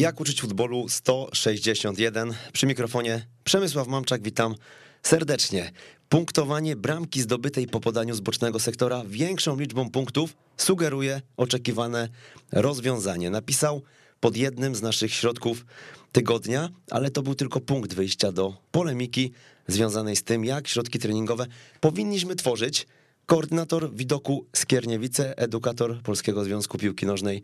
Jak 0.00 0.20
uczyć 0.20 0.40
futbolu 0.40 0.88
161. 0.88 2.34
Przy 2.52 2.66
mikrofonie 2.66 3.26
Przemysław 3.44 3.88
Mamczak, 3.88 4.22
witam 4.22 4.54
serdecznie. 5.02 5.72
Punktowanie 6.08 6.76
bramki 6.76 7.20
zdobytej 7.20 7.66
po 7.66 7.80
podaniu 7.80 8.14
z 8.14 8.20
bocznego 8.20 8.58
sektora 8.58 9.02
większą 9.06 9.58
liczbą 9.58 9.90
punktów 9.90 10.36
sugeruje 10.56 11.22
oczekiwane 11.36 12.08
rozwiązanie. 12.52 13.30
Napisał 13.30 13.82
pod 14.20 14.36
jednym 14.36 14.74
z 14.74 14.82
naszych 14.82 15.14
środków 15.14 15.66
tygodnia, 16.12 16.68
ale 16.90 17.10
to 17.10 17.22
był 17.22 17.34
tylko 17.34 17.60
punkt 17.60 17.94
wyjścia 17.94 18.32
do 18.32 18.56
polemiki 18.70 19.32
związanej 19.68 20.16
z 20.16 20.22
tym, 20.22 20.44
jak 20.44 20.68
środki 20.68 20.98
treningowe 20.98 21.46
powinniśmy 21.80 22.36
tworzyć. 22.36 22.86
Koordynator 23.26 23.94
widoku 23.94 24.46
Skierniewice, 24.56 25.38
edukator 25.38 26.02
Polskiego 26.02 26.44
Związku 26.44 26.78
Piłki 26.78 27.06
Nożnej, 27.06 27.42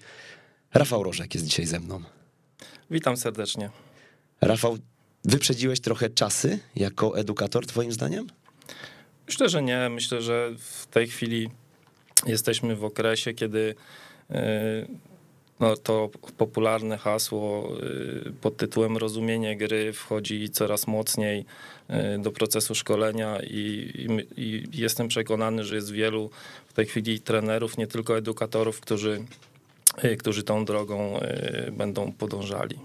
Rafał 0.75 1.03
Rożek 1.03 1.35
jest 1.35 1.47
dzisiaj 1.47 1.67
ze 1.67 1.81
mną. 1.81 2.16
Witam 2.91 3.17
serdecznie. 3.17 3.71
Rafał, 4.41 4.79
wyprzedziłeś 5.25 5.81
trochę 5.81 6.11
czasy 6.11 6.59
jako 6.77 7.19
edukator, 7.19 7.67
Twoim 7.67 7.93
zdaniem? 7.93 8.27
Myślę, 9.27 9.49
że 9.49 9.63
nie. 9.63 9.89
Myślę, 9.89 10.23
że 10.23 10.51
w 10.59 10.87
tej 10.87 11.07
chwili 11.07 11.51
jesteśmy 12.27 12.77
w 12.77 12.85
okresie, 12.85 13.35
kiedy 13.35 13.75
e, 14.31 14.87
no, 15.61 15.77
to 15.77 16.11
popularne 16.37 16.99
hasło 16.99 17.73
e, 18.27 18.33
pod 18.41 18.57
tytułem 18.57 18.97
rozumienie 18.97 19.57
gry 19.57 19.93
wchodzi 19.93 20.51
coraz 20.51 20.87
mocniej 20.87 21.45
e, 21.89 22.19
do 22.19 22.33
procesu 22.33 22.75
szkolenia 22.75 23.39
i, 23.43 23.91
i, 24.37 24.41
i 24.43 24.81
jestem 24.81 25.09
przekonany, 25.09 25.65
że 25.65 25.75
jest 25.75 25.93
wielu 25.93 26.31
w 26.67 26.73
tej 26.73 26.87
chwili 26.87 27.21
trenerów, 27.21 27.79
nie 27.79 27.87
tylko 27.87 28.19
edukatorów, 28.19 28.81
którzy 28.81 29.21
Y, 29.21 29.56
którzy 30.19 30.43
tą 30.43 30.65
drogą 30.65 31.21
y, 31.21 31.73
będą 31.73 32.13
podążali. 32.13 32.79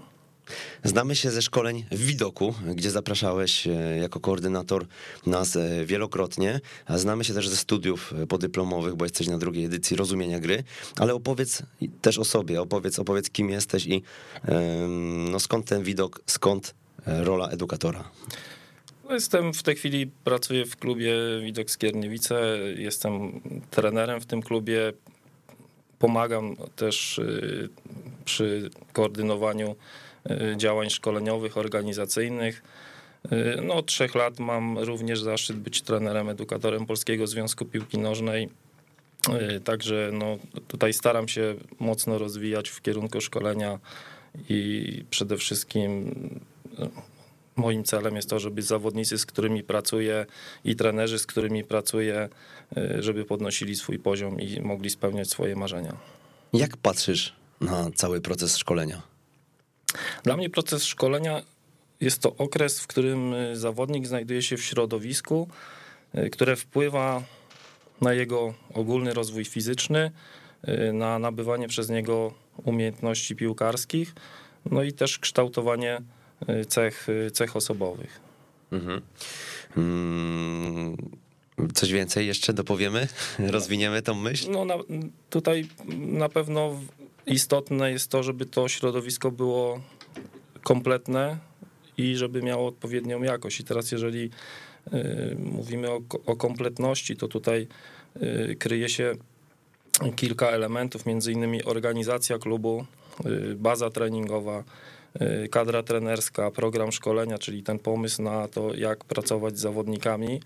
Znamy 0.84 1.16
się 1.16 1.30
ze 1.30 1.42
szkoleń 1.42 1.84
w 1.90 2.06
Widoku, 2.06 2.54
gdzie 2.74 2.90
zapraszałeś 2.90 3.66
y, 3.66 3.98
jako 4.00 4.20
koordynator 4.20 4.86
nas 5.26 5.58
wielokrotnie, 5.84 6.60
a 6.86 6.98
znamy 6.98 7.24
się 7.24 7.34
też 7.34 7.48
ze 7.48 7.56
studiów 7.56 8.14
podyplomowych, 8.28 8.94
bo 8.94 9.04
jesteś 9.04 9.28
na 9.28 9.38
drugiej 9.38 9.64
edycji 9.64 9.96
rozumienia 9.96 10.40
gry, 10.40 10.64
ale 10.96 11.14
opowiedz 11.14 11.62
też 12.00 12.18
o 12.18 12.24
sobie, 12.24 12.60
opowiedz, 12.60 12.98
opowiedz 12.98 13.30
kim 13.30 13.50
jesteś 13.50 13.86
i 13.86 14.02
no, 15.30 15.40
skąd 15.40 15.66
ten 15.66 15.82
widok, 15.82 16.20
skąd 16.26 16.74
rola 17.06 17.48
edukatora. 17.48 18.10
No, 19.04 19.14
jestem 19.14 19.54
w 19.54 19.62
tej 19.62 19.76
chwili, 19.76 20.10
pracuję 20.24 20.66
w 20.66 20.76
klubie 20.76 21.14
Widok 21.42 21.70
Skierniewice, 21.70 22.58
jestem 22.76 23.40
trenerem 23.70 24.20
w 24.20 24.26
tym 24.26 24.42
klubie, 24.42 24.92
Pomagam 26.02 26.56
też 26.76 27.18
y, 27.18 27.68
przy 28.24 28.70
koordynowaniu 28.92 29.76
y, 30.30 30.56
działań 30.56 30.90
szkoleniowych, 30.90 31.58
organizacyjnych. 31.58 32.62
Y, 33.32 33.60
no, 33.62 33.74
od 33.74 33.86
trzech 33.86 34.14
lat 34.14 34.38
mam 34.38 34.78
również 34.78 35.20
zaszczyt 35.20 35.56
być 35.56 35.82
trenerem, 35.82 36.28
edukatorem 36.28 36.86
Polskiego 36.86 37.26
Związku 37.26 37.64
Piłki 37.64 37.98
Nożnej. 37.98 38.48
Także 39.64 40.10
no, 40.12 40.38
tutaj 40.68 40.92
staram 40.92 41.28
się 41.28 41.54
mocno 41.80 42.18
rozwijać 42.18 42.68
w 42.68 42.82
kierunku 42.82 43.20
szkolenia 43.20 43.78
i 44.48 45.04
przede 45.10 45.36
wszystkim 45.36 46.14
moim 47.56 47.84
celem 47.84 48.16
jest 48.16 48.30
to, 48.30 48.38
żeby 48.38 48.62
zawodnicy, 48.62 49.18
z 49.18 49.26
którymi 49.26 49.62
pracuję 49.62 50.26
i 50.64 50.76
trenerzy, 50.76 51.18
z 51.18 51.26
którymi 51.26 51.64
pracuję, 51.64 52.28
żeby 52.98 53.24
podnosili 53.24 53.76
swój 53.76 53.98
poziom 53.98 54.40
i 54.40 54.60
mogli 54.60 54.90
spełniać 54.90 55.30
swoje 55.30 55.56
marzenia. 55.56 55.96
Jak 56.52 56.76
patrzysz 56.76 57.32
na 57.60 57.90
cały 57.94 58.20
proces 58.20 58.56
szkolenia? 58.56 59.02
Dla 60.22 60.36
mnie 60.36 60.50
proces 60.50 60.84
szkolenia 60.84 61.42
jest 62.00 62.22
to 62.22 62.36
okres, 62.36 62.80
w 62.80 62.86
którym 62.86 63.34
y, 63.34 63.56
zawodnik 63.56 64.06
znajduje 64.06 64.42
się 64.42 64.56
w 64.56 64.62
środowisku, 64.62 65.48
y, 66.14 66.30
które 66.30 66.56
wpływa 66.56 67.22
na 68.00 68.12
jego 68.12 68.54
ogólny 68.74 69.14
rozwój 69.14 69.44
fizyczny, 69.44 70.10
na 70.92 71.18
nabywanie 71.18 71.68
przez 71.68 71.88
niego 71.88 72.34
umiejętności 72.64 73.36
piłkarskich, 73.36 74.14
no 74.70 74.82
i 74.82 74.92
też 74.92 75.18
kształtowanie 75.18 76.02
cech, 76.68 77.06
cech 77.32 77.56
osobowych. 77.56 78.20
Mhm. 78.72 79.02
Mm, 79.76 80.96
coś 81.74 81.92
więcej 81.92 82.26
jeszcze 82.26 82.52
dopowiemy? 82.52 83.08
Rozwiniemy 83.38 84.02
tą 84.02 84.14
myśl? 84.14 84.50
No 84.50 84.64
na, 84.64 84.74
tutaj 85.30 85.68
na 85.98 86.28
pewno 86.28 86.80
istotne 87.26 87.90
jest 87.90 88.10
to, 88.10 88.22
żeby 88.22 88.46
to 88.46 88.68
środowisko 88.68 89.30
było 89.30 89.80
kompletne 90.62 91.38
i 91.98 92.16
żeby 92.16 92.42
miało 92.42 92.68
odpowiednią 92.68 93.22
jakość. 93.22 93.60
I 93.60 93.64
teraz 93.64 93.92
jeżeli 93.92 94.30
y, 94.94 95.36
mówimy 95.38 95.90
o, 95.90 96.00
o 96.26 96.36
kompletności, 96.36 97.16
to 97.16 97.28
tutaj 97.28 97.66
y, 98.22 98.56
kryje 98.58 98.88
się 98.88 99.14
kilka 100.16 100.48
elementów, 100.48 101.06
między 101.06 101.32
innymi 101.32 101.64
organizacja 101.64 102.38
klubu, 102.38 102.86
y, 103.26 103.54
baza 103.54 103.90
treningowa, 103.90 104.64
Y, 105.20 105.48
kadra 105.48 105.82
trenerska, 105.82 106.50
program 106.50 106.92
szkolenia, 106.92 107.38
czyli 107.38 107.62
ten 107.62 107.78
pomysł 107.78 108.22
na 108.22 108.48
to, 108.48 108.74
jak 108.74 109.04
pracować 109.04 109.58
z 109.58 109.60
zawodnikami, 109.60 110.40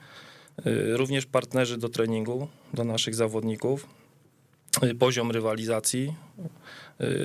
również 0.92 1.26
partnerzy 1.26 1.78
do 1.78 1.88
treningu, 1.88 2.48
do 2.74 2.84
naszych 2.84 3.14
zawodników, 3.14 3.86
y, 4.82 4.94
poziom 4.94 5.30
rywalizacji, 5.30 6.14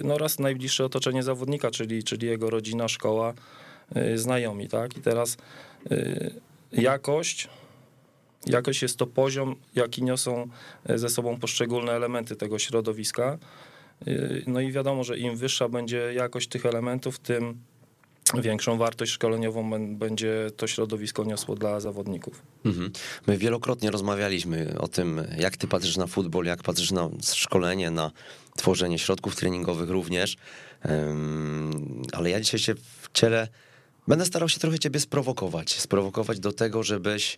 no 0.03 0.13
oraz 0.13 0.39
najbliższe 0.39 0.85
otoczenie 0.85 1.23
zawodnika, 1.23 1.71
czyli, 1.71 2.03
czyli 2.03 2.27
jego 2.27 2.49
rodzina, 2.49 2.87
szkoła, 2.87 3.33
znajomi, 4.15 4.67
tak? 4.67 4.97
I 4.97 5.01
teraz 5.01 5.37
jakość, 6.71 7.49
jakość 8.45 8.81
jest 8.81 8.97
to 8.97 9.07
poziom, 9.07 9.55
jaki 9.75 10.03
niosą 10.03 10.47
ze 10.95 11.09
sobą 11.09 11.39
poszczególne 11.39 11.91
elementy 11.91 12.35
tego 12.35 12.59
środowiska, 12.59 13.37
no 14.47 14.59
i 14.59 14.71
wiadomo, 14.71 15.03
że 15.03 15.17
im 15.17 15.35
wyższa 15.35 15.69
będzie 15.69 16.13
jakość 16.13 16.47
tych 16.47 16.65
elementów, 16.65 17.19
tym 17.19 17.57
większą 18.41 18.77
wartość 18.77 19.11
szkoleniową 19.11 19.71
będzie 19.97 20.51
to 20.57 20.67
środowisko 20.67 21.23
niosło 21.23 21.55
dla 21.55 21.79
zawodników. 21.79 22.43
Mhm. 22.65 22.91
My 23.27 23.37
wielokrotnie 23.37 23.91
rozmawialiśmy 23.91 24.75
o 24.79 24.87
tym, 24.87 25.21
jak 25.37 25.57
ty 25.57 25.67
patrzysz 25.67 25.97
na 25.97 26.07
futbol, 26.07 26.45
jak 26.45 26.63
patrzysz 26.63 26.91
na 26.91 27.09
szkolenie, 27.23 27.91
na 27.91 28.11
tworzenie 28.55 28.99
środków 28.99 29.35
treningowych 29.35 29.89
również, 29.89 30.37
ale 32.13 32.29
ja 32.29 32.39
dzisiaj 32.39 32.59
się 32.59 32.75
w 32.75 33.09
ciele 33.13 33.47
Będę 34.07 34.25
starał 34.25 34.49
się 34.49 34.59
trochę 34.59 34.79
ciebie 34.79 34.99
sprowokować, 34.99 35.79
sprowokować 35.79 36.39
do 36.39 36.51
tego, 36.51 36.83
żebyś 36.83 37.37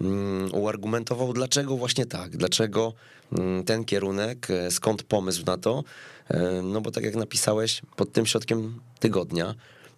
um, 0.00 0.50
uargumentował, 0.52 1.32
dlaczego 1.32 1.76
właśnie 1.76 2.06
tak, 2.06 2.36
dlaczego 2.36 2.92
um, 3.32 3.64
ten 3.64 3.84
kierunek, 3.84 4.50
e, 4.50 4.70
skąd 4.70 5.02
pomysł 5.02 5.44
na 5.46 5.58
to. 5.58 5.84
E, 6.28 6.62
no 6.62 6.80
bo 6.80 6.90
tak 6.90 7.04
jak 7.04 7.14
napisałeś, 7.14 7.82
pod 7.96 8.12
tym 8.12 8.26
środkiem 8.26 8.80
tygodnia 9.00 9.54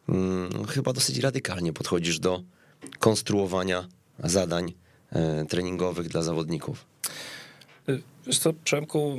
um, 0.08 0.66
chyba 0.68 0.92
dosyć 0.92 1.18
radykalnie 1.18 1.72
podchodzisz 1.72 2.18
do 2.18 2.42
konstruowania 2.98 3.88
zadań 4.18 4.72
e, 5.12 5.44
treningowych 5.44 6.08
dla 6.08 6.22
zawodników. 6.22 6.86
Wiesz 8.26 8.38
co, 8.38 8.52
Przemku, 8.64 9.16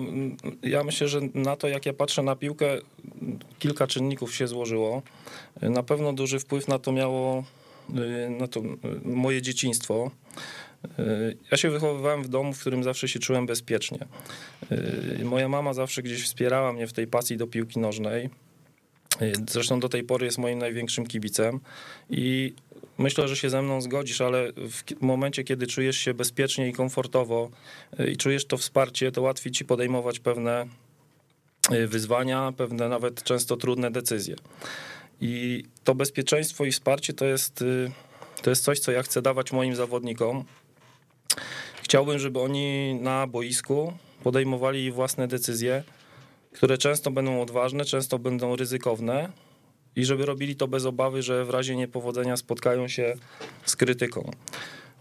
ja 0.63 0.83
myślę, 0.83 1.07
że 1.07 1.19
na 1.33 1.55
to, 1.55 1.67
jak 1.67 1.85
ja 1.85 1.93
patrzę 1.93 2.23
na 2.23 2.35
piłkę, 2.35 2.77
kilka 3.59 3.87
czynników 3.87 4.35
się 4.35 4.47
złożyło. 4.47 5.01
Na 5.61 5.83
pewno 5.83 6.13
duży 6.13 6.39
wpływ 6.39 6.67
na 6.67 6.79
to 6.79 6.91
miało 6.91 7.43
na 8.39 8.47
to 8.47 8.61
moje 9.05 9.41
dzieciństwo. 9.41 10.11
Ja 11.51 11.57
się 11.57 11.69
wychowywałem 11.69 12.23
w 12.23 12.27
domu, 12.27 12.53
w 12.53 12.59
którym 12.59 12.83
zawsze 12.83 13.07
się 13.07 13.19
czułem 13.19 13.45
bezpiecznie. 13.45 13.99
Moja 15.23 15.49
mama 15.49 15.73
zawsze 15.73 16.03
gdzieś 16.03 16.23
wspierała 16.23 16.73
mnie 16.73 16.87
w 16.87 16.93
tej 16.93 17.07
pasji 17.07 17.37
do 17.37 17.47
piłki 17.47 17.79
nożnej. 17.79 18.29
Zresztą 19.49 19.79
do 19.79 19.89
tej 19.89 20.03
pory 20.03 20.25
jest 20.25 20.37
moim 20.37 20.59
największym 20.59 21.07
kibicem 21.07 21.59
i 22.09 22.53
myślę, 22.97 23.27
że 23.27 23.35
się 23.35 23.49
ze 23.49 23.61
mną 23.61 23.81
zgodzisz, 23.81 24.21
ale 24.21 24.51
w 24.53 25.01
momencie, 25.01 25.43
kiedy 25.43 25.67
czujesz 25.67 25.97
się 25.97 26.13
bezpiecznie 26.13 26.69
i 26.69 26.73
komfortowo 26.73 27.49
y, 27.99 28.11
i 28.11 28.17
czujesz 28.17 28.45
to 28.45 28.57
wsparcie, 28.57 29.11
to 29.11 29.21
łatwiej 29.21 29.51
ci 29.51 29.65
podejmować 29.65 30.19
pewne 30.19 30.65
y, 31.71 31.87
wyzwania, 31.87 32.53
pewne 32.57 32.89
nawet 32.89 33.23
często 33.23 33.57
trudne 33.57 33.91
decyzje. 33.91 34.35
I 35.21 35.63
to 35.83 35.95
bezpieczeństwo 35.95 36.65
i 36.65 36.71
wsparcie 36.71 37.13
to 37.13 37.25
jest, 37.25 37.61
y, 37.61 37.91
to 38.41 38.49
jest 38.49 38.63
coś, 38.63 38.79
co 38.79 38.91
ja 38.91 39.03
chcę 39.03 39.21
dawać 39.21 39.51
moim 39.51 39.75
zawodnikom. 39.75 40.45
Chciałbym, 41.83 42.19
żeby 42.19 42.39
oni 42.39 42.95
na 42.95 43.27
boisku 43.27 43.93
podejmowali 44.23 44.91
własne 44.91 45.27
decyzje, 45.27 45.83
które 46.55 46.77
często 46.77 47.11
będą 47.11 47.41
odważne, 47.41 47.85
często 47.85 48.19
będą 48.19 48.55
ryzykowne, 48.55 49.29
i 49.95 50.05
żeby 50.05 50.25
robili 50.25 50.55
to 50.55 50.67
bez 50.67 50.85
obawy, 50.85 51.21
że 51.21 51.45
w 51.45 51.49
razie 51.49 51.75
niepowodzenia 51.75 52.37
spotkają 52.37 52.87
się 52.87 53.13
z 53.65 53.75
krytyką. 53.75 54.31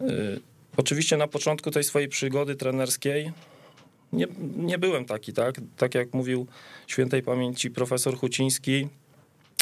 Y, 0.00 0.40
oczywiście 0.76 1.16
na 1.16 1.28
początku 1.28 1.70
tej 1.70 1.84
swojej 1.84 2.08
przygody 2.08 2.54
trenerskiej 2.56 3.32
nie, 4.12 4.26
nie 4.56 4.78
byłem 4.78 5.04
taki, 5.04 5.32
tak? 5.32 5.54
Tak 5.76 5.94
jak 5.94 6.14
mówił 6.14 6.46
świętej 6.86 7.22
pamięci 7.22 7.70
profesor 7.70 8.16
Huciński, 8.16 8.88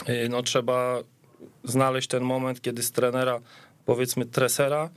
y, 0.09 0.29
no 0.29 0.43
trzeba 0.43 0.99
znaleźć 1.65 2.09
ten 2.09 2.23
moment, 2.23 2.61
kiedy 2.61 2.83
z 2.83 2.93
trenera, 2.93 3.41
powiedzmy 3.85 4.27
tresera, 4.27 4.91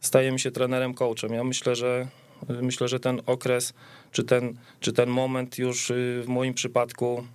stajemy 0.00 0.38
się 0.38 0.50
trenerem 0.50 0.94
coachem. 0.94 1.32
Ja 1.32 1.44
myślę, 1.44 1.76
że 1.76 2.08
myślę, 2.48 2.88
że 2.88 3.00
ten 3.00 3.22
okres, 3.26 3.74
czy 4.12 4.24
ten, 4.24 4.56
czy 4.80 4.92
ten 4.92 5.08
moment 5.08 5.58
już 5.58 5.90
y, 5.90 6.22
w 6.24 6.28
moim 6.28 6.54
przypadku 6.54 7.26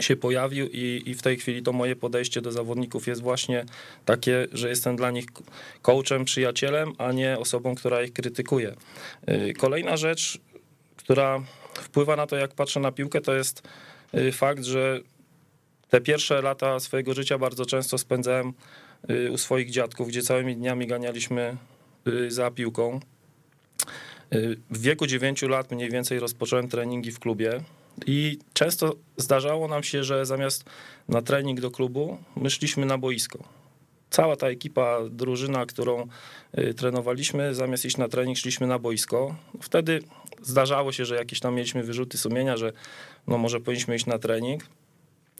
się 0.00 0.16
pojawił 0.16 0.68
i, 0.72 1.02
i 1.06 1.14
w 1.14 1.22
tej 1.22 1.36
chwili 1.36 1.62
to 1.62 1.72
moje 1.72 1.96
podejście 1.96 2.40
do 2.40 2.52
zawodników 2.52 3.06
jest 3.06 3.22
właśnie 3.22 3.64
takie, 4.04 4.46
że 4.52 4.68
jestem 4.68 4.96
dla 4.96 5.10
nich 5.10 5.26
coachem, 5.82 6.24
przyjacielem, 6.24 6.92
a 6.98 7.12
nie 7.12 7.38
osobą, 7.38 7.74
która 7.74 8.02
ich 8.02 8.12
krytykuje. 8.12 8.74
Y, 9.28 9.54
kolejna 9.58 9.96
rzecz, 9.96 10.38
która 10.96 11.42
wpływa 11.74 12.16
na 12.16 12.26
to, 12.26 12.36
jak 12.36 12.54
patrzę 12.54 12.80
na 12.80 12.92
piłkę, 12.92 13.20
to 13.20 13.34
jest 13.34 13.62
y, 14.14 14.32
fakt, 14.32 14.64
że 14.64 15.00
te 15.88 16.00
pierwsze 16.00 16.42
lata 16.42 16.80
swojego 16.80 17.14
życia 17.14 17.38
bardzo 17.38 17.66
często 17.66 17.98
spędzałem 17.98 18.52
u 19.30 19.38
swoich 19.38 19.70
dziadków, 19.70 20.08
gdzie 20.08 20.22
całymi 20.22 20.56
dniami 20.56 20.86
ganialiśmy 20.86 21.56
za 22.28 22.50
piłką. 22.50 23.00
W 24.70 24.80
wieku 24.80 25.06
9 25.06 25.42
lat 25.42 25.70
mniej 25.70 25.90
więcej 25.90 26.18
rozpocząłem 26.18 26.68
treningi 26.68 27.12
w 27.12 27.18
klubie. 27.18 27.60
I 28.06 28.38
często 28.52 28.96
zdarzało 29.16 29.68
nam 29.68 29.82
się, 29.82 30.04
że 30.04 30.26
zamiast 30.26 30.64
na 31.08 31.22
trening 31.22 31.60
do 31.60 31.70
klubu, 31.70 32.18
my 32.36 32.50
szliśmy 32.50 32.86
na 32.86 32.98
boisko. 32.98 33.38
Cała 34.10 34.36
ta 34.36 34.46
ekipa, 34.48 34.98
drużyna, 35.10 35.66
którą 35.66 36.06
y, 36.58 36.74
trenowaliśmy, 36.74 37.54
zamiast 37.54 37.84
iść 37.84 37.96
na 37.96 38.08
trening, 38.08 38.38
szliśmy 38.38 38.66
na 38.66 38.78
boisko. 38.78 39.36
Wtedy 39.60 40.02
zdarzało 40.42 40.92
się, 40.92 41.04
że 41.04 41.16
jakieś 41.16 41.40
tam 41.40 41.54
mieliśmy 41.54 41.82
wyrzuty 41.82 42.18
sumienia, 42.18 42.56
że 42.56 42.72
no 43.26 43.38
może 43.38 43.60
powinniśmy 43.60 43.96
iść 43.96 44.06
na 44.06 44.18
trening. 44.18 44.66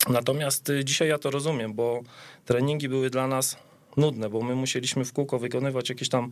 Natomiast 0.09 0.71
y, 0.71 0.85
dzisiaj 0.85 1.09
ja 1.09 1.19
to 1.19 1.31
rozumiem, 1.31 1.75
bo 1.75 2.03
treningi 2.45 2.89
były 2.89 3.11
dla 3.11 3.27
nas 3.27 3.57
nudne, 3.97 4.31
bo 4.31 4.43
my 4.43 4.55
musieliśmy 4.55 5.05
w 5.05 5.13
kółko 5.13 5.39
wykonywać 5.39 5.89
jakieś 5.89 6.09
tam 6.09 6.31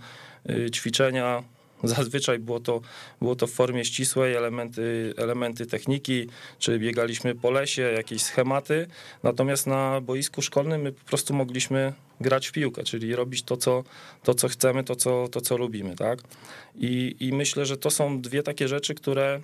y, 0.50 0.70
ćwiczenia, 0.70 1.43
Zazwyczaj 1.84 2.38
było 2.38 2.61
to, 2.61 2.81
było 3.20 3.37
to 3.37 3.46
w 3.46 3.50
formie 3.50 3.84
ścisłej, 3.84 4.34
elementy, 4.34 5.14
elementy 5.17 5.67
techniki, 5.67 6.26
czy 6.58 6.78
biegaliśmy 6.78 7.34
po 7.34 7.50
lesie, 7.50 7.82
jakieś 7.82 8.23
schematy. 8.23 8.87
Natomiast 9.23 9.67
na 9.67 10.00
boisku 10.00 10.43
szkolnym 10.43 10.82
my 10.82 10.93
po 10.93 11.05
prostu 11.05 11.34
mogliśmy 11.34 11.93
grać 12.20 12.46
w 12.46 12.52
piłkę, 12.52 12.84
czyli 12.84 13.17
robić 13.17 13.43
to, 13.43 13.56
co, 13.56 13.84
to, 14.23 14.34
co 14.34 14.49
chcemy, 14.49 14.84
to 14.84 14.96
co, 14.96 15.28
to, 15.28 15.40
co 15.40 15.56
lubimy. 15.56 15.96
Tak? 15.96 16.19
I, 16.75 17.17
I 17.20 17.32
myślę, 17.32 17.67
że 17.67 17.76
to 17.76 17.90
są 17.90 18.20
dwie 18.20 18.43
takie 18.43 18.69
rzeczy, 18.69 18.94
które 18.94 19.40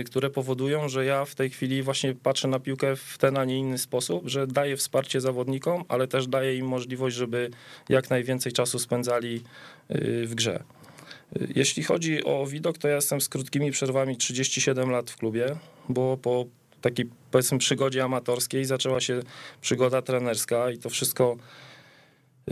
y, 0.00 0.04
które 0.04 0.30
powodują, 0.30 0.88
że 0.88 1.04
ja 1.04 1.24
w 1.24 1.34
tej 1.34 1.50
chwili 1.50 1.82
właśnie 1.82 2.14
patrzę 2.14 2.48
na 2.48 2.60
piłkę 2.60 2.96
w 2.96 3.18
ten, 3.18 3.36
a 3.36 3.44
nie 3.44 3.58
inny 3.58 3.78
sposób, 3.78 4.28
że 4.28 4.46
daję 4.46 4.76
wsparcie 4.76 5.20
zawodnikom, 5.20 5.84
ale 5.88 6.08
też 6.08 6.26
daję 6.26 6.56
im 6.56 6.66
możliwość, 6.66 7.16
żeby 7.16 7.50
jak 7.88 8.10
najwięcej 8.10 8.52
czasu 8.52 8.78
spędzali 8.78 9.42
y, 9.90 10.26
w 10.26 10.34
grze. 10.34 10.62
Jeśli 11.54 11.82
chodzi 11.82 12.24
o 12.24 12.46
widok, 12.46 12.78
to 12.78 12.88
ja 12.88 12.94
jestem 12.94 13.20
z 13.20 13.28
krótkimi 13.28 13.70
przerwami 13.70 14.16
37 14.16 14.90
lat 14.90 15.10
w 15.10 15.16
klubie, 15.16 15.56
bo 15.88 16.16
po 16.16 16.46
takiej 16.80 17.10
powiedzmy 17.30 17.58
przygodzie 17.58 18.04
amatorskiej 18.04 18.64
zaczęła 18.64 19.00
się 19.00 19.20
przygoda 19.60 20.02
trenerska 20.02 20.70
i 20.70 20.78
to 20.78 20.90
wszystko 20.90 21.36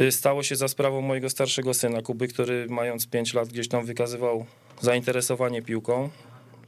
y, 0.00 0.12
stało 0.12 0.42
się 0.42 0.56
za 0.56 0.68
sprawą 0.68 1.00
mojego 1.00 1.30
starszego 1.30 1.74
syna 1.74 2.02
Kuby, 2.02 2.28
który 2.28 2.66
mając 2.68 3.06
5 3.06 3.34
lat 3.34 3.48
gdzieś 3.48 3.68
tam 3.68 3.86
wykazywał 3.86 4.46
zainteresowanie 4.80 5.62
piłką, 5.62 6.10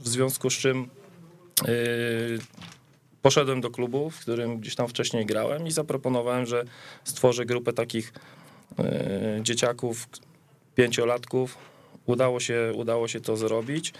w 0.01 0.09
związku 0.09 0.51
z 0.51 0.55
czym 0.55 0.89
yy, 1.67 2.39
poszedłem 3.23 3.61
do 3.61 3.71
klubu, 3.71 4.11
w 4.11 4.21
którym 4.21 4.59
gdzieś 4.59 4.75
tam 4.75 4.89
wcześniej 4.89 5.27
grałem 5.27 5.67
i 5.67 5.71
zaproponowałem, 5.71 6.47
że 6.47 6.65
stworzę 7.05 7.47
grupę 7.47 7.73
takich 7.73 8.13
yy, 8.79 8.85
dzieciaków, 9.43 10.09
pięciolatków, 10.75 11.59
Udało 12.07 12.41
się, 12.41 12.73
udało 12.75 13.09
się 13.09 13.21
to 13.21 13.37
zrobić. 13.37 13.93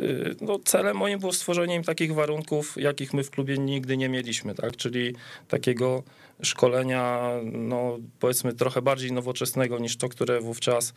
Y, 0.00 0.36
no, 0.40 0.58
celem 0.64 0.96
moim 0.96 1.18
było 1.18 1.32
stworzenie 1.32 1.74
im 1.74 1.82
takich 1.82 2.14
warunków, 2.14 2.76
jakich 2.76 3.14
my 3.14 3.24
w 3.24 3.30
klubie 3.30 3.58
nigdy 3.58 3.96
nie 3.96 4.08
mieliśmy, 4.08 4.54
tak? 4.54 4.76
czyli 4.76 5.14
takiego 5.48 6.02
szkolenia, 6.42 7.30
no, 7.52 7.98
powiedzmy, 8.20 8.52
trochę 8.52 8.82
bardziej 8.82 9.12
nowoczesnego 9.12 9.78
niż 9.78 9.96
to, 9.96 10.08
które 10.08 10.40
wówczas 10.40 10.94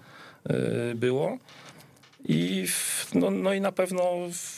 y, 0.50 0.96
było. 0.96 1.38
I, 2.26 2.66
no, 3.14 3.32
no 3.32 3.54
i 3.54 3.62
na 3.62 3.72
pewno 3.72 4.12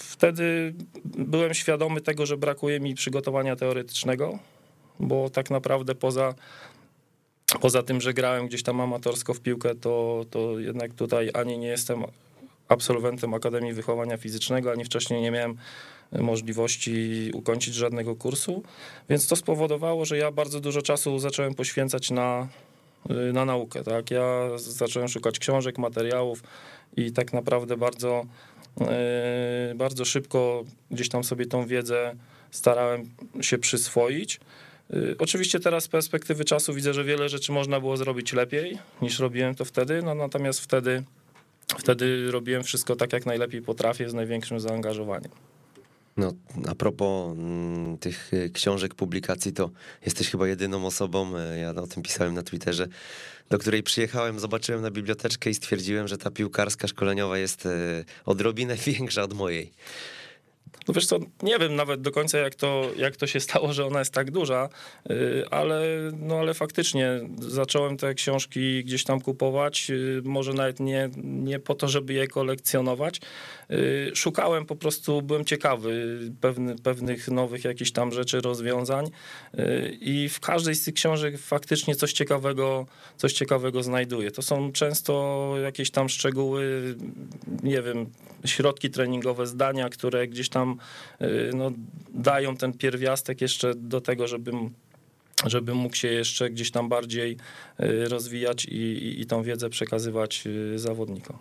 wtedy 0.09 0.73
byłem 1.05 1.53
świadomy 1.53 2.01
tego, 2.01 2.25
że 2.25 2.37
brakuje 2.37 2.79
mi 2.79 2.95
przygotowania 2.95 3.55
teoretycznego, 3.55 4.39
bo 4.99 5.29
tak 5.29 5.49
naprawdę 5.49 5.95
poza 5.95 6.33
Poza 7.61 7.83
tym, 7.83 8.01
że 8.01 8.13
grałem 8.13 8.47
gdzieś 8.47 8.63
tam 8.63 8.81
amatorsko 8.81 9.33
w 9.33 9.39
piłkę, 9.39 9.75
to, 9.75 10.25
to 10.29 10.59
jednak 10.59 10.93
tutaj 10.93 11.31
ani 11.33 11.57
nie 11.57 11.67
jestem 11.67 12.03
absolwentem 12.67 13.33
Akademii 13.33 13.73
Wychowania 13.73 14.17
Fizycznego, 14.17 14.71
ani 14.71 14.85
wcześniej 14.85 15.21
nie 15.21 15.31
miałem 15.31 15.57
możliwości 16.11 17.31
ukończyć 17.33 17.73
żadnego 17.73 18.15
kursu, 18.15 18.63
więc 19.09 19.27
to 19.27 19.35
spowodowało, 19.35 20.05
że 20.05 20.17
ja 20.17 20.31
bardzo 20.31 20.59
dużo 20.59 20.81
czasu 20.81 21.19
zacząłem 21.19 21.55
poświęcać 21.55 22.11
na, 22.11 22.47
na 23.33 23.45
naukę. 23.45 23.83
Tak? 23.83 24.11
Ja 24.11 24.49
zacząłem 24.57 25.07
szukać 25.07 25.39
książek, 25.39 25.77
materiałów 25.77 26.43
i 26.97 27.11
tak 27.11 27.33
naprawdę 27.33 27.77
bardzo, 27.77 28.25
e, 28.81 29.73
bardzo 29.75 30.05
szybko 30.05 30.63
gdzieś 30.91 31.09
tam 31.09 31.23
sobie 31.23 31.45
tą 31.45 31.67
wiedzę 31.67 32.15
starałem 32.51 33.09
się 33.41 33.57
przyswoić. 33.57 34.39
Y, 34.93 35.15
oczywiście 35.19 35.59
teraz 35.59 35.83
z 35.83 35.87
perspektywy 35.87 36.45
czasu 36.45 36.73
widzę, 36.73 36.93
że 36.93 37.03
wiele 37.03 37.29
rzeczy 37.29 37.51
można 37.51 37.79
było 37.79 37.97
zrobić 37.97 38.33
lepiej 38.33 38.77
niż 39.01 39.19
robiłem 39.19 39.55
to 39.55 39.65
wtedy, 39.65 40.01
no 40.01 40.15
natomiast 40.15 40.59
wtedy, 40.59 41.03
wtedy 41.77 42.31
robiłem 42.31 42.63
wszystko 42.63 42.95
tak, 42.95 43.13
jak 43.13 43.25
najlepiej 43.25 43.61
potrafię, 43.61 44.09
z 44.09 44.13
największym 44.13 44.59
zaangażowaniem. 44.59 45.31
No, 46.17 46.33
a 46.67 46.75
propos 46.75 47.37
mm, 47.37 47.97
tych 47.97 48.33
y, 48.33 48.49
książek, 48.49 48.95
publikacji, 48.95 49.53
to 49.53 49.69
jesteś 50.05 50.29
chyba 50.29 50.47
jedyną 50.47 50.85
osobą, 50.85 51.37
y, 51.37 51.57
ja 51.59 51.69
o 51.69 51.87
tym 51.87 52.03
pisałem 52.03 52.33
na 52.33 52.43
Twitterze, 52.43 52.87
do 53.49 53.57
której 53.57 53.83
przyjechałem, 53.83 54.39
zobaczyłem 54.39 54.81
na 54.81 54.91
biblioteczkę 54.91 55.49
i 55.49 55.53
stwierdziłem, 55.53 56.07
że 56.07 56.17
ta 56.17 56.31
piłkarska 56.31 56.87
szkoleniowa 56.87 57.37
jest 57.37 57.67
odrobinę 58.25 58.75
większa 58.87 59.23
od 59.23 59.33
mojej. 59.33 59.71
No 60.87 60.93
wiesz 60.93 61.05
co, 61.05 61.19
nie 61.43 61.59
wiem 61.59 61.75
nawet 61.75 62.01
do 62.01 62.11
końca 62.11 62.37
jak 62.37 62.55
to, 62.55 62.91
jak 62.97 63.15
to 63.15 63.27
się 63.27 63.39
stało, 63.39 63.73
że 63.73 63.85
ona 63.85 63.99
jest 63.99 64.13
tak 64.13 64.31
duża, 64.31 64.69
y, 65.09 65.43
ale, 65.51 65.81
no 66.19 66.35
ale 66.39 66.53
faktycznie 66.53 67.19
zacząłem 67.39 67.97
te 67.97 68.13
książki 68.13 68.83
gdzieś 68.83 69.03
tam 69.03 69.21
kupować, 69.21 69.89
y, 69.89 70.21
może 70.23 70.53
nawet 70.53 70.79
nie, 70.79 71.09
nie 71.23 71.59
po 71.59 71.75
to, 71.75 71.87
żeby 71.87 72.13
je 72.13 72.27
kolekcjonować. 72.27 73.21
Y, 73.71 74.11
szukałem 74.15 74.65
po 74.65 74.75
prostu, 74.75 75.21
byłem 75.21 75.45
ciekawy 75.45 76.19
pewny, 76.41 76.75
pewnych 76.75 77.27
nowych 77.27 77.63
jakichś 77.63 77.91
tam 77.91 78.11
rzeczy, 78.11 78.41
rozwiązań 78.41 79.09
i 80.01 80.29
w 80.29 80.39
każdej 80.39 80.75
z 80.75 80.83
tych 80.83 80.93
książek 80.93 81.37
faktycznie 81.37 81.95
coś 81.95 82.13
ciekawego, 82.13 82.85
coś 83.17 83.33
ciekawego 83.33 83.83
znajduję. 83.83 84.31
To 84.31 84.41
są 84.41 84.71
często 84.71 85.53
jakieś 85.63 85.91
tam 85.91 86.09
szczegóły, 86.09 86.95
nie 87.63 87.81
wiem, 87.81 88.09
środki 88.45 88.89
treningowe, 88.89 89.47
zdania, 89.47 89.89
które 89.89 90.27
gdzieś 90.27 90.49
tam 90.49 90.64
y, 91.21 91.51
no, 91.53 91.71
dają 92.13 92.57
ten 92.57 92.73
pierwiastek 92.73 93.41
jeszcze 93.41 93.75
do 93.75 94.01
tego, 94.01 94.27
żebym 94.27 94.73
żeby 95.45 95.73
mógł 95.73 95.95
się 95.95 96.07
jeszcze 96.07 96.49
gdzieś 96.49 96.71
tam 96.71 96.89
bardziej 96.89 97.37
y, 97.79 98.09
rozwijać 98.09 98.65
i, 98.65 98.75
i, 98.75 99.21
i 99.21 99.25
tą 99.25 99.43
wiedzę 99.43 99.69
przekazywać 99.69 100.43
y, 100.45 100.79
zawodnikom. 100.79 101.37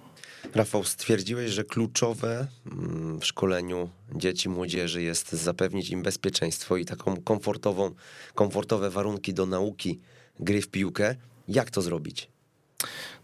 Rafał, 0.54 0.84
stwierdziłeś, 0.84 1.50
że 1.50 1.64
kluczowe 1.64 2.46
mm, 2.66 3.20
w 3.20 3.26
szkoleniu 3.26 3.88
dzieci, 4.14 4.48
młodzieży 4.48 5.02
jest 5.02 5.32
zapewnić 5.32 5.90
im 5.90 6.02
bezpieczeństwo 6.02 6.76
i 6.76 6.84
taką 6.84 7.22
komfortową, 7.22 7.94
komfortowe 8.34 8.90
warunki 8.90 9.34
do 9.34 9.46
nauki 9.46 10.00
gry 10.40 10.62
w 10.62 10.68
piłkę. 10.68 11.16
Jak 11.48 11.70
to 11.70 11.82
zrobić? 11.82 12.28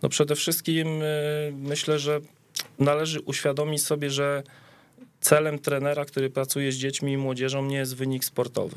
No 0.03 0.09
przede 0.09 0.37
wszystkim 0.37 0.89
myślę, 1.53 1.99
że 1.99 2.21
należy 2.79 3.21
uświadomić 3.21 3.83
sobie, 3.83 4.11
że 4.11 4.43
celem 5.21 5.59
trenera, 5.59 6.05
który 6.05 6.31
pracuje 6.31 6.73
z 6.73 6.77
dziećmi 6.77 7.13
i 7.13 7.17
młodzieżą, 7.17 7.65
nie 7.65 7.77
jest 7.77 7.97
wynik 7.97 8.25
sportowy. 8.25 8.77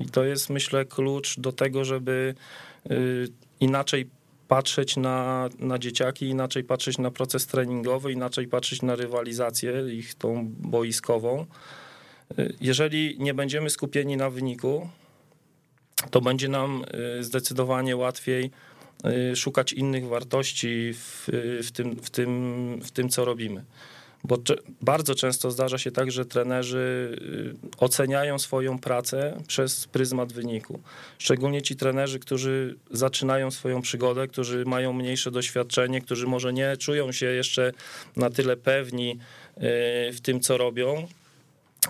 I 0.00 0.04
to 0.06 0.24
jest, 0.24 0.50
myślę, 0.50 0.84
klucz 0.84 1.40
do 1.40 1.52
tego, 1.52 1.84
żeby 1.84 2.34
y, 2.90 3.28
inaczej 3.60 4.10
patrzeć 4.48 4.96
na, 4.96 5.48
na 5.58 5.78
dzieciaki, 5.78 6.28
inaczej 6.28 6.64
patrzeć 6.64 6.98
na 6.98 7.10
proces 7.10 7.46
treningowy, 7.46 8.12
inaczej 8.12 8.48
patrzeć 8.48 8.82
na 8.82 8.96
rywalizację, 8.96 9.72
ich 9.92 10.14
tą 10.14 10.46
boiskową. 10.48 11.46
Y, 12.38 12.54
jeżeli 12.60 13.16
nie 13.18 13.34
będziemy 13.34 13.70
skupieni 13.70 14.16
na 14.16 14.30
wyniku, 14.30 14.88
to 16.10 16.20
będzie 16.20 16.48
nam 16.48 16.84
y, 17.18 17.24
zdecydowanie 17.24 17.96
łatwiej 17.96 18.50
szukać 19.34 19.72
innych 19.72 20.08
wartości 20.08 20.92
w, 20.94 21.28
w, 21.62 21.70
tym, 21.72 21.96
w, 21.96 22.10
tym, 22.10 22.80
w 22.84 22.90
tym, 22.90 23.08
co 23.08 23.24
robimy. 23.24 23.64
Bo 24.24 24.38
bardzo 24.80 25.14
często 25.14 25.50
zdarza 25.50 25.78
się 25.78 25.90
tak, 25.90 26.10
że 26.10 26.24
trenerzy 26.24 27.16
y, 27.74 27.78
oceniają 27.78 28.38
swoją 28.38 28.78
pracę 28.78 29.36
przez 29.46 29.86
pryzmat 29.86 30.32
wyniku. 30.32 30.80
Szczególnie 31.18 31.62
ci 31.62 31.76
trenerzy, 31.76 32.18
którzy 32.18 32.76
zaczynają 32.90 33.50
swoją 33.50 33.82
przygodę, 33.82 34.28
którzy 34.28 34.64
mają 34.64 34.92
mniejsze 34.92 35.30
doświadczenie, 35.30 36.00
którzy 36.00 36.26
może 36.26 36.52
nie 36.52 36.76
czują 36.76 37.12
się 37.12 37.26
jeszcze 37.26 37.72
na 38.16 38.30
tyle 38.30 38.56
pewni 38.56 39.10
y, 39.10 39.18
w 40.12 40.20
tym, 40.22 40.40
co 40.40 40.58
robią. 40.58 41.08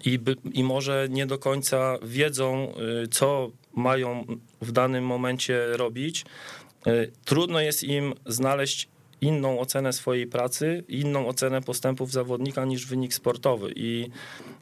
I, 0.05 0.19
by, 0.19 0.37
I 0.53 0.65
może 0.65 1.07
nie 1.11 1.27
do 1.27 1.39
końca 1.39 1.99
wiedzą, 2.03 2.75
y, 3.05 3.09
co 3.09 3.51
mają 3.75 4.25
w 4.61 4.73
danym 4.73 5.05
momencie 5.05 5.67
robić. 5.77 6.25
Trudno 7.25 7.61
jest 7.61 7.85
im 7.85 8.15
znaleźć 8.27 8.89
inną 9.25 9.61
ocenę 9.61 9.93
swojej 9.93 10.27
pracy, 10.27 10.85
inną 10.89 11.29
ocenę 11.29 11.63
postępów 11.63 12.13
zawodnika 12.13 12.65
niż 12.65 12.87
wynik 12.87 13.15
sportowy. 13.15 13.73
I, 13.77 14.11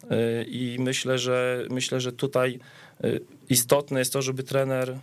y, 0.04 0.44
i 0.44 0.76
myślę, 0.78 1.18
że 1.18 1.66
myślę, 1.70 2.00
że 2.00 2.12
tutaj 2.12 2.58
y, 3.04 3.20
istotne 3.48 3.98
jest 3.98 4.12
to, 4.12 4.22
żeby 4.22 4.42
trener 4.42 4.98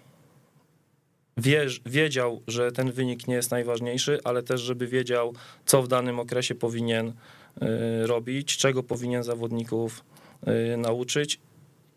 wiedział, 1.85 2.41
że 2.47 2.71
ten 2.71 2.91
wynik 2.91 3.27
nie 3.27 3.35
jest 3.35 3.51
najważniejszy, 3.51 4.19
ale 4.23 4.43
też, 4.43 4.61
żeby 4.61 4.87
wiedział, 4.87 5.33
co 5.65 5.81
w 5.81 5.87
danym 5.87 6.19
okresie 6.19 6.55
powinien 6.55 7.07
y, 7.07 7.13
robić, 8.07 8.57
czego 8.57 8.83
powinien 8.83 9.23
zawodników 9.23 10.03
nauczyć 10.77 11.39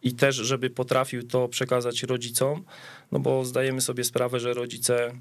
i 0.03 0.15
też, 0.15 0.37
żeby 0.37 0.71
potrafił 0.71 1.23
to 1.23 1.49
przekazać 1.49 2.03
rodzicom, 2.03 2.65
no 3.13 3.19
bo 3.19 3.45
zdajemy 3.45 3.81
sobie 3.81 4.05
sprawę, 4.05 4.41
że 4.41 4.55
rodzice 4.55 5.13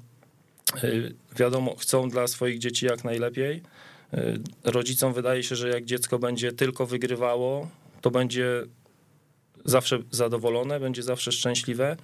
wiadomo, 1.36 1.76
chcą 1.76 2.08
dla 2.08 2.26
swoich 2.26 2.58
dzieci 2.58 2.86
jak 2.86 3.04
najlepiej. 3.04 3.62
Y, 4.14 4.40
rodzicom 4.64 5.12
wydaje 5.12 5.42
się, 5.42 5.56
że 5.56 5.68
jak 5.68 5.84
dziecko 5.84 6.18
będzie 6.18 6.52
tylko 6.52 6.86
wygrywało, 6.86 7.68
to 8.00 8.10
będzie 8.10 8.62
zawsze 9.64 9.98
zadowolone, 10.10 10.80
będzie 10.80 11.02
zawsze 11.02 11.32
szczęśliwe. 11.32 11.96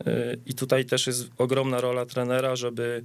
Y, 0.00 0.38
I 0.46 0.54
tutaj 0.54 0.84
też 0.84 1.06
jest 1.06 1.28
ogromna 1.38 1.80
rola 1.80 2.06
trenera, 2.06 2.56
żeby 2.56 3.02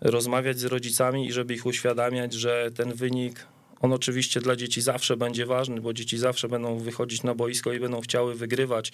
rozmawiać 0.00 0.58
z 0.58 0.64
rodzicami 0.64 1.26
i 1.26 1.32
żeby 1.32 1.54
ich 1.54 1.66
uświadamiać, 1.66 2.32
że 2.32 2.70
ten 2.76 2.92
wynik, 2.92 3.46
on 3.80 3.92
oczywiście 3.92 4.40
dla 4.40 4.56
dzieci 4.56 4.82
zawsze 4.82 5.16
będzie 5.16 5.46
ważny, 5.46 5.80
bo 5.80 5.92
dzieci 5.92 6.18
zawsze 6.18 6.48
będą 6.48 6.78
wychodzić 6.78 7.22
na 7.22 7.34
boisko 7.34 7.72
i 7.72 7.80
będą 7.80 8.00
chciały 8.00 8.34
wygrywać. 8.34 8.92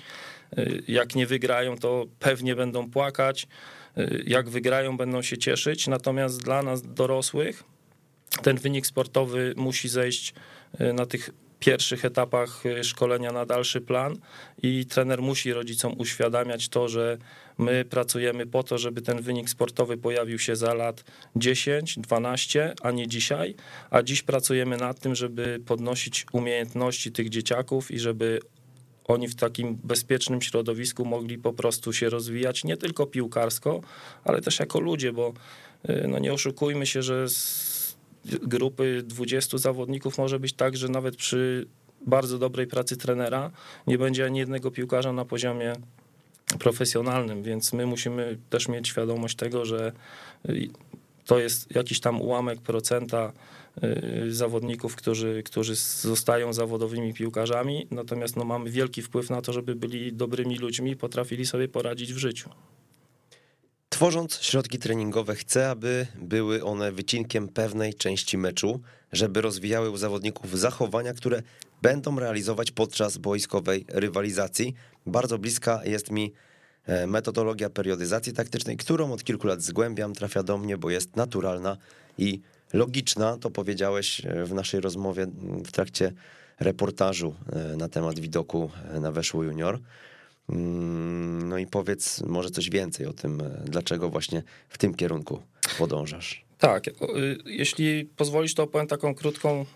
Jak 0.89 1.15
nie 1.15 1.27
wygrają, 1.27 1.79
to 1.79 2.07
pewnie 2.19 2.57
będą 2.57 2.91
płakać 2.91 3.47
Y, 3.47 3.49
jak 4.27 4.49
wygrają, 4.49 4.97
będą 4.97 5.23
się 5.23 5.39
cieszyć. 5.39 5.87
Natomiast 5.87 6.43
dla 6.43 6.63
nas 6.63 6.83
dorosłych 6.83 7.65
ten 8.43 8.57
wynik 8.57 8.87
sportowy 8.87 9.55
musi 9.57 9.89
zejść 9.89 10.35
y, 10.81 10.93
na 10.93 11.07
tych 11.07 11.31
pierwszych 11.61 12.05
etapach 12.05 12.67
y, 12.67 12.85
szkolenia 12.85 13.33
na 13.33 13.47
dalszy 13.47 13.81
plan 13.81 14.17
i 14.63 14.87
trener 14.87 15.23
musi 15.23 15.53
rodzicom 15.53 15.95
uświadamiać 15.99 16.69
to, 16.69 16.89
że 16.89 17.19
my 17.59 17.85
pracujemy 17.85 18.47
po 18.47 18.63
to, 18.63 18.79
żeby 18.79 19.03
ten 19.03 19.23
wynik 19.23 19.51
sportowy 19.51 19.97
pojawił 19.97 20.39
się 20.39 20.57
za 20.57 20.75
lat 20.75 21.05
10, 21.37 21.99
12, 21.99 22.75
a 22.83 22.91
nie 22.91 23.09
dzisiaj, 23.09 23.55
a 23.91 24.03
dziś 24.03 24.23
pracujemy 24.23 24.77
nad 24.77 25.01
tym, 25.01 25.15
żeby 25.15 25.61
podnosić 25.67 26.27
umiejętności 26.33 27.13
tych 27.13 27.29
dzieciaków 27.29 27.91
i 27.91 27.99
żeby 27.99 28.41
oni 29.11 29.29
w 29.29 29.35
takim 29.35 29.79
bezpiecznym 29.85 30.43
środowisku 30.43 31.05
mogli 31.05 31.39
po 31.39 31.53
prostu 31.53 31.93
się 31.93 32.11
rozwijać 32.11 32.65
nie 32.65 32.77
tylko 32.77 33.07
piłkarsko, 33.07 33.81
ale 34.25 34.41
też 34.41 34.59
jako 34.59 34.81
ludzie, 34.81 35.13
bo 35.13 35.33
y, 35.91 36.05
no 36.09 36.19
nie 36.19 36.33
oszukujmy 36.33 36.87
się, 36.87 37.03
że 37.03 37.29
z 37.29 37.97
grupy 38.25 39.03
20 39.07 39.59
zawodników 39.59 40.19
może 40.19 40.41
być 40.41 40.53
tak, 40.53 40.77
że 40.77 40.89
nawet 40.89 41.17
przy 41.17 41.67
bardzo 42.07 42.39
dobrej 42.39 42.67
pracy 42.67 42.97
trenera 42.97 43.51
nie 43.87 43.99
będzie 43.99 44.25
ani 44.25 44.39
jednego 44.39 44.71
piłkarza 44.71 45.13
na 45.13 45.25
poziomie 45.25 45.73
profesjonalnym, 46.59 47.43
więc 47.43 47.73
my 47.73 47.87
musimy 47.87 48.39
też 48.51 48.69
mieć 48.69 48.89
świadomość 48.89 49.37
tego, 49.37 49.65
że 49.65 49.93
y, 50.49 50.69
to 51.25 51.39
jest 51.39 51.75
jakiś 51.75 52.01
tam 52.01 52.21
ułamek 52.21 52.61
procenta 52.61 53.33
zawodników, 54.29 54.97
którzy, 54.97 55.43
którzy 55.43 55.75
zostają 56.01 56.53
zawodowymi 56.53 57.15
piłkarzami, 57.15 57.87
natomiast 57.91 58.37
no, 58.37 58.45
mamy 58.45 58.71
wielki 58.71 59.03
wpływ 59.03 59.31
na 59.31 59.43
to, 59.43 59.53
żeby 59.53 59.75
byli 59.75 60.13
dobrymi 60.13 60.59
ludźmi 60.59 60.91
i 60.91 60.97
potrafili 60.97 61.47
sobie 61.47 61.69
poradzić 61.69 62.13
w 62.13 62.19
życiu. 62.19 62.51
Tworząc 63.89 64.43
środki 64.43 64.79
treningowe, 64.79 65.35
chcę, 65.35 65.71
aby 65.71 66.07
były 66.23 66.65
one 66.65 66.93
wycinkiem 66.93 67.49
pewnej 67.49 67.95
części 67.95 68.39
meczu, 68.39 68.81
żeby 69.13 69.41
rozwijały 69.41 69.91
u 69.91 69.97
zawodników 69.97 70.59
zachowania, 70.59 71.15
które 71.15 71.43
będą 71.83 72.19
realizować 72.19 72.71
podczas 72.71 73.19
boiskowej 73.19 73.85
rywalizacji. 73.89 74.75
Bardzo 75.07 75.39
bliska 75.39 75.81
jest 75.85 76.11
mi 76.11 76.33
E, 76.87 77.07
metodologia 77.07 77.71
periodyzacji 77.71 78.33
taktycznej, 78.33 78.77
którą 78.77 79.13
od 79.13 79.25
kilku 79.25 79.47
lat 79.47 79.63
zgłębiam, 79.63 80.15
trafia 80.15 80.43
do 80.43 80.59
mnie, 80.59 80.79
bo 80.79 80.91
jest 80.91 81.17
naturalna 81.17 81.77
i 82.19 82.41
logiczna. 82.73 83.37
To 83.39 83.51
powiedziałeś 83.51 84.25
e, 84.25 84.45
w 84.45 84.55
naszej 84.55 84.81
rozmowie 84.81 85.27
w 85.67 85.73
trakcie 85.73 86.13
reportażu 86.61 87.35
e, 87.53 87.77
na 87.77 87.89
temat 87.89 88.19
widoku 88.19 88.71
na 89.01 89.13
Weszło 89.13 89.43
Junior. 89.43 89.79
Mm, 90.49 91.49
no 91.49 91.59
i 91.59 91.67
powiedz 91.67 92.23
może 92.23 92.51
coś 92.51 92.71
więcej 92.71 93.07
o 93.07 93.13
tym, 93.13 93.43
dlaczego 93.65 94.11
właśnie 94.11 94.43
w 94.69 94.79
tym 94.79 94.95
kierunku 94.95 95.43
podążasz. 95.79 96.45
Tak, 96.59 96.85
jeśli 97.45 98.05
pozwolisz, 98.17 98.55
to 98.55 98.63
opowiem 98.63 98.87
taką 98.87 99.15
krótką, 99.15 99.67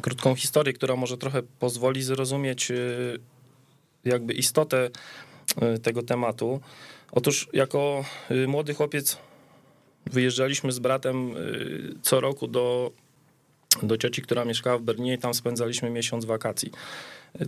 krótką 0.00 0.34
historię, 0.34 0.72
która 0.72 0.96
może 0.96 1.18
trochę 1.18 1.42
pozwoli 1.42 2.02
zrozumieć 2.02 2.72
jakby 4.04 4.32
istotę 4.32 4.90
E, 5.60 5.78
tego 5.78 6.02
tematu. 6.02 6.60
Otóż 7.12 7.48
jako 7.52 8.04
e, 8.30 8.46
młody 8.46 8.74
chłopiec 8.74 9.18
wyjeżdżaliśmy 10.06 10.72
z 10.72 10.78
bratem 10.78 11.30
e, 11.30 11.40
co 12.02 12.20
roku 12.20 12.48
do, 12.48 12.92
do 13.82 13.96
cioci, 13.96 14.22
która 14.22 14.44
mieszkała 14.44 14.78
w 14.78 14.82
Berlinie 14.82 15.14
i 15.14 15.18
tam 15.18 15.34
spędzaliśmy 15.34 15.90
miesiąc 15.90 16.24
wakacji. 16.24 16.70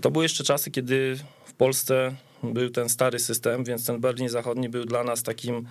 To 0.01 0.11
były 0.11 0.25
jeszcze 0.25 0.45
czasy, 0.45 0.71
kiedy 0.71 1.19
w 1.45 1.53
Polsce 1.53 2.15
był 2.43 2.71
ten 2.71 2.89
stary 2.89 3.19
system, 3.19 3.65
więc 3.65 3.87
ten 3.87 4.01
Berlin 4.01 4.29
Zachodni 4.29 4.69
był 4.69 4.85
dla 4.85 5.05
nas 5.05 5.23
takim, 5.23 5.67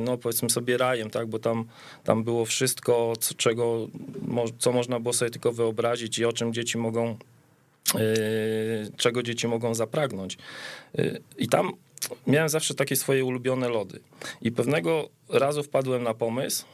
no 0.00 0.18
powiedzmy 0.18 0.50
sobie 0.50 0.78
rajem, 0.78 1.10
tak, 1.10 1.26
bo 1.26 1.38
tam, 1.38 1.64
tam 2.04 2.24
było 2.24 2.44
wszystko, 2.44 3.12
co, 3.20 3.34
czego, 3.34 3.88
co 4.58 4.72
można 4.72 5.00
było 5.00 5.12
sobie 5.12 5.30
tylko 5.30 5.52
wyobrazić 5.52 6.18
i 6.18 6.24
o 6.24 6.32
czym 6.32 6.52
dzieci 6.52 6.78
mogą 6.78 7.16
Y, 7.94 8.92
czego 8.96 9.22
dzieci 9.22 9.48
mogą 9.48 9.74
zapragnąć. 9.74 10.38
Y, 10.98 11.20
I 11.38 11.48
tam 11.48 11.72
miałem 12.26 12.48
zawsze 12.48 12.74
takie 12.74 12.96
swoje 12.96 13.24
ulubione 13.24 13.68
lody. 13.68 14.00
I 14.42 14.52
pewnego 14.52 15.08
razu 15.28 15.62
wpadłem 15.62 16.02
na 16.02 16.14
pomysł, 16.14 16.64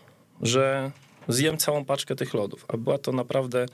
że 0.42 0.90
zjem 1.28 1.56
całą 1.56 1.84
paczkę 1.84 2.16
tych 2.16 2.34
lodów, 2.34 2.64
a 2.68 2.76
była 2.76 2.98
to 2.98 3.12
naprawdę 3.12 3.66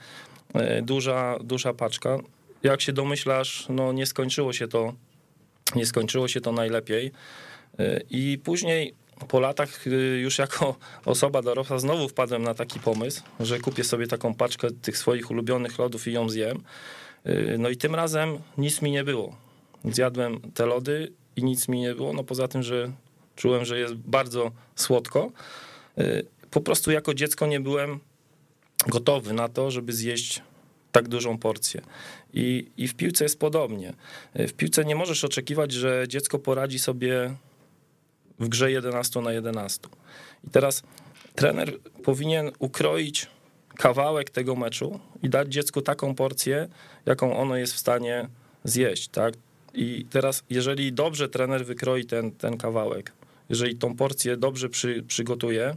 y, 0.55 0.81
duża, 0.81 1.37
duża 1.43 1.73
paczka. 1.73 2.17
Jak 2.63 2.81
się 2.81 2.93
domyślasz, 2.93 3.65
no 3.69 3.93
nie 3.93 4.05
skończyło 4.05 4.53
się 4.53 4.67
to, 4.67 4.93
nie 5.75 5.85
skończyło 5.85 6.27
się 6.27 6.41
to 6.41 6.51
najlepiej. 6.51 7.11
I 8.09 8.39
później 8.43 8.93
po 9.27 9.39
latach 9.39 9.85
już 10.21 10.37
jako 10.37 10.75
osoba 11.05 11.41
dorosła 11.41 11.79
znowu 11.79 12.09
wpadłem 12.09 12.43
na 12.43 12.53
taki 12.53 12.79
pomysł, 12.79 13.21
że 13.39 13.59
kupię 13.59 13.83
sobie 13.83 14.07
taką 14.07 14.33
paczkę 14.33 14.67
tych 14.71 14.97
swoich 14.97 15.31
ulubionych 15.31 15.79
lodów 15.79 16.07
i 16.07 16.11
ją 16.11 16.29
zjem. 16.29 16.63
No 17.57 17.69
i 17.69 17.77
tym 17.77 17.95
razem 17.95 18.37
nic 18.57 18.81
mi 18.81 18.91
nie 18.91 19.03
było. 19.03 19.35
Zjadłem 19.85 20.39
te 20.53 20.65
lody 20.65 21.13
i 21.37 21.43
nic 21.43 21.67
mi 21.67 21.79
nie 21.79 21.95
było, 21.95 22.13
no 22.13 22.23
poza 22.23 22.47
tym, 22.47 22.63
że 22.63 22.91
czułem, 23.35 23.65
że 23.65 23.79
jest 23.79 23.93
bardzo 23.93 24.51
słodko. 24.75 25.31
Y, 25.97 26.25
po 26.51 26.61
prostu 26.61 26.91
jako 26.91 27.13
dziecko 27.13 27.47
nie 27.47 27.59
byłem 27.59 27.99
gotowy 28.87 29.33
na 29.33 29.49
to, 29.49 29.71
żeby 29.71 29.93
zjeść 29.93 30.41
tak 30.91 31.07
dużą 31.07 31.37
porcję. 31.37 31.81
I, 32.33 32.71
I 32.77 32.87
w 32.87 32.95
piłce 32.95 33.25
jest 33.25 33.39
podobnie. 33.39 33.93
Y, 34.39 34.47
w 34.47 34.53
piłce 34.53 34.85
nie 34.85 34.95
możesz 34.95 35.23
oczekiwać, 35.23 35.71
że 35.71 36.05
dziecko 36.07 36.39
poradzi 36.39 36.79
sobie 36.79 37.35
w 38.39 38.47
grze 38.47 38.71
11 38.71 39.21
na 39.21 39.33
11. 39.33 39.87
I 40.47 40.49
teraz 40.49 40.83
trener 41.35 41.79
powinien 42.03 42.51
ukroić 42.59 43.27
kawałek 43.75 44.29
tego 44.29 44.55
meczu 44.55 44.99
i 45.23 45.29
dać 45.29 45.47
dziecku 45.47 45.81
taką 45.81 46.15
porcję, 46.15 46.67
jaką 47.05 47.37
ono 47.37 47.55
jest 47.55 47.73
w 47.73 47.77
stanie 47.77 48.29
zjeść, 48.63 49.07
tak? 49.07 49.33
I 49.77 50.05
teraz, 50.09 50.43
jeżeli 50.49 50.93
dobrze 50.93 51.29
trener 51.29 51.65
wykroi 51.65 52.05
ten, 52.05 52.31
ten 52.31 52.57
kawałek, 52.57 53.13
jeżeli 53.49 53.75
tą 53.75 53.95
porcję 53.95 54.37
dobrze 54.37 54.69
przy, 54.69 55.03
przygotuje, 55.07 55.75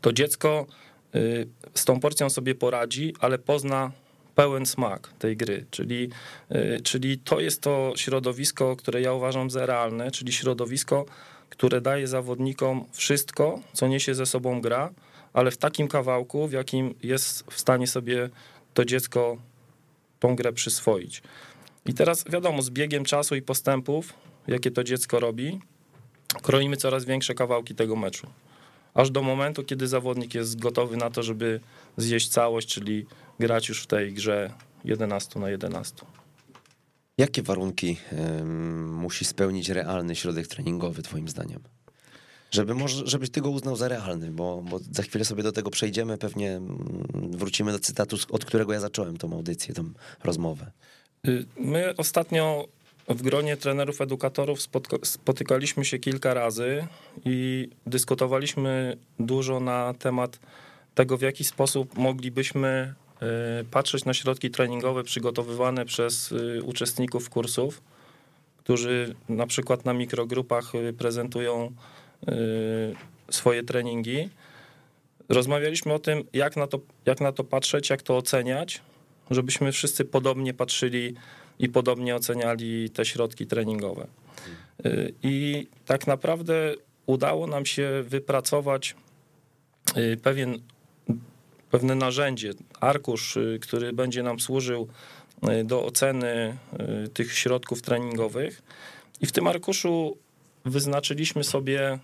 to 0.00 0.12
dziecko 0.12 0.66
y, 1.14 1.48
z 1.74 1.84
tą 1.84 2.00
porcją 2.00 2.30
sobie 2.30 2.54
poradzi, 2.54 3.14
ale 3.20 3.38
pozna 3.38 3.92
pełen 4.34 4.66
smak 4.66 5.12
tej 5.18 5.36
gry, 5.36 5.66
czyli, 5.70 6.10
y, 6.52 6.80
czyli 6.84 7.18
to 7.18 7.40
jest 7.40 7.60
to 7.60 7.92
środowisko, 7.96 8.76
które 8.76 9.00
ja 9.00 9.12
uważam 9.12 9.50
za 9.50 9.66
realne, 9.66 10.10
czyli 10.10 10.32
środowisko, 10.32 11.06
które 11.50 11.80
daje 11.80 12.06
zawodnikom 12.06 12.84
wszystko, 12.92 13.60
co 13.72 13.88
niesie 13.88 14.14
ze 14.14 14.26
sobą 14.26 14.60
gra, 14.60 14.90
ale 15.32 15.50
w 15.50 15.56
takim 15.56 15.88
kawałku, 15.88 16.48
w 16.48 16.52
jakim 16.52 16.94
jest 17.02 17.44
w 17.50 17.60
stanie 17.60 17.86
sobie 17.86 18.30
to 18.74 18.84
dziecko 18.84 19.36
tą 20.20 20.36
grę 20.36 20.52
przyswoić. 20.52 21.22
I 21.88 21.94
teraz 21.94 22.24
wiadomo, 22.30 22.62
z 22.62 22.70
biegiem 22.70 23.04
czasu 23.04 23.34
i 23.34 23.42
postępów, 23.42 24.12
jakie 24.48 24.70
to 24.70 24.84
dziecko 24.84 25.20
robi, 25.20 25.60
kroimy 26.42 26.76
coraz 26.76 27.04
większe 27.04 27.34
kawałki 27.34 27.74
tego 27.74 27.96
meczu. 27.96 28.26
Aż 28.94 29.10
do 29.10 29.22
momentu, 29.22 29.64
kiedy 29.64 29.88
zawodnik 29.88 30.34
jest 30.34 30.60
gotowy 30.60 30.96
na 30.96 31.10
to, 31.10 31.22
żeby 31.22 31.60
zjeść 31.96 32.28
całość, 32.28 32.68
czyli 32.68 33.06
grać 33.40 33.68
już 33.68 33.82
w 33.82 33.86
tej 33.86 34.12
grze 34.12 34.52
11 34.84 35.40
na 35.40 35.50
11. 35.50 36.06
Jakie 37.18 37.42
warunki 37.42 37.96
musi 38.86 39.24
spełnić 39.24 39.68
realny 39.68 40.16
środek 40.16 40.46
treningowy, 40.46 41.02
Twoim 41.02 41.28
zdaniem? 41.28 41.60
Żeby 42.50 42.74
może, 42.74 43.06
żebyś 43.06 43.30
ty 43.30 43.40
go 43.40 43.50
uznał 43.50 43.76
za 43.76 43.88
realny, 43.88 44.30
bo, 44.30 44.62
bo 44.62 44.78
za 44.90 45.02
chwilę 45.02 45.24
sobie 45.24 45.42
do 45.42 45.52
tego 45.52 45.70
przejdziemy, 45.70 46.18
pewnie 46.18 46.56
mm, 46.56 47.06
wrócimy 47.30 47.72
do 47.72 47.78
cytatu, 47.78 48.16
od 48.30 48.44
którego 48.44 48.72
ja 48.72 48.80
zacząłem 48.80 49.16
tą 49.16 49.32
audycję, 49.32 49.74
tą 49.74 49.90
rozmowę. 50.24 50.70
Y, 51.26 51.44
my 51.60 51.94
ostatnio 51.96 52.68
w 53.08 53.22
gronie 53.22 53.56
trenerów, 53.56 54.00
edukatorów 54.00 54.58
spotykaliśmy 55.02 55.84
się 55.84 55.98
kilka 55.98 56.34
razy 56.34 56.86
i 57.24 57.68
dyskutowaliśmy 57.86 58.96
dużo 59.18 59.60
na 59.60 59.94
temat 59.94 60.38
tego, 60.94 61.18
w 61.18 61.22
jaki 61.22 61.44
sposób 61.44 61.98
moglibyśmy 61.98 62.94
y, 63.62 63.64
patrzeć 63.64 64.04
na 64.04 64.14
środki 64.14 64.50
treningowe 64.50 65.04
przygotowywane 65.04 65.84
przez 65.84 66.32
y, 66.32 66.62
uczestników 66.64 67.30
kursów, 67.30 67.82
którzy 68.58 69.14
na 69.28 69.46
przykład 69.46 69.84
na 69.84 69.92
mikrogrupach 69.94 70.72
prezentują 70.98 71.72
swoje 73.30 73.62
treningi. 73.62 74.28
Rozmawialiśmy 75.28 75.92
o 75.92 75.98
tym, 75.98 76.24
jak 76.32 76.56
na 76.56 76.66
to, 76.66 76.80
jak 77.06 77.20
na 77.20 77.32
to 77.32 77.44
patrzeć, 77.44 77.90
jak 77.90 78.02
to 78.02 78.16
oceniać, 78.16 78.80
żebyśmy 79.30 79.72
wszyscy 79.72 80.04
podobnie 80.04 80.54
patrzyli 80.54 81.14
i 81.58 81.68
podobnie 81.68 82.16
oceniali 82.16 82.90
te 82.90 83.04
środki 83.04 83.46
treningowe. 83.46 84.06
Y, 84.86 85.14
I 85.22 85.66
tak 85.86 86.06
naprawdę 86.06 86.74
udało 87.06 87.46
nam 87.46 87.66
się 87.66 88.04
wypracować 88.06 88.96
y, 89.96 90.16
pewien, 90.22 90.58
pewne 91.70 91.94
narzędzie, 91.94 92.52
arkusz, 92.80 93.36
y, 93.36 93.58
który 93.62 93.92
będzie 93.92 94.22
nam 94.22 94.40
służył 94.40 94.88
do 95.64 95.84
oceny 95.84 96.56
tych 97.14 97.32
środków 97.32 97.82
treningowych. 97.82 98.62
I 99.20 99.26
w 99.26 99.32
tym 99.32 99.46
arkuszu 99.46 100.16
wyznaczyliśmy 100.64 101.44
sobie 101.44 101.98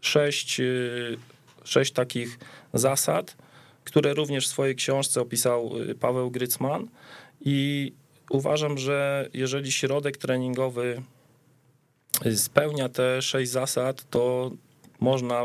sześć, 0.00 0.60
sześć 1.64 1.92
takich 1.92 2.38
zasad, 2.72 3.36
które 3.84 4.14
również 4.14 4.46
w 4.46 4.50
swojej 4.50 4.74
książce 4.74 5.20
opisał 5.20 5.70
y, 5.90 5.94
Paweł 5.94 6.30
Grycman 6.30 6.88
i 7.40 7.92
uważam, 8.30 8.78
że 8.78 9.28
jeżeli 9.34 9.72
środek 9.72 10.16
treningowy 10.16 11.02
y, 12.26 12.36
spełnia 12.36 12.88
te 12.88 13.22
sześć 13.22 13.50
zasad, 13.50 14.10
to 14.10 14.50
można 15.00 15.44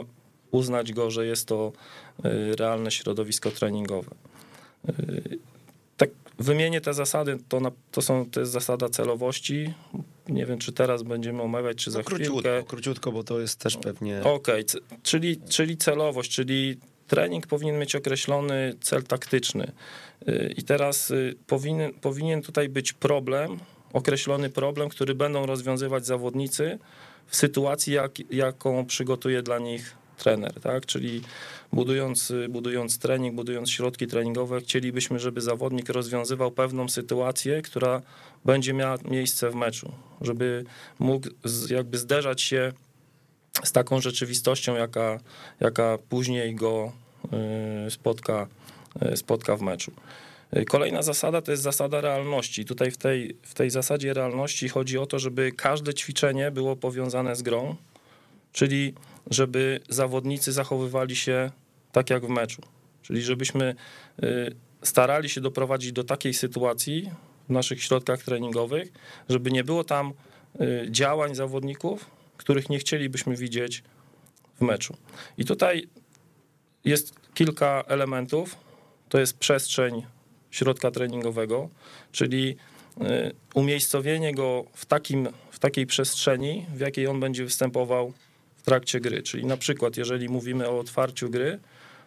uznać 0.52 0.94
go, 0.94 1.12
że 1.12 1.26
jest 1.26 1.48
to 1.48 1.72
y, 2.26 2.56
realne 2.56 2.92
środowisko 2.92 3.52
treningowe. 3.52 4.16
Tak 5.98 6.10
wymienię 6.40 6.82
te 6.82 6.94
zasady, 6.94 7.38
to, 7.50 7.60
na, 7.60 7.72
to, 7.92 8.02
są, 8.02 8.30
to 8.30 8.40
jest 8.40 8.52
zasada 8.52 8.90
celowości. 8.90 9.74
Nie 10.30 10.46
wiem, 10.46 10.60
czy 10.60 10.72
teraz 10.72 11.04
będziemy 11.04 11.42
omawiać, 11.42 11.78
czy 11.78 11.92
za 11.92 12.00
no, 12.00 12.06
króciutko, 12.06 12.32
chwilkę. 12.34 12.64
Króciutko, 12.68 13.12
bo 13.12 13.24
to 13.24 13.40
jest 13.40 13.60
też 13.60 13.78
pewnie... 13.78 14.20
Okej, 14.20 14.66
okay, 14.66 14.82
czyli, 15.04 15.42
czyli 15.50 15.78
celowość, 15.78 16.32
czyli 16.32 16.78
trening 17.10 17.48
powinien 17.48 17.80
mieć 17.80 17.96
określony 17.96 18.74
cel 18.82 19.04
taktyczny. 19.04 19.72
Y, 20.30 20.54
I 20.58 20.64
teraz 20.64 21.12
y, 21.12 21.36
powinien, 21.48 21.94
powinien 21.94 22.42
tutaj 22.42 22.70
być 22.70 22.94
problem, 22.94 23.60
określony 23.94 24.50
problem, 24.50 24.90
który 24.90 25.16
będą 25.16 25.46
rozwiązywać 25.46 26.06
zawodnicy 26.06 26.80
w 27.28 27.36
sytuacji, 27.36 27.94
jak, 27.94 28.12
jaką 28.32 28.86
przygotuje 28.86 29.42
dla 29.42 29.60
nich 29.60 29.96
trener, 30.18 30.62
tak? 30.62 30.86
Czyli 30.86 31.22
budując, 31.74 32.32
y, 32.32 32.50
budując 32.50 33.00
trening, 33.00 33.36
budując 33.36 33.72
środki 33.72 34.08
treningowe, 34.08 34.62
chcielibyśmy, 34.62 35.20
żeby 35.20 35.42
zawodnik 35.42 35.90
rozwiązywał 35.90 36.52
pewną 36.52 36.90
sytuację, 36.90 37.62
która 37.62 38.02
będzie 38.46 38.74
miała 38.74 38.98
miejsce 39.06 39.50
w 39.50 39.56
meczu, 39.56 39.92
żeby 40.22 40.66
mógł 41.00 41.28
jakby 41.70 41.98
zderzać 41.98 42.42
się 42.42 42.74
z 43.64 43.72
taką 43.72 44.02
rzeczywistością, 44.02 44.76
jaka, 44.76 45.20
jaka 45.60 45.98
później 46.10 46.56
go 46.56 46.92
y, 47.88 47.92
spotka, 47.92 48.48
y, 49.14 49.18
spotka 49.18 49.58
w 49.58 49.62
meczu. 49.62 49.92
Y, 50.58 50.66
kolejna 50.66 51.02
zasada 51.02 51.42
to 51.42 51.52
jest 51.52 51.64
zasada 51.64 52.02
realności. 52.02 52.66
Tutaj 52.66 52.92
w 52.92 52.98
tej, 52.98 53.36
w 53.42 53.54
tej 53.54 53.70
zasadzie 53.70 54.14
realności 54.14 54.70
chodzi 54.70 54.98
o 54.98 55.06
to, 55.06 55.20
żeby 55.20 55.52
każde 55.52 55.94
ćwiczenie 55.94 56.52
było 56.52 56.76
powiązane 56.76 57.36
z 57.36 57.42
grą, 57.42 57.76
czyli 58.54 58.94
żeby 59.32 59.80
zawodnicy 59.90 60.52
zachowywali 60.52 61.16
się 61.16 61.52
tak 61.92 62.10
jak 62.10 62.26
w 62.26 62.30
meczu. 62.30 62.62
Czyli 63.02 63.22
żebyśmy 63.22 63.76
starali 64.84 65.30
się 65.30 65.42
doprowadzić 65.42 65.92
do 65.92 66.04
takiej 66.04 66.34
sytuacji 66.34 67.12
w 67.50 67.52
naszych 67.52 67.84
środkach 67.84 68.24
treningowych, 68.24 68.92
żeby 69.30 69.52
nie 69.52 69.64
było 69.64 69.84
tam 69.84 70.14
działań 70.90 71.36
zawodników, 71.36 72.06
których 72.40 72.70
nie 72.70 72.80
chcielibyśmy 72.80 73.36
widzieć 73.36 73.84
w 74.56 74.62
meczu. 74.62 74.98
I 75.38 75.46
tutaj 75.46 75.88
jest 76.86 77.14
kilka 77.34 77.84
elementów. 77.88 78.56
To 79.10 79.20
jest 79.20 79.38
przestrzeń 79.38 80.06
środka 80.52 80.92
treningowego, 80.92 81.70
czyli 82.12 82.56
y, 82.98 83.32
umiejscowienie 83.54 84.34
go 84.34 84.66
w, 84.74 84.86
takim, 84.86 85.28
w 85.52 85.60
takiej 85.60 85.86
przestrzeni, 85.86 86.66
w 86.76 86.80
jakiej 86.80 87.08
on 87.08 87.20
będzie 87.20 87.44
występował 87.44 88.14
w 88.58 88.62
trakcie 88.62 89.00
gry. 89.00 89.24
Czyli 89.24 89.46
na 89.46 89.58
przykład, 89.58 89.98
jeżeli 89.98 90.30
mówimy 90.30 90.70
o 90.70 90.80
otwarciu 90.80 91.30
gry, 91.30 91.60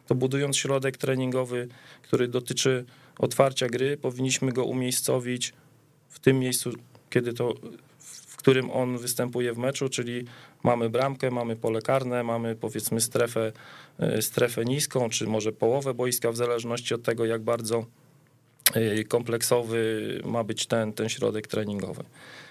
to 0.06 0.14
budując 0.14 0.56
środek 0.56 0.96
treningowy, 0.96 1.68
który 2.02 2.28
dotyczy 2.28 2.84
otwarcia 3.18 3.66
gry, 3.66 3.96
powinniśmy 3.96 4.52
go 4.52 4.64
umiejscowić 4.64 5.52
w 6.08 6.18
tym 6.18 6.38
miejscu, 6.38 6.72
kiedy 7.10 7.32
to 7.32 7.54
którym 8.42 8.70
on 8.70 8.98
występuje 8.98 9.52
w 9.52 9.58
meczu, 9.58 9.88
czyli 9.88 10.24
mamy 10.62 10.90
bramkę, 10.90 11.30
mamy 11.30 11.56
pole 11.56 11.82
karne, 11.82 12.22
mamy 12.22 12.56
powiedzmy 12.56 13.00
strefę, 13.00 13.52
e, 13.98 14.22
strefę 14.22 14.64
niską, 14.64 15.08
czy 15.08 15.26
może 15.26 15.52
połowę 15.52 15.94
boiska, 15.94 16.32
w 16.32 16.36
zależności 16.36 16.94
od 16.94 17.02
tego, 17.02 17.24
jak 17.24 17.42
bardzo 17.42 17.86
e, 18.74 19.04
kompleksowy 19.04 20.20
ma 20.24 20.44
być 20.44 20.66
ten, 20.66 20.92
ten 20.92 21.08
środek 21.08 21.46
treningowy. 21.46 22.04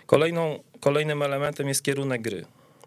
Kolejną, 0.05 0.63
kolejnym 0.79 1.21
elementem 1.21 1.67
jest 1.67 1.83
kierunek 1.83 2.21
gry, 2.21 2.45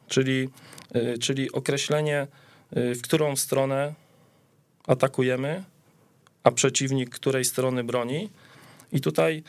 czyli, 0.09 0.49
e, 0.95 1.19
czyli 1.19 1.53
określenie, 1.53 2.27
w 2.73 3.03
którą 3.03 3.37
stronę 3.37 3.95
atakujemy, 4.87 5.64
a 6.45 6.51
przeciwnik 6.51 7.11
której 7.11 7.45
strony 7.45 7.85
broni. 7.85 8.31
I 8.93 9.01
tutaj 9.01 9.43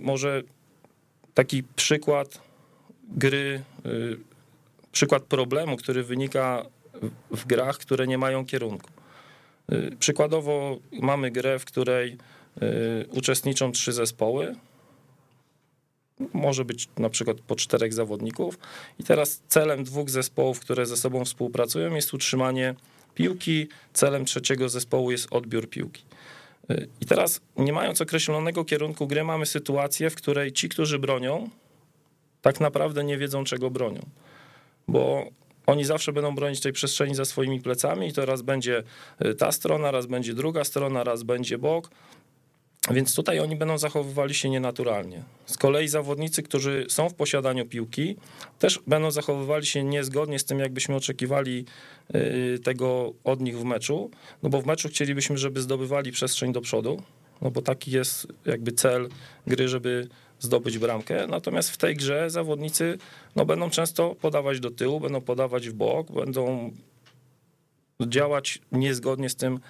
może 0.00 0.42
taki 1.34 1.62
przykład 1.62 2.40
gry, 3.08 3.62
y, 3.86 4.18
przykład 4.92 5.22
problemu, 5.22 5.76
który 5.76 6.04
wynika 6.04 6.66
w 7.30 7.46
grach, 7.46 7.78
które 7.78 8.06
nie 8.06 8.18
mają 8.18 8.46
kierunku. 8.46 8.90
Y, 9.72 9.96
przykładowo 9.98 10.78
mamy 10.92 11.30
grę, 11.30 11.58
w 11.58 11.64
której 11.64 12.18
y, 12.62 13.06
uczestniczą 13.10 13.72
trzy 13.72 13.92
zespoły. 13.92 14.54
Może 16.32 16.64
być 16.64 16.88
na 16.98 17.10
przykład 17.10 17.40
po 17.40 17.56
czterech 17.56 17.94
zawodników. 17.94 18.58
I 18.98 19.04
teraz 19.04 19.42
celem 19.48 19.84
dwóch 19.84 20.10
zespołów, 20.10 20.60
które 20.60 20.86
ze 20.86 20.96
sobą 20.96 21.24
współpracują, 21.24 21.94
jest 21.94 22.14
utrzymanie 22.14 22.74
piłki. 23.14 23.68
Celem 23.92 24.24
trzeciego 24.24 24.68
zespołu 24.68 25.10
jest 25.10 25.28
odbiór 25.30 25.68
piłki. 25.68 26.02
I 27.00 27.06
teraz, 27.06 27.40
nie 27.56 27.72
mając 27.72 28.00
określonego 28.00 28.64
kierunku 28.64 29.06
gry, 29.06 29.24
mamy 29.24 29.46
sytuację, 29.46 30.10
w 30.10 30.14
której 30.14 30.52
ci, 30.52 30.68
którzy 30.68 30.98
bronią, 30.98 31.50
tak 32.42 32.60
naprawdę 32.60 33.04
nie 33.04 33.18
wiedzą, 33.18 33.44
czego 33.44 33.70
bronią. 33.70 34.00
Bo 34.88 35.28
oni 35.66 35.84
zawsze 35.84 36.12
będą 36.12 36.34
bronić 36.34 36.60
tej 36.60 36.72
przestrzeni 36.72 37.14
za 37.14 37.24
swoimi 37.24 37.60
plecami 37.60 38.08
i 38.08 38.12
to 38.12 38.26
raz 38.26 38.42
będzie 38.42 38.82
y, 39.24 39.34
ta 39.34 39.52
strona, 39.52 39.90
raz 39.90 40.06
będzie 40.06 40.34
druga 40.34 40.64
strona, 40.64 41.04
raz 41.04 41.22
będzie 41.22 41.58
bok. 41.58 41.90
Więc 42.90 43.14
tutaj 43.14 43.40
oni 43.40 43.56
będą 43.56 43.78
zachowywali 43.78 44.34
się 44.34 44.50
nienaturalnie. 44.50 45.22
Z 45.46 45.56
kolei 45.56 45.88
zawodnicy, 45.88 46.42
którzy 46.42 46.86
są 46.88 47.08
w 47.08 47.14
posiadaniu 47.14 47.66
piłki, 47.66 48.16
też 48.58 48.80
będą 48.86 49.10
zachowywali 49.10 49.66
się 49.66 49.84
niezgodnie 49.84 50.38
z 50.38 50.44
tym, 50.44 50.58
jakbyśmy 50.58 50.94
oczekiwali 50.94 51.64
y, 52.14 52.58
tego 52.58 53.12
od 53.24 53.40
nich 53.40 53.58
w 53.58 53.64
meczu. 53.64 54.10
No 54.42 54.48
bo 54.48 54.62
w 54.62 54.66
meczu 54.66 54.88
chcielibyśmy, 54.88 55.38
żeby 55.38 55.60
zdobywali 55.60 56.12
przestrzeń 56.12 56.52
do 56.52 56.60
przodu, 56.60 57.02
no 57.42 57.50
bo 57.50 57.62
taki 57.62 57.90
jest 57.90 58.26
jakby 58.44 58.72
cel 58.72 59.08
gry, 59.46 59.68
żeby 59.68 60.08
zdobyć 60.40 60.78
bramkę. 60.78 61.26
Natomiast 61.26 61.70
w 61.70 61.76
tej 61.76 61.96
grze 61.96 62.30
zawodnicy 62.30 62.98
no, 63.36 63.46
będą 63.46 63.70
często 63.70 64.14
podawać 64.14 64.60
do 64.60 64.70
tyłu, 64.70 65.00
będą 65.00 65.20
podawać 65.20 65.68
w 65.68 65.72
bok, 65.72 66.12
będą 66.12 66.70
działać 68.00 68.58
niezgodnie 68.72 69.28
z 69.28 69.36
tym, 69.36 69.60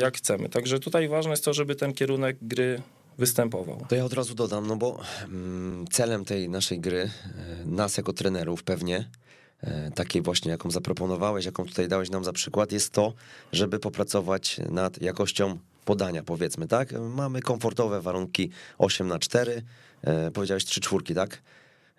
jak 0.00 0.16
chcemy. 0.16 0.48
Także 0.48 0.78
tutaj 0.78 1.08
ważne 1.08 1.30
jest 1.30 1.44
to, 1.44 1.54
żeby 1.54 1.74
ten 1.74 1.92
kierunek 1.94 2.36
gry 2.42 2.82
występował. 3.18 3.86
To 3.88 3.94
ja 3.94 4.04
od 4.04 4.12
razu 4.12 4.34
dodam, 4.34 4.66
no 4.66 4.76
bo 4.76 5.00
mm, 5.24 5.86
celem 5.90 6.24
tej 6.24 6.48
naszej 6.48 6.80
gry, 6.80 7.10
e, 7.62 7.66
nas 7.66 7.96
jako 7.96 8.12
trenerów 8.12 8.62
pewnie, 8.62 9.08
e, 9.60 9.90
takiej 9.90 10.22
właśnie, 10.22 10.50
jaką 10.50 10.70
zaproponowałeś, 10.70 11.44
jaką 11.44 11.66
tutaj 11.66 11.88
dałeś 11.88 12.10
nam 12.10 12.24
za 12.24 12.32
przykład, 12.32 12.72
jest 12.72 12.90
to, 12.90 13.12
żeby 13.52 13.78
popracować 13.78 14.60
nad 14.70 15.02
jakością 15.02 15.58
podania, 15.84 16.22
powiedzmy, 16.22 16.68
tak? 16.68 16.92
Mamy 16.92 17.40
komfortowe 17.40 18.00
warunki 18.00 18.50
8 18.78 19.08
na 19.08 19.18
4 19.18 19.62
e, 20.02 20.30
powiedziałeś 20.30 20.64
3 20.64 20.80
czwórki, 20.80 21.14
tak? 21.14 21.42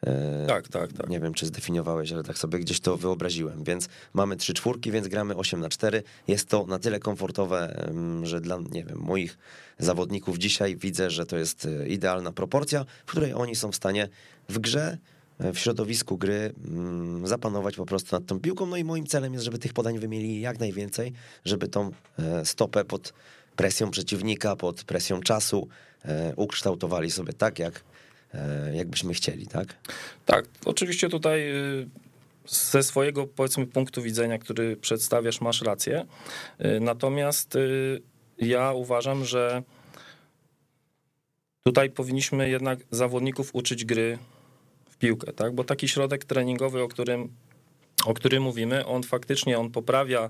E, 0.07 0.45
Tak, 0.47 0.67
tak, 0.67 0.93
tak. 0.93 1.09
Nie 1.09 1.19
wiem, 1.19 1.33
czy 1.33 1.45
zdefiniowałeś, 1.45 2.11
ale 2.11 2.23
tak 2.23 2.37
sobie 2.37 2.59
gdzieś 2.59 2.79
to 2.79 2.97
wyobraziłem. 2.97 3.63
Więc 3.63 3.89
mamy 4.13 4.35
trzy 4.35 4.53
czwórki, 4.53 4.91
więc 4.91 5.07
gramy 5.07 5.35
8 5.35 5.59
na 5.59 5.69
4. 5.69 6.03
Jest 6.27 6.49
to 6.49 6.65
na 6.65 6.79
tyle 6.79 6.99
komfortowe, 6.99 7.91
że 8.23 8.41
dla, 8.41 8.59
nie 8.71 8.83
wiem, 8.83 8.99
moich 8.99 9.37
zawodników 9.79 10.37
dzisiaj 10.37 10.75
widzę, 10.75 11.09
że 11.09 11.25
to 11.25 11.37
jest 11.37 11.65
e, 11.65 11.87
idealna 11.87 12.31
proporcja, 12.31 12.85
w 13.05 13.11
której 13.11 13.33
oni 13.33 13.55
są 13.55 13.71
w 13.71 13.75
stanie 13.75 14.09
w 14.49 14.59
grze, 14.59 14.97
e, 15.39 15.53
w 15.53 15.59
środowisku 15.59 16.17
gry 16.17 16.53
mm, 16.67 17.27
zapanować 17.27 17.75
po 17.75 17.85
prostu 17.85 18.15
nad 18.15 18.25
tą 18.25 18.39
piłką. 18.39 18.65
No 18.65 18.77
i 18.77 18.83
moim 18.83 19.07
celem 19.07 19.33
jest, 19.33 19.45
żeby 19.45 19.59
tych 19.59 19.73
podań 19.73 19.99
wymieli 19.99 20.41
jak 20.41 20.59
najwięcej, 20.59 21.13
żeby 21.45 21.67
tą 21.67 21.91
stopę 22.43 22.85
pod 22.85 23.13
presją 23.55 23.91
przeciwnika, 23.91 24.55
pod 24.55 24.83
presją 24.83 25.21
czasu 25.21 25.67
ukształtowali 26.35 27.11
sobie 27.11 27.33
tak, 27.33 27.59
jak, 27.59 27.83
jakbyśmy 28.73 29.13
chcieli, 29.13 29.47
tak? 29.47 29.75
Tak, 30.25 30.45
oczywiście 30.65 31.09
tutaj 31.09 31.51
y, 31.51 31.87
ze 32.47 32.83
swojego 32.83 33.27
powiedzmy 33.27 33.67
punktu 33.67 34.01
widzenia, 34.01 34.37
który 34.37 34.77
przedstawiasz, 34.77 35.41
masz 35.41 35.61
rację. 35.61 36.05
Y, 36.65 36.79
Natomiast 36.79 37.55
y, 37.55 38.01
ja 38.37 38.71
uważam, 38.71 39.25
że 39.25 39.63
tutaj 41.63 41.89
powinniśmy 41.89 42.49
jednak 42.49 42.79
zawodników 42.91 43.49
uczyć 43.55 43.85
gry 43.85 44.17
w 44.89 44.97
piłkę, 44.97 45.33
tak? 45.33 45.55
Bo 45.55 45.63
taki 45.63 45.87
środek 45.87 46.25
treningowy, 46.25 46.83
o 46.83 46.87
którym, 46.87 47.29
o 48.05 48.13
którym 48.13 48.43
mówimy, 48.43 48.85
on 48.85 49.03
faktycznie 49.03 49.59
on 49.59 49.71
poprawia 49.71 50.29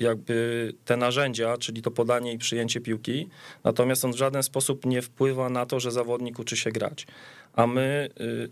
jakby 0.00 0.72
te 0.84 0.96
narzędzia, 0.96 1.56
czyli 1.56 1.82
to 1.82 1.90
podanie 1.90 2.32
i 2.32 2.38
przyjęcie 2.38 2.80
piłki, 2.80 3.28
natomiast 3.64 4.04
on 4.04 4.12
w 4.12 4.16
żaden 4.16 4.42
sposób 4.42 4.86
nie 4.86 5.02
wpływa 5.02 5.48
na 5.48 5.66
to, 5.66 5.80
że 5.80 5.90
zawodnik 5.90 6.38
uczy 6.38 6.56
się 6.56 6.70
grać. 6.72 7.06
A 7.52 7.66
my 7.66 8.08
y, 8.20 8.50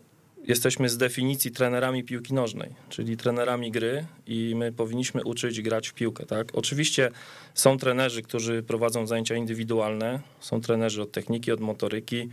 jesteśmy 0.48 0.88
z 0.88 0.96
definicji 0.96 1.51
trenerami 1.51 2.05
piłki 2.05 2.35
nożnej, 2.35 2.74
czyli 2.88 3.16
trenerami 3.16 3.70
gry 3.70 4.07
i 4.27 4.55
my 4.57 4.72
powinniśmy 4.72 5.24
uczyć 5.24 5.62
grać 5.62 5.88
w 5.88 5.94
piłkę, 5.94 6.27
tak? 6.27 6.48
Oczywiście 6.53 7.11
są 7.55 7.79
trenerzy, 7.79 8.22
którzy 8.22 8.62
prowadzą 8.62 9.07
zajęcia 9.07 9.35
indywidualne, 9.35 10.20
są 10.40 10.61
trenerzy 10.61 11.03
od 11.03 11.12
techniki, 11.12 11.53
od 11.53 11.61
motoryki, 11.61 12.29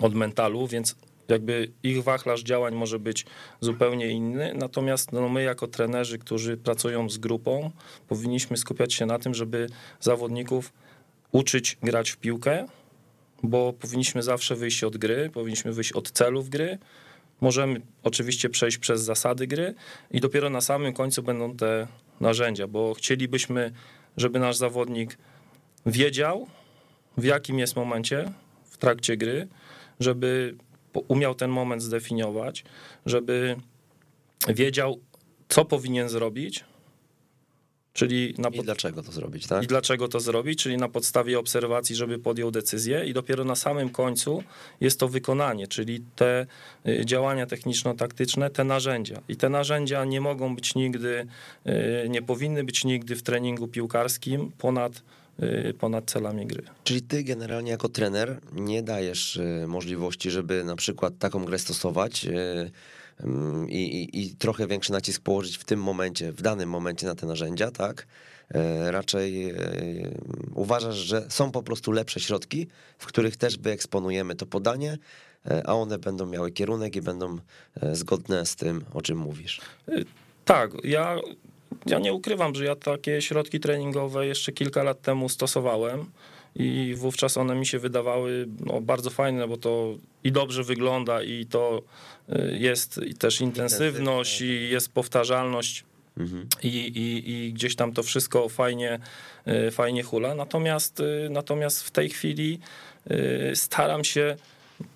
od 0.00 0.14
mentalu, 0.14 0.66
więc 0.66 0.96
jakby 1.32 1.72
ich 1.82 2.02
wachlarz 2.02 2.42
działań 2.42 2.74
może 2.74 2.98
być 2.98 3.26
zupełnie 3.60 4.10
inny, 4.10 4.54
natomiast 4.54 5.12
no, 5.12 5.28
my 5.28 5.42
jako 5.42 5.66
trenerzy, 5.66 6.18
którzy 6.18 6.56
pracują 6.56 7.10
z 7.10 7.18
grupą, 7.18 7.70
powinniśmy 8.08 8.56
skupiać 8.56 8.94
się 8.94 9.06
na 9.06 9.18
tym, 9.18 9.34
żeby 9.34 9.66
zawodników 10.00 10.72
uczyć 11.32 11.78
grać 11.82 12.10
w 12.10 12.16
piłkę, 12.16 12.66
bo 13.42 13.72
powinniśmy 13.72 14.22
zawsze 14.22 14.56
wyjść 14.56 14.84
od 14.84 14.96
gry, 14.96 15.30
powinniśmy 15.30 15.72
wyjść 15.72 15.92
od 15.92 16.10
celów 16.10 16.48
gry. 16.48 16.78
Możemy 17.40 17.80
oczywiście 18.02 18.48
przejść 18.48 18.78
przez 18.78 19.02
zasady 19.02 19.46
gry 19.46 19.74
i 20.10 20.20
dopiero 20.20 20.50
na 20.50 20.60
samym 20.60 20.92
końcu 20.92 21.22
będą 21.22 21.56
te 21.56 21.86
narzędzia, 22.20 22.66
bo 22.66 22.94
chcielibyśmy, 22.94 23.72
żeby 24.16 24.38
nasz 24.38 24.56
zawodnik 24.56 25.18
wiedział, 25.86 26.46
w 27.16 27.24
jakim 27.24 27.58
jest 27.58 27.76
momencie 27.76 28.32
w 28.64 28.76
trakcie 28.76 29.16
gry, 29.16 29.48
żeby 30.00 30.56
umiał 31.08 31.34
ten 31.34 31.50
moment 31.50 31.82
zdefiniować, 31.82 32.64
żeby 33.06 33.56
wiedział, 34.48 35.00
co 35.48 35.64
powinien 35.64 36.08
zrobić, 36.08 36.64
czyli 37.92 38.34
na 38.38 38.48
I 38.48 38.52
pod- 38.56 38.64
dlaczego 38.64 39.02
to 39.02 39.12
zrobić, 39.12 39.46
tak? 39.46 39.64
i 39.64 39.66
dlaczego 39.66 40.08
to 40.08 40.20
zrobić, 40.20 40.62
czyli 40.62 40.76
na 40.76 40.88
podstawie 40.88 41.38
obserwacji, 41.38 41.96
żeby 41.96 42.18
podjął 42.18 42.50
decyzję 42.50 43.04
i 43.06 43.12
dopiero 43.12 43.44
na 43.44 43.56
samym 43.56 43.88
końcu 43.88 44.42
jest 44.80 45.00
to 45.00 45.08
wykonanie, 45.08 45.68
czyli 45.68 46.04
te 46.16 46.46
y, 46.86 47.06
działania 47.06 47.46
techniczno-taktyczne, 47.46 48.50
te 48.50 48.64
narzędzia. 48.64 49.20
I 49.28 49.36
te 49.36 49.48
narzędzia 49.48 50.04
nie 50.04 50.20
mogą 50.20 50.54
być 50.56 50.74
nigdy, 50.74 51.26
y, 52.04 52.08
nie 52.08 52.22
powinny 52.22 52.64
być 52.64 52.84
nigdy 52.84 53.16
w 53.16 53.22
treningu 53.22 53.68
piłkarskim 53.68 54.52
ponad, 54.58 55.02
ponad 55.78 56.10
celami 56.10 56.46
gry. 56.46 56.62
Czyli 56.84 57.02
ty 57.02 57.24
generalnie 57.24 57.70
jako 57.70 57.88
trener 57.88 58.40
nie 58.52 58.82
dajesz 58.82 59.36
y, 59.36 59.64
możliwości, 59.68 60.30
żeby 60.30 60.64
na 60.64 60.76
przykład 60.76 61.18
taką 61.18 61.44
grę 61.44 61.58
stosować 61.58 62.24
y, 62.24 62.70
ym, 63.24 63.70
i, 63.70 63.76
i, 63.76 64.22
i 64.22 64.34
trochę 64.34 64.66
większy 64.66 64.92
nacisk 64.92 65.22
położyć 65.22 65.58
w 65.58 65.64
tym 65.64 65.82
momencie, 65.82 66.32
w 66.32 66.42
danym 66.42 66.68
momencie 66.68 67.06
na 67.06 67.14
te 67.14 67.26
narzędzia, 67.26 67.70
tak? 67.70 68.06
Raczej 68.90 69.50
y, 69.50 70.14
uważasz, 70.54 70.96
że 70.96 71.26
są 71.28 71.50
po 71.50 71.62
prostu 71.62 71.92
lepsze 71.92 72.20
środki, 72.20 72.66
w 72.98 73.06
których 73.06 73.36
też 73.36 73.58
wyeksponujemy 73.58 74.34
to 74.34 74.46
podanie, 74.46 74.98
a 75.64 75.74
one 75.74 75.98
będą 75.98 76.26
miały 76.26 76.50
kierunek 76.50 76.96
i 76.96 77.02
będą 77.02 77.38
zgodne 77.92 78.46
z 78.46 78.56
tym, 78.56 78.84
o 78.92 79.02
czym 79.02 79.18
mówisz. 79.18 79.60
Tak, 80.44 80.70
ja, 80.84 81.16
ja 81.86 81.98
nie 81.98 82.12
ukrywam, 82.12 82.54
że 82.54 82.64
ja 82.64 82.76
takie 82.76 83.22
środki 83.22 83.60
treningowe 83.60 84.26
jeszcze 84.26 84.52
kilka 84.52 84.82
lat 84.82 85.02
temu 85.02 85.28
stosowałem 85.28 86.10
i 86.54 86.94
wówczas 86.96 87.36
one 87.36 87.54
mi 87.54 87.66
się 87.66 87.78
wydawały 87.78 88.48
no, 88.66 88.80
bardzo 88.80 89.10
fajne, 89.10 89.48
bo 89.48 89.56
to 89.56 89.94
i 90.24 90.32
dobrze 90.32 90.64
wygląda 90.64 91.22
i 91.22 91.46
to 91.46 91.82
y, 92.28 92.58
jest 92.58 93.00
i 93.06 93.14
też 93.14 93.40
intensywność 93.40 94.40
i 94.40 94.68
jest 94.70 94.92
powtarzalność 94.92 95.84
Mhm. 96.18 96.48
i, 96.62 96.68
i, 96.68 97.30
i 97.30 97.52
gdzieś 97.52 97.76
tam 97.76 97.92
to 97.92 98.02
wszystko 98.02 98.48
fajnie, 98.48 98.98
y, 99.68 99.70
fajnie 99.70 100.02
hula. 100.02 100.34
Natomiast, 100.34 101.00
y, 101.00 101.28
natomiast 101.30 101.82
w 101.82 101.90
tej 101.90 102.10
chwili 102.10 102.58
staram 103.54 104.04
się 104.04 104.36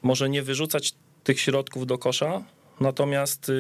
może 0.03 0.29
nie 0.29 0.43
wyrzucać 0.43 0.95
tych 1.25 1.41
środków 1.41 1.87
do 1.87 1.99
kosza, 1.99 2.43
natomiast 2.81 3.53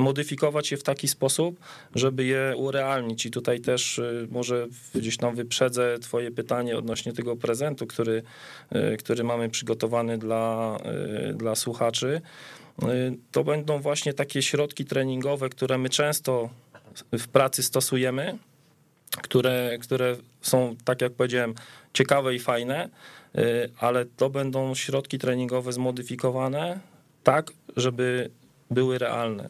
modyfikować 0.00 0.70
je 0.70 0.76
w 0.76 0.82
taki 0.82 1.08
sposób, 1.08 1.60
żeby 1.94 2.24
je 2.24 2.54
urealnić. 2.56 3.26
I 3.26 3.30
tutaj 3.30 3.60
też 3.60 3.98
y, 3.98 4.28
może 4.30 4.66
gdzieś 4.94 5.16
tam 5.16 5.34
wyprzedzę 5.34 5.98
twoje 5.98 6.30
pytanie 6.30 6.78
odnośnie 6.78 7.12
tego 7.12 7.36
prezentu, 7.36 7.86
który, 7.86 8.22
y, 8.92 8.96
który 8.96 9.24
mamy 9.24 9.48
przygotowany 9.48 10.18
dla, 10.18 10.76
y, 11.30 11.34
dla 11.34 11.54
słuchaczy. 11.54 12.20
To 13.32 13.44
będą 13.44 13.80
właśnie 13.80 14.14
takie 14.14 14.42
środki 14.42 14.84
treningowe, 14.84 15.48
które 15.48 15.78
my 15.78 15.88
często 15.88 16.50
w 17.12 17.28
pracy 17.28 17.62
stosujemy, 17.62 18.38
które, 19.22 19.78
które 19.80 20.16
są, 20.40 20.76
tak 20.84 21.00
jak 21.00 21.12
powiedziałem, 21.12 21.54
ciekawe 21.92 22.34
i 22.34 22.38
fajne, 22.38 22.88
ale 23.78 24.04
to 24.04 24.30
będą 24.30 24.74
środki 24.74 25.18
treningowe 25.18 25.72
zmodyfikowane 25.72 26.80
tak, 27.24 27.52
żeby 27.76 28.30
były 28.70 28.98
realne. 28.98 29.48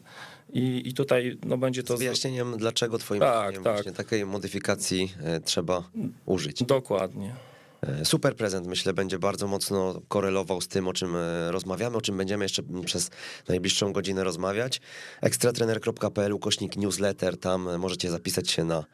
I, 0.53 0.89
i 0.89 0.93
tutaj 0.93 1.37
no, 1.45 1.57
będzie 1.57 1.83
to. 1.83 1.97
Z 1.97 1.99
wyjaśnieniem, 1.99 2.57
dlaczego 2.57 2.97
twoim 2.97 3.19
Tak, 3.19 3.53
tak. 3.53 3.63
właśnie 3.63 3.91
takiej 3.91 4.25
modyfikacji 4.25 5.13
e, 5.23 5.39
trzeba 5.39 5.83
użyć. 6.25 6.63
Dokładnie. 6.63 7.35
E, 7.81 8.05
Super 8.05 8.35
prezent, 8.35 8.67
myślę, 8.67 8.93
będzie 8.93 9.19
bardzo 9.19 9.47
mocno 9.47 10.01
korelował 10.07 10.61
z 10.61 10.67
tym, 10.67 10.87
o 10.87 10.93
czym 10.93 11.15
e, 11.15 11.51
rozmawiamy, 11.51 11.97
o 11.97 12.01
czym 12.01 12.17
będziemy 12.17 12.45
jeszcze 12.45 12.63
przez 12.85 13.09
najbliższą 13.47 13.93
godzinę 13.93 14.23
rozmawiać. 14.23 14.81
ekstratrener.pl, 15.21 16.33
ukośnik 16.33 16.77
newsletter, 16.77 17.37
tam 17.37 17.77
możecie 17.77 18.11
zapisać 18.11 18.49
się 18.51 18.63
na, 18.63 18.85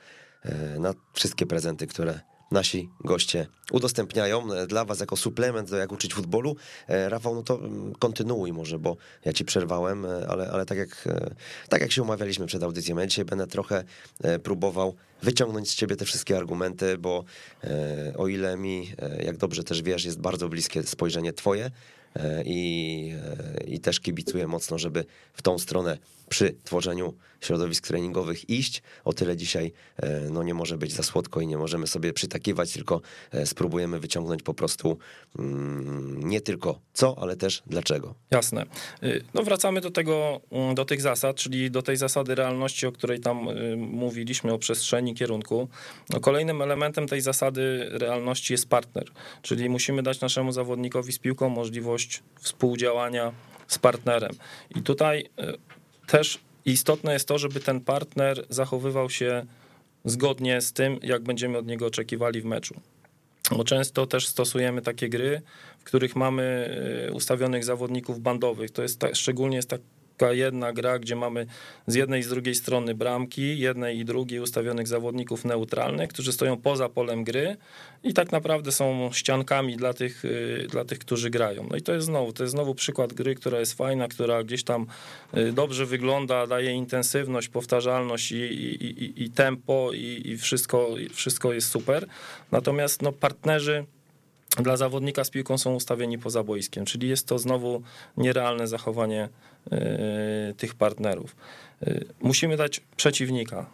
na 0.80 0.94
wszystkie 1.14 1.46
prezenty, 1.46 1.88
które 1.88 2.20
nasi 2.52 2.90
goście 3.04 3.48
udostępniają 3.72 4.48
dla 4.68 4.86
was 4.86 5.00
jako 5.00 5.18
suplement 5.18 5.70
do 5.70 5.78
jak 5.78 5.92
uczyć 5.92 6.14
futbolu. 6.14 6.56
E, 6.88 7.10
Rafał, 7.10 7.36
no 7.36 7.44
to 7.44 7.56
mm, 7.60 7.94
kontynuuj 7.96 8.54
może, 8.54 8.80
bo 8.80 8.98
ja 9.26 9.34
ci 9.34 9.46
przerwałem, 9.46 10.06
e, 10.06 10.28
ale, 10.28 10.52
ale 10.52 10.66
tak, 10.66 10.78
jak, 10.78 11.08
e, 11.08 11.36
tak 11.70 11.82
jak 11.82 11.92
się 11.92 12.02
umawialiśmy 12.02 12.46
przed 12.46 12.64
audycją, 12.64 12.98
ja 12.98 13.08
dzisiaj 13.08 13.26
będę 13.26 13.48
trochę 13.48 13.84
próbował 14.44 14.96
wyciągnąć 15.24 15.70
z 15.70 15.76
ciebie 15.76 15.96
te 15.96 16.06
wszystkie 16.06 16.38
argumenty, 16.38 16.98
bo 16.98 17.24
o 18.18 18.28
ile 18.28 18.58
mi, 18.58 18.92
jak 19.24 19.38
dobrze 19.38 19.64
też 19.64 19.82
wiesz, 19.82 20.06
jest 20.06 20.20
bardzo 20.20 20.50
bliskie 20.50 20.84
spojrzenie 20.84 21.34
twoje 21.34 21.72
i, 22.46 23.14
i 23.68 23.80
też 23.80 24.00
kibicuję 24.00 24.48
mocno, 24.48 24.78
żeby 24.78 25.06
w 25.34 25.42
tą 25.42 25.60
stronę 25.60 25.98
przy 26.30 26.56
tworzeniu 26.64 27.14
środowisk 27.42 27.88
treningowych 27.88 28.50
iść. 28.50 28.82
O 29.06 29.14
tyle 29.14 29.38
dzisiaj 29.38 29.74
e, 29.98 30.20
no, 30.32 30.44
nie 30.44 30.54
może 30.54 30.78
być 30.78 30.94
za 30.94 31.04
słodko 31.04 31.42
i 31.42 31.48
nie 31.48 31.58
możemy 31.58 31.88
sobie 31.88 32.14
przytakiwać, 32.14 32.74
tylko 32.74 33.02
spróbujemy 33.46 34.00
wyciągnąć 34.00 34.44
po 34.44 34.54
prostu 34.54 34.98
mm, 35.40 36.30
nie 36.30 36.42
tylko 36.42 36.80
co, 36.94 37.16
ale 37.22 37.36
też 37.36 37.64
dlaczego. 37.68 38.16
Jasne. 38.32 38.66
Y, 39.04 39.24
no 39.34 39.44
wracamy 39.44 39.82
do 39.82 39.92
tego, 39.92 40.42
mm, 40.52 40.76
do 40.76 40.86
tych 40.86 41.02
zasad, 41.02 41.36
czyli 41.36 41.72
do 41.72 41.82
tej 41.82 41.98
zasady 41.98 42.36
realności, 42.36 42.88
o 42.88 42.92
której 42.92 43.20
tam 43.20 43.50
y, 43.50 43.78
mówiliśmy, 43.78 44.54
o 44.54 44.58
przestrzeni, 44.58 45.16
kierunku. 45.16 45.68
No, 46.10 46.20
kolejnym 46.20 46.62
elementem 46.62 47.08
tej 47.08 47.22
zasady 47.22 47.90
realności 47.92 48.54
jest 48.54 48.70
partner, 48.70 49.06
czyli 49.42 49.70
musimy 49.70 50.04
dać 50.04 50.22
naszemu 50.22 50.52
zawodnikowi 50.52 51.14
z 51.14 51.20
piłką 51.20 51.50
możliwość 51.50 52.24
współdziałania 52.40 53.32
z 53.68 53.80
partnerem. 53.80 54.32
I 54.76 54.82
tutaj 54.82 55.30
y, 55.40 55.77
też 56.08 56.40
istotne 56.66 57.14
jest 57.14 57.28
to, 57.28 57.38
żeby 57.38 57.60
ten 57.60 57.82
partner 57.82 58.46
zachowywał 58.50 59.10
się 59.10 59.46
zgodnie 60.06 60.62
z 60.62 60.74
tym, 60.74 61.00
jak 61.04 61.24
będziemy 61.24 61.58
od 61.58 61.68
niego 61.68 61.86
oczekiwali 61.86 62.42
w 62.42 62.46
meczu. 62.46 62.82
Bo 63.58 63.64
często 63.64 64.08
też 64.08 64.28
stosujemy 64.28 64.82
takie 64.82 65.10
gry, 65.10 65.42
w 65.80 65.84
których 65.84 66.16
mamy 66.16 66.70
ustawionych 67.14 67.64
zawodników 67.64 68.20
bandowych. 68.20 68.72
To 68.72 68.82
jest 68.82 69.00
ta, 69.00 69.16
szczególnie 69.16 69.56
jest 69.56 69.70
tak 69.70 69.82
taka 70.18 70.34
jedna 70.34 70.74
gra, 70.74 71.00
gdzie 71.00 71.16
mamy 71.16 71.46
z 71.88 71.96
jednej 71.96 72.20
i 72.20 72.24
z 72.24 72.30
drugiej 72.30 72.56
strony 72.56 72.96
bramki, 72.96 73.60
jednej 73.60 74.00
i 74.00 74.06
drugiej 74.06 74.40
ustawionych 74.40 74.88
zawodników 74.88 75.46
neutralnych, 75.46 76.10
którzy 76.10 76.32
stoją 76.34 76.58
poza 76.58 76.90
polem 76.90 77.24
gry 77.24 77.58
i 78.04 78.14
tak 78.14 78.32
naprawdę 78.32 78.72
są 78.72 79.10
ściankami 79.14 79.78
dla 79.78 79.94
tych, 79.94 80.26
y, 80.26 80.68
dla 80.70 80.86
tych, 80.86 81.00
którzy 81.00 81.30
grają. 81.30 81.68
No 81.70 81.78
i 81.78 81.82
to 81.82 81.94
jest 81.94 82.06
znowu, 82.06 82.34
to 82.34 82.44
jest 82.44 82.52
znowu 82.52 82.76
przykład 82.76 83.14
gry, 83.14 83.36
która 83.36 83.60
jest 83.60 83.74
fajna, 83.74 84.08
która 84.08 84.44
gdzieś 84.44 84.64
tam 84.64 84.88
y, 85.38 85.52
dobrze 85.52 85.86
wygląda, 85.86 86.48
daje 86.48 86.72
intensywność, 86.72 87.48
powtarzalność 87.48 88.32
i, 88.32 88.36
i, 88.36 89.04
i, 89.04 89.24
i 89.24 89.30
tempo 89.30 89.90
i, 89.94 90.22
i 90.26 90.38
wszystko, 90.38 90.90
wszystko 91.14 91.54
jest 91.54 91.70
super. 91.70 92.08
Natomiast 92.52 93.02
no, 93.02 93.12
partnerzy 93.12 93.86
dla 94.58 94.78
zawodnika 94.78 95.24
z 95.24 95.30
piłką 95.30 95.58
są 95.58 95.76
ustawieni 95.76 96.18
poza 96.18 96.44
boiskiem, 96.44 96.86
czyli 96.86 97.10
jest 97.10 97.28
to 97.28 97.40
znowu 97.40 97.82
nierealne 98.18 98.68
zachowanie 98.68 99.30
y, 100.52 100.54
tych 100.54 100.76
partnerów. 100.76 101.36
Y, 101.88 102.06
musimy 102.22 102.58
dać 102.58 102.82
przeciwnika. 102.96 103.66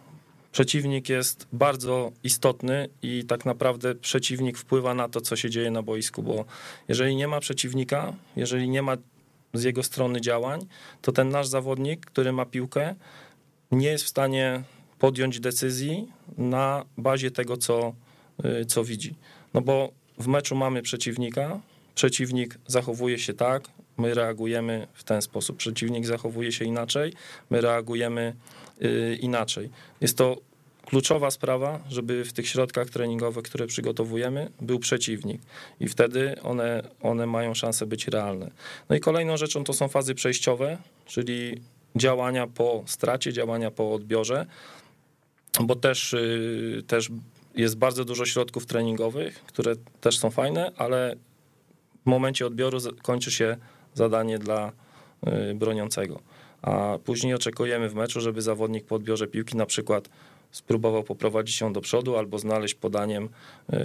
Przeciwnik 0.52 1.10
jest 1.10 1.48
bardzo 1.54 2.12
istotny 2.24 2.90
i 3.02 3.24
tak 3.28 3.46
naprawdę 3.46 3.96
przeciwnik 3.96 4.58
wpływa 4.58 4.94
na 4.94 5.10
to, 5.10 5.22
co 5.22 5.36
się 5.36 5.50
dzieje 5.50 5.72
na 5.72 5.82
boisku, 5.82 6.24
bo 6.24 6.46
jeżeli 6.88 7.16
nie 7.16 7.28
ma 7.28 7.40
przeciwnika, 7.40 8.14
jeżeli 8.36 8.70
nie 8.70 8.82
ma 8.82 8.98
z 9.54 9.64
jego 9.64 9.84
strony 9.84 10.22
działań, 10.22 10.66
to 11.02 11.12
ten 11.12 11.30
nasz 11.30 11.48
zawodnik, 11.48 12.06
który 12.06 12.32
ma 12.32 12.46
piłkę, 12.46 12.96
nie 13.72 13.88
jest 13.88 14.04
w 14.04 14.08
stanie 14.08 14.64
podjąć 15.00 15.40
decyzji 15.40 16.08
na 16.38 16.86
bazie 16.98 17.32
tego, 17.32 17.58
co, 17.58 17.94
y, 18.62 18.66
co 18.66 18.84
widzi. 18.84 19.16
No 19.54 19.62
bo 19.62 19.92
w 20.18 20.28
meczu 20.28 20.56
mamy 20.56 20.82
przeciwnika, 20.82 21.60
przeciwnik 21.96 22.58
zachowuje 22.68 23.20
się 23.20 23.34
tak, 23.34 23.64
my 23.98 24.14
reagujemy 24.14 24.88
w 24.94 25.04
ten 25.04 25.22
sposób. 25.22 25.58
Przeciwnik 25.58 26.06
zachowuje 26.06 26.52
się 26.52 26.66
inaczej, 26.66 27.14
my 27.50 27.62
reagujemy 27.62 28.36
yy, 28.80 29.16
inaczej. 29.16 29.70
Jest 30.02 30.18
to 30.18 30.38
kluczowa 30.86 31.32
sprawa, 31.32 31.80
żeby 31.90 32.26
w 32.26 32.34
tych 32.34 32.48
środkach 32.48 32.90
treningowych, 32.90 33.44
które 33.44 33.68
przygotowujemy, 33.68 34.50
był 34.62 34.80
przeciwnik 34.80 35.42
i 35.80 35.88
wtedy 35.88 36.42
one, 36.42 36.84
one 37.02 37.26
mają 37.26 37.54
szansę 37.54 37.86
być 37.86 38.08
realne. 38.08 38.52
No 38.90 38.96
i 38.96 39.00
kolejną 39.00 39.38
rzeczą 39.38 39.64
to 39.64 39.74
są 39.74 39.88
fazy 39.88 40.16
przejściowe, 40.16 40.78
czyli 41.06 41.62
działania 41.96 42.48
po 42.48 42.84
stracie, 42.86 43.34
działania 43.34 43.72
po 43.72 43.94
odbiorze, 43.94 44.46
bo 45.62 45.76
też, 45.76 46.14
yy, 46.14 46.84
też 46.88 47.10
jest 47.56 47.78
bardzo 47.78 48.06
dużo 48.06 48.26
środków 48.26 48.66
treningowych, 48.66 49.44
które 49.46 49.76
też 50.02 50.20
są 50.20 50.32
fajne, 50.32 50.72
ale 50.78 51.16
w 52.04 52.06
momencie 52.06 52.48
odbioru 52.48 52.78
kończy 53.02 53.32
się 53.32 53.58
zadanie 53.94 54.40
dla 54.40 54.72
y, 55.52 55.56
broniącego. 55.56 56.20
A 56.62 56.98
później 57.04 57.34
oczekujemy 57.34 57.90
w 57.90 57.96
meczu, 57.96 58.22
żeby 58.22 58.42
zawodnik 58.42 58.86
po 58.86 58.96
odbiorze 58.96 59.28
piłki 59.28 59.58
na 59.58 59.66
przykład 59.66 60.10
spróbował 60.52 61.04
poprowadzić 61.04 61.62
ją 61.62 61.74
do 61.74 61.82
przodu 61.82 62.18
albo 62.18 62.40
znaleźć 62.40 62.76
podaniem 62.76 63.30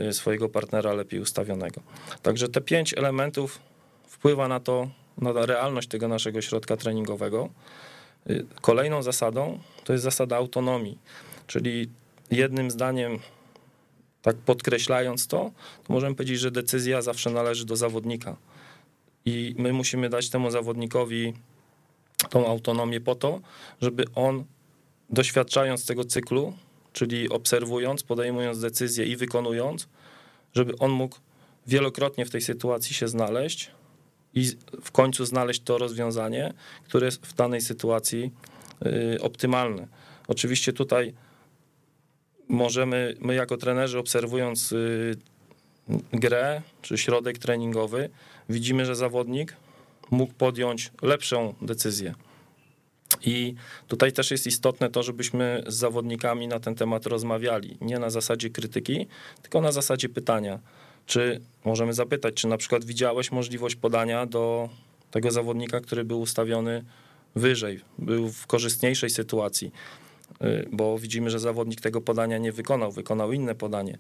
y, 0.09 0.13
swojego 0.13 0.49
partnera 0.49 0.93
lepiej 0.93 1.21
ustawionego. 1.21 1.81
Także 2.23 2.49
te 2.49 2.61
pięć 2.61 2.95
elementów 2.95 3.59
wpływa 4.07 4.49
na 4.49 4.61
to, 4.61 4.89
na 5.19 5.47
realność 5.47 5.89
tego 5.89 6.09
naszego 6.09 6.41
środka 6.41 6.77
treningowego. 6.77 7.49
Y, 8.31 8.47
kolejną 8.61 9.03
zasadą 9.03 9.59
to 9.85 9.93
jest 9.93 10.05
zasada 10.05 10.37
autonomii, 10.37 10.99
czyli 11.47 11.89
jednym 12.31 12.71
zdaniem 12.71 13.19
tak 14.29 14.37
podkreślając 14.37 15.27
to, 15.27 15.51
to 15.85 15.93
możemy 15.93 16.15
powiedzieć, 16.15 16.41
że 16.41 16.51
decyzja 16.51 17.03
zawsze 17.03 17.31
należy 17.31 17.67
do 17.67 17.77
zawodnika. 17.77 18.37
I 19.25 19.55
my 19.59 19.73
musimy 19.73 20.09
dać 20.09 20.31
temu 20.31 20.51
zawodnikowi 20.51 21.35
tą 22.31 22.47
autonomię 22.47 23.01
po 23.01 23.15
to, 23.15 23.41
żeby 23.83 24.05
on 24.15 24.45
doświadczając 25.11 25.87
tego 25.87 26.05
cyklu, 26.05 26.55
czyli 26.93 27.29
obserwując, 27.29 28.03
podejmując 28.03 28.61
decyzje 28.61 29.05
i 29.07 29.17
wykonując, 29.17 29.89
żeby 30.55 30.79
on 30.79 30.91
mógł 30.91 31.17
wielokrotnie 31.67 32.25
w 32.25 32.31
tej 32.31 32.41
sytuacji 32.41 32.95
się 32.95 33.09
znaleźć 33.09 33.71
i 34.35 34.53
w 34.83 34.91
końcu 34.91 35.25
znaleźć 35.25 35.61
to 35.61 35.79
rozwiązanie, 35.79 36.53
które 36.85 37.07
jest 37.07 37.27
w 37.27 37.35
danej 37.35 37.61
sytuacji 37.61 38.33
y, 39.17 39.23
optymalne. 39.23 39.89
Oczywiście 40.27 40.73
tutaj 40.73 41.15
możemy, 42.49 43.15
my 43.21 43.35
jako 43.35 43.57
trenerzy 43.57 43.99
obserwując 43.99 44.73
y, 44.73 45.17
grę 46.13 46.63
czy 46.83 46.99
środek 46.99 47.39
treningowy, 47.39 48.11
widzimy, 48.49 48.87
że 48.87 48.97
zawodnik 48.97 49.57
mógł 50.11 50.33
podjąć 50.33 50.93
lepszą 51.03 51.55
decyzję. 51.63 52.15
I 53.25 53.55
tutaj 53.89 54.13
też 54.13 54.31
jest 54.31 54.47
istotne 54.47 54.91
to, 54.91 55.03
żebyśmy 55.03 55.63
z 55.67 55.75
zawodnikami 55.75 56.49
na 56.49 56.61
ten 56.61 56.75
temat 56.75 57.07
rozmawiali. 57.07 57.79
Nie 57.81 57.99
na 57.99 58.11
zasadzie 58.11 58.51
krytyki, 58.51 59.07
tylko 59.43 59.61
na 59.61 59.73
zasadzie 59.73 60.09
pytania. 60.09 60.59
Czy 61.07 61.41
możemy 61.65 61.93
zapytać, 61.95 62.35
czy 62.35 62.49
na 62.49 62.57
przykład 62.57 62.85
widziałeś 62.85 63.33
możliwość 63.33 63.77
podania 63.77 64.27
do 64.27 64.69
tego 65.11 65.31
zawodnika, 65.31 65.81
który 65.81 66.05
był 66.05 66.21
ustawiony 66.21 66.85
wyżej, 67.35 67.81
był 67.99 68.33
w 68.33 68.47
korzystniejszej 68.47 69.11
sytuacji. 69.11 69.73
Y, 70.43 70.69
bo 70.73 70.99
widzimy, 70.99 71.31
że 71.31 71.39
zawodnik 71.39 71.81
tego 71.81 72.01
podania 72.01 72.39
nie 72.39 72.53
wykonał, 72.53 72.93
wykonał 72.93 73.33
inne 73.33 73.55
podanie. 73.55 73.99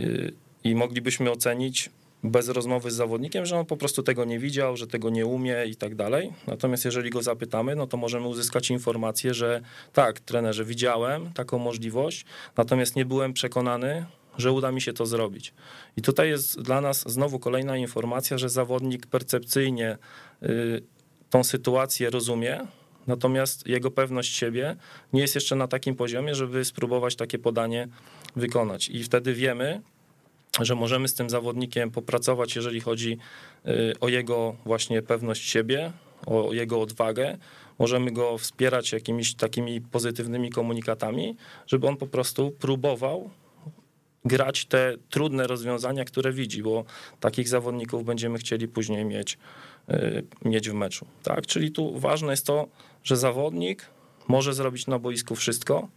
Y, 0.00 0.32
I 0.64 0.74
moglibyśmy 0.74 1.30
ocenić 1.30 1.90
bez 2.24 2.48
rozmowy 2.48 2.90
z 2.90 2.94
zawodnikiem, 2.94 3.46
że 3.46 3.58
on 3.58 3.66
po 3.66 3.76
prostu 3.76 4.02
tego 4.02 4.24
nie 4.24 4.38
widział, 4.38 4.76
że 4.76 4.86
tego 4.86 5.10
nie 5.10 5.26
umie 5.26 5.66
i 5.66 5.76
tak 5.76 5.94
dalej. 5.94 6.32
Natomiast 6.46 6.84
jeżeli 6.84 7.10
go 7.10 7.22
zapytamy, 7.22 7.76
no 7.76 7.86
to 7.86 7.96
możemy 7.96 8.28
uzyskać 8.28 8.70
informację, 8.70 9.34
że 9.34 9.60
tak, 9.92 10.20
trenerze, 10.20 10.64
widziałem 10.64 11.32
taką 11.32 11.58
możliwość, 11.58 12.24
natomiast 12.56 12.96
nie 12.96 13.04
byłem 13.04 13.32
przekonany, 13.32 14.06
że 14.38 14.52
uda 14.52 14.72
mi 14.72 14.80
się 14.80 14.92
to 14.92 15.06
zrobić. 15.06 15.54
I 15.96 16.02
tutaj 16.02 16.28
jest 16.28 16.62
dla 16.62 16.80
nas 16.80 17.12
znowu 17.12 17.38
kolejna 17.38 17.76
informacja, 17.76 18.38
że 18.38 18.48
zawodnik 18.48 19.06
percepcyjnie 19.06 19.98
y, 20.42 20.82
tą 21.30 21.44
sytuację 21.44 22.10
rozumie, 22.10 22.60
Natomiast 23.06 23.66
jego 23.66 23.90
pewność 23.90 24.34
siebie 24.36 24.76
nie 25.12 25.20
jest 25.20 25.34
jeszcze 25.34 25.56
na 25.56 25.68
takim 25.68 25.94
poziomie, 25.94 26.34
żeby 26.34 26.64
spróbować 26.64 27.16
takie 27.16 27.38
podanie 27.38 27.88
wykonać. 28.36 28.88
I 28.88 29.04
wtedy 29.04 29.34
wiemy, 29.34 29.82
że 30.60 30.74
możemy 30.74 31.08
z 31.08 31.14
tym 31.14 31.30
zawodnikiem 31.30 31.90
popracować, 31.90 32.56
jeżeli 32.56 32.80
chodzi 32.80 33.18
y, 33.66 33.92
o 34.00 34.08
jego 34.08 34.56
właśnie 34.64 35.02
pewność 35.02 35.50
siebie, 35.50 35.92
o 36.26 36.52
jego 36.52 36.80
odwagę. 36.80 37.38
Możemy 37.78 38.12
go 38.12 38.38
wspierać 38.38 38.92
jakimiś 38.92 39.34
takimi 39.34 39.80
pozytywnymi 39.80 40.50
komunikatami, 40.50 41.36
żeby 41.66 41.86
on 41.86 41.96
po 41.96 42.06
prostu 42.06 42.50
próbował 42.50 43.30
grać 44.24 44.66
te 44.66 44.94
trudne 45.10 45.46
rozwiązania, 45.46 46.04
które 46.04 46.32
widzi, 46.32 46.62
bo 46.62 46.84
takich 47.20 47.48
zawodników 47.48 48.04
będziemy 48.04 48.38
chcieli 48.38 48.68
później 48.68 49.04
mieć, 49.04 49.38
mieć 50.44 50.70
w 50.70 50.74
meczu. 50.74 51.06
Tak? 51.22 51.46
Czyli 51.46 51.72
tu 51.72 51.98
ważne 51.98 52.30
jest 52.30 52.46
to, 52.46 52.68
że 53.04 53.16
zawodnik 53.16 53.86
może 54.28 54.54
zrobić 54.54 54.86
na 54.86 54.98
boisku 54.98 55.34
wszystko. 55.34 55.88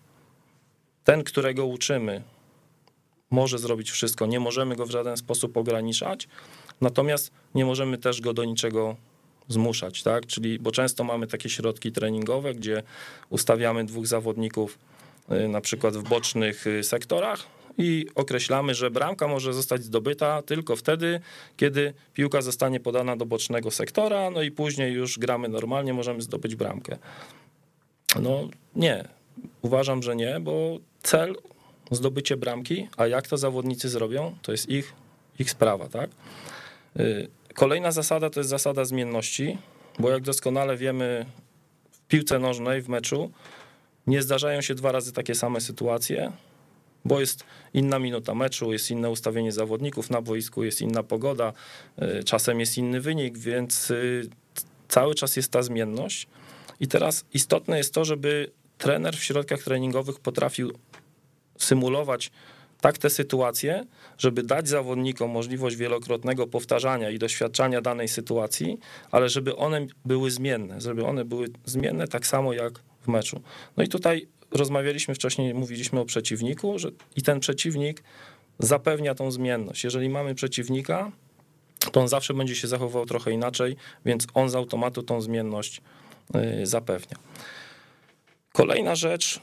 Ten, 1.03 1.23
którego 1.23 1.65
uczymy, 1.65 2.23
może 3.31 3.59
zrobić 3.59 3.91
wszystko. 3.91 4.25
Nie 4.25 4.39
możemy 4.39 4.75
go 4.75 4.85
w 4.85 4.91
żaden 4.91 5.17
sposób 5.17 5.57
ograniczać, 5.57 6.27
natomiast 6.81 7.31
nie 7.55 7.65
możemy 7.65 7.97
też 7.97 8.21
go 8.21 8.33
do 8.33 8.45
niczego 8.45 8.95
zmuszać, 9.47 10.03
tak? 10.03 10.25
Czyli, 10.25 10.59
bo 10.59 10.71
często 10.71 11.03
mamy 11.03 11.27
takie 11.27 11.49
środki 11.49 11.91
treningowe, 11.91 12.53
gdzie 12.53 12.83
ustawiamy 13.29 13.85
dwóch 13.85 14.07
zawodników 14.07 14.79
y, 15.31 15.47
na 15.47 15.61
przykład 15.61 15.97
w 15.97 16.09
bocznych 16.09 16.67
y, 16.67 16.83
sektorach 16.83 17.58
i 17.79 18.07
określamy, 18.15 18.73
że 18.75 18.91
bramka 18.91 19.27
może 19.27 19.53
zostać 19.53 19.83
zdobyta 19.83 20.41
tylko 20.41 20.75
wtedy, 20.75 21.19
kiedy 21.57 21.93
piłka 22.13 22.41
zostanie 22.41 22.79
podana 22.79 23.15
do 23.15 23.25
bocznego 23.25 23.71
sektora, 23.71 24.29
no 24.29 24.41
i 24.41 24.51
później 24.51 24.93
już 24.93 25.19
gramy 25.19 25.49
normalnie, 25.49 25.93
możemy 25.93 26.21
zdobyć 26.21 26.55
bramkę. 26.55 26.97
No 28.21 28.47
nie, 28.75 29.07
uważam, 29.61 30.03
że 30.03 30.15
nie, 30.15 30.39
bo 30.39 30.79
cel 31.03 31.35
zdobycie 31.91 32.37
bramki, 32.37 32.87
a 32.97 33.07
jak 33.07 33.27
to 33.27 33.37
zawodnicy 33.37 33.89
zrobią, 33.89 34.35
to 34.41 34.51
jest 34.51 34.69
ich, 34.69 34.93
ich 35.39 35.51
sprawa, 35.51 35.89
tak? 35.89 36.09
Y, 36.99 37.27
kolejna 37.53 37.91
zasada 37.91 38.29
to 38.29 38.39
jest 38.39 38.49
zasada 38.49 38.85
zmienności, 38.85 39.57
bo 39.99 40.09
jak 40.09 40.23
doskonale 40.23 40.77
wiemy 40.77 41.25
w 41.91 41.99
piłce 42.07 42.39
nożnej, 42.39 42.81
w 42.81 42.89
meczu, 42.89 43.31
nie 44.07 44.21
zdarzają 44.21 44.61
się 44.61 44.75
dwa 44.75 44.91
razy 44.91 45.13
takie 45.13 45.35
same 45.35 45.61
sytuacje, 45.61 46.31
bo 47.05 47.19
jest 47.19 47.43
inna 47.73 47.99
minuta 47.99 48.35
meczu, 48.35 48.73
jest 48.73 48.91
inne 48.91 49.09
ustawienie 49.09 49.51
zawodników 49.51 50.09
na 50.09 50.21
boisku, 50.21 50.63
jest 50.63 50.81
inna 50.81 51.03
pogoda, 51.03 51.53
y, 52.01 52.23
czasem 52.23 52.59
jest 52.59 52.77
inny 52.77 53.01
wynik, 53.01 53.37
więc 53.37 53.91
y, 53.91 54.29
cały 54.87 55.15
czas 55.15 55.35
jest 55.35 55.51
ta 55.51 55.63
zmienność. 55.63 56.27
I 56.79 56.87
teraz 56.87 57.25
istotne 57.33 57.77
jest 57.77 57.93
to, 57.93 58.05
żeby 58.05 58.51
trener 58.77 59.17
w 59.17 59.23
środkach 59.23 59.63
treningowych 59.63 60.19
potrafił 60.19 60.71
symulować 61.57 62.31
tak 62.81 62.97
te 62.97 63.09
sytuacje, 63.09 63.85
żeby 64.17 64.43
dać 64.43 64.67
zawodnikom 64.69 65.31
możliwość 65.31 65.75
wielokrotnego 65.75 66.47
powtarzania 66.47 67.09
i 67.09 67.19
doświadczania 67.19 67.81
danej 67.81 68.07
sytuacji, 68.07 68.79
ale 69.11 69.29
żeby 69.29 69.55
one 69.55 69.87
były 70.05 70.31
zmienne, 70.31 70.81
żeby 70.81 71.05
one 71.05 71.25
były 71.25 71.47
zmienne 71.65 72.07
tak 72.07 72.27
samo 72.27 72.53
jak 72.53 72.79
w 73.01 73.07
meczu. 73.07 73.41
No 73.77 73.83
i 73.83 73.87
tutaj 73.87 74.27
rozmawialiśmy 74.51 75.15
wcześniej, 75.15 75.53
mówiliśmy 75.53 75.99
o 75.99 76.05
przeciwniku, 76.05 76.79
że 76.79 76.89
i 77.15 77.21
ten 77.21 77.39
przeciwnik 77.39 78.03
zapewnia 78.59 79.15
tą 79.15 79.31
zmienność. 79.31 79.83
Jeżeli 79.83 80.09
mamy 80.09 80.35
przeciwnika, 80.35 81.11
to 81.91 82.01
on 82.01 82.07
zawsze 82.07 82.33
będzie 82.33 82.55
się 82.55 82.67
zachował 82.67 83.05
trochę 83.05 83.31
inaczej, 83.31 83.75
więc 84.05 84.27
on 84.33 84.49
z 84.49 84.55
automatu 84.55 85.03
tą 85.03 85.21
zmienność 85.21 85.81
y, 86.61 86.65
zapewnia. 86.65 87.17
Kolejna 88.53 88.95
rzecz, 88.95 89.41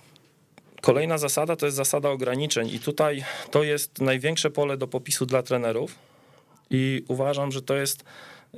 kolejna 0.81 1.19
zasada 1.19 1.57
to 1.57 1.66
jest 1.66 1.77
zasada 1.77 2.11
ograniczeń, 2.11 2.69
i 2.69 2.81
tutaj 2.81 3.25
to 3.51 3.62
jest 3.62 4.01
największe 4.01 4.51
pole 4.51 4.77
do 4.77 4.88
popisu 4.88 5.27
dla 5.27 5.42
trenerów. 5.42 5.95
I 6.71 7.05
uważam, 7.09 7.53
że 7.53 7.62
to 7.62 7.77
jest 7.77 8.05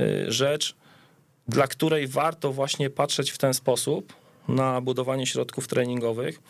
y, 0.00 0.32
rzecz, 0.32 0.76
dla 1.48 1.66
której 1.66 2.06
warto 2.06 2.52
właśnie 2.52 2.90
patrzeć 2.90 3.30
w 3.30 3.38
ten 3.38 3.54
sposób 3.54 4.12
na 4.48 4.80
budowanie 4.80 5.26
środków 5.26 5.68
treningowych, 5.68 6.40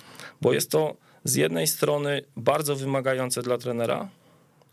bo 0.41 0.53
jest 0.53 0.71
to 0.71 0.97
z 1.25 1.35
jednej 1.35 1.67
strony 1.67 2.23
bardzo 2.37 2.77
wymagające 2.77 3.43
dla 3.43 3.59
trenera, 3.59 4.09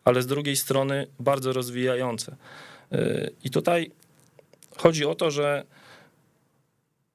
ale 0.04 0.22
z 0.22 0.28
drugiej 0.28 0.56
strony 0.56 1.08
bardzo 1.20 1.54
rozwijające. 1.54 2.36
Y, 2.94 3.32
I 3.44 3.50
tutaj 3.50 3.92
chodzi 4.78 5.06
o 5.06 5.16
to, 5.16 5.32
że 5.32 5.66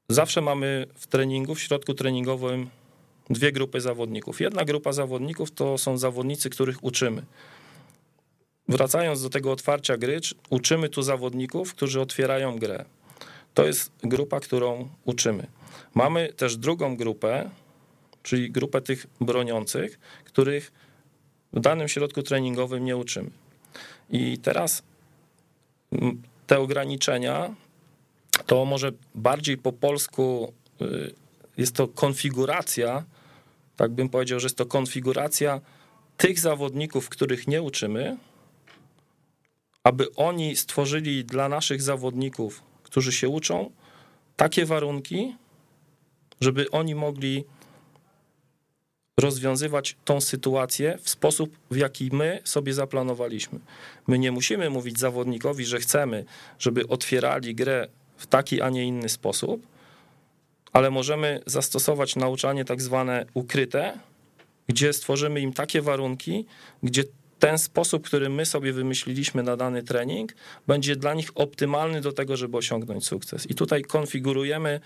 zawsze 0.09 0.41
mamy 0.41 0.87
w 0.95 1.07
treningu, 1.07 1.55
w 1.55 1.61
środku 1.61 1.95
treningowym 1.95 2.71
dwie 3.31 3.53
grupy 3.53 3.81
zawodników. 3.81 4.41
Jedna 4.41 4.65
grupa 4.65 4.93
zawodników 4.93 5.51
to 5.51 5.79
są 5.79 5.99
zawodnicy, 5.99 6.51
których 6.51 6.85
uczymy. 6.85 7.23
Wracając 8.69 9.23
do 9.23 9.31
tego 9.31 9.53
otwarcia 9.53 9.97
gry, 9.97 10.21
uczymy 10.51 10.89
tu 10.89 11.03
zawodników, 11.03 11.75
którzy 11.75 12.01
otwierają 12.01 12.59
grę. 12.59 12.85
To 13.55 13.67
jest 13.67 13.93
grupa, 14.03 14.41
którą 14.41 14.89
uczymy. 15.05 15.47
Mamy 15.95 16.33
też 16.33 16.57
drugą 16.57 16.97
grupę, 16.97 17.51
czyli 18.23 18.51
grupę 18.51 18.81
tych 18.81 19.07
broniących, 19.21 19.99
których 20.25 20.73
w 21.53 21.61
danym 21.61 21.89
środku 21.89 22.23
treningowym 22.23 22.85
nie 22.85 22.97
uczymy. 22.97 23.31
I 24.11 24.39
teraz 24.39 24.83
te 26.47 26.59
ograniczenia 26.59 27.55
to 28.47 28.65
może 28.65 28.93
bardziej 29.15 29.59
po 29.59 29.73
polsku 29.73 30.53
y, 30.83 31.15
jest 31.57 31.77
to 31.77 31.89
konfiguracja, 31.89 33.05
tak 33.77 33.93
bym 33.93 34.09
powiedział, 34.09 34.41
że 34.41 34.47
jest 34.47 34.57
to 34.57 34.67
konfiguracja 34.67 35.61
tych 36.17 36.41
zawodników, 36.41 37.09
których 37.09 37.49
nie 37.49 37.63
uczymy, 37.63 38.17
aby 39.85 40.15
oni 40.15 40.57
stworzyli 40.57 41.25
dla 41.25 41.49
naszych 41.49 41.83
zawodników, 41.83 42.63
którzy 42.83 43.13
się 43.13 43.29
uczą, 43.29 43.71
takie 44.37 44.67
warunki, 44.67 45.37
żeby 46.41 46.71
oni 46.71 46.95
mogli 46.95 47.45
rozwiązywać 49.17 49.97
tą 50.05 50.21
sytuację 50.21 50.99
w 51.03 51.11
sposób, 51.11 51.59
w 51.71 51.77
jaki 51.77 52.11
my 52.13 52.41
sobie 52.45 52.75
zaplanowaliśmy. 52.75 53.59
My 54.07 54.19
nie 54.19 54.33
musimy 54.33 54.71
mówić 54.71 54.99
zawodnikowi, 54.99 55.65
że 55.65 55.79
chcemy, 55.79 56.25
żeby 56.59 56.89
otwierali 56.89 57.55
grę 57.55 57.89
w 58.17 58.27
taki, 58.27 58.61
a 58.61 58.71
nie 58.71 58.85
inny 58.85 59.09
sposób, 59.09 59.67
ale 60.73 60.91
możemy 60.91 61.41
zastosować 61.47 62.17
nauczanie 62.17 62.65
tak 62.65 62.83
zwane 62.83 63.27
ukryte, 63.35 63.99
gdzie 64.69 64.93
stworzymy 64.93 65.41
im 65.41 65.53
takie 65.53 65.83
warunki, 65.83 66.47
gdzie 66.83 67.05
ten 67.39 67.59
sposób, 67.59 68.07
który 68.07 68.29
my 68.29 68.47
sobie 68.47 68.73
wymyśliliśmy 68.73 69.43
na 69.43 69.57
dany 69.57 69.83
trening, 69.83 70.35
będzie 70.67 70.97
dla 70.97 71.15
nich 71.15 71.31
optymalny 71.35 72.01
do 72.01 72.13
tego, 72.13 72.37
żeby 72.37 72.57
osiągnąć 72.57 73.07
sukces. 73.07 73.51
I 73.51 73.55
tutaj 73.55 73.83
konfigurujemy 73.83 74.81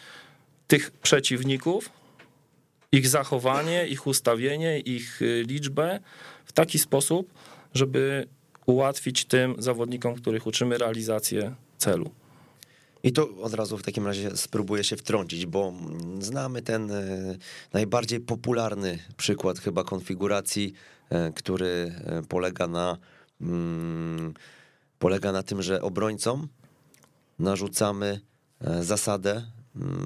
tych 0.75 0.91
przeciwników, 0.91 1.91
ich 2.93 3.09
zachowanie, 3.09 3.87
ich 3.87 4.07
ustawienie, 4.07 4.81
ich 4.81 5.23
y, 5.23 5.45
liczbę 5.47 6.01
w 6.45 6.53
taki 6.53 6.79
sposób, 6.79 7.33
żeby 7.75 8.27
ułatwić 8.67 9.25
tym 9.25 9.55
zawodnikom, 9.59 10.15
których 10.15 10.47
uczymy 10.47 10.79
realizację 10.79 11.55
celu. 11.79 12.11
I 13.03 13.13
to 13.13 13.29
od 13.43 13.55
razu 13.55 13.79
w 13.79 13.83
takim 13.83 14.07
razie 14.07 14.37
spróbuję 14.37 14.85
się 14.85 14.97
wtrącić, 14.97 15.47
bo 15.47 15.73
znamy 16.19 16.63
ten 16.63 16.91
e, 16.91 17.03
najbardziej 17.73 18.21
popularny 18.21 18.99
przykład 19.17 19.59
chyba 19.59 19.85
konfiguracji, 19.85 20.73
e, 21.11 21.33
który 21.33 21.95
polega 22.29 22.67
na, 22.67 22.97
mm, 23.41 24.35
polega 24.99 25.33
na 25.33 25.43
tym, 25.43 25.63
że 25.63 25.83
obrońcom 25.83 26.49
narzucamy 27.39 28.21
zasadę, 28.81 29.43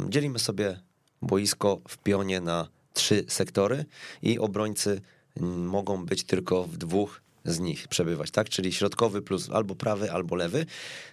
dzielimy 0.09 0.39
sobie 0.39 0.81
boisko 1.23 1.81
w 1.89 1.99
pionie 1.99 2.41
na 2.41 2.69
trzy 2.95 3.25
sektory 3.29 3.85
i 4.23 4.39
obrońcy 4.39 5.01
mogą 5.41 6.07
być 6.07 6.25
tylko 6.25 6.65
w 6.65 6.77
dwóch 6.77 7.21
z 7.45 7.59
nich 7.61 7.89
przebywać, 7.89 8.31
tak? 8.31 8.49
Czyli 8.49 8.73
środkowy 8.73 9.23
plus 9.23 9.51
albo 9.51 9.75
prawy, 9.75 10.13
albo 10.13 10.37
lewy. 10.37 10.67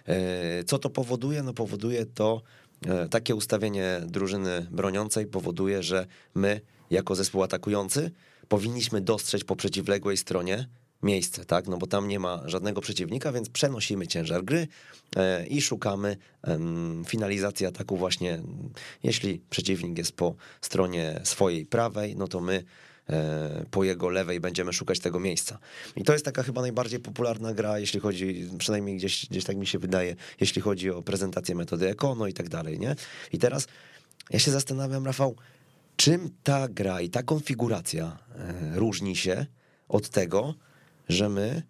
E, 0.06 0.64
co 0.64 0.78
to 0.78 0.90
powoduje? 0.90 1.42
No 1.42 1.52
powoduje 1.52 2.06
to 2.06 2.42
e, 2.86 3.08
takie 3.08 3.34
ustawienie 3.34 4.00
drużyny 4.06 4.66
broniącej 4.70 5.26
powoduje, 5.26 5.82
że 5.82 6.06
my 6.34 6.60
jako 6.90 7.14
zespół 7.14 7.42
atakujący 7.42 8.10
powinniśmy 8.48 9.00
dostrzec 9.00 9.44
po 9.44 9.56
przeciwległej 9.56 10.16
stronie 10.16 10.68
miejsce, 11.02 11.44
tak? 11.44 11.66
No 11.68 11.78
bo 11.78 11.86
tam 11.86 12.08
nie 12.08 12.18
ma 12.18 12.42
żadnego 12.44 12.80
przeciwnika, 12.80 13.32
więc 13.32 13.48
przenosimy 13.48 14.06
ciężar 14.06 14.44
gry 14.44 14.68
e, 15.16 15.46
i 15.46 15.62
szukamy 15.62 16.16
finalizacji 17.06 17.66
ataku 17.66 17.96
właśnie, 17.96 18.42
jeśli 19.02 19.40
przeciwnik 19.50 19.98
jest 19.98 20.12
po 20.12 20.34
stronie 20.60 21.20
swojej 21.24 21.66
prawej, 21.66 22.16
no 22.16 22.28
to 22.28 22.40
my 22.40 22.64
E, 23.10 23.64
po 23.70 23.84
jego 23.84 24.08
lewej 24.08 24.40
będziemy 24.40 24.72
szukać 24.72 25.00
tego 25.00 25.20
miejsca. 25.20 25.58
I 25.96 26.04
to 26.04 26.12
jest 26.12 26.24
taka 26.24 26.42
chyba 26.42 26.60
najbardziej 26.60 27.00
popularna 27.00 27.54
gra, 27.54 27.78
jeśli 27.78 28.00
chodzi, 28.00 28.50
przynajmniej 28.58 28.96
gdzieś, 28.96 29.26
gdzieś 29.26 29.44
tak 29.44 29.56
mi 29.56 29.66
się 29.66 29.78
wydaje, 29.78 30.16
jeśli 30.40 30.62
chodzi 30.62 30.90
o 30.90 31.02
prezentację 31.02 31.54
metody 31.54 31.88
Ekono 31.88 32.26
i 32.26 32.32
tak 32.32 32.48
dalej, 32.48 32.78
nie? 32.78 32.96
I 33.32 33.38
teraz 33.38 33.66
ja 34.30 34.38
się 34.38 34.50
zastanawiam, 34.50 35.06
Rafał, 35.06 35.36
czym 35.96 36.30
ta 36.42 36.68
gra 36.68 37.00
i 37.00 37.10
ta 37.10 37.22
konfiguracja 37.22 38.18
e, 38.34 38.78
różni 38.78 39.16
się 39.16 39.46
od 39.88 40.08
tego, 40.08 40.54
że 41.08 41.28
my 41.28 41.62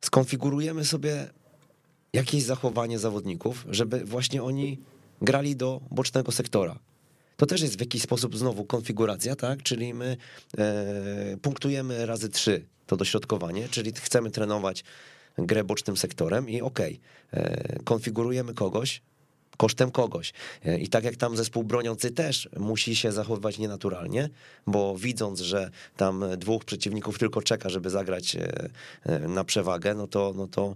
skonfigurujemy 0.00 0.84
sobie 0.84 1.30
jakieś 2.12 2.42
zachowanie 2.42 2.98
zawodników, 2.98 3.66
żeby 3.68 4.04
właśnie 4.04 4.42
oni 4.42 4.78
grali 5.22 5.56
do 5.56 5.80
bocznego 5.90 6.32
sektora. 6.32 6.78
To 7.36 7.46
też 7.46 7.60
jest 7.62 7.76
w 7.76 7.80
jakiś 7.80 8.02
sposób 8.02 8.36
znowu 8.36 8.64
konfiguracja, 8.64 9.36
tak? 9.36 9.62
Czyli 9.62 9.94
my 9.94 10.16
e, 10.58 11.36
punktujemy 11.42 12.06
razy 12.06 12.28
trzy 12.28 12.64
to 12.86 12.96
dośrodkowanie, 12.96 13.68
czyli 13.68 13.92
chcemy 13.92 14.30
trenować 14.30 14.84
grę 15.38 15.64
bocznym 15.64 15.96
sektorem 15.96 16.48
i 16.48 16.62
okej, 16.62 17.00
okay, 17.32 17.42
e, 17.42 17.78
konfigurujemy 17.84 18.54
kogoś, 18.54 19.02
kosztem 19.56 19.90
kogoś. 19.90 20.32
E, 20.64 20.78
I 20.78 20.88
tak 20.88 21.04
jak 21.04 21.16
tam 21.16 21.36
zespół 21.36 21.64
broniący 21.64 22.10
też 22.10 22.48
musi 22.56 22.96
się 22.96 23.12
zachowywać 23.12 23.58
nienaturalnie, 23.58 24.28
bo 24.66 24.96
widząc, 24.96 25.40
że 25.40 25.70
tam 25.96 26.24
dwóch 26.36 26.64
przeciwników 26.64 27.18
tylko 27.18 27.42
czeka, 27.42 27.68
żeby 27.68 27.90
zagrać 27.90 28.36
e, 28.36 28.70
e, 29.02 29.18
na 29.18 29.44
przewagę, 29.44 29.94
no 29.94 30.06
to, 30.06 30.32
no 30.36 30.46
to 30.46 30.74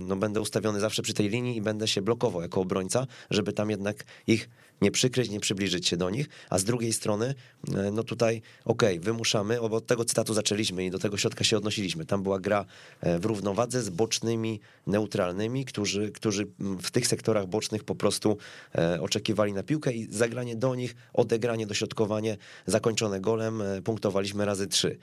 no 0.00 0.16
będę 0.16 0.40
ustawiony 0.40 0.80
zawsze 0.80 1.02
przy 1.02 1.14
tej 1.14 1.28
linii 1.28 1.56
i 1.56 1.62
będę 1.62 1.88
się 1.88 2.02
blokował 2.02 2.42
jako 2.42 2.60
obrońca, 2.60 3.06
żeby 3.30 3.52
tam 3.52 3.70
jednak 3.70 4.04
ich 4.26 4.48
nie 4.80 4.90
przykryć, 4.90 5.30
nie 5.30 5.40
przybliżyć 5.40 5.88
się 5.88 5.96
do 5.96 6.10
nich, 6.10 6.28
a 6.50 6.58
z 6.58 6.64
drugiej 6.64 6.92
strony, 6.92 7.34
e, 7.74 7.90
no 7.90 8.02
tutaj, 8.02 8.42
okej, 8.64 8.98
okay, 8.98 9.04
wymuszamy, 9.04 9.58
bo 9.60 9.76
od 9.76 9.86
tego 9.86 10.04
cytatu 10.04 10.34
zaczęliśmy 10.34 10.84
i 10.84 10.90
do 10.90 10.98
tego 10.98 11.16
środka 11.16 11.44
się 11.44 11.56
odnosiliśmy. 11.56 12.06
Tam 12.06 12.22
była 12.22 12.40
gra 12.40 12.64
e, 13.00 13.18
w 13.18 13.24
równowadze 13.24 13.82
z 13.82 13.90
bocznymi, 13.90 14.60
neutralnymi, 14.86 15.64
którzy, 15.64 16.10
którzy 16.10 16.46
w 16.58 16.90
tych 16.90 17.06
sektorach 17.06 17.46
bocznych 17.46 17.84
po 17.84 17.94
prostu 17.94 18.36
e, 18.74 19.00
oczekiwali 19.00 19.52
na 19.52 19.62
piłkę 19.62 19.92
i 19.92 20.06
zagranie 20.10 20.56
do 20.56 20.74
nich, 20.74 20.96
odegranie, 21.12 21.66
dośrodkowanie 21.66 22.36
zakończone 22.66 23.20
golem 23.20 23.62
punktowaliśmy 23.84 24.44
razy 24.44 24.66
trzy. 24.66 24.98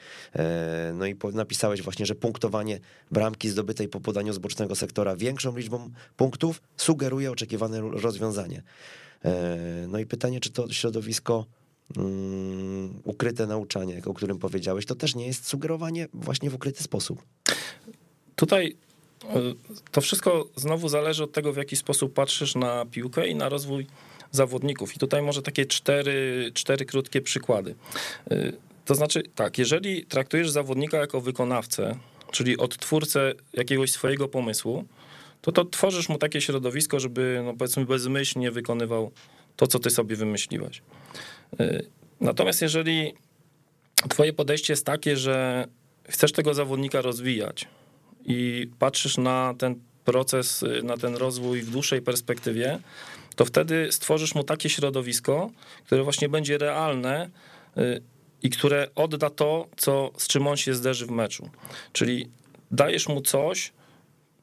No 0.94 1.06
i 1.06 1.16
napisałeś 1.34 1.82
właśnie, 1.82 2.06
że 2.06 2.16
punktowanie 2.16 2.80
bramki 3.12 3.50
zdobytej 3.50 3.88
po 3.88 4.00
podaniu 4.00 4.34
z 4.34 4.38
bocznego 4.38 4.76
sektora 4.76 5.16
większą 5.16 5.58
liczbą 5.58 5.90
punktów 6.18 6.62
sugeruje 6.78 7.32
oczekiwane 7.32 7.82
rozwiązanie. 7.82 8.64
No 9.88 10.00
i 10.00 10.06
pytanie, 10.06 10.40
czy 10.40 10.50
to 10.50 10.74
środowisko 10.74 11.46
um, 11.98 13.02
ukryte 13.04 13.48
nauczanie, 13.48 14.02
o 14.06 14.14
którym 14.14 14.40
powiedziałeś, 14.40 14.86
to 14.86 14.96
też 14.96 15.16
nie 15.16 15.28
jest 15.28 15.48
sugerowanie 15.48 16.08
właśnie 16.14 16.50
w 16.50 16.56
ukryty 16.56 16.84
sposób. 16.84 17.24
Tutaj 18.36 18.76
e, 19.24 19.28
to 19.92 20.02
wszystko 20.02 20.50
znowu 20.56 20.90
zależy 20.90 21.24
od 21.24 21.32
tego, 21.32 21.54
w 21.54 21.58
jaki 21.58 21.76
sposób 21.76 22.14
patrzysz 22.14 22.56
na 22.56 22.86
piłkę 22.86 23.28
i 23.28 23.36
na 23.36 23.50
rozwój 23.50 23.88
zawodników. 24.32 24.96
I 24.96 25.00
tutaj 25.00 25.22
może 25.22 25.42
takie 25.42 25.66
cztery, 25.66 26.52
cztery 26.54 26.86
krótkie 26.86 27.22
przykłady. 27.22 27.76
E, 28.32 28.54
to 28.86 28.96
znaczy, 28.96 29.24
tak, 29.36 29.58
jeżeli 29.58 30.06
traktujesz 30.06 30.50
zawodnika 30.50 30.98
jako 30.98 31.22
wykonawcę, 31.22 31.98
czyli 32.32 32.58
odtwórcę 32.58 33.34
jakiegoś 33.54 33.92
swojego 33.92 34.28
pomysłu, 34.28 34.86
to 35.42 35.52
to 35.52 35.66
tworzysz 35.66 36.10
mu 36.10 36.18
takie 36.18 36.42
środowisko, 36.42 37.00
żeby 37.00 37.42
no 37.46 37.54
powiedzmy 37.54 37.86
bezmyślnie 37.86 38.52
wykonywał 38.52 39.12
to, 39.56 39.68
co 39.68 39.80
ty 39.80 39.90
sobie 39.90 40.16
wymyśliłeś. 40.16 40.82
Y, 41.60 41.86
natomiast 42.22 42.62
jeżeli 42.62 43.14
twoje 44.10 44.34
podejście 44.34 44.74
jest 44.74 44.86
takie, 44.86 45.18
że 45.18 45.68
chcesz 46.10 46.32
tego 46.32 46.54
zawodnika 46.54 47.02
rozwijać 47.02 47.68
i 48.26 48.70
patrzysz 48.80 49.18
na 49.18 49.54
ten 49.58 49.76
proces, 50.06 50.64
y, 50.64 50.84
na 50.84 50.98
ten 50.98 51.16
rozwój 51.16 51.62
w 51.62 51.72
dłuższej 51.72 52.02
perspektywie, 52.02 52.80
to 53.36 53.46
wtedy 53.46 53.88
stworzysz 53.92 54.36
mu 54.36 54.44
takie 54.44 54.70
środowisko, 54.70 55.52
które 55.86 56.04
właśnie 56.04 56.30
będzie 56.30 56.58
realne 56.58 57.30
y, 57.78 58.02
i 58.44 58.50
które 58.50 58.88
odda 58.96 59.30
to, 59.30 59.68
co, 59.78 60.12
z 60.18 60.28
czym 60.28 60.48
on 60.48 60.58
się 60.58 60.74
zderzy 60.74 61.06
w 61.06 61.12
meczu. 61.12 61.50
Czyli 61.94 62.30
dajesz 62.72 63.08
mu 63.08 63.22
coś, 63.22 63.74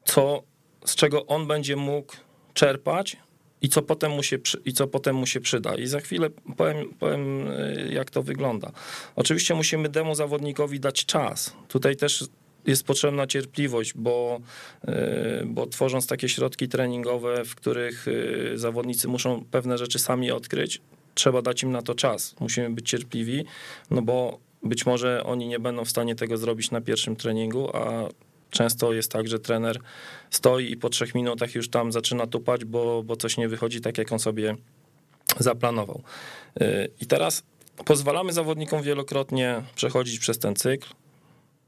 co, 0.04 0.42
z 0.84 0.94
czego 0.94 1.26
on 1.26 1.46
będzie 1.46 1.76
mógł 1.76 2.12
czerpać 2.54 3.16
i 3.62 3.68
co 3.68 3.82
potem 3.82 4.12
mu 4.12 4.22
się, 4.22 4.38
i 4.64 4.72
co 4.72 4.86
potem 4.86 5.16
mu 5.16 5.26
się 5.26 5.40
przyda. 5.40 5.74
I 5.74 5.86
za 5.86 6.00
chwilę 6.00 6.30
powiem, 6.56 6.94
powiem, 6.98 7.48
y, 7.48 7.88
jak 7.92 8.10
to 8.10 8.22
wygląda. 8.22 8.72
Oczywiście 9.16 9.54
musimy 9.54 9.88
demu 9.88 10.14
zawodnikowi 10.14 10.80
dać 10.80 11.06
czas. 11.06 11.56
Tutaj 11.68 11.96
też 11.96 12.24
jest 12.66 12.84
potrzebna 12.84 13.26
cierpliwość, 13.26 13.92
bo, 13.94 14.40
y, 14.88 14.90
bo 15.46 15.66
tworząc 15.66 16.06
takie 16.06 16.28
środki 16.28 16.68
treningowe, 16.68 17.44
w 17.44 17.54
których 17.54 18.08
y, 18.08 18.52
zawodnicy 18.54 19.08
muszą 19.08 19.44
pewne 19.50 19.78
rzeczy 19.78 19.98
sami 19.98 20.30
odkryć, 20.30 20.80
trzeba 21.14 21.42
dać 21.42 21.62
im 21.62 21.72
na 21.72 21.82
to 21.82 21.94
czas. 21.94 22.34
Musimy 22.40 22.70
być 22.70 22.90
cierpliwi, 22.90 23.44
no 23.90 24.02
bo 24.02 24.38
być 24.62 24.86
może 24.86 25.24
oni 25.24 25.48
nie 25.48 25.58
będą 25.58 25.84
w 25.84 25.90
stanie 25.90 26.14
tego 26.14 26.36
zrobić 26.36 26.70
na 26.70 26.80
pierwszym 26.80 27.16
treningu, 27.16 27.76
a 27.76 28.08
często 28.54 28.92
jest 28.92 29.12
tak, 29.12 29.28
że 29.28 29.38
trener 29.38 29.78
stoi 30.30 30.70
i 30.72 30.76
po 30.76 30.88
trzech 30.88 31.14
minutach 31.14 31.54
już 31.54 31.70
tam 31.70 31.92
zaczyna 31.92 32.26
tupać, 32.26 32.64
bo, 32.64 33.02
bo 33.02 33.16
coś 33.16 33.36
nie 33.36 33.48
wychodzi 33.48 33.80
tak, 33.80 33.98
jak 33.98 34.12
on 34.12 34.18
sobie 34.18 34.56
zaplanował. 35.38 36.02
Y, 36.62 36.90
I 37.00 37.06
teraz 37.06 37.42
pozwalamy 37.84 38.32
zawodnikom 38.32 38.82
wielokrotnie 38.82 39.62
przechodzić 39.74 40.18
przez 40.18 40.38
ten 40.38 40.56
cykl. 40.56 40.88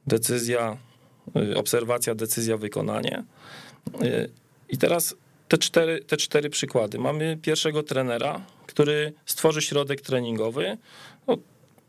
Decyzja, 0.06 0.76
y, 1.36 1.56
obserwacja, 1.56 2.14
decyzja, 2.14 2.56
wykonanie. 2.56 3.24
Y, 4.02 4.30
I 4.68 4.78
teraz 4.78 5.14
te 5.48 5.58
cztery, 5.58 6.04
te 6.04 6.16
cztery 6.16 6.50
przykłady. 6.50 6.98
Mamy 6.98 7.38
pierwszego 7.42 7.82
trenera, 7.82 8.46
który 8.66 9.12
stworzy 9.26 9.62
środek 9.62 10.00
treningowy. 10.00 10.78
No, 11.26 11.36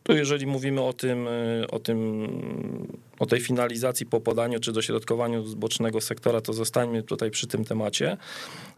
tu 0.08 0.16
jeżeli 0.16 0.48
mówimy 0.48 0.82
o 0.82 0.94
tym, 0.94 1.28
y, 1.28 1.68
o 1.72 1.80
tym, 1.80 2.28
o 3.20 3.26
tej 3.26 3.40
finalizacji 3.40 4.06
po 4.06 4.22
podaniu 4.22 4.60
czy 4.60 4.72
dośrodkowaniu 4.72 5.46
z 5.48 5.56
bocznego 5.56 6.02
sektora, 6.02 6.42
to 6.42 6.54
zostańmy 6.54 7.04
tutaj 7.04 7.32
przy 7.32 7.48
tym 7.48 7.66
temacie. 7.66 8.18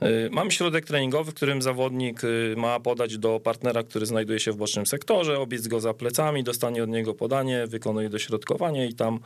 Y, 0.04 0.30
mamy 0.32 0.52
środek 0.52 0.86
treningowy, 0.86 1.32
w 1.32 1.34
którym 1.34 1.62
zawodnik 1.62 2.24
y, 2.24 2.54
ma 2.58 2.80
podać 2.80 3.18
do 3.18 3.40
partnera, 3.40 3.84
który 3.84 4.06
znajduje 4.06 4.40
się 4.40 4.52
w 4.52 4.56
bocznym 4.56 4.86
sektorze, 4.86 5.40
obiec 5.40 5.68
go 5.68 5.80
za 5.80 5.94
plecami, 5.94 6.44
dostanie 6.44 6.84
od 6.84 6.90
niego 6.90 7.14
podanie, 7.14 7.68
wykonuje 7.68 8.10
dośrodkowanie 8.10 8.88
i 8.88 8.94
tam 8.94 9.20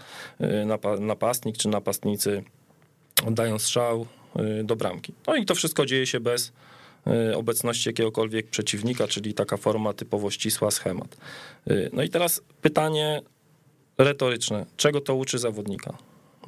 napastnik 0.99 1.57
czy 1.57 1.67
napastnicy 1.69 2.43
oddają 3.27 3.59
strzał 3.59 4.05
do 4.63 4.75
bramki. 4.75 5.13
No 5.27 5.35
i 5.35 5.45
to 5.45 5.55
wszystko 5.55 5.85
dzieje 5.85 6.07
się 6.07 6.19
bez 6.19 6.53
obecności 7.35 7.89
jakiegokolwiek 7.89 8.47
przeciwnika, 8.47 9.07
czyli 9.07 9.33
taka 9.33 9.57
forma 9.57 9.93
typowo 9.93 10.31
ścisła, 10.31 10.71
schemat. 10.71 11.17
Y, 11.71 11.89
no 11.93 12.03
i 12.03 12.09
teraz 12.09 12.41
pytanie 12.61 13.21
retoryczne. 13.97 14.65
Czego 14.77 15.01
to 15.01 15.15
uczy 15.15 15.39
zawodnika? 15.39 15.97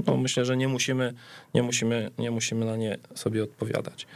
No 0.08 0.18
myślę, 0.18 0.46
że 0.46 0.58
nie 0.58 0.68
musimy, 0.68 1.14
nie, 1.54 1.64
musimy, 1.64 2.12
nie 2.18 2.32
musimy 2.32 2.66
na 2.66 2.76
nie 2.76 2.98
sobie 3.16 3.44
odpowiadać. 3.44 4.08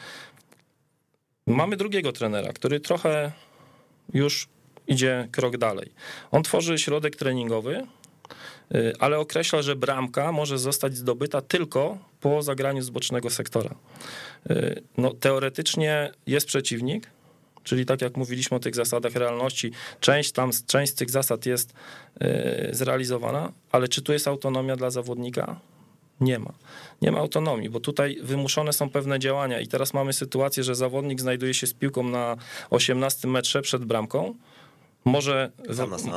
Mamy 1.47 1.77
drugiego 1.77 2.11
trenera, 2.11 2.53
który 2.53 2.79
trochę 2.79 3.31
już 4.13 4.47
idzie 4.87 5.27
krok 5.31 5.57
dalej. 5.57 5.91
On 6.31 6.43
tworzy 6.43 6.77
środek 6.77 7.15
treningowy, 7.15 7.87
y, 8.75 8.93
ale 8.99 9.19
określa, 9.19 9.61
że 9.61 9.75
bramka 9.75 10.31
może 10.31 10.57
zostać 10.57 10.97
zdobyta 10.97 11.41
tylko 11.41 11.97
po 12.19 12.41
zagraniu 12.41 12.81
z 12.81 12.89
bocznego 12.89 13.29
sektora. 13.29 13.75
Y, 14.51 14.83
no, 14.97 15.13
teoretycznie 15.13 16.11
jest 16.27 16.47
przeciwnik, 16.47 17.07
czyli 17.63 17.85
tak 17.85 18.01
jak 18.01 18.17
mówiliśmy 18.17 18.57
o 18.57 18.59
tych 18.59 18.75
zasadach 18.75 19.15
realności, 19.15 19.71
część, 19.99 20.31
tam, 20.31 20.51
część 20.67 20.91
z 20.91 20.95
tych 20.95 21.09
zasad 21.09 21.45
jest 21.45 21.73
y, 22.21 22.69
zrealizowana, 22.71 23.51
ale 23.71 23.87
czy 23.87 24.01
tu 24.01 24.13
jest 24.13 24.27
autonomia 24.27 24.75
dla 24.75 24.89
zawodnika? 24.89 25.59
Nie 26.21 26.39
ma. 26.39 26.53
Nie 27.01 27.11
ma 27.11 27.19
autonomii, 27.19 27.69
bo 27.69 27.79
tutaj 27.79 28.17
wymuszone 28.23 28.73
są 28.73 28.89
pewne 28.89 29.19
działania 29.19 29.59
i 29.59 29.67
teraz 29.67 29.93
mamy 29.93 30.13
sytuację, 30.13 30.63
że 30.63 30.75
zawodnik 30.75 31.21
znajduje 31.21 31.53
się 31.53 31.67
z 31.67 31.73
piłką 31.73 32.03
na 32.03 32.37
18 32.69 33.27
metrze 33.27 33.61
przed 33.61 33.85
bramką, 33.85 34.35
może, 35.05 35.51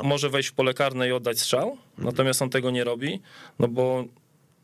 może 0.03 0.31
wejść 0.31 0.49
w 0.49 0.53
pole 0.53 0.75
karne 0.75 1.09
i 1.09 1.13
oddać 1.13 1.41
strzał, 1.41 1.71
mhm. 1.71 1.81
natomiast 1.97 2.43
on 2.43 2.51
tego 2.51 2.71
nie 2.71 2.85
robi, 2.85 3.21
no 3.59 3.69
bo 3.69 4.05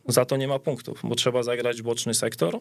za 0.09 0.25
to 0.25 0.37
nie 0.37 0.49
ma 0.49 0.59
punktów, 0.59 1.01
bo 1.05 1.15
trzeba 1.15 1.43
zagrać 1.43 1.83
boczny 1.83 2.15
sektor, 2.15 2.61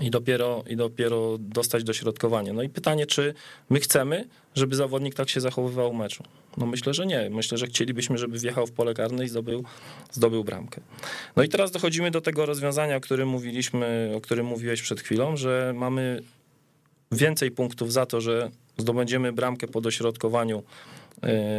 i 0.00 0.10
dopiero, 0.10 0.64
i 0.68 0.76
dopiero 0.76 1.38
dostać 1.38 1.84
dośrodkowanie. 1.84 2.52
No 2.52 2.62
i 2.62 2.68
pytanie, 2.68 3.06
czy 3.06 3.34
my 3.70 3.80
chcemy, 3.80 4.28
żeby 4.54 4.76
zawodnik 4.76 5.14
tak 5.14 5.28
się 5.28 5.40
zachowywał 5.40 5.92
w 5.92 5.96
meczu? 5.96 6.24
No 6.56 6.66
myślę, 6.66 6.94
że 6.94 7.06
nie. 7.06 7.30
Myślę, 7.30 7.58
że 7.58 7.66
chcielibyśmy, 7.66 8.18
żeby 8.18 8.38
wjechał 8.38 8.66
w 8.66 8.72
pole 8.72 8.94
karne 8.94 9.24
i 9.24 9.28
zdobył, 9.28 9.64
zdobył 10.12 10.44
bramkę. 10.44 10.80
No 11.36 11.42
i 11.42 11.48
teraz 11.48 11.70
dochodzimy 11.70 12.10
do 12.10 12.20
tego 12.20 12.46
rozwiązania, 12.46 12.96
o 12.96 13.00
którym 13.00 13.28
mówiliśmy, 13.28 14.12
o 14.16 14.20
którym 14.20 14.46
mówiłeś 14.46 14.82
przed 14.82 15.00
chwilą, 15.00 15.36
że 15.36 15.72
mamy 15.76 16.22
więcej 17.12 17.50
punktów 17.50 17.92
za 17.92 18.06
to, 18.06 18.20
że 18.20 18.50
zdobędziemy 18.78 19.32
bramkę 19.32 19.68
po 19.68 19.80
dośrodkowaniu 19.80 20.62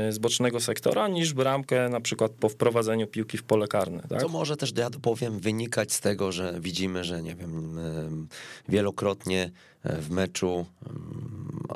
z 0.10 0.18
bocznego 0.18 0.60
sektora 0.60 1.08
niż 1.08 1.34
bramkę 1.34 1.90
na 1.90 2.02
przykład 2.02 2.32
po 2.32 2.50
wprowadzeniu 2.50 3.08
piłki 3.08 3.38
w 3.38 3.44
pole 3.44 3.68
karne. 3.68 4.04
Tak? 4.10 4.22
Co 4.22 4.28
może 4.28 4.58
też, 4.58 4.74
ja 4.78 4.90
powiem, 5.02 5.40
wynikać 5.40 5.94
z 5.94 6.00
tego, 6.02 6.32
że 6.32 6.58
widzimy, 6.60 7.04
że 7.04 7.22
nie 7.22 7.36
wiem, 7.36 7.78
wielokrotnie 8.70 9.52
w 9.86 10.10
meczu 10.10 10.66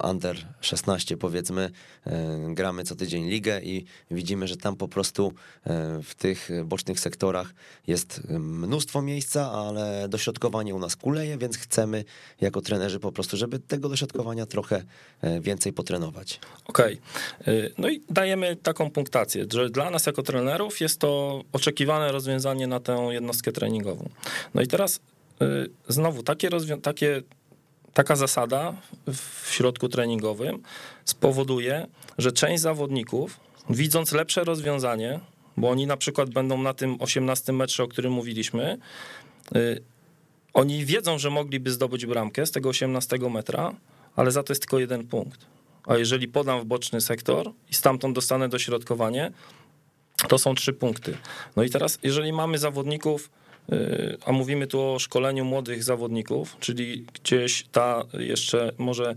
under 0.04 0.48
16 0.62 1.18
powiedzmy, 1.18 1.72
gramy 2.50 2.84
co 2.84 2.96
tydzień 2.96 3.30
ligę 3.30 3.62
i 3.62 3.86
widzimy, 4.12 4.48
że 4.48 4.58
tam 4.58 4.76
po 4.76 4.88
prostu 4.88 5.34
w 6.04 6.16
tych 6.18 6.50
bocznych 6.66 7.00
sektorach 7.00 7.54
jest 7.88 8.22
mnóstwo 8.40 9.02
miejsca, 9.02 9.52
ale 9.52 10.10
dośrodkowanie 10.10 10.76
u 10.76 10.80
nas 10.80 10.96
kuleje, 10.96 11.38
więc 11.38 11.58
chcemy 11.58 12.06
jako 12.42 12.62
trenerzy 12.62 13.00
po 13.00 13.12
prostu, 13.12 13.38
żeby 13.38 13.60
tego 13.60 13.90
dośrodkowania 13.90 14.46
trochę 14.46 14.84
więcej 15.42 15.74
potrenować. 15.74 16.40
Okej. 16.66 17.00
Okay. 17.42 17.72
No 17.78 17.90
i 17.90 18.02
dajemy 18.10 18.56
taką 18.56 18.92
punktację, 18.92 19.46
że 19.54 19.70
dla 19.70 19.90
nas 19.90 20.06
jako 20.06 20.24
trenerów 20.24 20.82
jest 20.82 21.00
to 21.00 21.44
oczekiwane 21.52 22.12
rozwiązanie 22.12 22.68
na 22.68 22.80
tę 22.80 23.08
jednostkę 23.12 23.52
treningową. 23.52 24.10
No 24.54 24.62
i 24.62 24.68
teraz 24.68 25.00
znowu 25.88 26.24
takie, 26.24 26.50
takie 26.82 27.22
taka 27.94 28.16
zasada 28.16 28.74
w 29.08 29.48
środku 29.52 29.90
treningowym 29.90 30.64
spowoduje, 31.06 31.88
że 32.18 32.32
część 32.32 32.62
zawodników, 32.62 33.40
widząc 33.70 34.12
lepsze 34.12 34.44
rozwiązanie, 34.44 35.20
bo 35.58 35.70
oni 35.70 35.88
na 35.88 35.98
przykład 35.98 36.30
będą 36.30 36.58
na 36.58 36.74
tym 36.74 36.98
18 37.00 37.54
metrze, 37.54 37.84
o 37.84 37.88
którym 37.88 38.14
mówiliśmy, 38.14 38.78
y, 39.56 39.82
oni 40.54 40.86
wiedzą, 40.86 41.18
że 41.18 41.30
mogliby 41.30 41.72
zdobyć 41.72 42.06
bramkę 42.06 42.46
z 42.46 42.52
tego 42.52 42.70
18 42.70 43.18
metra, 43.30 43.76
ale 44.16 44.32
za 44.32 44.44
to 44.44 44.54
jest 44.54 44.62
tylko 44.62 44.80
jeden 44.80 45.08
punkt. 45.08 45.46
A 45.86 45.98
jeżeli 45.98 46.28
podam 46.28 46.62
w 46.62 46.66
boczny 46.66 47.02
sektor 47.02 47.52
i 47.70 47.74
stamtąd 47.74 48.16
dostanę 48.16 48.50
dośrodkowanie, 48.50 49.32
to 50.28 50.38
są 50.38 50.56
trzy 50.56 50.74
punkty. 50.74 51.18
No 51.56 51.64
i 51.64 51.70
teraz, 51.70 52.00
jeżeli 52.04 52.34
mamy 52.34 52.58
zawodników, 52.58 53.30
a 54.26 54.32
mówimy 54.32 54.68
tu 54.68 54.82
o 54.82 55.00
szkoleniu 55.00 55.46
młodych 55.46 55.84
zawodników, 55.84 56.58
czyli 56.60 57.06
gdzieś 57.14 57.66
ta 57.72 58.04
jeszcze 58.14 58.72
może 58.78 59.16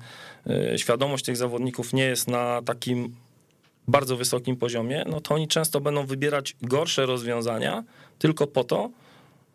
y, 0.75 0.79
świadomość 0.79 1.25
tych 1.25 1.37
zawodników 1.37 1.93
nie 1.93 2.05
jest 2.05 2.29
na 2.29 2.63
takim 2.63 3.15
bardzo 3.89 4.17
wysokim 4.17 4.57
poziomie, 4.57 5.05
no 5.11 5.21
to 5.21 5.35
oni 5.35 5.49
często 5.49 5.81
będą 5.81 6.07
wybierać 6.07 6.57
gorsze 6.63 7.07
rozwiązania 7.07 7.85
tylko 8.19 8.47
po 8.47 8.65
to, 8.65 8.91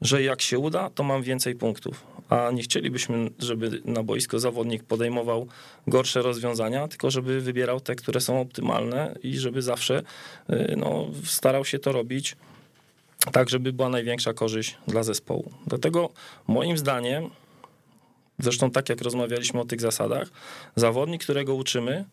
że 0.01 0.23
jak 0.23 0.41
się 0.41 0.59
uda, 0.59 0.89
to 0.89 1.03
mam 1.03 1.23
więcej 1.23 1.55
punktów. 1.55 2.03
A 2.29 2.51
nie 2.51 2.63
chcielibyśmy, 2.63 3.29
żeby 3.39 3.81
na 3.85 4.03
boisko 4.03 4.39
zawodnik 4.39 4.83
podejmował 4.83 5.47
gorsze 5.87 6.21
rozwiązania, 6.21 6.87
tylko 6.87 7.11
żeby 7.11 7.41
wybierał 7.41 7.79
te, 7.79 7.95
które 7.95 8.21
są 8.21 8.41
optymalne 8.41 9.15
i 9.23 9.37
żeby 9.37 9.61
zawsze 9.61 10.01
y, 10.49 10.75
no, 10.77 11.07
starał 11.23 11.65
się 11.65 11.79
to 11.79 11.91
robić 11.91 12.35
tak, 13.31 13.49
żeby 13.49 13.73
była 13.73 13.89
największa 13.89 14.33
korzyść 14.33 14.77
dla 14.87 15.03
zespołu. 15.03 15.51
Dlatego 15.67 16.09
moim 16.47 16.77
zdaniem, 16.77 17.29
zresztą 18.39 18.71
tak 18.71 18.89
jak 18.89 19.01
rozmawialiśmy 19.01 19.59
o 19.59 19.65
tych 19.65 19.81
zasadach, 19.81 20.27
zawodnik, 20.75 21.23
którego 21.23 21.55
uczymy, 21.55 22.05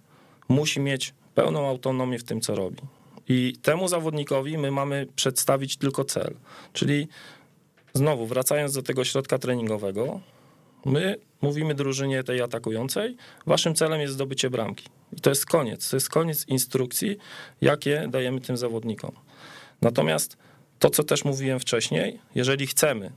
musi 0.49 0.81
mieć 0.81 1.15
pełną 1.35 1.69
autonomię 1.69 2.19
w 2.19 2.25
tym, 2.25 2.41
co 2.41 2.55
robi. 2.55 2.83
I 3.29 3.57
temu 3.63 3.89
zawodnikowi 3.89 4.59
my 4.59 4.71
mamy 4.71 5.07
przedstawić 5.17 5.77
tylko 5.77 6.05
cel. 6.05 6.35
Czyli 6.73 7.09
znowu, 7.95 8.27
wracając 8.27 8.75
do 8.75 8.83
tego 8.83 9.05
środka 9.05 9.39
treningowego, 9.39 10.21
my 10.85 11.17
mówimy 11.43 11.75
drużynie 11.75 12.25
tej 12.25 12.41
atakującej, 12.41 13.17
waszym 13.47 13.75
celem 13.75 14.01
jest 14.01 14.15
zdobycie 14.15 14.51
bramki. 14.51 14.89
I 15.13 15.21
to 15.21 15.31
jest 15.31 15.47
koniec. 15.47 15.91
To 15.91 15.97
jest 15.97 16.09
koniec 16.09 16.49
instrukcji, 16.49 17.17
jakie 17.61 18.09
dajemy 18.11 18.41
tym 18.41 18.57
zawodnikom. 18.57 19.13
Natomiast 19.83 20.37
to, 20.79 20.91
co 20.91 21.05
też 21.05 21.25
mówiłem 21.25 21.61
wcześniej, 21.61 22.19
jeżeli 22.35 22.67
chcemy, 22.67 23.11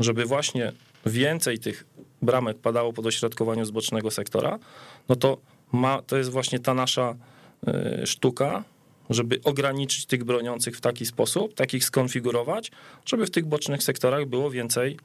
żeby 0.00 0.24
właśnie 0.24 0.72
więcej 1.06 1.58
tych 1.58 1.84
bramek 2.22 2.58
padało 2.58 2.92
po 2.92 3.02
dośrodkowaniu 3.02 3.64
z 3.64 3.70
bocznego 3.70 4.10
sektora, 4.10 4.58
no 5.08 5.16
to 5.16 5.38
ma, 5.72 6.02
to 6.02 6.16
jest 6.16 6.30
właśnie 6.30 6.58
ta 6.58 6.74
nasza 6.74 7.14
y, 8.02 8.06
sztuka, 8.06 8.64
żeby 9.10 9.40
ograniczyć 9.44 10.06
tych 10.06 10.24
broniących 10.24 10.76
w 10.76 10.80
taki 10.80 11.06
sposób, 11.06 11.54
takich 11.54 11.84
skonfigurować, 11.84 12.70
żeby 13.06 13.26
w 13.26 13.30
tych 13.30 13.46
bocznych 13.46 13.82
sektorach 13.82 14.26
było 14.26 14.50
więcej, 14.50 14.98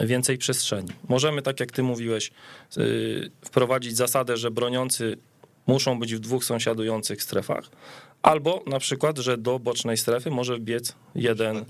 więcej 0.00 0.38
przestrzeni. 0.38 0.88
Możemy, 1.08 1.42
tak 1.42 1.60
jak 1.60 1.72
ty 1.72 1.82
mówiłeś, 1.82 2.30
y, 2.78 3.30
wprowadzić 3.44 3.96
zasadę, 3.96 4.36
że 4.36 4.50
broniący 4.50 5.16
muszą 5.66 5.98
być 5.98 6.14
w 6.14 6.18
dwóch 6.18 6.44
sąsiadujących 6.44 7.22
strefach, 7.22 7.70
albo 8.22 8.62
na 8.66 8.78
przykład, 8.78 9.18
że 9.18 9.38
do 9.38 9.58
bocznej 9.58 9.96
strefy 9.96 10.30
może 10.30 10.56
wbiec 10.56 10.94
jeden, 11.14 11.64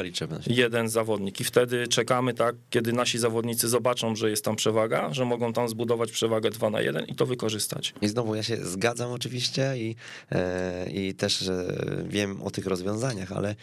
jeden 0.47 0.89
zawodnik 0.89 1.41
i 1.41 1.45
wtedy 1.45 1.89
czekamy 1.89 2.35
tak, 2.35 2.57
kiedy 2.71 2.93
nasi 2.93 3.19
zawodnicy 3.19 3.69
zobaczą, 3.69 4.17
że 4.17 4.31
jest 4.31 4.45
tam 4.45 4.57
przewaga, 4.57 5.15
że 5.15 5.25
mogą 5.25 5.53
tam 5.53 5.69
zbudować 5.69 6.13
przewagę 6.13 6.51
2 6.51 6.71
na 6.71 6.81
1 6.81 7.07
i 7.07 7.15
to 7.15 7.27
wykorzystać. 7.27 7.95
I 8.01 8.09
znowu 8.09 8.35
ja 8.35 8.43
się 8.43 8.57
zgadzam 8.57 9.11
oczywiście 9.11 9.79
i, 9.79 9.97
e, 10.33 10.91
i 10.91 11.15
też 11.15 11.49
e, 11.49 11.67
wiem 12.09 12.43
o 12.43 12.51
tych 12.51 12.67
rozwiązaniach, 12.67 13.33
ale, 13.33 13.55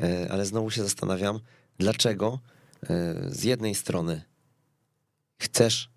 e, 0.00 0.26
ale 0.30 0.46
znowu 0.46 0.70
się 0.70 0.82
zastanawiam, 0.82 1.40
dlaczego 1.78 2.38
z 3.26 3.44
jednej 3.44 3.74
strony 3.74 4.22
chcesz 5.38 5.90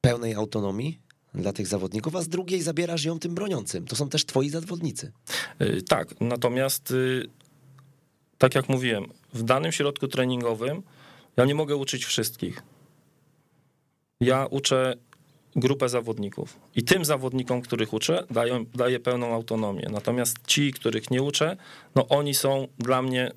pełnej 0.00 0.34
autonomii, 0.34 1.00
dla 1.36 1.52
tych 1.52 1.66
zawodników, 1.66 2.16
a 2.16 2.22
z 2.22 2.28
drugiej 2.28 2.62
zabierasz 2.62 3.04
ją 3.04 3.18
tym 3.18 3.34
broniącym. 3.34 3.86
To 3.86 3.96
są 3.96 4.08
też 4.08 4.26
twoi 4.26 4.48
zawodnicy. 4.48 5.12
Y, 5.62 5.82
tak, 5.82 6.20
natomiast 6.20 6.90
y, 6.90 7.26
tak 8.38 8.54
jak 8.54 8.68
mówiłem, 8.68 9.06
w 9.34 9.42
danym 9.42 9.72
środku 9.72 10.08
treningowym 10.08 10.82
ja 11.36 11.44
nie 11.44 11.54
mogę 11.54 11.76
uczyć 11.76 12.04
wszystkich. 12.04 12.62
Ja 14.20 14.46
uczę 14.46 14.96
grupę 15.56 15.88
zawodników 15.88 16.60
i 16.76 16.82
tym 16.82 17.04
zawodnikom, 17.04 17.62
których 17.62 17.92
uczę, 17.92 18.26
daję, 18.30 18.64
daję 18.74 19.00
pełną 19.00 19.34
autonomię. 19.34 19.88
Natomiast 19.90 20.36
ci, 20.46 20.72
których 20.72 21.10
nie 21.10 21.22
uczę, 21.22 21.56
no 21.94 22.08
oni 22.08 22.34
są 22.34 22.68
dla 22.78 23.02
mnie 23.02 23.30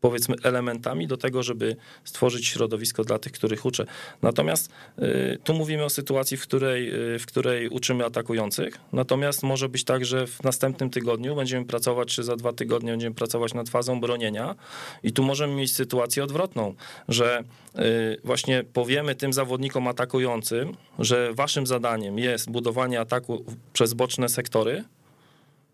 powiedzmy 0.00 0.34
elementami 0.42 1.06
do 1.06 1.16
tego, 1.16 1.42
żeby 1.42 1.76
stworzyć 2.04 2.46
środowisko 2.46 3.04
dla 3.04 3.18
tych, 3.18 3.32
których 3.32 3.64
uczę. 3.64 3.86
Natomiast 4.22 4.70
y, 4.98 5.38
tu 5.44 5.54
mówimy 5.54 5.84
o 5.84 5.90
sytuacji, 5.90 6.36
w 6.36 6.42
której, 6.42 7.14
y, 7.14 7.18
w 7.18 7.26
której 7.26 7.68
uczymy 7.68 8.04
atakujących, 8.04 8.78
natomiast 8.92 9.42
może 9.42 9.68
być 9.68 9.84
tak, 9.84 10.04
że 10.04 10.26
w 10.26 10.42
następnym 10.42 10.90
tygodniu 10.90 11.36
będziemy 11.36 11.66
pracować, 11.66 12.08
czy 12.08 12.24
za 12.24 12.36
dwa 12.36 12.52
tygodnie 12.52 12.90
będziemy 12.90 13.14
pracować 13.14 13.54
nad 13.54 13.68
fazą 13.68 14.00
bronienia 14.00 14.54
i 15.02 15.12
tu 15.12 15.22
możemy 15.22 15.54
mieć 15.54 15.74
sytuację 15.74 16.24
odwrotną, 16.24 16.74
że 17.08 17.44
y, 17.78 17.80
właśnie 18.24 18.64
powiemy 18.72 19.14
tym 19.14 19.32
zawodnikom 19.32 19.88
atakującym, 19.88 20.76
że 20.98 21.34
waszym 21.34 21.66
zadaniem 21.66 22.18
jest 22.18 22.50
budowanie 22.50 23.00
ataku 23.00 23.44
przez 23.72 23.94
boczne 23.94 24.28
sektory, 24.28 24.84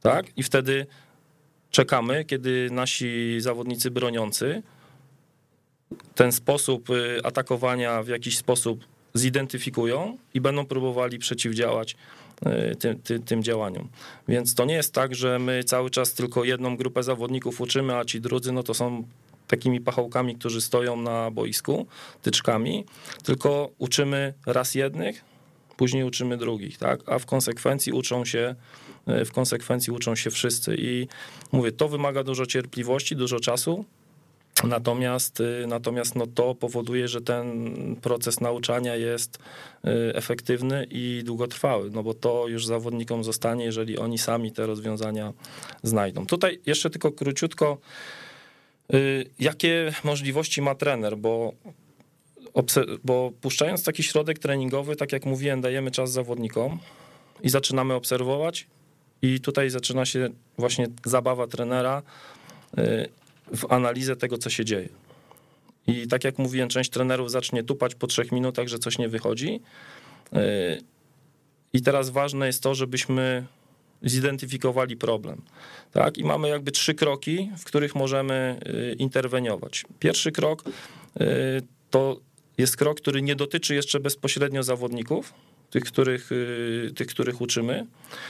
tak? 0.00 0.26
I 0.36 0.42
wtedy 0.42 0.86
czekamy, 1.72 2.24
kiedy 2.24 2.68
nasi 2.70 3.40
zawodnicy 3.40 3.90
broniący 3.90 4.62
ten 6.14 6.32
sposób 6.32 6.90
y, 6.90 7.20
atakowania 7.24 8.02
w 8.02 8.08
jakiś 8.08 8.38
sposób 8.38 8.84
zidentyfikują 9.14 10.18
i 10.34 10.40
będą 10.40 10.66
próbowali 10.66 11.18
przeciwdziałać 11.18 11.96
tym, 12.78 13.00
tym, 13.00 13.22
tym, 13.22 13.42
działaniom. 13.42 13.88
Więc 14.28 14.54
to 14.54 14.64
nie 14.64 14.74
jest 14.74 14.94
tak, 14.94 15.14
że 15.14 15.38
my 15.38 15.64
cały 15.64 15.90
czas 15.90 16.14
tylko 16.14 16.44
jedną 16.44 16.76
grupę 16.76 17.02
zawodników 17.02 17.60
uczymy, 17.60 17.96
a 17.96 18.04
ci 18.04 18.20
drudzy 18.20 18.52
no 18.52 18.62
to 18.62 18.74
są 18.74 19.04
takimi 19.46 19.80
pachołkami, 19.80 20.34
którzy 20.34 20.60
stoją 20.60 20.96
na 20.96 21.30
boisku, 21.30 21.86
tyczkami, 22.22 22.84
tylko 23.24 23.70
uczymy 23.78 24.34
raz 24.46 24.74
jednych, 24.74 25.24
później 25.76 26.04
uczymy 26.04 26.36
drugich, 26.36 26.78
tak? 26.78 27.00
A 27.06 27.18
w 27.18 27.26
konsekwencji 27.26 27.92
uczą 27.92 28.24
się 28.24 28.54
w 29.06 29.32
konsekwencji 29.32 29.92
uczą 29.92 30.16
się 30.16 30.30
wszyscy. 30.30 30.76
I 30.78 31.08
mówię, 31.52 31.72
to 31.72 31.88
wymaga 31.88 32.24
dużo 32.24 32.46
cierpliwości, 32.46 33.16
dużo 33.16 33.40
czasu. 33.40 33.84
Natomiast, 34.64 35.40
y, 35.40 35.64
natomiast 35.66 36.16
no 36.16 36.26
to 36.26 36.54
powoduje, 36.54 37.08
że 37.08 37.20
ten 37.20 37.76
proces 38.02 38.40
nauczania 38.40 38.96
jest 38.96 39.36
y, 39.36 39.90
efektywny 40.14 40.86
i 40.90 41.22
długotrwały, 41.24 41.90
no 41.90 42.02
bo 42.02 42.14
to 42.14 42.48
już 42.48 42.66
zawodnikom 42.66 43.24
zostanie, 43.24 43.64
jeżeli 43.64 43.98
oni 43.98 44.18
sami 44.18 44.52
te 44.52 44.66
rozwiązania 44.66 45.32
znajdą. 45.82 46.26
Tutaj 46.26 46.60
jeszcze 46.66 46.90
tylko 46.90 47.12
króciutko, 47.12 47.78
y, 48.94 49.26
jakie 49.38 49.92
możliwości 50.04 50.62
ma 50.62 50.74
trener, 50.74 51.16
bo 51.18 51.52
bo 53.04 53.32
puszczając 53.40 53.84
taki 53.84 54.02
środek 54.02 54.38
treningowy, 54.38 54.96
tak 54.96 55.12
jak 55.12 55.26
mówiłem, 55.26 55.60
dajemy 55.60 55.90
czas 55.90 56.12
zawodnikom 56.12 56.78
i 57.42 57.48
zaczynamy 57.48 57.94
obserwować 57.94 58.66
i 59.22 59.40
tutaj 59.40 59.70
zaczyna 59.70 60.06
się 60.06 60.28
właśnie 60.58 60.86
zabawa 61.04 61.46
trenera 61.46 62.02
y, 62.78 63.08
w 63.56 63.72
analizę 63.72 64.16
tego, 64.16 64.38
co 64.38 64.50
się 64.50 64.64
dzieje. 64.64 64.88
I 65.86 66.06
tak 66.06 66.24
jak 66.24 66.38
mówiłem, 66.38 66.68
część 66.68 66.90
trenerów 66.90 67.30
zacznie 67.30 67.62
tupać 67.62 67.94
po 67.94 68.06
trzech 68.06 68.32
minutach, 68.32 68.68
że 68.68 68.78
coś 68.78 68.98
nie 68.98 69.08
wychodzi. 69.08 69.60
Y, 70.32 70.38
I 71.72 71.82
teraz 71.82 72.10
ważne 72.10 72.46
jest 72.46 72.62
to, 72.62 72.74
żebyśmy 72.74 73.46
zidentyfikowali 74.02 74.96
problem. 74.96 75.42
Tak? 75.92 76.18
I 76.18 76.24
mamy 76.24 76.48
jakby 76.48 76.72
trzy 76.72 76.94
kroki, 76.94 77.50
w 77.58 77.64
których 77.64 77.94
możemy 77.94 78.60
y, 78.66 78.96
interweniować. 78.98 79.84
Pierwszy 79.98 80.32
krok 80.32 80.64
to 81.90 82.20
jest 82.58 82.76
krok, 82.76 83.00
który 83.00 83.22
nie 83.22 83.36
dotyczy 83.36 83.74
jeszcze 83.74 84.00
bezpośrednio 84.00 84.62
zawodników, 84.62 85.34
tych 85.72 85.84
których, 85.84 86.32
y, 86.32 86.92
tych, 86.96 87.06
których 87.06 87.40
uczymy, 87.40 87.86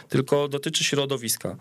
tylko 0.09 0.49
dotyczy 0.49 0.85
środowiska. 0.85 1.57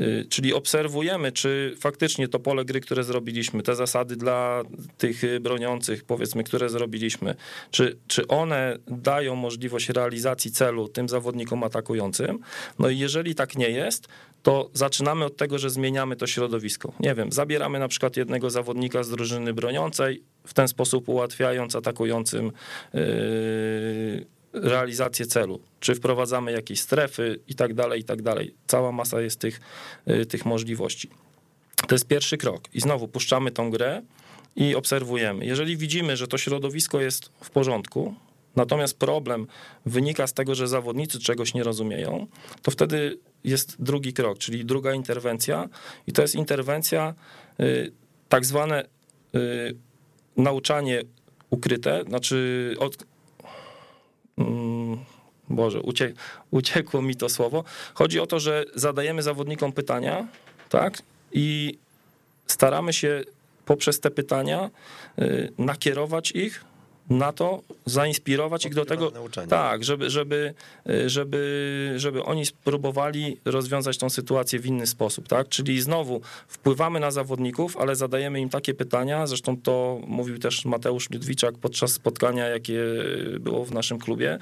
Y, 0.00 0.26
czyli 0.28 0.54
obserwujemy, 0.54 1.32
czy 1.32 1.76
faktycznie 1.80 2.28
to 2.28 2.38
pole 2.38 2.64
gry, 2.64 2.80
które 2.80 3.04
zrobiliśmy, 3.04 3.62
te 3.62 3.74
zasady 3.74 4.16
dla 4.16 4.62
tych 4.98 5.22
broniących, 5.40 6.04
powiedzmy, 6.04 6.44
które 6.44 6.68
zrobiliśmy, 6.68 7.34
czy, 7.70 7.98
czy 8.06 8.26
one 8.26 8.78
dają 8.86 9.34
możliwość 9.34 9.88
realizacji 9.88 10.50
celu 10.50 10.88
tym 10.88 11.08
zawodnikom 11.08 11.62
atakującym. 11.62 12.38
No 12.78 12.88
i 12.88 12.98
jeżeli 12.98 13.34
tak 13.34 13.56
nie 13.56 13.70
jest, 13.70 14.08
to 14.42 14.70
zaczynamy 14.72 15.24
od 15.24 15.36
tego, 15.36 15.58
że 15.58 15.70
zmieniamy 15.70 16.16
to 16.16 16.26
środowisko. 16.26 16.92
Nie 17.00 17.14
wiem, 17.14 17.32
zabieramy 17.32 17.78
na 17.78 17.88
przykład 17.88 18.16
jednego 18.16 18.50
zawodnika 18.50 19.02
z 19.02 19.10
drużyny 19.10 19.54
broniącej, 19.54 20.22
w 20.46 20.54
ten 20.54 20.68
sposób 20.68 21.08
ułatwiając 21.08 21.76
atakującym. 21.76 22.52
Yy, 22.94 24.39
realizację 24.52 25.26
celu, 25.26 25.60
czy 25.80 25.94
wprowadzamy 25.94 26.52
jakieś 26.52 26.80
strefy 26.80 27.40
i 27.48 27.54
tak 27.54 27.74
dalej, 27.74 28.00
i 28.00 28.04
tak 28.04 28.22
dalej. 28.22 28.54
Cała 28.66 28.92
masa 28.92 29.20
jest 29.20 29.40
tych, 29.40 29.60
y, 30.08 30.26
tych 30.26 30.46
możliwości. 30.46 31.10
To 31.88 31.94
jest 31.94 32.06
pierwszy 32.06 32.36
krok. 32.36 32.62
I 32.74 32.80
znowu 32.80 33.08
puszczamy 33.08 33.50
tą 33.50 33.70
grę 33.70 34.02
i 34.56 34.74
obserwujemy. 34.74 35.46
Jeżeli 35.46 35.76
widzimy, 35.76 36.16
że 36.16 36.26
to 36.26 36.38
środowisko 36.38 37.00
jest 37.00 37.30
w 37.40 37.50
porządku, 37.50 38.14
natomiast 38.56 38.98
problem 38.98 39.46
wynika 39.86 40.26
z 40.26 40.32
tego, 40.32 40.54
że 40.54 40.68
zawodnicy 40.68 41.18
czegoś 41.18 41.54
nie 41.54 41.62
rozumieją, 41.62 42.26
to 42.62 42.70
wtedy 42.70 43.18
jest 43.44 43.82
drugi 43.82 44.12
krok, 44.12 44.38
czyli 44.38 44.64
druga 44.64 44.94
interwencja 44.94 45.68
i 46.06 46.12
to 46.12 46.22
jest 46.22 46.34
interwencja 46.34 47.14
y, 47.60 47.92
tak 48.28 48.44
zwane 48.44 48.84
y, 49.34 49.76
nauczanie 50.36 51.02
ukryte, 51.50 52.04
znaczy 52.08 52.74
od, 52.78 53.04
Boże, 55.50 55.80
uciek, 55.80 56.14
uciekło 56.50 57.02
mi 57.02 57.16
to 57.16 57.28
słowo. 57.28 57.64
Chodzi 57.94 58.20
o 58.20 58.26
to, 58.26 58.40
że 58.40 58.64
zadajemy 58.74 59.22
zawodnikom 59.22 59.72
pytania, 59.72 60.26
tak? 60.68 61.02
I 61.32 61.78
staramy 62.46 62.92
się 62.92 63.22
poprzez 63.64 64.00
te 64.00 64.10
pytania 64.10 64.70
y, 65.18 65.52
nakierować 65.58 66.30
ich 66.30 66.64
na 67.10 67.32
to, 67.32 67.62
zainspirować 67.86 68.66
ich 68.66 68.74
do 68.74 68.84
tego, 68.84 69.10
nauczania. 69.10 69.46
tak, 69.46 69.84
żeby, 69.84 70.10
żeby, 70.10 70.54
y, 70.90 71.10
żeby, 71.10 71.92
żeby 71.96 72.24
oni 72.24 72.46
spróbowali 72.46 73.36
rozwiązać 73.44 73.98
tą 73.98 74.10
sytuację 74.10 74.58
w 74.58 74.66
inny 74.66 74.86
sposób, 74.86 75.28
tak? 75.28 75.48
Czyli 75.48 75.80
znowu 75.80 76.20
wpływamy 76.48 77.00
na 77.00 77.10
zawodników, 77.10 77.76
ale 77.76 77.96
zadajemy 77.96 78.40
im 78.40 78.48
takie 78.48 78.74
pytania, 78.74 79.26
zresztą 79.26 79.56
to 79.56 80.00
mówił 80.06 80.38
też 80.38 80.64
Mateusz 80.64 81.10
Ludwiczak 81.10 81.58
podczas 81.58 81.92
spotkania, 81.92 82.46
jakie 82.46 82.80
było 83.40 83.64
w 83.64 83.72
naszym 83.72 83.98
klubie, 83.98 84.38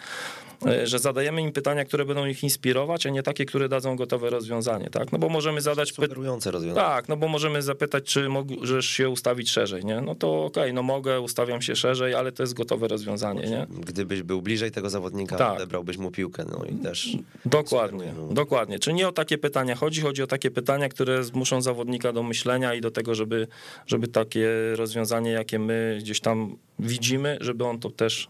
że 0.85 0.99
zadajemy 0.99 1.43
im 1.43 1.53
pytania, 1.53 1.85
które 1.85 2.05
będą 2.05 2.27
ich 2.27 2.43
inspirować, 2.43 3.07
a 3.07 3.11
nie 3.11 3.23
takie, 3.23 3.45
które 3.45 3.69
dadzą 3.69 3.97
gotowe 3.97 4.31
rozwiązanie, 4.31 4.91
tak? 4.91 5.13
No 5.13 5.19
bo 5.19 5.29
możemy 5.29 5.61
zadać 5.61 5.93
Sugerujące 5.93 6.51
rozwiązanie. 6.51 6.87
tak, 6.87 7.09
no 7.09 7.17
bo 7.17 7.29
możemy 7.29 7.63
zapytać, 7.63 8.05
czy 8.05 8.29
możesz 8.29 8.87
się 8.87 9.09
ustawić 9.09 9.51
szerzej, 9.51 9.85
nie? 9.85 10.01
No 10.01 10.15
to 10.15 10.45
okej, 10.45 10.73
no 10.75 10.83
mogę, 10.83 11.21
ustawiam 11.21 11.63
się 11.63 11.77
szerzej, 11.77 12.15
ale 12.15 12.33
to 12.33 12.43
jest 12.43 12.55
gotowe 12.55 12.89
rozwiązanie, 12.89 13.43
nie? 13.51 13.67
Gdybyś 13.71 14.23
był 14.23 14.43
bliżej 14.43 14.71
tego 14.71 14.91
zawodnika, 14.91 15.37
Tak. 15.37 15.57
odebrałbyś 15.57 15.97
mu 15.99 16.11
piłkę. 16.11 16.45
No 16.51 16.65
i 16.65 16.75
też 16.75 17.09
Dokładnie, 17.45 18.13
no. 18.17 18.35
dokładnie. 18.35 18.79
Czy 18.79 18.93
nie 18.93 19.09
o 19.09 19.13
takie 19.13 19.39
pytania 19.39 19.75
chodzi? 19.75 20.01
Chodzi 20.01 20.23
o 20.23 20.27
takie 20.27 20.51
pytania, 20.51 20.89
które 20.89 21.25
zmuszą 21.25 21.63
zawodnika 21.63 22.13
do 22.13 22.23
myślenia 22.23 22.75
i 22.75 22.81
do 22.81 22.91
tego, 22.91 23.15
żeby, 23.15 23.47
żeby 23.87 24.09
takie 24.09 24.49
rozwiązanie, 24.75 25.31
jakie 25.31 25.59
my 25.59 25.99
gdzieś 26.01 26.21
tam 26.21 26.57
widzimy, 26.79 27.39
żeby 27.41 27.65
on 27.65 27.79
to 27.79 27.91
też, 27.91 28.29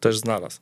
też 0.00 0.18
znalazł. 0.18 0.60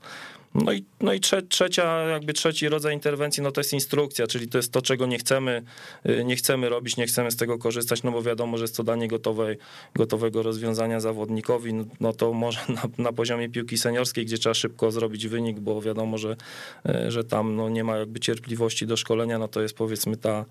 No 0.55 0.73
i, 0.73 0.85
no 1.01 1.13
i 1.13 1.21
trze, 1.21 1.43
trzecia, 1.43 2.03
jakby 2.03 2.33
trzeci 2.33 2.69
rodzaj 2.69 2.95
interwencji, 2.95 3.43
no 3.43 3.53
to 3.53 3.61
jest 3.61 3.73
instrukcja, 3.73 4.27
czyli 4.27 4.49
to 4.49 4.59
jest 4.59 4.73
to, 4.73 4.83
czego 4.83 5.07
nie 5.07 5.19
chcemy, 5.19 5.63
y, 6.09 6.25
nie 6.25 6.37
chcemy 6.37 6.69
robić, 6.69 6.97
nie 6.97 7.07
chcemy 7.07 7.31
z 7.31 7.37
tego 7.37 7.59
korzystać, 7.59 8.03
no 8.03 8.13
bo 8.13 8.23
wiadomo, 8.23 8.59
że 8.59 8.65
jest 8.65 8.77
to 8.77 8.85
danie 8.85 9.09
gotowej, 9.09 9.57
gotowego 9.95 10.43
rozwiązania 10.43 11.01
zawodnikowi, 11.01 11.75
no, 11.75 11.85
no 12.01 12.13
to 12.13 12.33
może 12.33 12.61
na, 12.69 12.83
na 12.99 13.13
poziomie 13.13 13.49
piłki 13.49 13.79
seniorskiej, 13.79 14.27
gdzie 14.27 14.39
trzeba 14.39 14.55
szybko 14.55 14.91
zrobić 14.91 15.29
wynik, 15.29 15.61
bo 15.61 15.83
wiadomo, 15.83 16.19
że, 16.19 16.37
y, 16.89 17.11
że 17.11 17.25
tam 17.25 17.57
no, 17.57 17.69
nie 17.69 17.85
ma 17.85 17.97
jakby 17.97 18.21
cierpliwości 18.21 18.87
do 18.87 18.97
szkolenia, 18.97 19.39
no 19.39 19.49
to 19.49 19.63
jest 19.63 19.75
powiedzmy 19.75 20.17
ta 20.17 20.45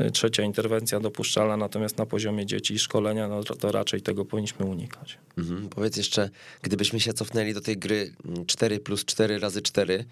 y, 0.00 0.10
trzecia 0.10 0.42
interwencja 0.42 1.00
dopuszczalna, 1.00 1.56
natomiast 1.56 1.98
na 1.98 2.06
poziomie 2.06 2.46
dzieci 2.46 2.74
i 2.74 2.78
szkolenia, 2.78 3.28
no 3.28 3.44
to, 3.44 3.56
to 3.56 3.72
raczej 3.72 4.02
tego 4.02 4.24
powinniśmy 4.24 4.66
unikać. 4.66 5.18
Mhm. 5.38 5.68
Powiedz 5.68 5.96
jeszcze, 5.96 6.30
gdybyśmy 6.62 7.00
się 7.00 7.12
cofnęli 7.12 7.54
do 7.54 7.60
tej 7.60 7.76
gry 7.76 8.12
4 8.46 8.80
plus 8.80 9.04
4 9.04 9.39
razy 9.40 9.62
4, 9.62 10.04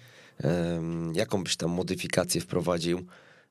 em, 0.43 1.15
jaką 1.15 1.43
byś 1.43 1.55
tam 1.55 1.69
modyfikację 1.71 2.41
wprowadził, 2.41 3.05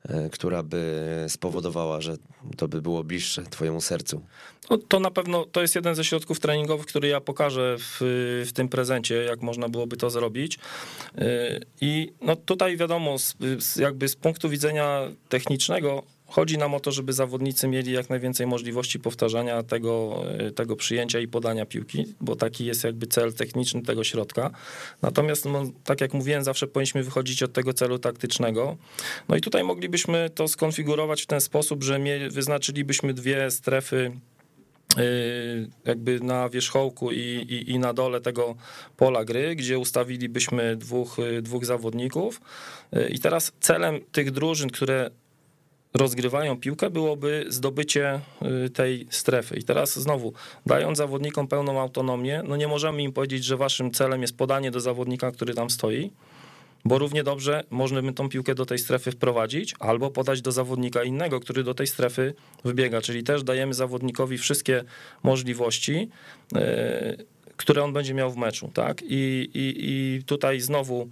e, 0.08 0.30
która 0.30 0.62
by 0.62 1.24
spowodowała, 1.28 2.00
że 2.00 2.16
to 2.56 2.68
by 2.68 2.82
było 2.82 3.04
bliższe 3.04 3.42
twojemu 3.42 3.80
sercu? 3.80 4.22
No, 4.70 4.78
to 4.78 5.00
na 5.00 5.10
pewno 5.10 5.44
to 5.44 5.62
jest 5.62 5.74
jeden 5.74 5.94
ze 5.94 6.04
środków 6.04 6.40
treningowych, 6.40 6.86
który 6.86 7.08
ja 7.08 7.20
pokażę 7.20 7.76
w, 7.78 7.96
w 8.48 8.52
tym 8.52 8.68
prezencie, 8.68 9.14
jak 9.14 9.42
można 9.42 9.68
byłoby 9.68 9.96
to 9.96 10.10
zrobić. 10.10 10.58
Yy, 11.14 11.24
I 11.80 12.12
no 12.20 12.36
tutaj 12.36 12.76
wiadomo, 12.76 13.16
jakby 13.76 14.08
z 14.08 14.16
punktu 14.16 14.48
widzenia 14.48 15.00
technicznego 15.28 16.02
chodzi 16.28 16.58
nam 16.58 16.74
o 16.74 16.80
to, 16.80 16.92
żeby 16.92 17.12
zawodnicy 17.12 17.68
mieli 17.68 17.92
jak 17.92 18.10
najwięcej 18.10 18.46
możliwości 18.46 18.98
powtarzania 19.00 19.62
tego, 19.62 20.22
yy, 20.38 20.52
tego 20.52 20.76
przyjęcia 20.76 21.20
i 21.20 21.28
podania 21.28 21.66
piłki, 21.66 22.14
bo 22.20 22.36
taki 22.36 22.64
jest 22.64 22.84
jakby 22.84 23.06
cel 23.06 23.32
techniczny 23.32 23.82
tego 23.82 24.04
środka. 24.04 24.50
Natomiast, 25.02 25.44
no, 25.44 25.64
tak 25.84 26.00
jak 26.00 26.14
mówiłem, 26.14 26.44
zawsze 26.44 26.66
powinniśmy 26.66 27.02
wychodzić 27.02 27.42
od 27.42 27.52
tego 27.52 27.72
celu 27.72 27.98
taktycznego. 27.98 28.76
No 29.28 29.36
i 29.36 29.40
tutaj 29.40 29.64
moglibyśmy 29.64 30.30
to 30.30 30.48
skonfigurować 30.48 31.22
w 31.22 31.26
ten 31.26 31.40
sposób, 31.40 31.84
że 31.84 31.98
wyznaczylibyśmy 32.30 33.14
dwie 33.14 33.50
strefy 33.50 34.12
y, 34.98 35.70
jakby 35.84 36.20
na 36.20 36.48
wierzchołku 36.48 37.12
i, 37.12 37.18
i, 37.18 37.70
i 37.70 37.78
na 37.78 37.92
dole 37.92 38.20
tego 38.20 38.54
pola 38.96 39.24
gry, 39.24 39.56
gdzie 39.56 39.78
ustawilibyśmy 39.78 40.76
dwóch, 40.76 41.18
y, 41.18 41.42
dwóch 41.42 41.64
zawodników. 41.64 42.40
I 43.10 43.18
teraz 43.18 43.52
celem 43.60 44.00
tych 44.12 44.30
drużyn, 44.30 44.70
które 44.70 45.10
rozgrywają 45.94 46.60
piłkę, 46.60 46.90
byłoby 46.90 47.44
zdobycie 47.48 48.20
y, 48.66 48.70
tej 48.70 49.06
strefy. 49.10 49.56
I 49.56 49.62
teraz 49.62 49.98
znowu, 49.98 50.32
dając 50.66 50.98
zawodnikom 50.98 51.48
pełną 51.48 51.80
autonomię, 51.80 52.42
no 52.48 52.56
nie 52.56 52.68
możemy 52.68 53.02
im 53.02 53.12
powiedzieć, 53.12 53.44
że 53.44 53.56
waszym 53.56 53.90
celem 53.90 54.22
jest 54.22 54.36
podanie 54.36 54.70
do 54.70 54.80
zawodnika, 54.80 55.30
który 55.30 55.54
tam 55.54 55.70
stoi, 55.70 56.10
bo 56.84 56.98
równie 56.98 57.24
dobrze 57.24 57.64
można 57.70 58.02
by 58.02 58.12
tą 58.12 58.28
piłkę 58.28 58.54
do 58.54 58.66
tej 58.66 58.78
strefy 58.78 59.12
wprowadzić, 59.12 59.74
albo 59.78 60.10
podać 60.10 60.42
do 60.42 60.52
zawodnika 60.52 61.02
innego, 61.02 61.40
który 61.40 61.64
do 61.64 61.74
tej 61.74 61.86
strefy 61.86 62.34
wybiega. 62.64 63.00
Czyli 63.00 63.22
też 63.22 63.42
dajemy 63.42 63.74
zawodnikowi 63.74 64.38
wszystkie 64.38 64.84
możliwości, 65.22 66.08
e, 66.54 67.16
które 67.56 67.84
on 67.84 67.92
będzie 67.92 68.14
miał 68.14 68.30
w 68.30 68.36
meczu. 68.36 68.70
Tak? 68.74 69.02
I, 69.02 69.50
i, 69.54 69.74
I 69.78 70.22
tutaj 70.24 70.60
znowu 70.60 71.08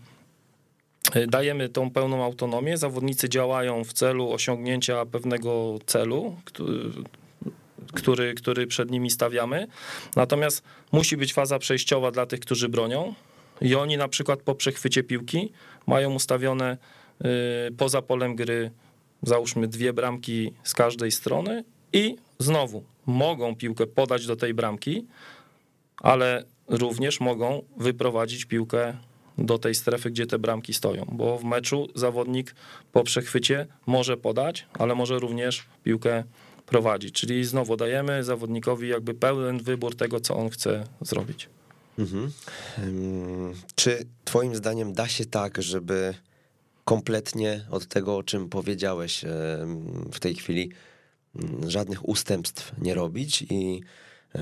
dajemy 1.29 1.69
tą 1.69 1.91
pełną 1.91 2.25
autonomię. 2.25 2.77
Zawodnicy 2.77 3.29
działają 3.29 3.85
w 3.85 3.93
celu 3.93 4.33
osiągnięcia 4.33 5.07
pewnego 5.07 5.79
celu, 5.87 6.37
który, 6.45 6.91
który, 7.95 8.35
który 8.35 8.67
przed 8.67 8.91
nimi 8.91 9.11
stawiamy. 9.11 9.67
Natomiast 10.17 10.63
musi 10.93 11.17
być 11.17 11.35
faza 11.35 11.59
przejściowa 11.59 12.11
dla 12.11 12.27
tych, 12.27 12.41
którzy 12.41 12.69
bronią. 12.69 13.15
I 13.61 13.75
oni 13.75 13.97
na 13.97 14.09
przykład 14.09 14.43
po 14.43 14.55
przechwycie 14.55 15.03
piłki 15.03 15.53
mają 15.87 16.15
ustawione 16.15 16.77
y, 17.69 17.73
poza 17.77 18.03
polem 18.03 18.37
gry, 18.37 18.71
załóżmy 19.23 19.69
dwie 19.69 19.93
bramki 19.93 20.53
z 20.65 20.75
każdej 20.75 21.11
strony 21.11 21.65
i 21.93 22.17
znowu 22.39 22.85
mogą 23.07 23.57
piłkę 23.57 23.87
podać 23.87 24.27
do 24.27 24.37
tej 24.37 24.55
bramki, 24.55 25.07
ale 25.97 26.45
również 26.69 27.21
mogą 27.21 27.63
wyprowadzić 27.77 28.45
piłkę 28.45 28.97
do 29.39 29.59
tej 29.59 29.75
strefy, 29.75 30.11
gdzie 30.11 30.27
te 30.27 30.39
bramki 30.39 30.75
stoją, 30.75 31.05
bo 31.13 31.39
w 31.39 31.45
meczu 31.45 31.89
zawodnik 31.95 32.55
po 32.93 33.05
przechwycie 33.05 33.67
może 33.87 34.17
podać, 34.17 34.67
ale 34.79 34.95
może 34.95 35.19
również 35.19 35.65
piłkę 35.85 36.25
prowadzić. 36.67 37.15
Czyli 37.15 37.45
znowu 37.45 37.77
dajemy 37.77 38.25
zawodnikowi 38.25 38.89
jakby 38.89 39.15
pełen 39.15 39.59
wybór 39.63 39.97
tego, 39.97 40.21
co 40.21 40.37
on 40.37 40.51
chce 40.51 40.85
zrobić. 41.01 41.49
Mhm. 41.99 42.31
Czy 43.75 44.07
twoim 44.25 44.57
zdaniem 44.57 44.93
da 44.93 45.09
się 45.09 45.25
tak, 45.25 45.63
żeby 45.63 46.15
kompletnie 46.85 47.65
od 47.71 47.87
tego, 47.87 48.17
o 48.17 48.23
czym 48.23 48.49
powiedziałeś 48.49 49.25
w 50.13 50.21
tej 50.21 50.35
chwili, 50.35 50.71
mm, 51.37 51.71
żadnych 51.71 52.09
ustępstw 52.09 52.73
nie 52.79 52.95
robić 52.95 53.43
i, 53.43 53.81
e, 54.35 54.39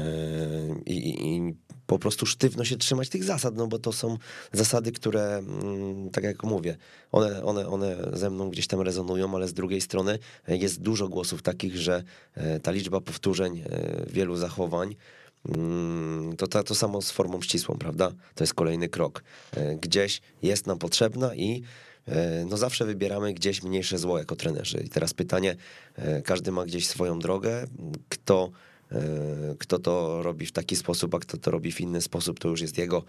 i- 0.87 1.35
i 1.37 1.55
po 1.87 1.99
prostu 1.99 2.27
sztywno 2.27 2.65
się 2.65 2.77
trzymać 2.77 3.09
tych 3.09 3.25
zasad, 3.25 3.57
no 3.57 3.67
bo 3.67 3.79
to 3.79 3.93
są 3.93 4.19
zasady, 4.53 4.93
które, 4.93 5.37
mm, 5.37 6.11
tak 6.11 6.25
jak 6.25 6.45
mówię, 6.45 6.77
one, 7.13 7.45
one, 7.45 7.69
one 7.69 7.97
ze 8.13 8.31
mną 8.31 8.51
gdzieś 8.51 8.67
tam 8.67 8.81
rezonują, 8.81 9.35
ale 9.35 9.49
z 9.49 9.55
drugiej 9.55 9.81
strony 9.81 10.19
jest 10.49 10.81
dużo 10.81 11.09
głosów 11.09 11.43
takich, 11.43 11.77
że 11.77 12.03
e, 12.35 12.61
ta 12.61 12.71
liczba 12.71 13.01
powtórzeń 13.01 13.59
e, 13.59 14.07
wielu 14.07 14.37
zachowań 14.37 14.97
Mm, 15.57 16.37
to, 16.37 16.47
to, 16.47 16.63
to 16.63 16.75
samo 16.75 17.03
z 17.03 17.11
formą 17.11 17.43
ścisłą, 17.43 17.77
prawda? 17.79 18.13
To 18.35 18.45
jest 18.45 18.55
kolejny 18.55 18.89
krok. 18.89 19.23
E, 19.57 19.77
Gdzieś 19.77 20.21
jest 20.43 20.67
nam 20.67 20.79
potrzebna 20.79 21.35
i 21.35 21.63
no 22.47 22.57
zawsze 22.57 22.85
wybieramy 22.85 23.35
gdzieś 23.35 23.63
mniejsze 23.63 23.99
zło 23.99 24.19
jako 24.19 24.37
trenerzy. 24.37 24.83
I 24.87 24.89
teraz 24.89 25.15
pytanie, 25.15 25.57
każdy 26.25 26.53
ma 26.53 26.65
gdzieś 26.65 26.87
swoją 26.87 27.19
drogę, 27.19 27.67
kto, 28.09 28.51
kto 29.59 29.79
to 29.79 30.23
robi 30.23 30.47
w 30.47 30.53
taki 30.53 30.77
sposób, 30.77 31.15
a 31.15 31.19
kto 31.19 31.37
to 31.37 31.51
robi 31.51 31.73
w 31.73 31.81
inny 31.81 32.01
sposób, 32.01 32.39
to 32.39 32.49
już 32.49 32.61
jest 32.61 32.79
jego 32.79 33.05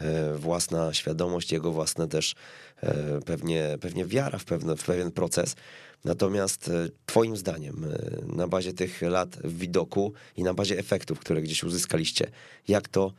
e, 0.00 0.34
własna 0.34 0.94
świadomość, 0.94 1.52
jego 1.52 1.72
własna 1.72 2.06
też 2.06 2.34
e, 2.82 3.20
pewnie, 3.26 3.78
pewnie 3.80 4.04
wiara 4.04 4.38
w, 4.38 4.44
pewne, 4.44 4.76
w 4.76 4.84
pewien 4.84 5.10
proces. 5.10 5.56
Natomiast 6.04 6.68
e, 6.68 6.88
Twoim 7.06 7.36
zdaniem, 7.36 7.84
e, 7.84 8.36
na 8.36 8.48
bazie 8.48 8.72
tych 8.72 9.02
lat 9.02 9.38
widoku 9.44 10.12
i 10.36 10.42
na 10.42 10.54
bazie 10.54 10.78
efektów, 10.78 11.20
które 11.20 11.42
gdzieś 11.42 11.64
uzyskaliście, 11.64 12.30
jak 12.68 12.88
to 12.88 13.12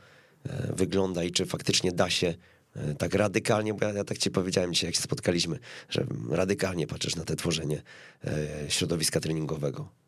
e, 0.46 0.74
wygląda 0.76 1.24
i 1.24 1.32
czy 1.32 1.46
faktycznie 1.46 1.92
da 1.92 2.10
się 2.10 2.34
e, 2.76 2.96
tak 2.96 3.14
radykalnie, 3.14 3.74
bo 3.74 3.86
ja, 3.86 3.94
ja 3.94 4.04
tak 4.04 4.18
ci 4.18 4.32
powiedziałem 4.32 4.74
dzisiaj, 4.74 4.88
jak 4.88 4.96
się 4.96 5.02
spotkaliśmy, 5.02 5.60
że 5.90 6.06
radykalnie 6.30 6.88
patrzysz 6.88 7.16
na 7.16 7.26
te 7.26 7.36
tworzenie 7.36 7.82
e, 8.24 8.48
środowiska 8.70 9.20
treningowego. 9.20 9.99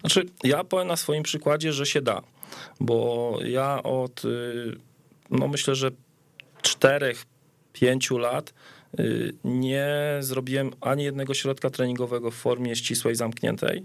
Znaczy, 0.00 0.26
ja 0.44 0.64
powiem 0.64 0.88
na 0.88 0.96
swoim 0.96 1.22
przykładzie, 1.22 1.72
że 1.72 1.86
się 1.86 2.02
da, 2.02 2.22
bo 2.80 3.38
ja 3.44 3.82
od, 3.82 4.24
y, 4.24 4.76
no 5.30 5.48
myślę, 5.48 5.74
że 5.74 5.90
czterech, 6.62 7.26
pięciu 7.72 8.18
lat 8.18 8.54
y, 9.00 9.34
nie 9.44 9.88
zrobiłem 10.20 10.70
ani 10.80 11.04
jednego 11.04 11.34
środka 11.34 11.70
treningowego 11.70 12.30
w 12.30 12.34
formie 12.34 12.76
ścisłej, 12.76 13.14
zamkniętej. 13.14 13.84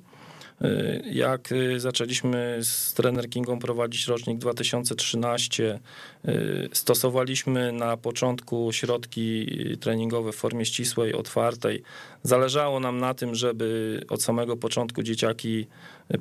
Y, 0.62 1.04
Jak 1.12 1.52
y, 1.52 1.80
zaczęliśmy 1.80 2.60
z 2.62 2.94
trener 2.94 3.30
Kingą 3.30 3.60
prowadzić 3.60 4.08
rocznik 4.08 4.38
2013, 4.38 5.80
y, 6.28 6.70
stosowaliśmy 6.74 7.72
na 7.72 7.98
początku 7.98 8.70
środki 8.72 9.48
treningowe 9.80 10.32
w 10.32 10.36
formie 10.36 10.66
ścisłej, 10.66 11.14
otwartej. 11.14 11.84
Zależało 12.24 12.80
nam 12.80 13.00
na 13.00 13.14
tym, 13.14 13.36
żeby 13.36 14.00
od 14.10 14.24
samego 14.24 14.58
początku 14.58 15.04
dzieciaki 15.04 15.68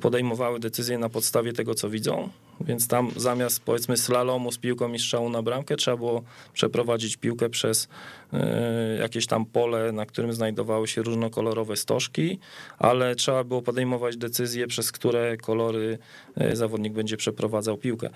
podejmowały 0.01 0.59
decyzje 0.59 0.97
na 0.97 1.09
podstawie 1.09 1.53
tego, 1.53 1.75
co 1.75 1.89
widzą. 1.89 2.29
Więc 2.61 2.87
tam 2.87 3.11
zamiast 3.15 3.63
powiedzmy 3.63 3.97
slalomu 3.97 4.51
z 4.51 4.57
piłką 4.57 4.93
i 4.93 4.99
strzału 4.99 5.29
na 5.29 5.41
bramkę, 5.41 5.75
trzeba 5.75 5.97
było 5.97 6.23
przeprowadzić 6.53 7.17
piłkę 7.17 7.49
przez 7.49 7.87
e, 8.33 8.97
jakieś 9.01 9.27
tam 9.27 9.45
pole, 9.45 9.91
na 9.91 10.05
którym 10.05 10.33
znajdowały 10.33 10.87
się 10.87 11.01
różnokolorowe 11.01 11.77
stożki, 11.77 12.39
ale 12.79 13.15
trzeba 13.15 13.43
było 13.43 13.61
podejmować 13.61 14.17
decyzje, 14.17 14.67
przez 14.67 14.91
które 14.91 15.37
kolory 15.37 15.97
e, 16.35 16.55
zawodnik 16.55 16.93
będzie 16.93 17.17
przeprowadzał 17.17 17.77
piłkę. 17.77 18.09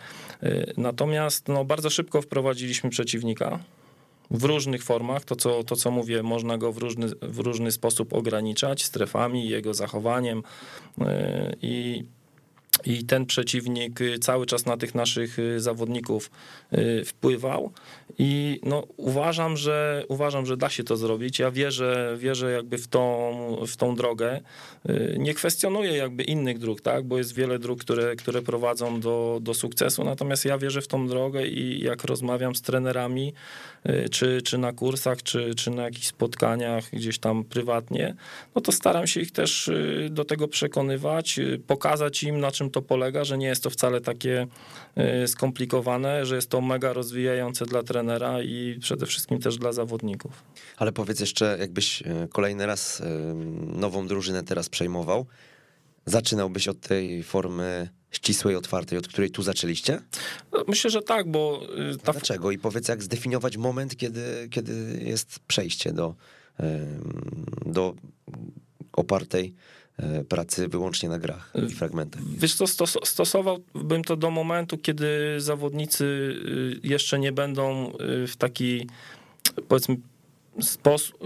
E, 0.44 0.74
Natomiast 0.78 1.48
no, 1.48 1.66
bardzo 1.66 1.90
szybko 1.90 2.22
wprowadziliśmy 2.22 2.90
przeciwnika 2.90 3.60
w 4.32 4.44
różnych 4.44 4.84
formach. 4.84 5.26
To 5.26 5.36
co, 5.36 5.64
to, 5.64 5.76
co 5.76 5.92
mówię, 5.92 6.24
można 6.24 6.58
go 6.58 6.72
w 6.72 6.78
różny, 6.78 7.08
w 7.22 7.40
różny 7.40 7.72
sposób 7.72 8.14
ograniczać 8.14 8.86
strefami, 8.86 9.50
jego 9.50 9.74
zachowaniem 9.74 10.44
i 11.62 12.04
i 12.86 13.06
ten 13.06 13.26
przeciwnik 13.26 14.02
y, 14.02 14.20
cały 14.20 14.46
czas 14.46 14.66
na 14.66 14.78
tych 14.78 14.96
naszych 14.96 15.40
y, 15.40 15.60
zawodników 15.60 16.32
y, 16.74 17.06
wpływał. 17.06 17.72
I 18.20 18.60
no, 18.64 18.88
uważam, 18.98 19.58
że 19.58 20.04
uważam, 20.08 20.46
że 20.46 20.58
da 20.58 20.70
się 20.70 20.84
to 20.84 20.98
zrobić. 20.98 21.40
Ja 21.40 21.52
wierzę, 21.52 22.16
wierzę 22.18 22.52
jakby 22.52 22.78
w 22.78 22.88
tą, 22.88 23.58
w 23.68 23.78
tą 23.78 23.96
drogę. 23.96 24.42
Nie 25.18 25.34
kwestionuję 25.34 25.98
jakby 25.98 26.24
innych 26.24 26.60
dróg, 26.60 26.82
tak? 26.82 27.04
bo 27.04 27.18
jest 27.18 27.36
wiele 27.36 27.60
dróg, 27.60 27.82
które, 27.82 28.16
które 28.16 28.42
prowadzą 28.42 29.00
do, 29.00 29.40
do 29.42 29.54
sukcesu. 29.54 30.04
Natomiast 30.04 30.46
ja 30.46 30.58
wierzę 30.58 30.82
w 30.82 30.88
tą 30.88 31.08
drogę 31.08 31.48
i 31.48 31.84
jak 31.84 32.04
rozmawiam 32.04 32.56
z 32.56 32.62
trenerami, 32.62 33.34
czy, 34.12 34.42
czy 34.42 34.58
na 34.58 34.74
kursach, 34.74 35.24
czy, 35.24 35.56
czy 35.56 35.72
na 35.72 35.84
jakichś 35.84 36.08
spotkaniach 36.08 36.90
gdzieś 36.94 37.20
tam 37.20 37.44
prywatnie, 37.44 38.16
no 38.56 38.62
to 38.62 38.72
staram 38.72 39.08
się 39.08 39.22
ich 39.22 39.32
też 39.32 39.72
do 40.10 40.26
tego 40.26 40.48
przekonywać, 40.48 41.40
pokazać 41.68 42.24
im, 42.24 42.40
na 42.40 42.52
czym 42.52 42.67
to 42.70 42.82
polega, 42.82 43.24
że 43.24 43.38
nie 43.38 43.48
jest 43.48 43.64
to 43.64 43.70
wcale 43.70 44.02
takie 44.02 44.48
y, 45.24 45.28
skomplikowane, 45.28 46.26
że 46.26 46.36
jest 46.36 46.50
to 46.50 46.62
mega 46.62 46.94
rozwijające 46.94 47.66
dla 47.66 47.84
trenera 47.84 48.42
i 48.42 48.78
przede 48.82 49.06
wszystkim 49.06 49.40
też 49.40 49.58
dla 49.58 49.72
zawodników. 49.72 50.44
Ale 50.78 50.92
powiedz 50.92 51.20
jeszcze, 51.20 51.58
jakbyś 51.60 52.02
e, 52.02 52.28
kolejny 52.32 52.66
raz 52.66 53.02
e, 53.02 53.06
nową 53.80 54.08
drużynę 54.08 54.44
teraz 54.44 54.70
przejmował, 54.70 55.26
zaczynałbyś 56.06 56.68
od 56.68 56.80
tej 56.80 57.24
formy 57.24 57.90
ścisłej, 58.12 58.56
otwartej, 58.56 58.98
od 58.98 59.08
której 59.08 59.32
tu 59.32 59.44
zaczęliście? 59.44 60.02
No, 60.52 60.64
myślę, 60.68 60.90
że 60.90 61.02
tak, 61.02 61.32
bo... 61.32 61.62
y, 61.94 61.98
Ta... 61.98 62.12
Dlaczego? 62.12 62.52
I 62.52 62.58
powiedz, 62.58 62.88
jak 62.88 63.04
zdefiniować 63.04 63.58
moment, 63.58 63.96
kiedy, 63.96 64.48
kiedy 64.52 65.00
jest 65.04 65.40
przejście 65.40 65.94
do, 65.94 66.16
do 67.66 67.96
opartej 68.94 69.54
pracy 70.30 70.68
wyłącznie 70.68 71.10
na 71.10 71.20
grach 71.20 71.54
i 71.68 71.76
fragmentach. 71.76 72.22
Wiesz 72.38 72.56
co, 72.56 72.66
stos- 72.66 73.06
stosowałbym 73.06 74.04
to 74.04 74.16
do 74.16 74.32
momentu, 74.32 74.78
kiedy 74.78 75.08
zawodnicy 75.38 76.06
y, 76.06 76.88
jeszcze 76.88 77.20
nie 77.20 77.32
będą 77.32 77.92
y, 78.24 78.28
w 78.28 78.36
taki, 78.38 78.88
powiedzmy, 79.68 79.98
sposób, 80.62 81.18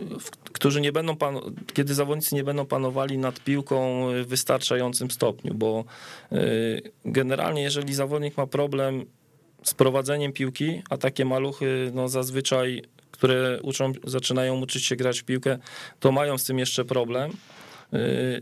którzy 0.43 0.81
nie 0.81 0.91
będą, 0.91 1.15
pan, 1.15 1.39
kiedy 1.73 1.93
zawodnicy 1.93 2.35
nie 2.35 2.43
będą 2.43 2.65
panowali 2.65 3.17
nad 3.17 3.39
piłką 3.39 4.07
w 4.23 4.27
wystarczającym 4.27 5.11
stopniu, 5.11 5.53
bo 5.53 5.85
y, 6.31 6.91
generalnie 7.05 7.61
jeżeli 7.61 7.93
zawodnik 7.93 8.37
ma 8.37 8.47
problem 8.47 9.05
z 9.63 9.73
prowadzeniem 9.73 10.33
piłki, 10.33 10.81
a 10.89 10.97
takie 10.97 11.25
maluchy 11.25 11.91
no 11.93 12.07
zazwyczaj, 12.07 12.81
które 13.11 13.59
uczą, 13.61 13.91
zaczynają 14.03 14.61
uczyć 14.61 14.85
się 14.85 14.95
grać 14.95 15.19
w 15.19 15.23
piłkę, 15.23 15.57
to 15.99 16.11
mają 16.11 16.37
z 16.37 16.43
tym 16.43 16.59
jeszcze 16.59 16.85
problem, 16.85 17.31
y, 17.93 18.41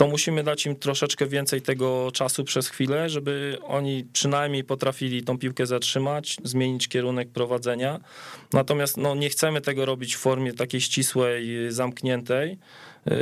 to 0.00 0.06
musimy 0.06 0.42
dać 0.42 0.66
im 0.66 0.76
troszeczkę 0.76 1.26
więcej 1.26 1.62
tego 1.62 2.10
czasu 2.12 2.44
przez 2.44 2.68
chwilę, 2.68 3.08
żeby 3.10 3.58
oni 3.62 4.04
przynajmniej 4.12 4.64
potrafili 4.64 5.22
tą 5.22 5.38
piłkę 5.38 5.66
zatrzymać, 5.66 6.36
zmienić 6.44 6.88
kierunek 6.88 7.28
prowadzenia. 7.28 8.00
Natomiast 8.52 8.96
no, 8.96 9.14
nie 9.14 9.28
chcemy 9.28 9.60
tego 9.60 9.86
robić 9.86 10.16
w 10.16 10.18
formie 10.18 10.52
takiej 10.52 10.80
ścisłej, 10.80 11.48
zamkniętej, 11.68 12.58
yy, 13.06 13.14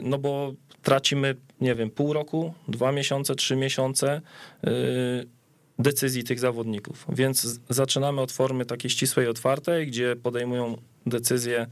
no 0.00 0.18
bo 0.18 0.52
tracimy, 0.82 1.36
nie 1.60 1.74
wiem, 1.74 1.90
pół 1.90 2.12
roku, 2.12 2.54
dwa 2.68 2.92
miesiące, 2.92 3.34
trzy 3.34 3.56
miesiące 3.56 4.20
yy, 4.62 4.70
decyzji 5.78 6.24
tych 6.24 6.38
zawodników. 6.38 7.06
Więc 7.08 7.60
zaczynamy 7.68 8.20
od 8.20 8.32
formy 8.32 8.64
takiej 8.64 8.90
ścisłej, 8.90 9.28
otwartej, 9.28 9.86
gdzie 9.86 10.16
podejmują 10.16 10.76
decyzje, 11.08 11.66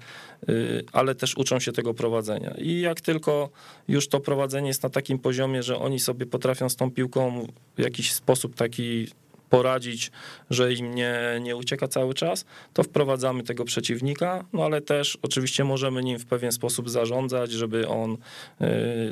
y, 0.48 0.84
ale 0.92 1.14
też 1.14 1.36
uczą 1.36 1.60
się 1.60 1.72
tego 1.72 1.94
prowadzenia. 1.94 2.54
I 2.58 2.80
jak 2.80 3.00
tylko 3.00 3.50
już 3.88 4.08
to 4.08 4.20
prowadzenie 4.20 4.68
jest 4.68 4.82
na 4.82 4.90
takim 4.90 5.18
poziomie, 5.18 5.62
że 5.62 5.78
oni 5.78 5.98
sobie 5.98 6.26
potrafią 6.26 6.68
z 6.68 6.76
tą 6.76 6.90
piłką 6.90 7.46
w 7.76 7.80
jakiś 7.80 8.12
sposób 8.12 8.54
taki 8.54 9.08
poradzić, 9.50 10.10
że 10.50 10.72
im 10.72 10.94
nie, 10.94 11.16
nie 11.40 11.56
ucieka 11.56 11.88
cały 11.88 12.14
czas, 12.14 12.44
to 12.72 12.82
wprowadzamy 12.82 13.42
tego 13.42 13.64
przeciwnika, 13.64 14.44
no 14.52 14.64
ale 14.64 14.80
też 14.80 15.18
oczywiście 15.22 15.64
możemy 15.64 16.02
nim 16.02 16.18
w 16.18 16.26
pewien 16.26 16.52
sposób 16.52 16.90
zarządzać, 16.90 17.50
żeby 17.50 17.88
on 17.88 18.12
y, 18.12 18.66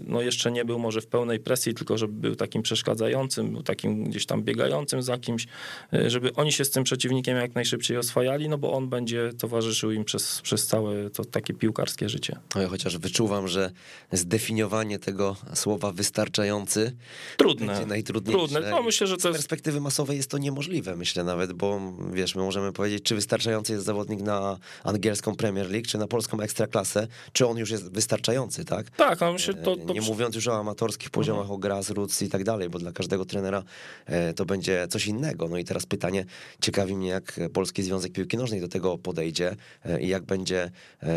no 0.07 0.21
jeszcze 0.21 0.53
nie 0.53 0.65
był 0.65 0.79
może 0.79 1.01
w 1.01 1.07
pełnej 1.07 1.41
presji, 1.41 1.75
tylko 1.75 1.99
żeby 1.99 2.13
był 2.13 2.37
takim 2.37 2.63
przeszkadzającym, 2.63 3.53
był 3.53 3.63
takim 3.63 4.05
gdzieś 4.05 4.27
tam 4.27 4.43
biegającym 4.43 5.03
za 5.03 5.19
kimś, 5.19 5.47
y, 5.95 6.11
żeby 6.11 6.35
oni 6.35 6.53
się 6.53 6.65
z 6.65 6.71
tym 6.71 6.85
przeciwnikiem 6.85 7.37
jak 7.37 7.55
najszybciej 7.55 7.97
oswajali, 7.97 8.49
no 8.49 8.59
bo 8.59 8.73
on 8.73 8.89
będzie 8.89 9.33
towarzyszył 9.39 9.91
im 9.91 10.05
przez, 10.05 10.41
przez 10.41 10.67
całe 10.67 11.11
to 11.11 11.25
takie 11.25 11.55
piłkarskie 11.55 12.09
życie. 12.09 12.37
No 12.55 12.63
ja 12.63 12.69
chociaż 12.69 12.99
wyczuwam, 12.99 13.49
że 13.49 13.71
zdefiniowanie 14.13 14.99
tego 14.99 15.37
słowa 15.55 15.93
wystarczający 15.93 16.97
Trudne. 17.37 17.87
najtrudniejsze. 17.87 18.49
Trudne. 18.49 18.71
No 18.71 18.83
myślę, 18.83 19.07
że 19.07 19.17
Z 19.17 19.23
to 19.23 19.29
jest 19.29 19.39
perspektywy 19.39 19.81
masowej 19.81 20.17
jest 20.17 20.24
to 20.27 20.39
niemożliwe, 20.39 20.97
myślę 20.97 21.25
nawet, 21.25 21.53
bo 21.53 21.81
wiesz, 22.13 22.35
my 22.35 22.43
możemy 22.43 22.73
powiedzieć, 22.73 23.03
czy 23.03 23.15
wystarczający 23.15 23.73
jest 23.73 23.85
zawodnik 23.85 24.21
na 24.21 24.59
angielską 24.85 25.37
Premier 25.37 25.71
League, 25.71 25.87
czy 25.87 25.99
na 25.99 26.07
polską 26.07 26.41
Ekstraklasę, 26.41 27.07
czy 27.33 27.47
on 27.47 27.59
już 27.59 27.71
jest 27.71 27.93
wystarczający, 27.93 28.65
tak? 28.65 28.91
tak, 28.91 29.21
no 29.21 29.33
myślę, 29.33 29.55
to, 29.55 29.77
to 29.77 29.93
nie 29.93 30.01
mówiąc 30.01 30.35
już 30.35 30.49
o 30.49 30.59
amatorskich 30.59 31.11
poziomach, 31.11 31.51
o 31.51 31.59
grassroots 31.59 32.23
i 32.23 32.29
tak 32.29 32.45
dalej, 32.45 32.71
bo 32.71 32.79
dla 32.79 32.93
każdego 32.93 33.25
trenera 33.25 33.63
e, 34.07 34.35
to 34.35 34.45
będzie 34.45 34.89
coś 34.89 35.07
innego. 35.07 35.49
No 35.49 35.59
i 35.59 35.65
teraz 35.65 35.87
pytanie, 35.87 36.25
ciekawi 36.61 36.97
mnie, 36.97 37.09
jak 37.09 37.41
Polski 37.53 37.83
Związek 37.83 38.13
Piłki 38.13 38.37
Nożnej 38.37 38.61
do 38.61 38.69
tego 38.69 38.99
podejdzie 38.99 39.57
e, 39.85 40.01
i 40.01 40.09
jak 40.09 40.25
będzie 40.25 40.71
e, 41.03 41.11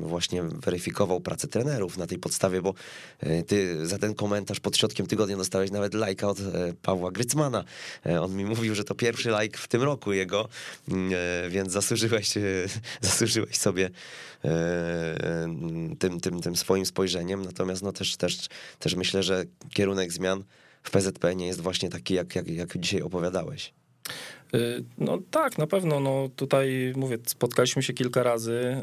właśnie 0.00 0.42
weryfikował 0.42 1.20
pracę 1.20 1.48
trenerów 1.48 1.98
na 1.98 2.06
tej 2.06 2.18
podstawie, 2.18 2.62
bo 2.62 2.74
e, 3.20 3.42
ty 3.42 3.86
za 3.86 3.98
ten 3.98 4.14
komentarz 4.14 4.60
pod 4.60 4.76
środkiem 4.76 5.06
tygodnia 5.06 5.36
dostałeś 5.36 5.70
nawet 5.70 5.94
lajka 5.94 6.28
od 6.28 6.40
e, 6.40 6.42
Pawła 6.82 7.10
Grycmana. 7.10 7.64
E, 8.06 8.22
On 8.22 8.36
mi 8.36 8.44
mówił, 8.44 8.74
że 8.74 8.84
to 8.84 8.94
pierwszy 8.94 9.30
lajk 9.30 9.58
w 9.58 9.68
tym 9.68 9.82
roku 9.82 10.12
jego, 10.12 10.48
mm, 10.88 11.12
e, 11.14 11.50
więc 11.50 11.72
zasłużyłeś, 11.72 12.36
e, 12.36 12.40
zasłużyłeś 13.08 13.56
sobie 13.56 13.90
tym, 15.98 16.20
tym, 16.20 16.40
tym 16.40 16.56
swoim 16.56 16.86
spojrzeniem. 16.86 17.42
Natomiast 17.42 17.82
no 17.82 17.92
też, 17.92 18.16
też, 18.16 18.48
też 18.78 18.94
myślę, 18.94 19.22
że 19.22 19.44
kierunek 19.74 20.12
zmian 20.12 20.44
w 20.82 20.90
PZP 20.90 21.36
nie 21.36 21.46
jest 21.46 21.60
właśnie 21.60 21.88
taki, 21.88 22.14
jak, 22.14 22.34
jak, 22.34 22.48
jak 22.48 22.78
dzisiaj 22.78 23.02
opowiadałeś. 23.02 23.72
No 24.98 25.18
tak, 25.30 25.58
na 25.58 25.66
pewno. 25.66 26.00
No 26.00 26.28
tutaj 26.36 26.92
mówię, 26.96 27.18
spotkaliśmy 27.26 27.82
się 27.82 27.92
kilka 27.92 28.22
razy, 28.22 28.76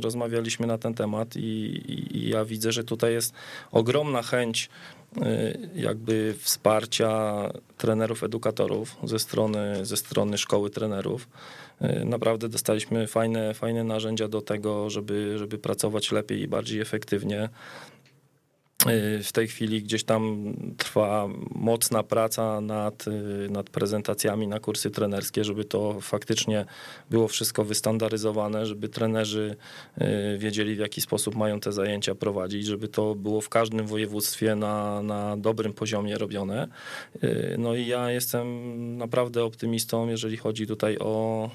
rozmawialiśmy 0.00 0.66
na 0.66 0.78
ten 0.78 0.94
temat 0.94 1.36
i, 1.36 1.82
i, 1.88 2.28
ja 2.28 2.44
widzę, 2.44 2.72
że 2.72 2.84
tutaj 2.84 3.12
jest 3.12 3.34
ogromna 3.72 4.22
chęć 4.22 4.68
jakby 5.74 6.34
wsparcia 6.38 7.42
trenerów, 7.78 8.24
edukatorów 8.24 8.96
ze 9.04 9.18
strony, 9.18 9.86
ze 9.86 9.96
strony 9.96 10.38
szkoły 10.38 10.70
trenerów. 10.70 11.28
Y, 11.82 12.04
Naprawdę 12.04 12.48
dostaliśmy 12.48 13.06
fajne, 13.06 13.54
fajne 13.54 13.84
narzędzia 13.84 14.28
do 14.28 14.40
tego, 14.42 14.90
żeby, 14.90 15.38
żeby 15.38 15.58
pracować 15.58 16.12
lepiej 16.12 16.40
i 16.40 16.48
bardziej 16.48 16.80
efektywnie. 16.80 17.48
Y, 18.88 19.22
w 19.22 19.32
tej 19.32 19.48
chwili 19.48 19.82
gdzieś 19.82 20.04
tam 20.04 20.54
trwa 20.76 21.28
mocna 21.54 22.02
praca 22.02 22.60
nad, 22.60 23.06
y, 23.06 23.50
nad 23.50 23.70
prezentacjami 23.70 24.48
na 24.48 24.60
kursy 24.60 24.90
trenerskie, 24.90 25.44
żeby 25.44 25.64
to 25.64 26.00
faktycznie 26.00 26.64
było 27.10 27.28
wszystko 27.28 27.64
wystandaryzowane, 27.64 28.66
żeby 28.66 28.88
trenerzy 28.88 29.56
y, 30.00 30.38
wiedzieli, 30.38 30.74
w 30.74 30.78
jaki 30.78 31.00
sposób 31.00 31.36
mają 31.36 31.60
te 31.60 31.72
zajęcia 31.72 32.14
prowadzić, 32.14 32.66
żeby 32.66 32.88
to 32.88 33.14
było 33.14 33.40
w 33.40 33.48
każdym 33.48 33.86
województwie 33.86 34.54
na, 34.54 35.02
na 35.02 35.36
dobrym 35.36 35.72
poziomie 35.72 36.18
robione. 36.18 36.68
No 37.58 37.74
i 37.74 37.86
ja 37.86 38.10
jestem 38.10 38.46
naprawdę 38.96 39.44
optymistą, 39.44 40.08
jeżeli 40.08 40.36
chodzi 40.36 40.66
tutaj 40.66 40.96
o, 41.00 41.50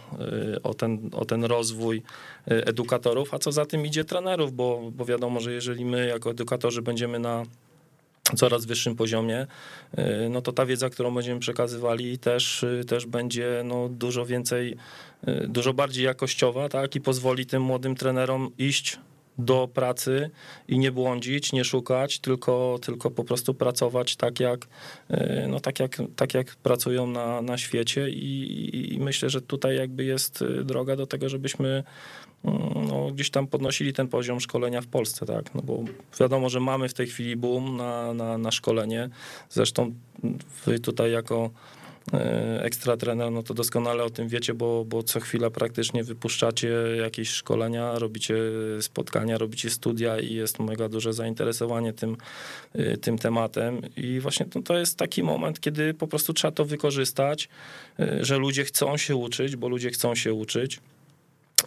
o, 0.63 0.73
ten, 0.73 1.09
o 1.13 1.25
ten 1.25 1.43
rozwój 1.43 2.01
edukatorów, 2.45 3.33
a 3.33 3.39
co 3.39 3.51
za 3.51 3.65
tym 3.65 3.85
idzie 3.85 4.05
trenerów, 4.05 4.53
bo, 4.53 4.91
bo 4.91 5.05
wiadomo, 5.05 5.39
że 5.39 5.53
jeżeli 5.53 5.85
my 5.85 6.07
jako 6.07 6.31
edukatorzy 6.31 6.81
będziemy 6.81 7.19
na 7.19 7.43
coraz 8.35 8.65
wyższym 8.65 8.95
poziomie, 8.95 9.47
y, 9.99 10.29
no 10.29 10.41
to 10.41 10.51
ta 10.51 10.65
wiedza, 10.65 10.89
którą 10.89 11.15
będziemy 11.15 11.39
przekazywali 11.39 12.17
też, 12.17 12.63
y, 12.63 12.83
też 12.87 13.05
będzie 13.05 13.61
no, 13.65 13.89
dużo 13.89 14.25
więcej, 14.25 14.77
dużo 15.47 15.73
bardziej 15.73 16.05
jakościowa, 16.05 16.69
tak, 16.69 16.95
i 16.95 17.01
pozwoli 17.01 17.45
tym 17.45 17.61
młodym 17.61 17.95
trenerom 17.95 18.51
iść 18.57 18.99
do 19.37 19.69
pracy 19.73 20.29
i 20.67 20.79
nie 20.79 20.91
błądzić, 20.91 21.53
nie 21.53 21.63
szukać, 21.63 22.19
tylko, 22.19 22.79
tylko 22.81 23.11
po 23.11 23.23
prostu 23.23 23.53
pracować 23.53 24.15
tak 24.15 24.39
jak, 24.39 24.67
no 25.47 25.59
tak 25.59 25.79
jak, 25.79 25.97
tak 26.15 26.33
jak 26.33 26.55
pracują 26.55 27.07
na, 27.07 27.41
na 27.41 27.57
świecie. 27.57 28.09
I, 28.09 28.93
i 28.93 28.99
myślę, 28.99 29.29
że 29.29 29.41
tutaj 29.41 29.77
jakby 29.77 30.03
jest 30.03 30.43
droga 30.63 30.95
do 30.95 31.07
tego, 31.07 31.29
żebyśmy 31.29 31.83
no, 32.87 33.11
gdzieś 33.11 33.29
tam 33.29 33.47
podnosili 33.47 33.93
ten 33.93 34.07
poziom 34.07 34.39
szkolenia 34.39 34.81
w 34.81 34.87
Polsce, 34.87 35.25
tak, 35.25 35.55
no 35.55 35.61
bo 35.61 35.83
wiadomo, 36.19 36.49
że 36.49 36.59
mamy 36.59 36.89
w 36.89 36.93
tej 36.93 37.07
chwili 37.07 37.35
boom 37.35 37.77
na, 37.77 38.13
na, 38.13 38.37
na 38.37 38.51
szkolenie, 38.51 39.09
zresztą 39.49 39.93
wy 40.65 40.79
tutaj 40.79 41.11
jako 41.11 41.49
e, 42.13 42.63
ekstra 42.63 42.97
trener, 42.97 43.31
no 43.31 43.43
to 43.43 43.53
doskonale 43.53 44.03
o 44.03 44.09
tym 44.09 44.27
wiecie, 44.27 44.53
bo, 44.53 44.85
bo 44.85 45.03
co 45.03 45.19
chwila 45.19 45.49
praktycznie 45.49 46.03
wypuszczacie 46.03 46.73
jakieś 46.97 47.29
szkolenia, 47.29 47.99
robicie 47.99 48.35
spotkania, 48.81 49.37
robicie 49.37 49.69
studia 49.69 50.19
i 50.19 50.33
jest 50.33 50.59
mega 50.59 50.89
duże 50.89 51.13
zainteresowanie 51.13 51.93
tym, 51.93 52.17
e, 52.73 52.97
tym 52.97 53.17
tematem. 53.17 53.81
I 53.97 54.19
właśnie 54.19 54.45
to, 54.45 54.61
to 54.61 54.77
jest 54.77 54.97
taki 54.97 55.23
moment, 55.23 55.59
kiedy 55.59 55.93
po 55.93 56.07
prostu 56.07 56.33
trzeba 56.33 56.51
to 56.51 56.65
wykorzystać, 56.65 57.49
e, 57.99 58.25
że 58.25 58.37
ludzie 58.37 58.63
chcą 58.63 58.97
się 58.97 59.15
uczyć, 59.15 59.55
bo 59.55 59.69
ludzie 59.69 59.89
chcą 59.89 60.15
się 60.15 60.33
uczyć 60.33 60.79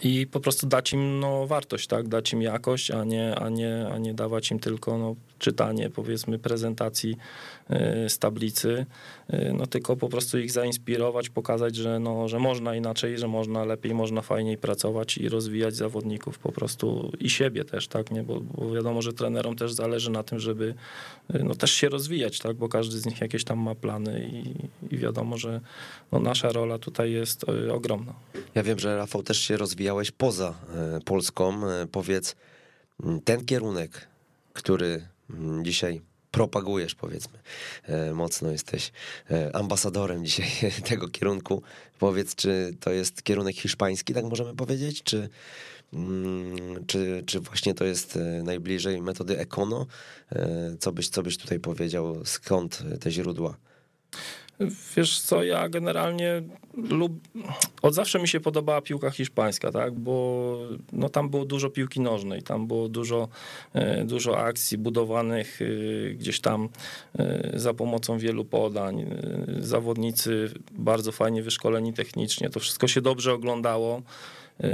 i 0.03 0.26
po 0.26 0.40
prostu 0.40 0.66
dać 0.66 0.92
im 0.92 1.20
no, 1.20 1.46
wartość, 1.46 1.86
tak? 1.86 2.09
dać 2.09 2.32
im 2.32 2.42
jakość, 2.42 2.90
a 2.90 3.05
nie, 3.05 3.34
a 3.34 3.49
nie, 3.49 3.88
a 3.92 3.99
nie 3.99 4.14
dawać 4.14 4.51
im 4.51 4.59
tylko 4.59 4.99
no, 4.99 5.14
czytanie, 5.38 5.90
powiedzmy, 5.90 6.38
prezentacji 6.38 7.16
y, 7.70 8.09
z 8.09 8.18
tablicy, 8.18 8.86
y, 9.34 9.53
no 9.55 9.66
tylko 9.66 9.96
po 9.96 10.09
prostu 10.09 10.38
ich 10.38 10.53
zainspirować, 10.53 11.28
pokazać, 11.28 11.76
że, 11.76 11.99
no, 11.99 12.28
że 12.28 12.38
można 12.38 12.74
inaczej, 12.76 13.18
że 13.18 13.28
można 13.28 13.64
lepiej, 13.64 13.94
można 13.94 14.22
fajniej 14.22 14.59
pracować 14.59 15.18
i 15.18 15.28
rozwijać 15.28 15.76
zawodników 15.76 16.38
po 16.38 16.53
prostu 16.53 17.12
i 17.20 17.30
siebie 17.30 17.64
też, 17.64 17.88
tak, 17.88 18.11
nie? 18.11 18.22
Bo, 18.22 18.40
bo 18.40 18.70
wiadomo, 18.70 19.03
że 19.03 19.12
trenerom 19.12 19.57
też 19.57 19.72
zależy 19.72 20.11
na 20.11 20.22
tym, 20.22 20.40
żeby 20.40 20.74
y, 21.34 21.44
no, 21.44 21.55
też 21.55 21.70
się 21.70 21.88
rozwijać, 21.88 22.38
tak, 22.38 22.57
bo 22.57 22.68
każdy 22.68 22.99
z 22.99 23.07
nich 23.07 23.20
jakieś 23.20 23.44
tam 23.44 23.59
ma 23.59 23.74
plany 23.74 24.30
i, 24.32 24.55
i 24.94 24.99
wiadomo, 24.99 25.38
że 25.38 25.61
no, 26.12 26.18
nasza 26.18 26.53
rola 26.53 26.78
tutaj 26.78 27.12
jest 27.12 27.44
ogromna. 27.72 28.14
Ja 28.55 28.62
wiem, 28.62 28.78
że 28.78 28.96
Rafał 28.96 29.22
też 29.22 29.40
się 29.40 29.57
rozwijałeś 29.89 30.11
poza 30.11 30.55
Polską. 31.05 31.61
Powiedz, 31.93 32.36
ten 33.24 33.45
kierunek, 33.45 34.09
który 34.53 35.09
dzisiaj 35.62 36.01
propagujesz, 36.30 36.95
powiedzmy, 36.95 37.39
e, 37.82 38.14
mocno 38.14 38.51
jesteś 38.51 38.93
e, 39.30 39.57
ambasadorem 39.57 40.24
dzisiaj 40.24 40.72
tego 40.89 41.09
kierunku. 41.09 41.62
Powiedz, 41.99 42.34
czy 42.34 42.74
to 42.80 42.91
jest 42.91 43.22
kierunek 43.22 43.57
hiszpański, 43.57 44.14
tak 44.14 44.24
możemy 44.24 44.55
powiedzieć, 44.55 45.03
czy, 45.03 45.28
czy, 46.86 47.22
czy 47.26 47.41
właśnie 47.41 47.74
to 47.74 47.84
jest 47.84 48.16
e, 48.16 48.43
najbliżej 48.43 49.03
metody 49.03 49.39
Econo? 49.39 49.86
Co 50.80 50.93
byś, 50.93 51.09
co 51.09 51.22
byś 51.22 51.39
tutaj 51.39 51.61
powiedział, 51.61 52.24
skąd 52.24 52.82
te 53.01 53.11
źródła? 53.11 53.57
Wiesz 54.96 55.20
co, 55.20 55.42
ja 55.42 55.68
generalnie 55.68 56.42
lub... 56.74 57.12
od 57.82 57.94
zawsze 57.94 58.18
mi 58.18 58.28
się 58.28 58.40
podobała 58.40 58.80
piłka 58.80 59.11
hiszpańska, 59.11 59.72
tak, 59.72 59.94
bo 59.94 60.59
no, 60.92 61.09
tam 61.09 61.28
było 61.28 61.44
dużo 61.44 61.70
piłki 61.70 62.00
nożnej, 62.00 62.42
tam 62.42 62.66
było 62.66 62.88
dużo, 62.88 63.28
e, 63.74 64.04
dużo 64.04 64.38
akcji 64.38 64.78
budowanych 64.78 65.59
e, 65.62 66.14
gdzieś 66.14 66.40
tam 66.40 66.68
e, 67.18 67.50
za 67.54 67.74
pomocą 67.74 68.18
wielu 68.18 68.44
podań. 68.44 69.06
Zawodnicy 69.61 70.50
bardzo 70.72 71.12
fajnie 71.12 71.42
wyszkoleni 71.42 71.92
technicznie, 71.92 72.50
to 72.50 72.61
wszystko 72.61 72.88
się 72.88 73.00
dobrze 73.00 73.32
oglądało. 73.32 74.02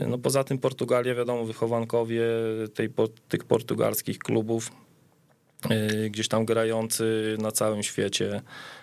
No 0.09 0.19
poza 0.19 0.45
tym 0.45 0.59
Portugalia, 0.59 1.15
wiadomo, 1.15 1.45
wychowankowie 1.45 2.23
tej, 2.75 2.89
tych 3.29 3.45
portugalskich 3.45 4.19
klubów 4.19 4.71
gdzieś 6.11 6.29
tam 6.29 6.45
grający 6.45 7.37
na 7.39 7.53
całym 7.53 7.83
świecie, 7.83 8.43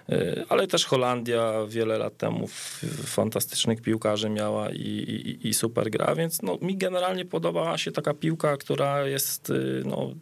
y, 0.10 0.46
ale 0.50 0.68
też 0.68 0.86
Holandia 0.86 1.54
wiele 1.68 1.98
lat 1.98 2.18
temu 2.18 2.48
fantastycznych 3.06 3.82
piłkarzy 3.82 4.30
miała 4.30 4.70
i, 4.70 4.78
i, 4.78 5.48
i 5.48 5.54
super 5.54 5.90
gra, 5.90 6.16
więc 6.16 6.42
no, 6.42 6.58
mi 6.62 6.78
generalnie 6.78 7.26
podobała 7.26 7.78
się 7.78 7.92
taka 7.92 8.14
piłka, 8.14 8.58
która 8.58 9.08
jest 9.08 9.50
y, 9.50 9.84
no, 9.86 10.14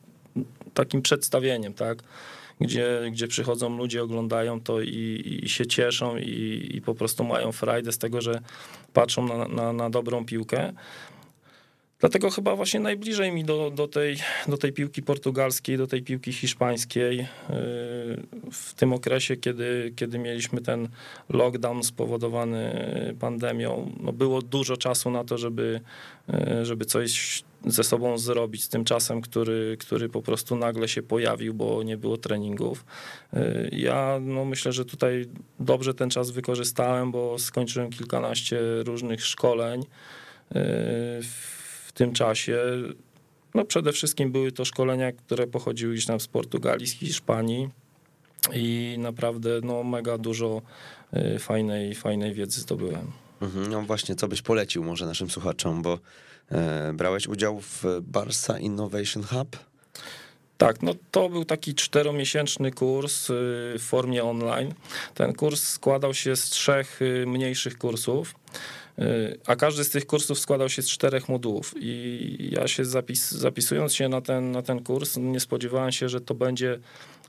takim 0.73 1.01
przedstawieniem, 1.01 1.73
tak? 1.73 2.03
Gdzie, 2.61 3.01
gdzie 3.11 3.27
przychodzą 3.27 3.77
ludzie, 3.77 4.03
oglądają 4.03 4.61
to 4.61 4.81
i, 4.81 5.39
i 5.43 5.49
się 5.49 5.67
cieszą 5.67 6.17
i, 6.17 6.69
i 6.73 6.81
po 6.81 6.95
prostu 6.95 7.23
mają 7.23 7.51
frajdę 7.51 7.91
z 7.91 7.97
tego, 7.97 8.21
że 8.21 8.41
patrzą 8.93 9.27
na, 9.27 9.47
na, 9.47 9.73
na 9.73 9.89
dobrą 9.89 10.25
piłkę. 10.25 10.73
Dlatego 11.99 12.29
chyba 12.29 12.55
właśnie 12.55 12.79
najbliżej 12.79 13.31
mi 13.31 13.43
do, 13.43 13.71
do, 13.71 13.87
tej, 13.87 14.17
do 14.47 14.57
tej 14.57 14.73
piłki 14.73 15.03
portugalskiej, 15.03 15.77
do 15.77 15.87
tej 15.87 16.03
piłki 16.03 16.33
hiszpańskiej 16.33 17.17
yy, 17.17 17.27
w 18.51 18.73
tym 18.75 18.93
okresie, 18.93 19.37
kiedy, 19.37 19.93
kiedy 19.95 20.19
mieliśmy 20.19 20.61
ten 20.61 20.89
lockdown 21.29 21.83
spowodowany 21.83 22.75
pandemią, 23.19 23.91
no 23.99 24.13
było 24.13 24.41
dużo 24.41 24.77
czasu 24.77 25.11
na 25.11 25.23
to, 25.23 25.37
żeby, 25.37 25.81
yy, 26.27 26.65
żeby 26.65 26.85
coś 26.85 27.43
ze 27.65 27.83
sobą 27.83 28.17
zrobić 28.17 28.63
z 28.63 28.69
tym 28.69 28.85
czasem, 28.85 29.21
który, 29.21 29.77
który 29.79 30.09
po 30.09 30.21
prostu 30.21 30.55
nagle 30.55 30.87
się 30.87 31.03
pojawił, 31.03 31.53
bo 31.53 31.83
nie 31.83 31.97
było 31.97 32.17
treningów. 32.17 32.85
Ja 33.71 34.19
no 34.21 34.45
myślę, 34.45 34.71
że 34.71 34.85
tutaj 34.85 35.25
dobrze 35.59 35.93
ten 35.93 36.09
czas 36.09 36.31
wykorzystałem, 36.31 37.11
bo 37.11 37.39
skończyłem 37.39 37.89
kilkanaście 37.89 38.59
różnych 38.83 39.25
szkoleń 39.25 39.83
tym 41.99 42.13
czasie. 42.13 42.59
No 43.53 43.65
przede 43.65 43.91
wszystkim 43.91 44.31
były 44.31 44.51
to 44.51 44.65
szkolenia, 44.65 45.11
które 45.11 45.47
pochodziły 45.47 45.93
gdzieś 45.93 46.05
tam 46.05 46.19
z 46.19 46.27
Portugalii, 46.27 46.87
z 46.87 46.91
Hiszpanii 46.93 47.69
i 48.53 48.95
naprawdę 48.99 49.49
no, 49.63 49.83
mega 49.83 50.17
dużo 50.17 50.61
y, 51.35 51.39
fajnej, 51.39 51.95
fajnej 51.95 52.33
wiedzy 52.33 52.61
zdobyłem. 52.61 53.11
Mhm, 53.41 53.71
no 53.71 53.81
właśnie, 53.81 54.15
co 54.15 54.27
byś 54.27 54.41
polecił 54.41 54.83
może 54.83 55.05
naszym 55.05 55.29
słuchaczom, 55.29 55.81
bo 55.81 55.99
e, 56.51 56.93
brałeś 56.93 57.27
udział 57.27 57.59
w 57.59 57.83
Barsa 58.01 58.59
Innovation 58.59 59.23
Hub? 59.23 59.57
Tak, 60.57 60.81
no 60.81 60.93
to 61.11 61.29
był 61.29 61.45
taki 61.45 61.75
czteromiesięczny 61.75 62.71
kurs 62.71 63.29
y, 63.29 63.33
w 63.79 63.81
formie 63.81 64.23
online. 64.23 64.73
Ten 65.13 65.33
kurs 65.33 65.63
składał 65.63 66.13
się 66.13 66.35
z 66.35 66.43
trzech 66.43 67.01
y, 67.01 67.25
mniejszych 67.27 67.77
kursów 67.77 68.35
a 69.45 69.55
każdy 69.55 69.83
z 69.83 69.89
tych 69.89 70.05
kursów 70.05 70.39
składał 70.39 70.69
się 70.69 70.81
z 70.81 70.89
czterech 70.89 71.29
modułów 71.29 71.73
i 71.79 72.49
ja 72.51 72.67
się 72.67 72.85
zapis, 72.85 73.31
zapisując 73.31 73.95
się 73.95 74.09
na 74.09 74.21
ten, 74.21 74.51
na 74.51 74.61
ten 74.61 74.83
kurs, 74.83 75.17
nie 75.17 75.39
spodziewałem 75.39 75.91
się, 75.91 76.09
że 76.09 76.21
to 76.21 76.35
będzie 76.35 76.79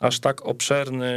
aż 0.00 0.20
tak 0.20 0.46
obszerny, 0.46 1.12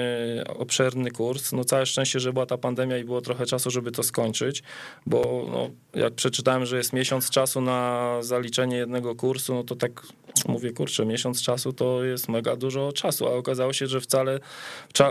obszerny 0.48 1.12
kurs. 1.12 1.52
No 1.52 1.64
całe 1.64 1.86
szczęście, 1.86 2.20
że 2.20 2.34
była 2.34 2.46
ta 2.46 2.58
pandemia 2.58 2.98
i 2.98 3.04
było 3.04 3.22
trochę 3.22 3.46
czasu, 3.46 3.72
żeby 3.72 3.92
to 3.92 4.04
skończyć, 4.04 4.64
bo 5.06 5.46
no, 5.52 5.70
jak 6.02 6.14
przeczytałem, 6.14 6.66
że 6.66 6.78
jest 6.78 6.94
miesiąc 6.94 7.30
czasu 7.30 7.62
na 7.62 8.18
zaliczenie 8.22 8.78
jednego 8.78 9.16
kursu, 9.16 9.54
no 9.54 9.64
to 9.64 9.76
tak 9.76 10.08
mówię, 10.48 10.72
kurczę, 10.72 11.06
miesiąc 11.06 11.42
czasu 11.42 11.74
to 11.74 12.04
jest 12.04 12.30
mega 12.30 12.56
dużo 12.56 12.92
czasu, 12.92 13.28
a 13.28 13.32
okazało 13.32 13.74
się, 13.74 13.88
że 13.88 14.02
wcale, 14.02 14.40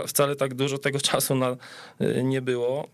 wcale 0.07 0.35
tak 0.35 0.53
dużo 0.53 0.77
tego 0.77 0.99
czasu 0.99 1.35
na, 1.35 1.57
y, 2.01 2.23
nie 2.23 2.41
było. 2.41 2.87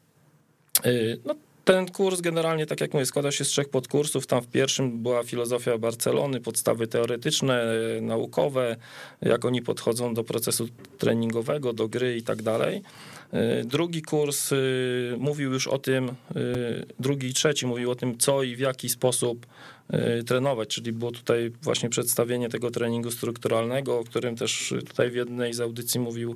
Y, 0.85 1.19
no, 1.25 1.35
ten 1.73 1.85
kurs 1.85 2.21
generalnie, 2.21 2.65
tak 2.65 2.81
jak 2.81 2.93
mówię, 2.93 3.05
składa 3.05 3.31
się 3.31 3.45
z 3.45 3.47
trzech 3.47 3.69
podkursów. 3.69 4.27
Tam 4.27 4.41
w 4.41 4.47
pierwszym 4.47 5.03
była 5.03 5.23
filozofia 5.23 5.77
Barcelony, 5.77 6.41
podstawy 6.41 6.87
teoretyczne, 6.87 7.65
naukowe, 8.01 8.75
jak 9.21 9.45
oni 9.45 9.61
podchodzą 9.61 10.13
do 10.13 10.23
procesu 10.23 10.67
treningowego, 10.97 11.73
do 11.73 11.87
gry 11.87 12.17
i 12.17 12.23
tak 12.23 12.41
dalej. 12.41 12.81
Y, 13.33 13.65
drugi 13.65 14.01
kurs 14.01 14.51
y, 14.51 15.15
mówił 15.17 15.53
już 15.53 15.67
o 15.67 15.77
tym, 15.77 16.11
drugi 16.99 17.27
i 17.27 17.33
trzeci 17.33 17.67
mówił 17.67 17.91
o 17.91 17.95
tym, 17.95 18.17
co 18.17 18.43
i 18.43 18.55
w 18.55 18.59
jaki 18.59 18.89
sposób 18.89 19.45
trenować, 20.25 20.69
czyli 20.69 20.91
było 20.91 21.11
tutaj 21.11 21.51
właśnie 21.61 21.89
przedstawienie 21.89 22.49
tego 22.49 22.71
treningu 22.71 23.11
strukturalnego, 23.11 23.99
o 23.99 24.03
którym 24.03 24.35
też 24.35 24.73
tutaj 24.87 25.11
w 25.11 25.15
jednej 25.15 25.53
z 25.53 25.59
audycji 25.61 25.99
mówił 25.99 26.35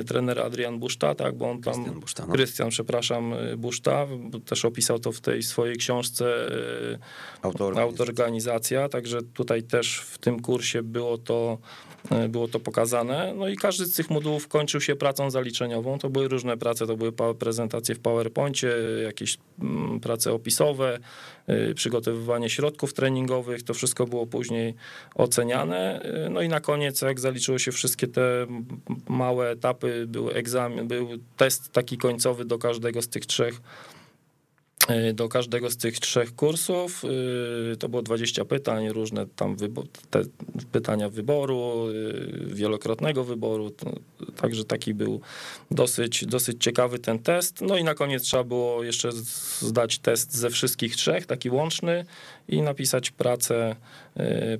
y, 0.00 0.04
trener 0.04 0.40
Adrian 0.40 0.78
Buszta, 0.78 1.14
tak, 1.14 1.34
bo 1.34 1.50
on 1.50 1.62
tam, 1.62 1.74
Krystian 1.74 2.00
Buszta, 2.00 2.26
no. 2.64 2.70
Przepraszam, 2.70 3.32
y, 3.32 3.56
Buszta, 3.56 4.06
bo 4.06 4.40
też 4.40 4.64
opisał 4.64 4.98
to 4.98 5.12
w 5.12 5.20
tej 5.20 5.42
swojej 5.42 5.76
książce 5.76 6.52
y, 6.94 6.98
Autor, 7.42 7.80
Autoorganizacja, 7.80 8.88
także 8.88 9.22
tutaj 9.22 9.62
też 9.62 10.00
w 10.00 10.18
tym 10.18 10.40
kursie 10.40 10.82
było 10.82 11.18
to, 11.18 11.58
było 12.28 12.48
to 12.48 12.60
pokazane. 12.60 13.34
No 13.36 13.48
i 13.48 13.56
każdy 13.56 13.84
z 13.84 13.94
tych 13.94 14.10
modułów 14.10 14.48
kończył 14.48 14.80
się 14.80 14.96
pracą 14.96 15.30
zaliczeniową. 15.30 15.98
To 15.98 16.10
były 16.10 16.28
różne 16.28 16.56
prace, 16.56 16.86
to 16.86 16.96
były 16.96 17.12
prezentacje 17.38 17.94
w 17.94 17.98
PowerPoincie, 17.98 18.72
jakieś 19.04 19.38
mm, 19.62 20.00
prace 20.00 20.32
opisowe, 20.32 20.98
y, 21.48 21.74
przygotowywanie 21.74 22.50
środków 22.50 22.94
treningowych, 22.94 23.62
to 23.62 23.74
wszystko 23.74 24.06
było 24.06 24.26
później 24.26 24.74
oceniane. 25.14 26.02
Y, 26.26 26.30
No 26.30 26.42
i 26.42 26.48
na 26.48 26.60
koniec, 26.60 27.02
jak 27.02 27.20
zaliczyło 27.20 27.58
się 27.58 27.72
wszystkie 27.72 28.06
te 28.06 28.46
małe 29.08 29.50
etapy, 29.50 30.04
był 30.08 30.30
egzamin, 30.30 30.88
był 30.88 31.08
test 31.36 31.72
taki 31.72 31.98
końcowy 31.98 32.44
do 32.44 32.58
każdego 32.58 33.02
z 33.02 33.08
tych 33.08 33.26
trzech 33.26 33.60
do 35.14 35.28
każdego 35.28 35.70
z 35.70 35.76
tych 35.76 35.98
trzech 36.00 36.34
kursów. 36.36 37.04
y, 37.72 37.76
To 37.76 37.88
było 37.88 38.02
20 38.02 38.44
pytań, 38.44 38.88
różne 38.88 39.26
tam 39.26 39.56
wybo- 39.56 39.86
pytania 40.72 41.08
wyboru, 41.08 41.88
y, 41.88 42.54
wielokrotnego 42.54 43.24
wyboru. 43.24 43.72
Także 44.36 44.64
taki 44.64 44.94
był 44.94 45.20
dosyć, 45.70 46.26
dosyć 46.26 46.64
ciekawy 46.64 46.98
ten 46.98 47.18
test. 47.18 47.60
No 47.60 47.76
i 47.76 47.84
na 47.84 47.94
koniec 47.94 48.22
trzeba 48.22 48.44
było 48.44 48.84
jeszcze 48.84 49.12
zdać 49.60 49.98
test 49.98 50.34
ze 50.36 50.50
wszystkich 50.50 50.96
trzech, 50.96 51.26
taki 51.26 51.50
łączny 51.50 52.04
i 52.48 52.62
napisać 52.62 53.10
pracę, 53.10 53.76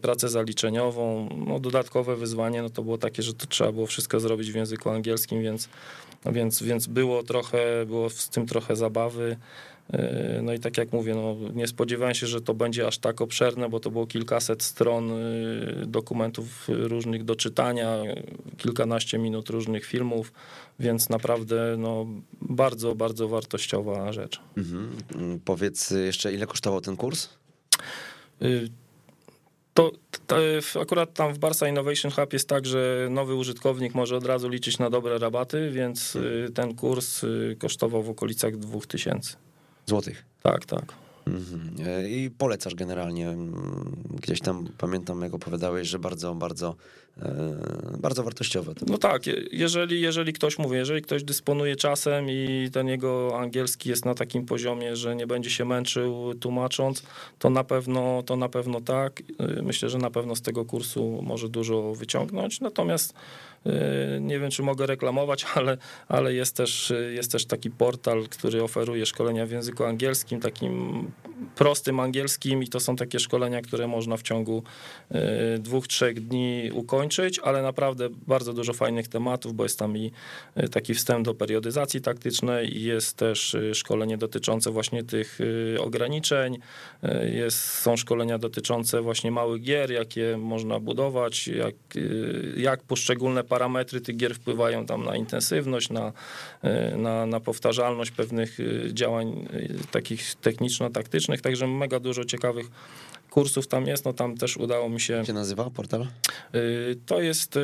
pracę 0.03 0.29
zaliczeniową. 0.29 1.29
No 1.47 1.59
dodatkowe 1.61 2.17
wyzwanie 2.17 2.63
no 2.63 2.71
to 2.71 2.83
było 2.83 2.99
takie, 2.99 3.23
że 3.23 3.35
to 3.35 3.47
trzeba 3.47 3.73
było 3.73 3.87
wszystko 3.87 4.21
zrobić 4.21 4.53
w 4.53 4.55
języku 4.55 4.91
angielskim, 4.91 5.43
więc, 5.43 5.69
więc, 6.33 6.63
więc 6.63 6.87
było 6.87 7.23
trochę, 7.23 7.87
było 7.87 8.11
z 8.11 8.29
tym 8.29 8.47
trochę 8.47 8.77
zabawy. 8.77 9.37
Yy, 9.93 9.99
No 10.43 10.53
i 10.53 10.59
tak 10.59 10.79
jak 10.79 10.93
mówię, 10.93 11.15
no, 11.15 11.37
nie 11.55 11.67
spodziewałem 11.67 12.15
się, 12.15 12.27
że 12.27 12.41
to 12.41 12.55
będzie 12.55 12.87
aż 12.87 12.99
tak 12.99 13.21
obszerne, 13.21 13.69
bo 13.69 13.81
to 13.81 13.91
było 13.91 14.07
kilkaset 14.07 14.63
stron 14.63 15.09
yy, 15.09 15.87
dokumentów 15.87 16.65
różnych 16.69 17.25
do 17.25 17.37
czytania, 17.37 18.03
kilkanaście 18.59 19.19
minut 19.19 19.51
różnych 19.51 19.85
filmów, 19.85 20.33
więc 20.81 21.09
naprawdę 21.09 21.77
no, 21.79 22.07
bardzo, 22.41 22.95
bardzo 22.95 23.29
wartościowa 23.29 24.13
rzecz. 24.13 24.41
Mhm. 24.57 24.97
Mm, 25.15 25.41
Powiedz 25.45 25.91
jeszcze, 25.91 26.33
ile 26.33 26.47
kosztował 26.47 26.81
ten 26.81 26.97
kurs? 26.97 27.29
Yy, 28.41 28.69
To, 29.75 29.93
to 30.27 30.37
akurat 30.81 31.15
tam 31.15 31.35
w 31.35 31.39
Barca 31.39 31.69
Innovation 31.69 32.11
Hub 32.11 32.33
jest 32.33 32.49
tak, 32.49 32.67
że 32.67 33.09
nowy 33.11 33.35
użytkownik 33.35 33.95
może 33.95 34.17
od 34.17 34.27
razu 34.27 34.49
liczyć 34.49 34.79
na 34.79 34.91
dobre 34.91 35.19
rabaty, 35.19 35.71
więc 35.71 36.15
yy, 36.15 36.51
ten 36.55 36.75
kurs 36.75 37.25
kosztował 37.59 38.03
w 38.03 38.11
okolicach 38.11 38.57
2000. 38.57 39.37
Złotych. 39.87 40.25
Tak, 40.43 40.65
tak. 40.67 40.85
Mhm. 41.27 41.71
E, 41.87 42.09
I 42.11 42.31
polecasz 42.31 42.75
generalnie. 42.75 43.29
mm, 43.29 43.97
Gdzieś 44.23 44.41
tam 44.41 44.69
pamiętam, 44.79 45.23
jak 45.23 45.35
opowiadałeś, 45.35 45.89
że 45.89 45.99
bardzo, 45.99 46.35
bardzo, 46.35 46.75
e, 47.23 47.57
bardzo 47.99 48.23
wartościowe. 48.23 48.75
To. 48.75 48.87
No 48.89 48.99
tak, 48.99 49.27
je- 49.27 49.43
jeżeli, 49.53 50.01
jeżeli 50.01 50.33
ktoś 50.33 50.59
mówi, 50.59 50.77
jeżeli 50.77 51.03
ktoś 51.03 51.25
dysponuje 51.25 51.77
czasem 51.77 52.27
i 52.31 52.69
ten 52.73 52.89
jego 52.89 53.39
angielski 53.41 53.89
jest 53.91 54.05
na 54.05 54.15
takim 54.15 54.47
poziomie, 54.47 54.97
że 54.97 55.17
nie 55.17 55.27
będzie 55.27 55.51
się 55.51 55.65
męczył 55.65 56.35
tłumacząc, 56.35 57.03
to 57.39 57.51
na 57.51 57.65
pewno, 57.65 58.23
to 58.23 58.37
na 58.37 58.49
pewno 58.49 58.81
tak. 58.81 59.21
Y, 59.59 59.63
Myślę, 59.63 59.89
że 59.91 59.99
na 59.99 60.11
pewno 60.11 60.37
z 60.37 60.43
tego 60.43 60.65
kursu 60.65 61.23
może 61.23 61.49
dużo 61.49 61.95
wyciągnąć. 61.95 62.61
Natomiast 62.61 63.15
nie 64.21 64.41
wiem, 64.41 64.51
czy 64.51 64.63
mogę 64.63 64.87
reklamować, 64.87 65.47
ale, 65.55 65.77
ale 66.09 66.35
jest, 66.35 66.57
też, 66.57 66.93
jest 67.15 67.33
też 67.33 67.47
taki 67.47 67.71
portal, 67.71 68.29
który 68.29 68.63
oferuje 68.63 69.07
szkolenia 69.07 69.47
w 69.47 69.51
języku 69.51 69.85
angielskim, 69.85 70.41
takim 70.41 71.05
prostym 71.55 72.01
angielskim 72.01 72.63
i 72.63 72.69
to 72.69 72.81
są 72.81 72.97
takie 72.97 73.21
szkolenia, 73.21 73.63
które 73.63 73.87
można 73.87 74.17
w 74.17 74.23
ciągu 74.23 74.63
y, 75.57 75.59
dwóch, 75.59 75.89
trzech 75.89 76.21
dni 76.21 76.71
ukończyć, 76.73 77.39
ale 77.39 77.63
naprawdę 77.63 78.09
bardzo 78.27 78.53
dużo 78.53 78.73
fajnych 78.73 79.09
tematów, 79.09 79.55
bo 79.55 79.63
jest 79.63 79.79
tam 79.79 79.97
i 79.97 80.13
y, 80.57 80.69
taki 80.69 80.95
wstęp 80.95 81.25
do 81.25 81.35
periodyzacji 81.35 82.01
taktycznej 82.01 82.77
i 82.77 82.83
jest 82.83 83.17
też 83.17 83.57
szkolenie 83.73 84.19
dotyczące 84.19 84.71
właśnie 84.71 85.05
tych 85.05 85.39
ograniczeń, 85.79 86.59
jest, 87.33 87.61
są 87.61 87.97
szkolenia 87.97 88.39
dotyczące 88.39 89.03
właśnie 89.03 89.31
małych 89.31 89.63
gier, 89.63 89.91
jakie 89.91 90.37
można 90.37 90.81
budować, 90.81 91.49
jak, 91.49 91.75
jak 92.57 92.83
poszczególne 92.83 93.45
parametry 93.57 94.01
tych 94.01 94.17
gier 94.17 94.35
wpływają 94.35 94.87
tam 94.87 95.05
na 95.05 95.17
intensywność, 95.17 95.91
na, 95.91 96.13
y, 96.93 96.97
na, 96.97 97.27
na 97.27 97.41
powtarzalność 97.41 98.11
pewnych 98.11 98.61
y, 98.61 98.91
działań 98.93 99.47
y, 99.55 99.79
takich 99.91 100.35
techniczno-taktycznych, 100.35 101.41
także 101.41 101.67
mega 101.67 102.01
dużo 102.01 102.25
ciekawych 102.25 102.67
kursów 103.31 103.67
tam 103.67 103.87
jest, 103.87 104.05
no 104.05 104.13
tam 104.13 104.37
też 104.37 104.57
udało 104.57 104.89
mi 104.89 105.01
się 105.01 105.15
Jak 105.15 105.27
się 105.27 105.33
nazywa 105.33 105.71
portal? 105.71 106.07
To 107.07 107.21
jest 107.21 107.59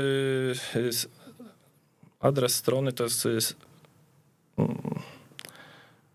adres 2.20 2.55
strony, 2.55 2.93
to 2.93 3.05
jest. 3.05 3.57
mm, 4.59 4.78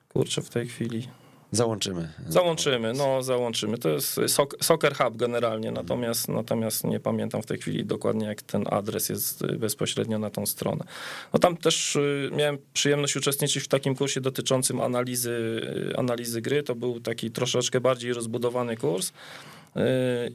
Kurczę, 0.10 0.42
w 0.42 0.50
tej 0.50 0.68
chwili. 0.68 1.08
Załączymy. 1.52 2.10
Załączymy, 2.28 2.94
no 2.94 3.24
załączymy. 3.24 3.78
To 3.78 3.90
jest 3.90 4.18
Soc- 4.18 4.64
Soccer 4.64 4.96
Hub 4.96 5.18
generalnie, 5.18 5.72
natomiast, 5.72 6.28
natomiast 6.28 6.84
nie 6.84 7.00
pamiętam 7.00 7.42
w 7.42 7.46
tej 7.46 7.58
chwili 7.58 7.86
dokładnie, 7.86 8.28
jak 8.28 8.42
ten 8.42 8.64
adres 8.72 9.10
jest 9.10 9.46
bezpośrednio 9.46 10.20
na 10.20 10.30
tą 10.30 10.46
stronę. 10.46 10.86
No 11.34 11.40
tam 11.40 11.58
też 11.58 11.96
y, 11.96 12.30
miałem 12.34 12.58
przyjemność 12.74 13.16
uczestniczyć 13.16 13.64
w 13.64 13.68
takim 13.68 13.96
kursie 13.96 14.22
dotyczącym 14.22 14.82
analizy, 14.82 15.62
y, 15.92 15.98
analizy 15.98 16.42
gry. 16.42 16.64
To 16.64 16.76
był 16.76 17.00
taki 17.00 17.32
troszeczkę 17.32 17.82
bardziej 17.82 18.14
rozbudowany 18.14 18.78
kurs. 18.78 19.10
Y, 19.10 19.82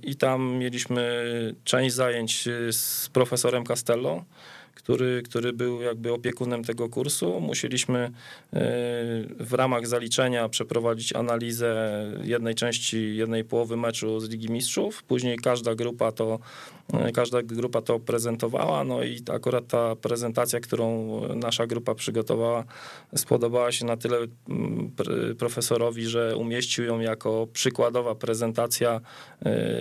I 0.02 0.16
tam 0.16 0.42
mieliśmy 0.52 1.24
część 1.64 1.94
zajęć 1.94 2.48
z 2.70 3.08
profesorem 3.12 3.64
Castello, 3.64 4.24
który, 4.82 5.22
który 5.22 5.52
był 5.52 5.82
jakby 5.82 6.12
opiekunem 6.12 6.64
tego 6.64 6.88
kursu. 6.88 7.40
Musieliśmy 7.40 8.04
y, 8.06 8.10
w 9.40 9.52
ramach 9.52 9.86
zaliczenia 9.86 10.48
przeprowadzić 10.48 11.12
analizę 11.12 11.72
jednej 12.24 12.54
części, 12.54 13.16
jednej 13.16 13.44
połowy 13.44 13.76
meczu 13.76 14.20
z 14.20 14.28
Ligi 14.28 14.50
Mistrzów. 14.50 15.02
Później 15.02 15.38
każda 15.38 15.74
grupa 15.74 16.12
to, 16.12 16.38
y, 17.08 17.12
każda 17.12 17.42
grupa 17.42 17.82
to 17.82 18.00
prezentowała. 18.00 18.84
No 18.84 19.02
i 19.02 19.20
akurat 19.32 19.66
ta 19.66 19.96
prezentacja, 19.96 20.60
którą 20.60 21.20
nasza 21.36 21.66
grupa 21.66 21.94
przygotowała, 21.94 22.64
spodobała 23.16 23.72
się 23.72 23.84
na 23.84 23.96
tyle 23.96 24.16
mm, 24.48 24.90
pr- 24.96 25.34
profesorowi, 25.34 26.06
że 26.06 26.36
umieścił 26.36 26.84
ją 26.84 27.00
jako 27.00 27.46
przykładowa 27.52 28.14
prezentacja 28.14 29.00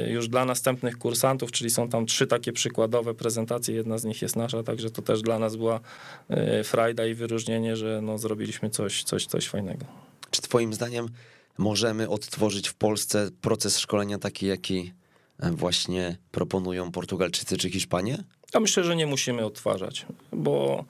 y, 0.06 0.10
już 0.10 0.28
dla 0.28 0.46
następnych 0.46 0.98
kursantów, 0.98 1.52
czyli 1.52 1.70
są 1.70 1.90
tam 1.90 2.06
trzy 2.06 2.28
takie 2.28 2.52
przykładowe 2.52 3.14
prezentacje, 3.14 3.76
jedna 3.76 3.98
z 3.98 4.04
nich 4.04 4.22
jest 4.22 4.36
nasza, 4.36 4.64
także 4.64 4.91
to 4.92 5.02
też 5.02 5.22
dla 5.22 5.40
nas 5.40 5.56
była 5.56 5.80
y, 6.60 6.64
frajda 6.64 7.06
i 7.06 7.14
wyróżnienie, 7.14 7.76
że 7.76 8.00
no, 8.02 8.18
zrobiliśmy 8.18 8.70
coś, 8.70 9.04
coś, 9.04 9.26
coś 9.26 9.48
fajnego. 9.48 9.86
Czy 10.32 10.42
twoim 10.42 10.74
zdaniem 10.74 11.08
możemy 11.58 12.10
odtworzyć 12.10 12.70
w 12.70 12.74
Polsce 12.74 13.30
proces 13.42 13.80
szkolenia 13.80 14.18
taki, 14.18 14.48
jaki 14.48 14.94
e, 15.40 15.52
właśnie 15.52 16.18
proponują 16.32 16.92
Portugalczycy 16.92 17.58
czy 17.58 17.70
Hiszpanie? 17.70 18.24
Ja 18.54 18.60
myślę, 18.60 18.84
że 18.84 18.96
nie 18.96 19.08
musimy 19.08 19.46
odtwarzać, 19.46 20.06
bo 20.32 20.86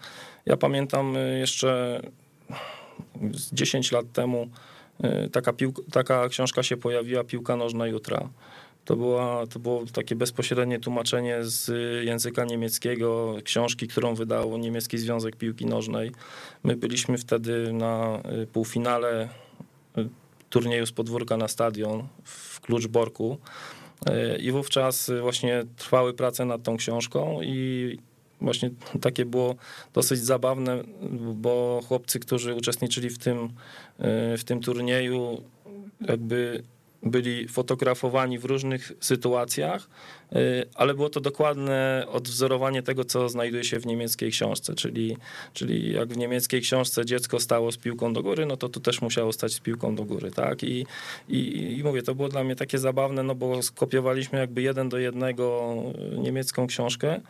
ja 0.46 0.58
pamiętam 0.58 1.18
y, 1.18 1.40
jeszcze 1.40 2.02
z 3.34 3.54
10 3.54 3.92
lat 3.92 4.06
temu 4.14 4.50
taka, 5.32 5.54
piłk- 5.54 5.82
taka 5.92 6.30
książka 6.30 6.64
się 6.64 6.78
pojawiła, 6.78 7.24
Piłka 7.24 7.56
Nożna 7.56 7.88
Jutra. 7.88 8.30
To, 8.86 8.96
była, 8.96 9.48
to 9.48 9.60
było 9.60 9.86
takie 9.94 10.16
bezpośrednie 10.16 10.80
tłumaczenie 10.80 11.38
z 11.42 11.68
języka 12.06 12.46
niemieckiego 12.46 13.36
książki, 13.44 13.88
którą 13.88 14.16
wydał 14.16 14.58
Niemiecki 14.58 14.98
Związek 14.98 15.36
Piłki 15.36 15.66
Nożnej. 15.66 16.12
My 16.64 16.76
byliśmy 16.76 17.18
wtedy 17.18 17.74
na 17.74 18.22
y, 18.44 18.48
półfinale 18.48 19.30
y, 19.98 20.10
turnieju 20.50 20.86
z 20.86 20.92
podwórka 20.92 21.38
na 21.38 21.48
stadion 21.48 22.08
w 22.24 22.62
Kluczborku. 22.62 23.38
Y, 24.10 24.38
I 24.38 24.52
wówczas 24.52 25.12
właśnie 25.22 25.64
trwały 25.78 26.14
prace 26.14 26.46
nad 26.46 26.64
tą 26.64 26.78
książką 26.78 27.42
i 27.42 27.98
właśnie 28.42 28.70
takie 29.02 29.26
było 29.26 29.56
dosyć 29.94 30.20
zabawne, 30.20 30.84
bo 31.36 31.82
chłopcy, 31.88 32.20
którzy 32.20 32.56
uczestniczyli 32.56 33.10
w 33.10 33.18
tym, 33.18 33.50
w 34.38 34.42
tym 34.46 34.62
turnieju, 34.62 35.42
jakby 36.02 36.64
byli 37.04 37.48
fotografowani 37.48 38.40
w 38.40 38.46
różnych 38.46 38.92
sytuacjach, 39.00 39.90
y, 40.34 40.38
ale 40.76 40.94
było 40.94 41.10
to 41.10 41.22
dokładne 41.22 42.06
odwzorowanie 42.12 42.84
tego, 42.84 43.06
co 43.06 43.30
znajduje 43.30 43.64
się 43.64 43.80
w 43.80 43.86
niemieckiej 43.86 44.32
książce, 44.32 44.76
czyli, 44.76 45.18
czyli 45.54 45.94
jak 45.94 46.14
w 46.14 46.18
niemieckiej 46.18 46.62
książce 46.62 47.06
dziecko 47.06 47.40
stało 47.40 47.72
z 47.72 47.78
piłką 47.78 48.14
do 48.14 48.24
góry, 48.24 48.46
no 48.46 48.58
to 48.58 48.70
tu 48.70 48.80
też 48.80 49.02
musiało 49.02 49.34
stać 49.34 49.54
z 49.54 49.60
piłką 49.60 49.96
do 49.96 50.04
góry, 50.04 50.32
tak? 50.32 50.64
I, 50.64 50.86
i, 51.30 51.74
i 51.80 51.84
mówię, 51.84 52.02
to 52.02 52.16
było 52.16 52.30
dla 52.30 52.44
mnie 52.44 52.56
takie 52.56 52.78
zabawne, 52.78 53.24
no 53.24 53.36
bo 53.36 53.62
skopiowaliśmy 53.62 54.40
jakby 54.40 54.62
jeden 54.62 54.90
do 54.90 54.98
jednego 54.98 55.76
niemiecką 56.18 56.68
książkę, 56.68 57.22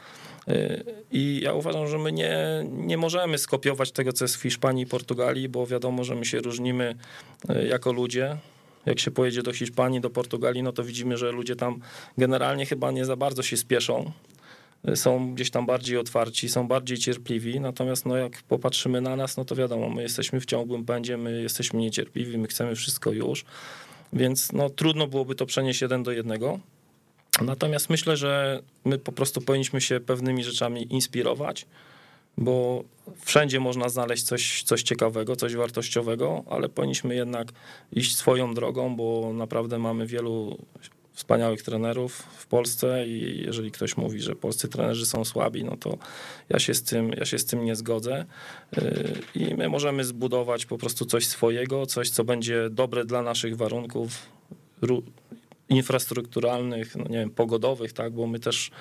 y, 0.48 0.84
i 1.12 1.40
ja 1.44 1.54
uważam, 1.54 1.88
że 1.88 1.98
my 1.98 2.12
nie, 2.12 2.66
nie 2.72 2.98
możemy 2.98 3.38
skopiować 3.38 3.92
tego, 3.92 4.14
co 4.14 4.26
jest 4.26 4.36
w 4.36 4.42
Hiszpanii 4.42 4.84
i 4.84 4.88
Portugalii, 4.88 5.50
bo 5.50 5.68
wiadomo, 5.68 6.04
że 6.04 6.16
my 6.16 6.26
się 6.26 6.40
różnimy 6.40 6.96
y, 7.50 7.68
jako 7.68 7.92
ludzie. 7.92 8.38
Jak 8.86 9.00
się 9.00 9.12
pojedzie 9.12 9.44
do 9.44 9.54
Hiszpanii, 9.54 10.02
do 10.02 10.10
Portugalii, 10.10 10.64
no 10.64 10.72
to 10.72 10.84
widzimy, 10.84 11.18
że 11.18 11.32
ludzie 11.32 11.56
tam 11.56 11.80
generalnie 12.18 12.66
chyba 12.66 12.92
nie 12.92 13.06
za 13.06 13.16
bardzo 13.16 13.44
się 13.44 13.58
spieszą. 13.58 14.12
Są 14.96 15.34
gdzieś 15.34 15.52
tam 15.52 15.66
bardziej 15.66 15.98
otwarci, 15.98 16.50
są 16.50 16.68
bardziej 16.68 16.98
cierpliwi. 16.98 17.60
Natomiast 17.60 18.06
no 18.06 18.18
jak 18.18 18.44
popatrzymy 18.44 19.02
na 19.02 19.16
nas, 19.16 19.38
no 19.38 19.46
to 19.46 19.56
wiadomo, 19.56 19.90
my 19.90 20.02
jesteśmy 20.02 20.40
w 20.40 20.46
ciągłym 20.46 20.86
pędzie, 20.86 21.18
my 21.18 21.42
jesteśmy 21.42 21.80
niecierpliwi, 21.80 22.38
my 22.38 22.48
chcemy 22.48 22.76
wszystko 22.76 23.12
już. 23.12 23.46
Więc 24.14 24.52
no 24.52 24.70
trudno 24.70 25.08
byłoby 25.08 25.36
to 25.36 25.46
przenieść 25.46 25.82
jeden 25.82 26.04
do 26.04 26.12
jednego. 26.12 26.60
Natomiast 27.42 27.90
myślę, 27.90 28.18
że 28.18 28.62
my 28.86 28.98
po 28.98 29.12
prostu 29.12 29.42
powinniśmy 29.42 29.82
się 29.82 30.00
pewnymi 30.00 30.44
rzeczami 30.44 30.94
inspirować 30.94 31.66
bo 32.38 32.84
wszędzie 33.26 33.60
można 33.60 33.90
znaleźć 33.90 34.24
coś, 34.24 34.64
coś 34.64 34.84
ciekawego, 34.84 35.36
coś 35.36 35.56
wartościowego, 35.56 36.44
ale 36.50 36.70
powinniśmy 36.70 37.16
jednak 37.16 37.52
iść 37.92 38.16
swoją 38.16 38.54
drogą, 38.54 38.96
bo 38.96 39.34
naprawdę 39.34 39.80
mamy 39.80 40.08
wielu 40.08 40.58
wspaniałych 41.14 41.62
trenerów 41.62 42.14
w 42.14 42.48
Polsce 42.48 43.08
i 43.08 43.44
jeżeli 43.46 43.72
ktoś 43.72 43.98
mówi, 43.98 44.22
że 44.22 44.36
polscy 44.36 44.68
trenerzy 44.68 45.06
są 45.06 45.26
słabi, 45.26 45.64
no 45.64 45.78
to 45.78 45.98
ja 46.50 46.60
się 46.60 46.74
z 46.74 46.84
tym, 46.84 47.12
ja 47.18 47.26
się 47.26 47.40
z 47.40 47.46
tym 47.46 47.66
nie 47.66 47.76
zgodzę. 47.76 48.26
Yy, 48.78 49.14
i 49.36 49.56
my 49.56 49.70
możemy 49.70 50.04
zbudować 50.04 50.66
po 50.66 50.78
prostu 50.78 51.06
coś 51.06 51.28
swojego, 51.28 51.86
coś, 51.86 52.10
co 52.10 52.24
będzie 52.24 52.70
dobre 52.70 53.06
dla 53.06 53.22
naszych 53.22 53.58
warunków, 53.58 54.30
infrastrukturalnych, 55.72 56.96
no 56.96 57.04
nie 57.04 57.18
wiem, 57.18 57.30
pogodowych, 57.30 57.94
tak, 57.94 58.14
bo 58.14 58.28
my 58.28 58.40
też 58.40 58.72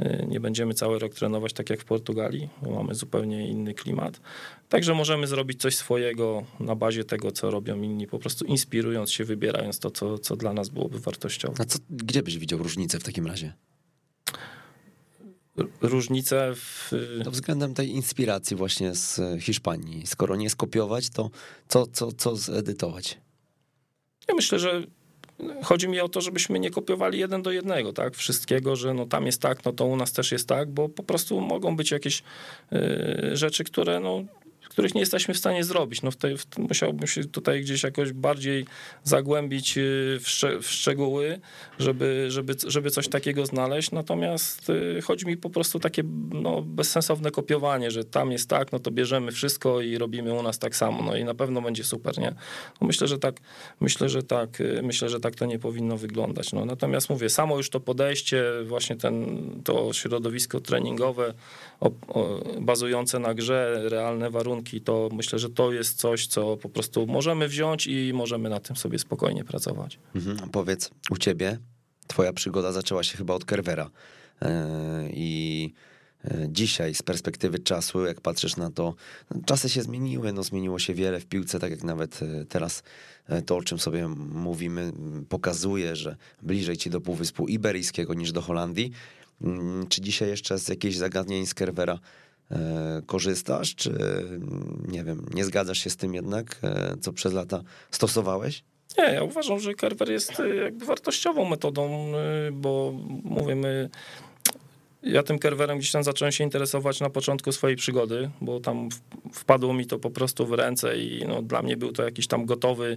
y, 0.00 0.26
nie 0.28 0.40
będziemy 0.40 0.74
cały 0.74 0.98
rok 0.98 1.14
trenować 1.14 1.52
tak 1.52 1.70
jak 1.70 1.80
w 1.80 1.84
Portugalii, 1.84 2.48
bo 2.62 2.70
mamy 2.70 2.94
zupełnie 2.94 3.48
inny 3.48 3.74
klimat. 3.74 4.20
Także 4.68 4.94
możemy 4.94 5.26
zrobić 5.26 5.60
coś 5.60 5.76
swojego 5.76 6.44
na 6.60 6.76
bazie 6.76 7.04
tego, 7.04 7.32
co 7.32 7.50
robią 7.50 7.82
inni, 7.82 8.06
po 8.06 8.18
prostu 8.18 8.44
inspirując 8.44 9.12
się, 9.12 9.24
wybierając 9.24 9.78
to, 9.78 9.90
co, 9.90 10.18
co 10.18 10.36
dla 10.36 10.52
nas 10.52 10.68
byłoby 10.68 10.98
wartościowe. 10.98 11.54
A 11.58 11.64
co, 11.64 11.78
gdzie 11.90 12.22
byś 12.22 12.38
widział 12.38 12.58
różnicę 12.58 12.98
w 12.98 13.02
takim 13.02 13.26
razie? 13.26 13.52
Różnice 15.80 16.52
w... 16.54 16.90
To 17.24 17.30
względem 17.30 17.74
tej 17.74 17.90
inspiracji 17.90 18.56
właśnie 18.56 18.94
z 18.94 19.20
Hiszpanii. 19.42 20.06
Skoro 20.06 20.36
nie 20.36 20.50
skopiować, 20.50 21.10
to 21.10 21.30
co, 21.68 21.86
co, 21.86 22.12
co 22.12 22.36
zedytować? 22.36 23.18
Ja 24.28 24.34
myślę, 24.34 24.58
że 24.58 24.86
Chodzi 25.62 25.88
mi 25.88 26.00
o 26.00 26.08
to, 26.08 26.20
żebyśmy 26.20 26.58
nie 26.58 26.70
kopiowali 26.70 27.18
jeden 27.18 27.42
do 27.42 27.50
jednego, 27.50 27.92
tak, 27.92 28.16
wszystkiego, 28.16 28.76
że 28.76 28.94
no 28.94 29.06
tam 29.06 29.26
jest 29.26 29.42
tak, 29.42 29.64
no 29.64 29.72
to 29.72 29.86
u 29.86 29.96
nas 29.96 30.12
też 30.12 30.32
jest 30.32 30.48
tak, 30.48 30.70
bo 30.70 30.88
po 30.88 31.02
prostu 31.02 31.40
mogą 31.40 31.76
być 31.76 31.90
jakieś 31.90 32.22
y, 32.72 33.36
rzeczy, 33.36 33.64
które 33.64 34.00
no 34.00 34.24
których 34.70 34.94
nie 34.94 35.00
jesteśmy 35.00 35.34
w 35.34 35.38
stanie 35.38 35.64
zrobić. 35.64 36.02
No 36.02 36.10
w 36.10 36.16
tej, 36.16 36.36
w, 36.36 36.58
musiałbym 36.58 37.06
się 37.06 37.24
tutaj 37.24 37.60
gdzieś 37.60 37.82
jakoś 37.82 38.12
bardziej 38.12 38.66
zagłębić 39.04 39.78
y, 39.78 40.18
w, 40.22 40.28
szcze, 40.28 40.58
w 40.60 40.70
szczegóły, 40.70 41.40
żeby, 41.78 42.26
żeby, 42.28 42.54
żeby 42.66 42.90
coś 42.90 43.08
takiego 43.08 43.46
znaleźć. 43.46 43.90
Natomiast 43.90 44.70
y, 44.70 45.02
chodzi 45.02 45.26
mi 45.26 45.36
po 45.36 45.50
prostu 45.50 45.80
takie 45.80 46.02
no, 46.32 46.62
bezsensowne 46.62 47.30
kopiowanie, 47.30 47.90
że 47.90 48.04
tam 48.04 48.32
jest 48.32 48.48
tak, 48.48 48.72
no 48.72 48.78
to 48.78 48.90
bierzemy 48.90 49.32
wszystko 49.32 49.80
i 49.80 49.98
robimy 49.98 50.34
u 50.34 50.42
nas 50.42 50.58
tak 50.58 50.76
samo. 50.76 51.02
No 51.02 51.16
i 51.16 51.24
na 51.24 51.34
pewno 51.34 51.62
będzie 51.62 51.84
super, 51.84 52.18
nie? 52.18 52.34
No 52.80 52.86
myślę, 52.86 53.06
że 53.08 53.18
tak, 53.18 53.40
myślę, 53.80 54.08
że 54.08 54.22
tak, 54.22 54.60
y, 54.60 54.80
myślę, 54.82 55.08
że 55.08 55.20
tak 55.20 55.34
to 55.34 55.46
nie 55.46 55.58
powinno 55.58 55.96
wyglądać. 55.96 56.52
No, 56.52 56.64
natomiast 56.64 57.10
mówię, 57.10 57.28
samo 57.28 57.56
już 57.56 57.70
to 57.70 57.80
podejście, 57.80 58.44
właśnie 58.64 58.96
ten, 58.96 59.40
to 59.64 59.92
środowisko 59.92 60.60
treningowe 60.60 61.34
o, 61.80 61.90
o, 62.08 62.40
bazujące 62.60 63.18
na 63.18 63.34
grze, 63.34 63.80
realne 63.88 64.30
warunki, 64.30 64.59
to 64.84 65.08
myślę, 65.12 65.38
że 65.38 65.50
to 65.50 65.72
jest 65.72 65.98
coś, 65.98 66.26
co 66.26 66.56
po 66.56 66.68
prostu 66.68 67.06
możemy 67.06 67.48
wziąć 67.48 67.86
i 67.86 68.12
możemy 68.14 68.48
na 68.48 68.60
tym 68.60 68.76
sobie 68.76 68.98
spokojnie 68.98 69.44
pracować. 69.44 69.98
Mhm. 70.14 70.50
Powiedz, 70.50 70.90
u 71.10 71.16
ciebie 71.16 71.58
twoja 72.06 72.32
przygoda 72.32 72.72
zaczęła 72.72 73.02
się 73.02 73.18
chyba 73.18 73.34
od 73.34 73.44
Kerwera 73.44 73.90
e, 74.42 75.08
i 75.12 75.72
e, 76.24 76.46
dzisiaj 76.48 76.94
z 76.94 77.02
perspektywy 77.02 77.58
czasu, 77.58 78.06
jak 78.06 78.20
patrzysz 78.20 78.56
na 78.56 78.70
to, 78.70 78.94
czasy 79.46 79.68
się 79.68 79.82
zmieniły, 79.82 80.32
no 80.32 80.42
zmieniło 80.42 80.78
się 80.78 80.94
wiele 80.94 81.20
w 81.20 81.26
piłce, 81.26 81.58
tak 81.58 81.70
jak 81.70 81.84
nawet 81.84 82.20
e, 82.22 82.44
teraz 82.44 82.82
to, 83.46 83.56
o 83.56 83.62
czym 83.62 83.78
sobie 83.78 84.08
mówimy, 84.08 84.92
pokazuje, 85.28 85.96
że 85.96 86.16
bliżej 86.42 86.76
ci 86.76 86.90
do 86.90 87.00
Półwyspu 87.00 87.48
Iberyjskiego 87.48 88.14
niż 88.14 88.32
do 88.32 88.40
Holandii. 88.40 88.90
Mm, 89.42 89.86
czy 89.86 90.00
dzisiaj 90.00 90.28
jeszcze 90.28 90.58
z 90.58 90.68
jakichś 90.68 90.96
zagadnień 90.96 91.46
z 91.46 91.54
Kerwera 91.54 91.98
korzystasz, 93.06 93.74
czy 93.74 93.94
nie 94.88 95.04
wiem, 95.04 95.26
nie 95.34 95.44
zgadzasz 95.44 95.78
się 95.78 95.90
z 95.90 95.96
tym 95.96 96.14
jednak, 96.14 96.58
e, 96.62 96.96
co 97.00 97.12
przez 97.12 97.32
lata 97.32 97.62
stosowałeś? 97.90 98.64
Nie, 98.98 99.04
ja 99.04 99.22
uważam, 99.22 99.60
że 99.60 99.74
Kerber 99.74 100.10
jest 100.10 100.40
e, 100.40 100.56
jakby 100.56 100.84
wartościową 100.84 101.44
metodą, 101.44 102.12
bo 102.52 102.92
mówimy, 103.24 103.90
ja 105.02 105.22
tym 105.22 105.38
kerwerem 105.38 105.78
gdzieś 105.78 105.92
tam 105.92 106.04
zacząłem 106.04 106.32
się 106.32 106.44
interesować 106.44 107.00
na 107.00 107.10
początku 107.10 107.52
swojej 107.52 107.76
przygody, 107.76 108.30
bo 108.40 108.60
tam 108.60 108.88
wpadło 109.32 109.74
mi 109.74 109.86
to 109.86 109.98
po 109.98 110.10
prostu 110.10 110.46
w 110.46 110.52
ręce 110.52 110.98
i 110.98 111.24
no, 111.28 111.42
dla 111.42 111.62
mnie 111.62 111.76
był 111.76 111.92
to 111.92 112.02
jakiś 112.02 112.26
tam 112.26 112.44
gotowy 112.46 112.96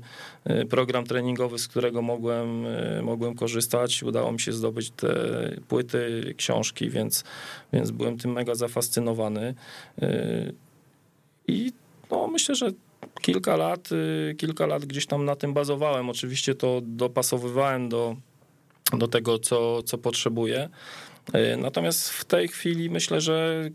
y, 0.49 0.65
program 0.65 1.05
treningowy, 1.05 1.59
z 1.59 1.67
którego 1.67 2.01
mogłem, 2.01 2.65
y, 2.65 3.01
mogłem 3.03 3.35
korzystać. 3.35 4.03
Udało 4.03 4.31
mi 4.31 4.39
się 4.39 4.53
zdobyć 4.53 4.91
te 4.91 5.15
płyty, 5.67 6.33
książki, 6.37 6.89
więc, 6.89 7.23
więc 7.73 7.91
byłem 7.91 8.17
tym 8.17 8.31
mega 8.31 8.55
zafascynowany. 8.55 9.55
Y, 10.03 10.53
I 11.47 11.71
no, 12.11 12.27
myślę, 12.27 12.55
że 12.55 12.71
kilka 13.21 13.55
lat, 13.55 13.89
kilka 14.37 14.65
lat 14.65 14.85
gdzieś 14.85 15.05
tam 15.05 15.25
na 15.25 15.35
tym 15.35 15.53
bazowałem. 15.53 16.09
Oczywiście 16.09 16.55
to 16.55 16.81
dopasowywałem 16.83 17.89
do, 17.89 18.15
do 18.97 19.07
tego, 19.07 19.39
co, 19.39 19.83
co 19.83 19.97
potrzebuję. 19.97 20.69
E, 21.32 21.57
natomiast 21.57 22.09
w 22.09 22.26
tej 22.26 22.47
chwili 22.47 22.89
myślę, 22.89 23.21
że 23.21 23.69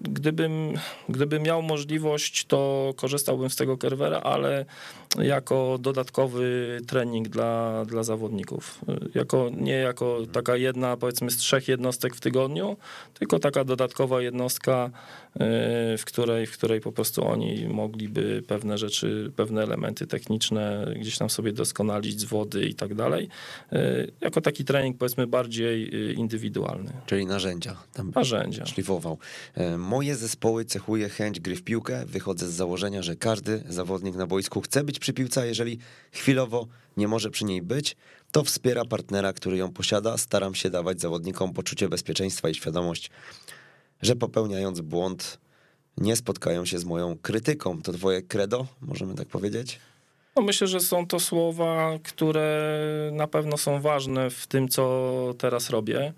gdybym, 0.00 0.74
gdybym 1.08 1.42
miał 1.42 1.62
możliwość, 1.62 2.44
to 2.44 2.92
korzystałbym 2.96 3.50
z 3.50 3.56
tego 3.56 3.78
kerwera, 3.78 4.20
ale 4.20 4.64
jako 5.22 5.78
dodatkowy 5.80 6.78
trening 6.86 7.28
dla, 7.28 7.84
dla 7.84 8.02
zawodników. 8.02 8.80
E, 8.88 8.98
jako, 9.14 9.50
nie 9.56 9.72
jako 9.72 10.18
taka 10.32 10.56
jedna, 10.56 10.96
powiedzmy, 10.96 11.30
z 11.30 11.36
trzech 11.36 11.68
jednostek 11.68 12.14
w 12.14 12.20
tygodniu, 12.20 12.76
tylko 13.14 13.38
taka 13.38 13.64
dodatkowa 13.64 14.22
jednostka, 14.22 14.90
e, 15.34 15.98
w 15.98 16.02
której, 16.04 16.46
w 16.46 16.52
której 16.52 16.80
po 16.80 16.92
prostu 16.92 17.26
oni 17.26 17.68
mogliby 17.68 18.42
pewne 18.46 18.78
rzeczy, 18.78 19.32
pewne 19.36 19.62
elementy 19.62 20.06
techniczne 20.06 20.94
gdzieś 21.00 21.18
tam 21.18 21.30
sobie 21.30 21.52
doskonalić 21.52 22.20
z 22.20 22.24
wody 22.24 22.66
i 22.66 22.74
tak 22.74 22.94
dalej. 22.94 23.28
Jako 24.20 24.40
taki 24.40 24.64
trening, 24.64 24.98
powiedzmy, 24.98 25.26
bardziej 25.26 25.94
indywidualny 26.18 26.65
indywidualny. 26.74 27.06
Czyli 27.06 27.26
narzędzia. 27.26 27.76
Tam 27.92 28.12
narzędzia. 28.14 28.66
Szlifował. 28.66 29.18
E, 29.54 29.78
moje 29.78 30.16
zespoły 30.16 30.64
cechuje 30.64 31.08
chęć 31.08 31.40
gry 31.40 31.56
w 31.56 31.62
piłkę. 31.62 32.06
Wychodzę 32.06 32.48
z 32.48 32.52
założenia, 32.52 33.02
że 33.02 33.16
każdy 33.16 33.62
zawodnik 33.68 34.16
na 34.16 34.26
boisku 34.26 34.60
chce 34.60 34.84
być 34.84 34.98
przy 34.98 35.12
piłce, 35.12 35.40
a 35.40 35.44
jeżeli 35.44 35.78
chwilowo 36.12 36.66
nie 36.96 37.08
może 37.08 37.30
przy 37.30 37.44
niej 37.44 37.62
być, 37.62 37.96
to 38.32 38.44
wspiera 38.44 38.84
partnera, 38.84 39.32
który 39.32 39.56
ją 39.56 39.72
posiada. 39.72 40.18
Staram 40.18 40.54
się 40.54 40.70
dawać 40.70 41.00
zawodnikom 41.00 41.52
poczucie 41.52 41.88
bezpieczeństwa 41.88 42.48
i 42.48 42.54
świadomość, 42.54 43.10
że 44.02 44.16
popełniając 44.16 44.80
błąd 44.80 45.38
nie 45.96 46.16
spotkają 46.16 46.64
się 46.64 46.78
z 46.78 46.84
moją 46.84 47.18
krytyką. 47.22 47.82
To 47.82 47.92
twoje 47.92 48.22
credo, 48.22 48.66
możemy 48.80 49.14
tak 49.14 49.28
powiedzieć? 49.28 49.78
No 50.36 50.42
myślę, 50.42 50.66
że 50.66 50.80
są 50.80 51.06
to 51.06 51.20
słowa, 51.20 51.98
które 52.02 52.70
na 53.12 53.26
pewno 53.26 53.56
są 53.56 53.80
ważne 53.80 54.30
w 54.30 54.46
tym, 54.46 54.68
co 54.68 55.34
teraz 55.38 55.70
robię. 55.70 56.12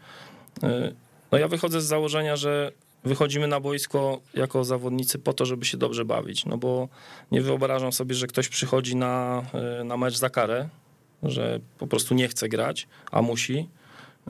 Y, 0.64 0.94
no 1.32 1.38
ja 1.38 1.48
wychodzę 1.48 1.80
z 1.80 1.84
założenia, 1.84 2.36
że 2.36 2.72
wychodzimy 3.04 3.46
na 3.46 3.60
boisko 3.60 4.20
jako 4.34 4.64
zawodnicy 4.64 5.18
po 5.18 5.32
to, 5.32 5.46
żeby 5.46 5.64
się 5.64 5.78
dobrze 5.78 6.04
bawić, 6.04 6.46
no 6.46 6.58
bo 6.58 6.88
nie 7.30 7.40
wyobrażam 7.42 7.92
sobie, 7.92 8.14
że 8.14 8.26
ktoś 8.26 8.48
przychodzi 8.48 8.96
na, 8.96 9.42
y, 9.80 9.84
na 9.84 9.96
mecz 9.96 10.16
za 10.16 10.30
karę, 10.30 10.68
że 11.22 11.60
po 11.78 11.86
prostu 11.86 12.14
nie 12.14 12.28
chce 12.28 12.48
grać, 12.48 12.88
a 13.12 13.22
musi. 13.22 13.68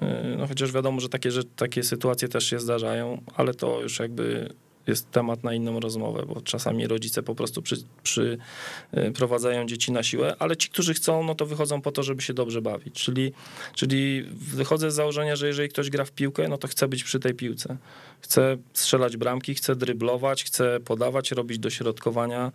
Y, 0.02 0.36
no 0.38 0.46
chociaż 0.46 0.72
wiadomo, 0.72 1.00
że 1.00 1.08
takie, 1.08 1.30
że 1.30 1.44
takie 1.44 1.82
sytuacje 1.82 2.28
też 2.28 2.44
się 2.44 2.60
zdarzają, 2.60 3.22
ale 3.36 3.54
to 3.54 3.82
już 3.82 3.98
jakby 3.98 4.54
jest 4.88 5.10
temat 5.10 5.44
na 5.44 5.54
inną 5.54 5.80
rozmowę, 5.80 6.24
bo 6.28 6.40
czasami 6.40 6.86
rodzice 6.86 7.22
po 7.22 7.34
prostu 7.34 7.62
przy, 7.62 7.76
przyprowadzają 8.02 9.66
dzieci 9.66 9.92
na 9.92 10.02
siłę, 10.02 10.36
ale 10.38 10.56
ci, 10.56 10.68
którzy 10.68 10.94
chcą, 10.94 11.24
no 11.24 11.34
to 11.34 11.46
wychodzą 11.46 11.82
po 11.82 11.92
to, 11.92 12.02
żeby 12.02 12.22
się 12.22 12.34
dobrze 12.34 12.62
bawić. 12.62 12.94
Czyli, 12.94 13.32
czyli 13.74 14.22
wychodzę 14.32 14.90
z 14.90 14.94
założenia, 14.94 15.36
że 15.36 15.46
jeżeli 15.46 15.68
ktoś 15.68 15.90
gra 15.90 16.04
w 16.04 16.12
piłkę, 16.12 16.48
no 16.48 16.58
to 16.58 16.68
chce 16.68 16.88
być 16.88 17.04
przy 17.04 17.20
tej 17.20 17.34
piłce. 17.34 17.76
Chce 18.20 18.56
strzelać 18.72 19.16
bramki, 19.16 19.54
chce 19.54 19.76
dryblować, 19.76 20.44
chce 20.44 20.80
podawać, 20.80 21.30
robić 21.30 21.58
dośrodkowania 21.58 22.52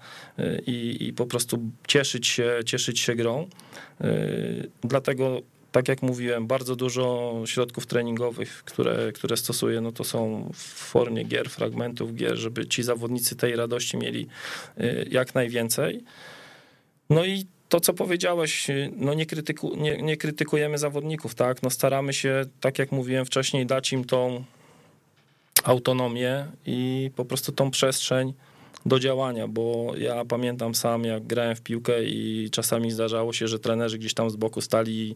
i, 0.68 0.97
i 0.99 1.14
po 1.14 1.26
prostu 1.26 1.60
cieszyć 1.88 2.27
się, 2.27 2.60
cieszyć 2.65 2.99
się 2.99 3.15
grą. 3.15 3.47
Dlatego 4.84 5.41
tak 5.73 5.87
jak 5.87 6.01
mówiłem, 6.01 6.47
bardzo 6.47 6.75
dużo 6.75 7.33
środków 7.45 7.85
treningowych, 7.85 8.63
które, 8.65 9.11
które 9.11 9.37
stosuję, 9.37 9.81
no 9.81 9.91
to 9.91 10.03
są 10.03 10.49
w 10.53 10.63
formie 10.63 11.23
gier, 11.23 11.49
fragmentów 11.49 12.15
gier, 12.15 12.35
żeby 12.35 12.67
ci 12.67 12.83
zawodnicy 12.83 13.35
tej 13.35 13.55
radości 13.55 13.97
mieli 13.97 14.27
y, 14.77 15.07
jak 15.11 15.35
najwięcej. 15.35 16.03
No 17.09 17.25
i 17.25 17.45
to, 17.69 17.79
co 17.79 17.93
powiedziałeś, 17.93 18.69
y, 18.69 18.91
no 18.95 19.13
nie, 19.13 19.25
krytyku, 19.25 19.75
nie, 19.75 19.97
nie 19.97 20.17
krytykujemy 20.17 20.77
zawodników, 20.77 21.35
tak? 21.35 21.63
No 21.63 21.69
staramy 21.69 22.13
się, 22.13 22.45
tak 22.61 22.79
jak 22.79 22.91
mówiłem 22.91 23.25
wcześniej, 23.25 23.65
dać 23.65 23.93
im 23.93 24.05
tą 24.05 24.43
autonomię 25.63 26.45
i 26.65 27.11
po 27.15 27.25
prostu 27.25 27.51
tą 27.51 27.71
przestrzeń 27.71 28.33
do 28.85 28.99
działania, 28.99 29.47
bo 29.47 29.93
ja 29.97 30.25
pamiętam 30.25 30.75
sam, 30.75 31.03
jak 31.03 31.23
grałem 31.27 31.55
w 31.55 31.61
piłkę 31.61 32.03
i 32.03 32.49
czasami 32.51 32.91
zdarzało 32.91 33.33
się, 33.33 33.47
że 33.47 33.59
trenerzy 33.59 33.97
gdzieś 33.97 34.13
tam 34.13 34.29
z 34.29 34.35
boku 34.35 34.61
stali 34.61 35.15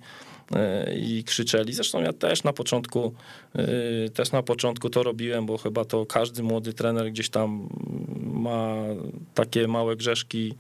i 0.98 1.24
krzyczeli. 1.24 1.74
Zresztą 1.74 2.02
ja 2.02 2.14
też 2.14 2.44
na 2.44 2.54
początku 2.54 3.14
e, 3.56 4.10
też 4.10 4.32
na 4.32 4.44
początku 4.44 4.90
to 4.90 5.04
robiłem, 5.04 5.46
bo 5.46 5.58
chyba 5.58 5.86
to 5.86 6.06
każdy 6.06 6.44
młody 6.44 6.74
trener 6.74 7.12
gdzieś 7.12 7.30
tam 7.30 7.70
ma 8.24 8.76
takie 9.34 9.68
małe 9.68 9.96
grzeszki 9.96 10.54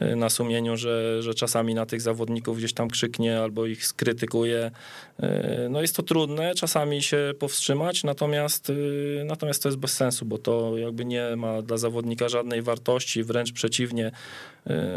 e, 0.00 0.16
na 0.16 0.30
sumieniu, 0.30 0.76
że, 0.76 1.22
że 1.22 1.34
czasami 1.34 1.74
na 1.74 1.86
tych 1.86 2.00
zawodników 2.00 2.58
gdzieś 2.58 2.72
tam 2.72 2.90
krzyknie 2.90 3.40
albo 3.40 3.66
ich 3.66 3.86
skrytykuje. 3.86 4.70
No 5.70 5.80
jest 5.80 5.96
to 5.96 6.02
trudne 6.02 6.54
czasami 6.54 7.02
się 7.02 7.34
powstrzymać, 7.38 8.04
natomiast, 8.04 8.72
natomiast 9.24 9.62
to 9.62 9.68
jest 9.68 9.78
bez 9.78 9.92
sensu, 9.92 10.24
bo 10.24 10.38
to 10.38 10.78
jakby 10.78 11.04
nie 11.04 11.36
ma 11.36 11.62
dla 11.62 11.76
zawodnika 11.76 12.28
żadnej 12.28 12.62
wartości, 12.62 13.24
wręcz 13.24 13.52
przeciwnie, 13.52 14.10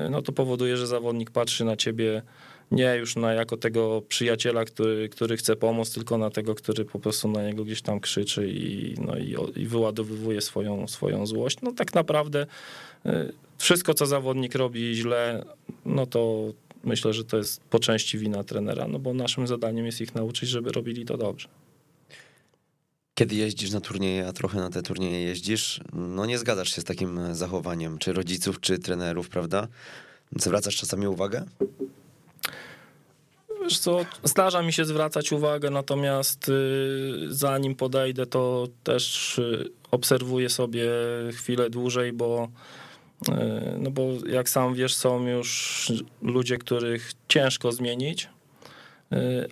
no 0.09 0.21
to 0.21 0.31
powoduje, 0.31 0.77
że 0.77 0.87
zawodnik 0.87 1.31
patrzy 1.31 1.65
na 1.65 1.75
ciebie 1.75 2.21
nie 2.71 2.95
już 2.95 3.15
na 3.15 3.33
jako 3.33 3.57
tego 3.57 4.01
przyjaciela, 4.07 4.65
który, 4.65 5.09
który 5.09 5.37
chce 5.37 5.55
pomóc, 5.55 5.93
tylko 5.93 6.17
na 6.17 6.29
tego, 6.29 6.55
który 6.55 6.85
po 6.85 6.99
prostu 6.99 7.27
na 7.27 7.43
niego 7.43 7.65
gdzieś 7.65 7.81
tam 7.81 7.99
krzyczy 7.99 8.47
i, 8.49 8.95
no 9.01 9.17
i, 9.17 9.35
i 9.55 9.65
wyładowywuje 9.65 10.41
swoją, 10.41 10.87
swoją 10.87 11.27
złość. 11.27 11.57
No 11.61 11.71
tak 11.71 11.93
naprawdę 11.93 12.45
y, 13.05 13.09
wszystko, 13.57 13.93
co 13.93 14.05
zawodnik 14.05 14.55
robi 14.55 14.95
źle, 14.95 15.45
no 15.85 16.05
to 16.05 16.53
myślę, 16.83 17.13
że 17.13 17.25
to 17.25 17.37
jest 17.37 17.63
po 17.63 17.79
części 17.79 18.17
wina 18.17 18.43
trenera, 18.43 18.87
no 18.87 18.99
bo 18.99 19.13
naszym 19.13 19.47
zadaniem 19.47 19.85
jest 19.85 20.01
ich 20.01 20.15
nauczyć, 20.15 20.49
żeby 20.49 20.71
robili 20.71 21.05
to 21.05 21.17
dobrze. 21.17 21.47
Kiedy 23.15 23.35
jeździsz 23.35 23.71
na 23.71 23.81
turnieje, 23.81 24.27
a 24.27 24.33
trochę 24.33 24.59
na 24.59 24.69
te 24.69 24.81
turnieje 24.81 25.21
jeździsz, 25.21 25.81
no 25.93 26.25
nie 26.25 26.37
zgadzasz 26.37 26.75
się 26.75 26.81
z 26.81 26.83
takim 26.83 27.35
zachowaniem, 27.35 27.97
czy 27.97 28.13
rodziców, 28.13 28.59
czy 28.59 28.79
trenerów, 28.79 29.29
prawda? 29.29 29.67
Zwracasz 30.35 30.75
czasami 30.75 31.07
uwagę? 31.07 31.45
Wiesz 33.65 33.79
co, 33.79 34.05
zdarza 34.23 34.61
mi 34.61 34.73
się 34.73 34.85
zwracać 34.85 35.31
uwagę, 35.31 35.69
natomiast 35.69 36.49
y, 36.49 36.53
zanim 37.29 37.75
podejdę, 37.75 38.25
to 38.25 38.67
też 38.83 39.37
y, 39.39 39.69
obserwuję 39.91 40.49
sobie 40.49 40.89
chwilę 41.33 41.69
dłużej, 41.69 42.13
bo 42.13 42.47
y, 43.29 43.31
no 43.79 43.91
bo 43.91 44.03
jak 44.27 44.49
sam 44.49 44.73
wiesz, 44.73 44.95
są 44.95 45.27
już 45.27 45.91
ludzie, 46.21 46.57
których 46.57 47.11
ciężko 47.27 47.71
zmienić, 47.71 48.29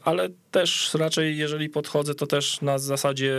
ale 0.03 0.29
też 0.51 0.93
raczej 0.93 1.37
jeżeli 1.37 1.69
podchodzę, 1.69 2.15
to 2.15 2.27
też 2.27 2.61
na 2.61 2.77
zasadzie 2.77 3.35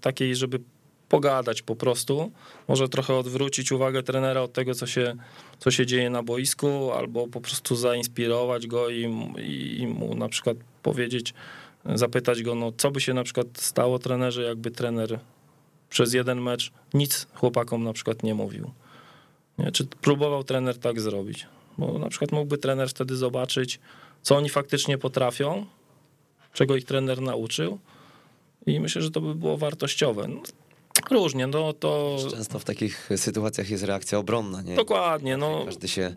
takiej, 0.00 0.36
żeby 0.36 0.60
pogadać 1.08 1.62
po 1.62 1.76
prostu, 1.76 2.32
może 2.68 2.88
trochę 2.88 3.14
odwrócić 3.14 3.72
uwagę 3.72 4.02
trenera 4.02 4.40
od 4.42 4.52
tego, 4.52 4.74
co 4.74 4.86
się, 4.86 5.14
co 5.58 5.70
się 5.70 5.86
dzieje 5.86 6.10
na 6.10 6.22
boisku, 6.22 6.92
albo 6.92 7.28
po 7.28 7.40
prostu 7.40 7.76
zainspirować 7.76 8.66
go 8.66 8.88
i, 8.88 9.02
i, 9.38 9.80
i 9.80 9.86
mu 9.86 10.14
na 10.14 10.28
przykład 10.28 10.56
powiedzieć, 10.82 11.34
zapytać 11.84 12.42
go, 12.42 12.54
no 12.54 12.72
co 12.76 12.90
by 12.90 13.00
się 13.00 13.14
na 13.14 13.24
przykład 13.24 13.46
stało 13.54 13.98
trenerze, 13.98 14.42
jakby 14.42 14.70
trener 14.70 15.20
przez 15.90 16.14
jeden 16.14 16.40
mecz 16.40 16.72
nic 16.94 17.26
chłopakom 17.34 17.84
na 17.84 17.92
przykład 17.92 18.22
nie 18.22 18.34
mówił. 18.34 18.70
Nie? 19.58 19.72
Czy 19.72 19.86
próbował 19.86 20.44
trener 20.44 20.78
tak 20.78 21.00
zrobić? 21.00 21.46
Bo 21.78 21.98
na 21.98 22.08
przykład 22.08 22.32
mógłby 22.32 22.58
trener 22.58 22.88
wtedy 22.88 23.16
zobaczyć, 23.16 23.80
co 24.22 24.36
oni 24.36 24.48
faktycznie 24.48 24.98
potrafią, 24.98 25.66
czego 26.52 26.76
ich 26.76 26.84
trener 26.84 27.20
nauczył 27.22 27.78
i 28.66 28.80
myślę, 28.80 29.02
że 29.02 29.10
to 29.10 29.20
by 29.20 29.34
było 29.34 29.56
wartościowe. 29.56 30.28
No, 30.28 30.40
Różnie, 31.10 31.46
no 31.46 31.72
to... 31.72 32.16
Często 32.30 32.58
w 32.58 32.64
takich 32.64 33.08
sytuacjach 33.16 33.70
jest 33.70 33.84
reakcja 33.84 34.18
obronna, 34.18 34.62
nie? 34.62 34.74
Dokładnie, 34.74 35.36
no. 35.36 35.62
Każdy 35.64 35.88
się 35.88 36.14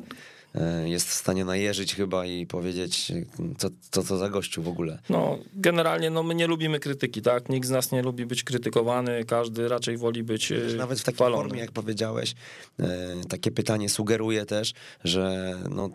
e, 0.56 0.90
jest 0.90 1.08
w 1.08 1.14
stanie 1.14 1.46
najeżyć 1.46 1.96
chyba 1.96 2.26
i 2.26 2.46
powiedzieć, 2.46 3.12
co, 3.58 3.70
co 3.92 4.04
to 4.04 4.18
za 4.18 4.30
gościu 4.30 4.64
w 4.64 4.68
ogóle. 4.68 5.00
No, 5.10 5.38
generalnie 5.54 6.10
no, 6.10 6.24
my 6.24 6.36
nie 6.36 6.48
lubimy 6.48 6.80
krytyki, 6.80 7.22
tak? 7.22 7.50
Nikt 7.50 7.68
z 7.68 7.72
nas 7.72 7.92
nie 7.92 8.02
lubi 8.02 8.26
być 8.26 8.44
krytykowany, 8.44 9.26
każdy 9.26 9.68
raczej 9.68 9.98
woli 9.98 10.24
być 10.24 10.52
e, 10.52 10.58
Nawet 10.78 11.00
w 11.00 11.04
takiej 11.04 11.16
chwalony. 11.16 11.44
formie, 11.44 11.60
jak 11.60 11.72
powiedziałeś, 11.72 12.36
e, 12.80 12.86
takie 13.30 13.52
pytanie 13.52 13.90
sugeruje 13.90 14.46
też, 14.46 14.74
że 15.04 15.56
no, 15.70 15.90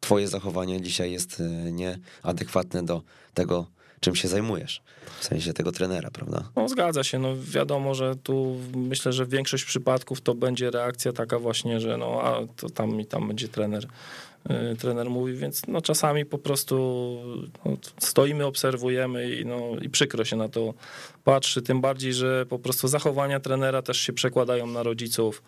twoje 0.00 0.28
zachowanie 0.28 0.80
dzisiaj 0.80 1.12
jest 1.12 1.42
nieadekwatne 1.72 2.82
do 2.84 3.02
tego, 3.34 3.66
czym 4.02 4.14
się 4.14 4.28
zajmujesz, 4.28 4.82
w 5.20 5.24
sensie 5.24 5.52
tego 5.52 5.72
trenera, 5.72 6.10
prawda? 6.10 6.48
No 6.56 6.68
zgadza 6.68 7.04
się, 7.04 7.18
no 7.18 7.28
wiadomo, 7.40 7.94
że 7.94 8.16
tu 8.16 8.56
myślę, 8.76 9.12
że 9.12 9.26
większość 9.26 9.64
przypadków 9.64 10.20
to 10.20 10.34
będzie 10.34 10.70
reakcja 10.70 11.12
taka 11.12 11.38
właśnie, 11.38 11.80
że 11.80 11.96
no 11.96 12.20
a 12.22 12.46
to 12.56 12.70
tam 12.70 13.00
i 13.00 13.06
tam 13.06 13.28
będzie 13.28 13.48
trener, 13.48 13.86
yy, 14.48 14.76
trener 14.76 15.10
mówi, 15.10 15.34
więc 15.34 15.62
no 15.68 15.80
czasami 15.80 16.24
po 16.24 16.38
prostu 16.38 16.76
no, 17.64 17.76
stoimy, 17.98 18.46
obserwujemy 18.46 19.30
i, 19.30 19.46
no, 19.46 19.60
i 19.82 19.90
przykro 19.90 20.24
się 20.24 20.36
na 20.36 20.48
to 20.48 20.74
patrzy, 21.24 21.62
tym 21.62 21.80
bardziej, 21.80 22.14
że 22.14 22.46
po 22.46 22.58
prostu 22.58 22.88
zachowania 22.88 23.40
trenera 23.40 23.82
też 23.82 23.98
się 23.98 24.12
przekładają 24.12 24.66
na 24.66 24.82
rodziców, 24.82 25.42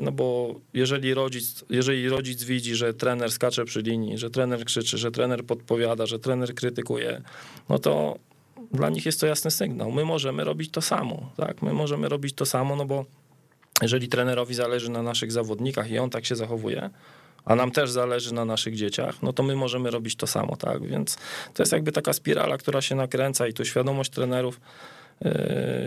no 0.00 0.12
bo 0.12 0.54
jeżeli 0.74 1.14
rodzic, 1.14 1.64
jeżeli 1.70 2.08
rodzic 2.08 2.44
widzi, 2.44 2.74
że 2.74 2.94
trener 2.94 3.32
skacze 3.32 3.64
przy 3.64 3.82
linii, 3.82 4.18
że 4.18 4.30
trener 4.30 4.64
krzyczy, 4.64 4.98
że 4.98 5.10
trener 5.10 5.44
podpowiada, 5.44 6.06
że 6.06 6.18
trener 6.18 6.54
krytykuje, 6.54 7.22
no 7.68 7.78
to 7.78 8.18
dla 8.72 8.90
nich 8.90 9.06
jest 9.06 9.20
to 9.20 9.26
jasny 9.26 9.50
sygnał. 9.50 9.92
My 9.92 10.04
możemy 10.04 10.44
robić 10.44 10.70
to 10.70 10.82
samo, 10.82 11.30
tak? 11.36 11.62
My 11.62 11.72
możemy 11.72 12.08
robić 12.08 12.34
to 12.34 12.46
samo, 12.46 12.76
no 12.76 12.84
bo 12.84 13.04
jeżeli 13.82 14.08
trenerowi 14.08 14.54
zależy 14.54 14.90
na 14.90 15.02
naszych 15.02 15.32
zawodnikach 15.32 15.90
i 15.90 15.98
on 15.98 16.10
tak 16.10 16.26
się 16.26 16.36
zachowuje, 16.36 16.90
a 17.44 17.54
nam 17.54 17.70
też 17.70 17.90
zależy 17.90 18.34
na 18.34 18.44
naszych 18.44 18.76
dzieciach, 18.76 19.22
no 19.22 19.32
to 19.32 19.42
my 19.42 19.56
możemy 19.56 19.90
robić 19.90 20.16
to 20.16 20.26
samo, 20.26 20.56
tak? 20.56 20.86
Więc 20.86 21.16
to 21.54 21.62
jest 21.62 21.72
jakby 21.72 21.92
taka 21.92 22.12
spirala, 22.12 22.58
która 22.58 22.80
się 22.80 22.94
nakręca 22.94 23.46
i 23.46 23.52
tu 23.52 23.64
świadomość 23.64 24.10
trenerów 24.10 24.60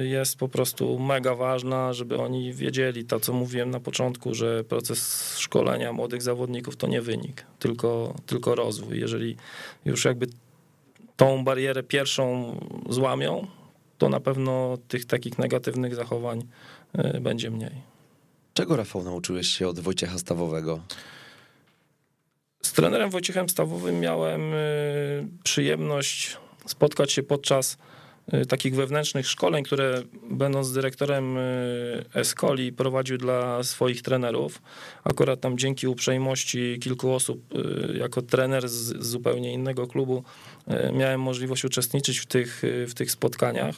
jest 0.03 0.37
po 0.37 0.47
prostu 0.47 0.99
mega 0.99 1.35
ważna, 1.35 1.93
żeby 1.93 2.17
oni 2.17 2.53
wiedzieli 2.53 3.05
to, 3.05 3.19
co 3.19 3.33
mówiłem 3.33 3.69
na 3.69 3.79
początku, 3.79 4.33
że 4.33 4.63
proces 4.63 5.37
szkolenia 5.37 5.93
młodych 5.93 6.21
zawodników 6.21 6.75
to 6.75 6.87
nie 6.87 7.01
wynik, 7.01 7.45
tylko, 7.59 8.15
tylko 8.25 8.55
rozwój. 8.55 8.99
Jeżeli 8.99 9.35
już 9.85 10.05
jakby 10.05 10.27
tą 11.15 11.43
barierę 11.43 11.83
pierwszą 11.83 12.55
złamią, 12.89 13.47
to 13.97 14.09
na 14.09 14.19
pewno 14.19 14.77
tych 14.87 15.05
takich 15.05 15.37
negatywnych 15.37 15.95
zachowań 15.95 16.43
y, 17.15 17.21
będzie 17.21 17.51
mniej. 17.51 17.71
Czego, 18.53 18.75
Rafał, 18.75 19.03
nauczyłeś 19.03 19.47
się 19.47 19.67
od 19.67 19.79
Wojciecha 19.79 20.17
Stawowego? 20.17 20.79
Z 22.61 22.73
trenerem 22.73 23.09
Wojciechem 23.09 23.49
Stawowym 23.49 23.99
miałem 23.99 24.53
y, 24.53 25.27
przyjemność 25.43 26.37
spotkać 26.65 27.11
się 27.11 27.23
podczas 27.23 27.77
takich 28.47 28.75
wewnętrznych 28.75 29.27
szkoleń, 29.27 29.63
które 29.63 30.03
będąc 30.31 30.71
dyrektorem 30.71 31.37
y, 31.37 32.05
Escoli 32.13 32.73
prowadził 32.73 33.17
dla 33.17 33.63
swoich 33.63 34.01
trenerów. 34.01 34.61
Akurat 35.03 35.41
tam 35.41 35.57
dzięki 35.57 35.87
uprzejmości 35.87 36.79
kilku 36.81 37.13
osób, 37.13 37.41
y, 37.55 37.97
jako 37.97 38.21
trener 38.21 38.69
z 38.69 39.03
zupełnie 39.05 39.53
innego 39.53 39.87
klubu, 39.87 40.23
miałem 40.93 41.21
możliwość 41.21 41.65
uczestniczyć 41.65 42.19
w 42.19 42.25
tych, 42.25 42.61
w 42.87 42.93
tych 42.93 43.11
spotkaniach. 43.11 43.75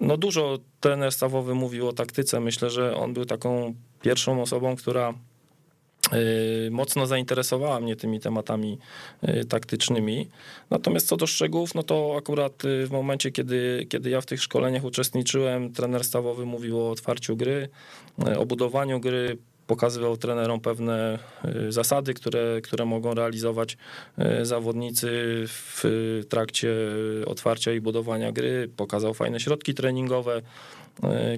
No 0.00 0.16
dużo 0.16 0.58
trener 0.80 1.12
stawowy 1.12 1.54
mówił 1.54 1.88
o 1.88 1.92
taktyce. 1.92 2.40
Myślę, 2.40 2.70
że 2.70 2.96
on 2.96 3.14
był 3.14 3.24
taką 3.24 3.74
pierwszą 4.02 4.42
osobą, 4.42 4.76
która 4.76 5.14
Y, 5.14 5.37
mocno 6.70 7.06
zainteresowała 7.06 7.80
mnie 7.80 7.96
tymi 7.96 8.20
tematami 8.20 8.78
y, 9.28 9.44
taktycznymi. 9.44 10.28
Natomiast 10.70 11.08
co 11.08 11.16
do 11.16 11.26
szczegółów, 11.26 11.74
no 11.74 11.82
to 11.82 12.14
akurat 12.18 12.64
y, 12.64 12.86
w 12.86 12.90
momencie, 12.90 13.30
kiedy, 13.30 13.86
kiedy 13.88 14.10
ja 14.10 14.20
w 14.20 14.26
tych 14.26 14.42
szkoleniach 14.42 14.84
uczestniczyłem, 14.84 15.72
trener 15.72 16.04
stawowy 16.04 16.46
mówił 16.46 16.80
o 16.80 16.90
otwarciu 16.90 17.36
gry, 17.36 17.68
o 18.38 18.46
budowaniu 18.46 19.00
gry, 19.00 19.36
pokazywał 19.66 20.16
trenerom 20.16 20.60
pewne 20.60 21.18
zasady, 21.68 22.14
które, 22.14 22.60
które 22.62 22.84
mogą 22.84 23.14
realizować 23.14 23.76
zawodnicy 24.42 25.08
w 25.46 25.84
trakcie 26.28 26.70
otwarcia 27.26 27.72
i 27.72 27.80
budowania 27.80 28.32
gry, 28.32 28.70
pokazał 28.76 29.14
fajne 29.14 29.40
środki 29.40 29.74
treningowe, 29.74 30.42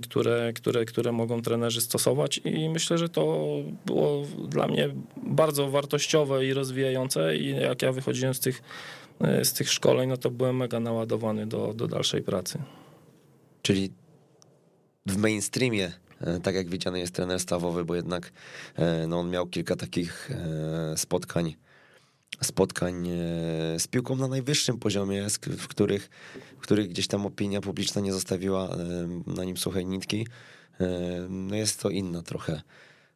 które, 0.03 0.53
które, 0.53 0.85
które 0.85 1.13
mogą 1.13 1.43
trenerzy 1.43 1.81
stosować 1.81 2.41
i 2.45 2.69
myślę, 2.69 2.99
że 2.99 3.09
to 3.09 3.49
było 3.87 4.27
dla 4.49 4.69
mnie 4.69 4.89
bardzo 5.17 5.71
wartościowe 5.71 6.47
i 6.47 6.53
rozwijające 6.53 7.37
i 7.37 7.57
jak 7.57 7.83
ja 7.83 7.93
wychodziłem 7.93 8.35
z 8.35 8.41
tych, 8.41 8.63
e, 9.21 9.45
z 9.45 9.53
tych 9.53 9.73
szkoleń, 9.73 10.09
no 10.09 10.17
to 10.17 10.31
byłem 10.31 10.57
mega 10.57 10.81
naładowany 10.81 11.47
do, 11.47 11.75
do 11.75 11.89
dalszej 11.89 12.23
pracy. 12.23 12.59
Czyli 13.63 13.93
w 15.07 15.17
mainstreamie 15.17 15.93
e, 16.21 16.41
tak 16.41 16.55
jak 16.55 16.69
widziany 16.69 16.99
jest 16.99 17.15
trener 17.15 17.41
stawowy, 17.41 17.85
bo 17.85 17.95
jednak 17.95 18.33
no, 19.09 19.21
on 19.21 19.31
miał 19.31 19.47
kilka 19.47 19.77
takich 19.77 20.31
spotkań 20.97 21.55
spotkań 22.43 23.09
e, 23.09 23.11
z 23.81 23.87
piłką 23.87 24.17
na 24.17 24.29
najwyższym 24.29 24.79
poziomie, 24.79 25.27
w 25.59 25.69
których, 25.69 26.11
w 26.59 26.61
których 26.61 26.89
gdzieś 26.89 27.07
tam 27.07 27.27
opinia 27.27 27.61
publiczna 27.61 28.01
nie 28.01 28.13
zostawiła 28.13 28.69
e, 28.69 28.77
na 29.27 29.45
nim 29.45 29.57
suchej 29.57 29.87
nitki. 29.87 30.27
E, 30.81 30.87
no 31.29 31.57
jest 31.57 31.81
to 31.81 31.91
inna 31.91 32.23
trochę 32.23 32.63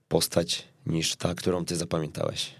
postać 0.08 0.68
niż 0.86 1.16
ta, 1.16 1.34
którą 1.34 1.64
ty 1.64 1.76
zapamiętałeś. 1.76 2.54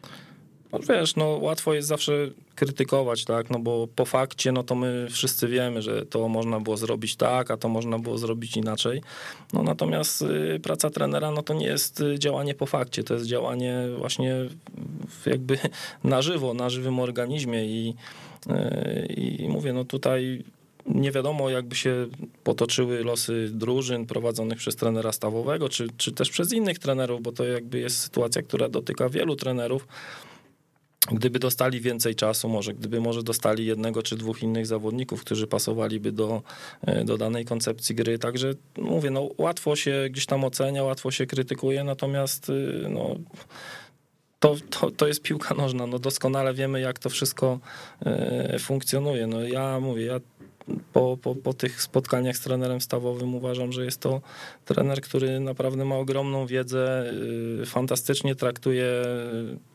No 0.74 0.80
wiesz, 0.88 1.16
no 1.16 1.24
łatwo 1.26 1.74
jest 1.74 1.88
zawsze 1.88 2.12
krytykować, 2.54 3.24
tak, 3.24 3.50
no 3.50 3.58
bo 3.58 3.88
po 3.96 4.04
fakcie, 4.04 4.52
no 4.52 4.62
to 4.62 4.74
my 4.74 5.06
wszyscy 5.10 5.48
wiemy, 5.48 5.82
że 5.82 6.06
to 6.06 6.28
można 6.28 6.60
było 6.60 6.76
zrobić 6.76 7.16
tak, 7.16 7.50
a 7.50 7.56
to 7.56 7.68
można 7.68 7.98
było 7.98 8.18
zrobić 8.18 8.56
inaczej. 8.56 9.02
No 9.52 9.62
natomiast 9.62 10.22
y, 10.22 10.60
praca 10.62 10.90
trenera, 10.90 11.30
no 11.30 11.42
to 11.42 11.54
nie 11.54 11.66
jest 11.66 12.00
y, 12.00 12.18
działanie 12.18 12.54
po 12.54 12.66
fakcie, 12.66 13.04
to 13.04 13.14
jest 13.14 13.26
działanie 13.26 13.88
właśnie 13.98 14.34
jakby 15.26 15.58
na 16.04 16.22
żywo, 16.22 16.54
na 16.54 16.70
żywym 16.70 17.00
organizmie 17.00 17.64
i, 17.64 17.94
y, 18.50 19.06
i 19.06 19.48
mówię, 19.48 19.72
no 19.72 19.84
tutaj 19.84 20.44
nie 20.86 21.12
wiadomo, 21.12 21.50
jakby 21.50 21.76
się 21.76 22.06
potoczyły 22.44 23.04
losy 23.04 23.50
drużyn 23.52 24.06
prowadzonych 24.06 24.58
przez 24.58 24.76
trenera 24.76 25.12
stawowego, 25.12 25.68
czy, 25.68 25.88
czy 25.96 26.12
też 26.12 26.30
przez 26.30 26.52
innych 26.52 26.78
trenerów, 26.78 27.22
bo 27.22 27.32
to 27.32 27.44
jakby 27.44 27.78
jest 27.78 28.00
sytuacja, 28.00 28.42
która 28.42 28.68
dotyka 28.68 29.08
wielu 29.08 29.36
trenerów 29.36 29.86
gdyby 31.12 31.38
dostali 31.38 31.80
więcej 31.80 32.14
czasu, 32.14 32.48
może 32.48 32.74
gdyby 32.74 33.00
może 33.00 33.22
dostali 33.22 33.66
jednego 33.66 34.02
czy 34.02 34.16
dwóch 34.16 34.42
innych 34.42 34.66
zawodników, 34.66 35.20
którzy 35.20 35.46
pasowaliby 35.46 36.12
do, 36.12 36.42
e, 36.86 37.04
do 37.04 37.18
danej 37.18 37.44
koncepcji 37.44 37.94
gry. 37.94 38.18
Także 38.18 38.54
mówię, 38.78 39.10
no 39.10 39.28
łatwo 39.38 39.76
się 39.76 40.06
gdzieś 40.10 40.26
tam 40.26 40.44
ocenia, 40.44 40.84
łatwo 40.84 41.10
się 41.10 41.26
krytykuje, 41.26 41.84
natomiast 41.84 42.50
y, 42.50 42.86
no 42.90 43.16
to, 44.40 44.56
to, 44.70 44.90
to 44.90 45.06
jest 45.06 45.22
piłka 45.22 45.54
nożna. 45.54 45.86
No 45.86 45.98
doskonale 45.98 46.54
wiemy, 46.54 46.80
jak 46.80 46.98
to 46.98 47.10
wszystko 47.10 47.58
e, 48.06 48.58
funkcjonuje. 48.58 49.26
No 49.26 49.42
ja 49.42 49.80
mówię, 49.80 50.04
ja 50.04 50.20
po, 50.92 51.16
po, 51.22 51.34
po 51.34 51.54
tych 51.54 51.82
spotkaniach 51.82 52.36
z 52.36 52.40
trenerem 52.40 52.80
stawowym 52.80 53.34
uważam, 53.34 53.72
że 53.72 53.84
jest 53.84 54.00
to 54.00 54.20
trener, 54.64 55.00
który 55.00 55.40
naprawdę 55.40 55.84
ma 55.84 55.96
ogromną 55.96 56.46
wiedzę, 56.46 57.12
y, 57.62 57.66
fantastycznie 57.66 58.34
traktuje 58.34 58.86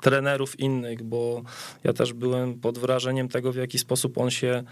trenerów 0.01 0.59
innych, 0.59 1.03
bo 1.03 1.41
ja 1.83 1.93
też 1.93 2.13
byłem 2.13 2.59
pod 2.59 2.77
wrażeniem 2.77 3.29
tego, 3.29 3.51
w 3.51 3.55
jaki 3.55 3.79
sposób 3.79 4.17
on 4.17 4.31
się 4.31 4.63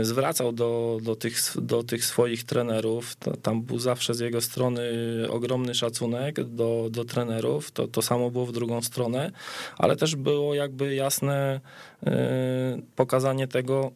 y, 0.00 0.04
zwracał 0.04 0.52
do, 0.52 0.98
do, 1.02 1.16
tych, 1.16 1.38
do 1.62 1.82
tych 1.82 2.04
swoich 2.04 2.44
trenerów. 2.44 3.16
Tam 3.42 3.62
był 3.62 3.78
zawsze 3.78 4.14
z 4.14 4.20
jego 4.20 4.40
strony 4.40 4.82
ogromny 5.30 5.74
szacunek 5.74 6.44
do, 6.44 6.88
do 6.90 7.04
trenerów. 7.04 7.70
To, 7.70 7.88
to 7.88 8.02
samo 8.02 8.30
było 8.30 8.46
w 8.46 8.52
drugą 8.52 8.82
stronę, 8.82 9.32
ale 9.78 9.96
też 9.96 10.16
było 10.16 10.54
jakby 10.54 10.94
jasne 10.94 11.60
y, 12.06 12.10
pokazanie 12.96 13.48
tego, 13.48 13.92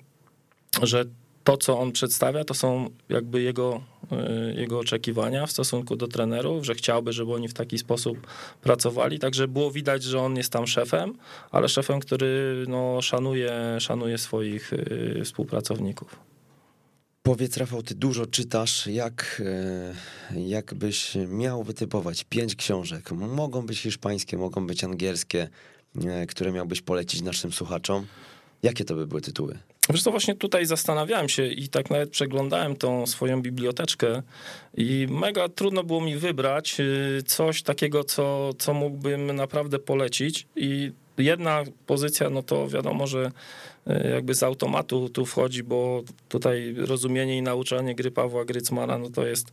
że 0.83 1.05
to, 1.45 1.57
co 1.57 1.79
on 1.79 1.93
przedstawia, 1.93 2.45
to 2.45 2.55
są 2.55 2.91
jakby 3.09 3.43
jego, 3.43 3.83
e, 4.13 4.55
jego 4.55 4.79
oczekiwania 4.79 5.47
w 5.47 5.51
stosunku 5.51 5.97
do 5.97 6.09
trenerów, 6.09 6.65
że 6.65 6.75
chciałby, 6.75 7.13
żeby 7.13 7.33
oni 7.33 7.49
w 7.49 7.55
taki 7.55 7.79
sposób 7.79 8.27
pracowali. 8.63 9.19
Także 9.19 9.49
było 9.49 9.71
widać, 9.71 10.03
że 10.03 10.21
on 10.21 10.37
jest 10.37 10.53
tam 10.53 10.67
szefem, 10.67 11.15
ale 11.51 11.69
szefem, 11.69 12.01
który 12.01 12.65
no, 12.69 13.03
szanuje, 13.03 13.53
szanuje 13.79 14.19
swoich 14.19 14.73
e, 14.73 15.25
współpracowników. 15.25 16.31
Powiedz, 17.23 17.57
Rafał, 17.57 17.83
ty 17.83 17.95
dużo 17.95 18.27
czytasz. 18.27 18.87
Jak, 18.87 19.43
e, 20.35 20.41
jak 20.41 20.75
byś 20.75 21.17
miał 21.29 21.63
wytypować 21.63 22.25
pięć 22.25 22.57
książek? 22.57 23.11
Mogą 23.13 23.67
być 23.67 23.79
hiszpańskie, 23.79 24.37
mogą 24.37 24.67
być 24.67 24.85
angielskie, 24.85 25.49
które 26.29 26.53
miałbyś 26.53 26.83
polecić 26.83 27.23
naszym 27.23 27.53
słuchaczom. 27.53 28.07
Jakie 28.63 28.85
to 28.85 28.95
by 28.95 29.07
były 29.07 29.21
tytuły? 29.21 29.59
Wiesz 29.89 30.03
co, 30.03 30.11
właśnie 30.11 30.35
tutaj 30.35 30.67
zastanawiałem 30.67 31.29
się 31.29 31.47
i 31.47 31.69
tak 31.69 31.91
nawet 31.91 32.11
przeglądałem 32.11 32.77
tą 32.77 33.07
swoją 33.07 33.43
biblioteczkę 33.43 34.23
i 34.77 35.07
mega 35.11 35.49
trudno 35.49 35.85
było 35.85 36.01
mi 36.01 36.17
wybrać 36.17 36.81
y, 36.81 37.23
coś 37.27 37.63
takiego, 37.63 38.05
co, 38.05 38.53
co 38.59 38.75
mógłbym 38.75 39.37
naprawdę 39.37 39.79
polecić. 39.79 40.47
I 40.57 40.93
jedna 41.19 41.65
pozycja, 41.87 42.31
no 42.31 42.43
to 42.43 42.69
wiadomo, 42.69 43.07
że 43.07 43.31
y, 43.91 44.11
jakby 44.11 44.35
z 44.35 44.43
automatu 44.43 45.09
tu 45.09 45.27
wchodzi, 45.27 45.63
bo 45.63 46.03
tutaj 46.29 46.75
rozumienie 46.79 47.39
i 47.39 47.43
nauczanie 47.43 47.95
gry 47.95 48.11
Pawła 48.11 48.45
Grycmana, 48.45 48.99
no 48.99 49.11
to 49.11 49.27
jest 49.27 49.51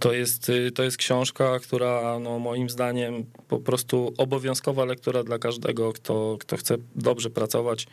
to 0.00 0.12
jest, 0.12 0.48
y, 0.48 0.70
to 0.72 0.82
jest 0.82 0.96
książka, 0.96 1.58
która 1.58 2.18
no, 2.18 2.38
moim 2.38 2.70
zdaniem 2.70 3.24
po 3.48 3.58
prostu 3.58 4.12
obowiązkowa 4.18 4.84
lektura 4.84 5.24
dla 5.24 5.38
każdego, 5.38 5.92
kto, 5.92 6.36
kto 6.40 6.56
chce 6.56 6.76
dobrze 6.96 7.30
pracować 7.30 7.86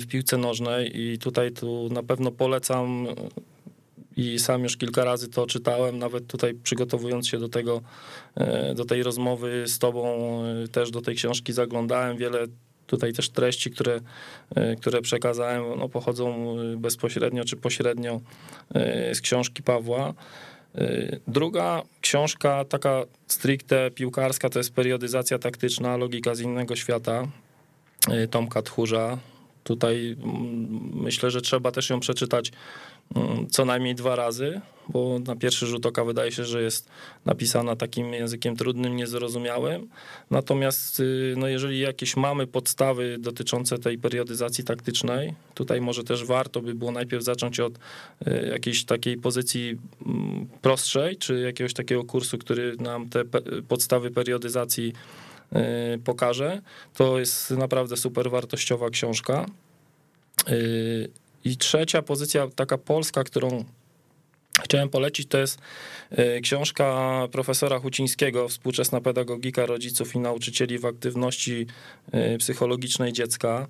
w 0.00 0.06
piłce 0.06 0.36
nożnej 0.36 1.00
i 1.00 1.18
tutaj 1.18 1.52
tu 1.52 1.88
na 1.92 2.02
pewno 2.02 2.30
polecam 2.30 3.06
i 4.16 4.38
sam 4.38 4.62
już 4.62 4.76
kilka 4.76 5.04
razy 5.04 5.28
to 5.28 5.46
czytałem, 5.46 5.98
nawet 5.98 6.26
tutaj 6.26 6.54
przygotowując 6.54 7.28
się 7.28 7.38
do 7.38 7.48
tego, 7.48 7.82
y, 8.70 8.74
do 8.74 8.84
tej 8.84 9.02
rozmowy 9.02 9.64
z 9.66 9.78
tobą, 9.78 10.42
też 10.72 10.90
do 10.90 11.00
tej 11.00 11.14
książki 11.14 11.52
zaglądałem, 11.52 12.16
wiele 12.16 12.46
tutaj 12.86 13.12
też 13.12 13.28
treści, 13.28 13.70
które, 13.70 14.00
które 14.80 15.02
przekazałem, 15.02 15.64
no, 15.78 15.88
pochodzą 15.88 16.56
bezpośrednio 16.76 17.44
czy 17.44 17.56
pośrednio 17.56 18.20
z 19.12 19.20
książki 19.20 19.62
Pawła. 19.62 20.14
Druga 21.28 21.82
książka, 22.00 22.64
taka 22.64 23.02
stricte 23.26 23.90
piłkarska, 23.90 24.50
to 24.50 24.58
jest 24.58 24.74
periodyzacja 24.74 25.38
taktyczna, 25.38 25.96
logika 25.96 26.34
z 26.34 26.40
innego 26.40 26.76
świata 26.76 27.28
Tomka 28.30 28.62
Tchórza. 28.62 29.18
Tutaj 29.64 30.16
myślę, 30.94 31.30
że 31.30 31.40
trzeba 31.40 31.72
też 31.72 31.90
ją 31.90 32.00
przeczytać 32.00 32.52
Mm, 33.16 33.46
co 33.50 33.64
najmniej 33.64 33.94
dwa 33.94 34.16
razy, 34.16 34.60
bo 34.88 35.18
na 35.26 35.36
pierwszy 35.36 35.66
rzut 35.66 35.86
oka 35.86 36.04
wydaje 36.04 36.32
się, 36.32 36.44
że 36.44 36.62
jest 36.62 36.88
napisana 37.26 37.76
takim 37.76 38.12
językiem 38.14 38.56
trudnym, 38.56 38.96
niezrozumiałym. 38.96 39.88
Natomiast 40.30 41.00
y, 41.00 41.34
no 41.36 41.48
jeżeli 41.48 41.80
jakieś 41.80 42.16
mamy 42.16 42.46
podstawy 42.46 43.18
dotyczące 43.18 43.78
tej 43.78 43.98
periodyzacji 43.98 44.64
taktycznej, 44.64 45.34
tutaj 45.54 45.80
może 45.80 46.04
też 46.04 46.24
warto 46.24 46.60
by 46.60 46.74
było 46.74 46.92
najpierw 46.92 47.24
zacząć 47.24 47.60
od 47.60 47.72
y, 47.76 48.48
jakiejś 48.52 48.84
takiej 48.84 49.16
pozycji 49.16 49.78
mm, 50.06 50.46
prostszej, 50.62 51.16
czy 51.16 51.40
jakiegoś 51.40 51.74
takiego 51.74 52.04
kursu, 52.04 52.38
który 52.38 52.76
nam 52.76 53.08
te 53.08 53.24
podstawy 53.68 54.10
periodyzacji 54.10 54.92
y, 55.56 55.98
pokaże. 55.98 56.62
To 56.94 57.18
jest 57.18 57.50
naprawdę 57.50 57.96
super 57.96 58.30
wartościowa 58.30 58.90
książka. 58.90 59.46
I 61.44 61.56
trzecia 61.56 62.02
pozycja, 62.02 62.48
taka 62.54 62.78
polska, 62.78 63.24
którą 63.24 63.64
chciałem 64.64 64.88
polecić, 64.88 65.28
to 65.28 65.38
jest 65.38 65.58
e, 66.10 66.40
książka 66.40 67.28
profesora 67.32 67.78
Hucińskiego, 67.78 68.48
Współczesna 68.48 69.00
pedagogika 69.00 69.66
rodziców 69.66 70.14
i 70.14 70.18
nauczycieli 70.18 70.78
w 70.78 70.86
aktywności 70.86 71.66
psychologicznej 72.38 73.12
dziecka. 73.12 73.66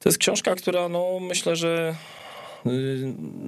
To 0.00 0.08
jest 0.08 0.18
książka, 0.18 0.54
która 0.54 0.88
no, 0.88 1.20
myślę, 1.20 1.56
że 1.56 1.96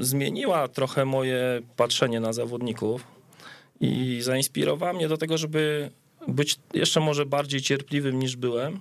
zmieniła 0.00 0.68
trochę 0.68 1.04
moje 1.04 1.60
patrzenie 1.76 2.20
na 2.20 2.32
zawodników 2.32 3.04
i 3.80 4.18
zainspirowała 4.22 4.92
mnie 4.92 5.08
do 5.08 5.16
tego, 5.16 5.38
żeby 5.38 5.90
być 6.28 6.58
jeszcze 6.74 7.00
może 7.00 7.26
bardziej 7.26 7.60
cierpliwym 7.60 8.18
niż 8.18 8.36
byłem. 8.36 8.80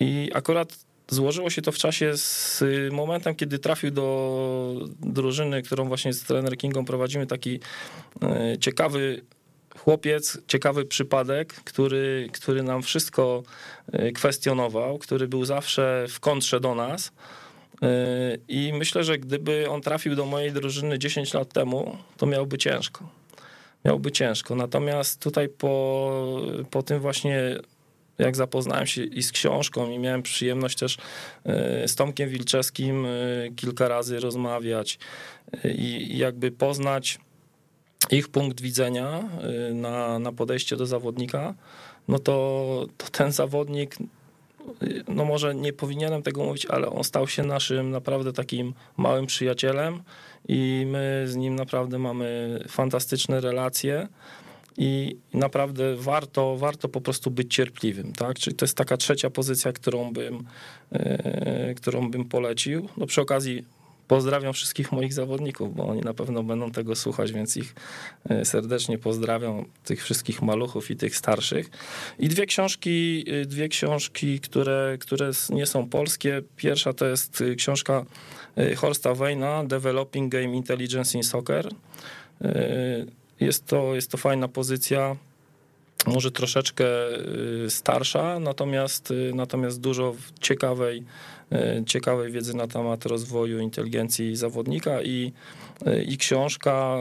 I 0.00 0.30
akurat 0.34 0.78
złożyło 1.08 1.50
się 1.50 1.62
to 1.62 1.72
w 1.72 1.78
czasie 1.78 2.16
z 2.16 2.62
momentem, 2.92 3.34
kiedy 3.34 3.58
trafił 3.58 3.90
do 3.90 4.88
drużyny, 5.00 5.62
którą 5.62 5.88
właśnie 5.88 6.12
z 6.12 6.22
trener 6.22 6.56
Kingą 6.56 6.84
prowadzimy, 6.84 7.26
taki 7.26 7.60
e, 8.22 8.58
ciekawy 8.60 9.22
chłopiec, 9.78 10.38
ciekawy 10.46 10.84
przypadek, 10.84 11.54
który, 11.54 12.28
który 12.32 12.62
nam 12.62 12.82
wszystko 12.82 13.42
y, 13.94 14.12
kwestionował, 14.12 14.98
który 14.98 15.28
był 15.28 15.44
zawsze 15.44 16.06
w 16.08 16.20
kontrze 16.20 16.60
do 16.60 16.74
nas. 16.74 17.06
Y, 17.08 17.12
I 18.48 18.72
myślę, 18.72 19.04
że 19.04 19.18
gdyby 19.18 19.70
on 19.70 19.80
trafił 19.80 20.14
do 20.14 20.26
mojej 20.26 20.52
drużyny 20.52 20.98
10 20.98 21.34
lat 21.34 21.52
temu, 21.52 21.96
to 22.16 22.26
miałby 22.26 22.58
ciężko. 22.58 23.08
Miałby 23.84 24.12
ciężko. 24.12 24.54
Natomiast 24.54 25.22
tutaj 25.22 25.48
po, 25.48 26.36
po 26.70 26.82
tym 26.82 27.00
właśnie 27.00 27.58
jak 28.18 28.36
zapoznałem 28.36 28.86
się 28.86 29.04
i 29.04 29.22
z 29.22 29.32
książką 29.32 29.90
i 29.90 29.98
miałem 29.98 30.22
przyjemność 30.22 30.78
też 30.78 30.98
z 31.86 31.94
Tomkiem 31.94 32.28
Wilczewskim 32.28 33.06
kilka 33.56 33.88
razy 33.88 34.20
rozmawiać 34.20 34.98
i 35.64 36.18
jakby 36.18 36.50
poznać 36.50 37.18
ich 38.10 38.28
punkt 38.28 38.60
widzenia 38.60 39.28
na, 39.74 40.18
na 40.18 40.32
podejście 40.32 40.76
do 40.76 40.86
zawodnika, 40.86 41.54
no 42.08 42.18
to, 42.18 42.86
to 42.96 43.06
ten 43.06 43.32
zawodnik, 43.32 43.96
no 45.08 45.24
może 45.24 45.54
nie 45.54 45.72
powinienem 45.72 46.22
tego 46.22 46.44
mówić, 46.44 46.66
ale 46.66 46.90
on 46.90 47.04
stał 47.04 47.28
się 47.28 47.42
naszym 47.42 47.90
naprawdę 47.90 48.32
takim 48.32 48.74
małym 48.96 49.26
przyjacielem 49.26 50.02
i 50.48 50.86
my 50.86 51.24
z 51.26 51.36
nim 51.36 51.54
naprawdę 51.54 51.98
mamy 51.98 52.58
fantastyczne 52.68 53.40
relacje. 53.40 54.08
I 54.76 55.16
naprawdę 55.34 55.96
warto, 55.96 56.56
warto 56.56 56.88
po 56.88 57.00
prostu 57.00 57.30
być 57.30 57.54
cierpliwym, 57.54 58.12
tak? 58.12 58.38
Czyli 58.38 58.56
to 58.56 58.64
jest 58.64 58.76
taka 58.76 58.96
trzecia 58.96 59.30
pozycja, 59.30 59.72
którą 59.72 60.12
bym, 60.12 60.44
yy, 60.92 61.74
którą 61.76 62.10
bym 62.10 62.24
polecił. 62.24 62.88
No 62.96 63.06
przy 63.06 63.20
okazji 63.20 63.64
Pozdrawiam 64.12 64.52
wszystkich 64.52 64.92
moich 64.92 65.12
zawodników, 65.12 65.76
bo 65.76 65.86
oni 65.86 66.00
na 66.00 66.14
pewno 66.14 66.42
będą 66.42 66.70
tego 66.70 66.96
słuchać, 66.96 67.32
więc 67.32 67.56
ich 67.56 67.74
e, 68.28 68.44
serdecznie 68.44 68.98
pozdrawiam, 68.98 69.64
tych 69.84 70.02
wszystkich 70.02 70.42
maluchów 70.42 70.90
i 70.90 70.96
tych 70.96 71.16
starszych. 71.16 71.70
I 72.18 72.28
dwie 72.28 72.46
książki, 72.46 73.24
e, 73.28 73.46
dwie 73.46 73.68
książki, 73.68 74.40
które, 74.40 74.96
które 75.00 75.30
nie 75.50 75.66
są 75.66 75.88
polskie. 75.88 76.42
Pierwsza 76.56 76.92
to 76.92 77.06
jest 77.06 77.40
e, 77.40 77.54
książka 77.54 78.04
Horsta 78.76 79.14
Wayna, 79.14 79.64
Developing 79.64 80.32
Game 80.32 80.56
Intelligence 80.56 81.18
in 81.18 81.24
Soccer. 81.24 81.68
Jest 83.40 83.66
to, 83.66 83.94
jest 83.94 84.10
to 84.10 84.18
fajna 84.18 84.48
pozycja 84.48 85.16
może 86.06 86.30
troszeczkę 86.30 86.84
starsza, 87.68 88.38
natomiast, 88.38 89.12
natomiast 89.34 89.80
dużo 89.80 90.14
ciekawej 90.40 91.04
E, 91.52 91.84
ciekawej 91.86 92.32
wiedzy 92.32 92.56
na 92.56 92.66
temat 92.66 93.06
rozwoju 93.06 93.58
inteligencji 93.58 94.36
zawodnika 94.36 95.02
i, 95.02 95.32
i 96.08 96.18
książka 96.18 96.96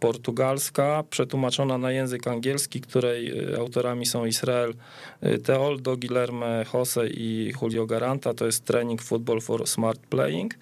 portugalska 0.00 1.04
przetłumaczona 1.10 1.78
na 1.78 1.92
język 1.92 2.26
angielski, 2.26 2.80
której 2.80 3.32
autorami 3.56 4.06
są 4.06 4.24
Israel 4.24 4.74
Teoldo, 5.44 5.96
Guilherme 5.96 6.64
Jose 6.74 7.08
i 7.08 7.52
Julio 7.62 7.86
Garanta, 7.86 8.34
to 8.34 8.46
jest 8.46 8.64
Training 8.64 9.02
Football 9.02 9.40
for 9.40 9.66
Smart 9.66 10.00
Playing. 10.00 10.54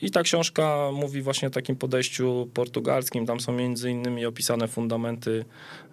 I 0.00 0.10
ta 0.10 0.22
książka 0.22 0.90
mówi 0.92 1.22
właśnie 1.22 1.48
o 1.48 1.50
takim 1.50 1.76
podejściu 1.76 2.48
portugalskim. 2.54 3.26
Tam 3.26 3.40
są 3.40 3.52
między 3.52 3.90
innymi 3.90 4.26
opisane 4.26 4.68
fundamenty, 4.68 5.44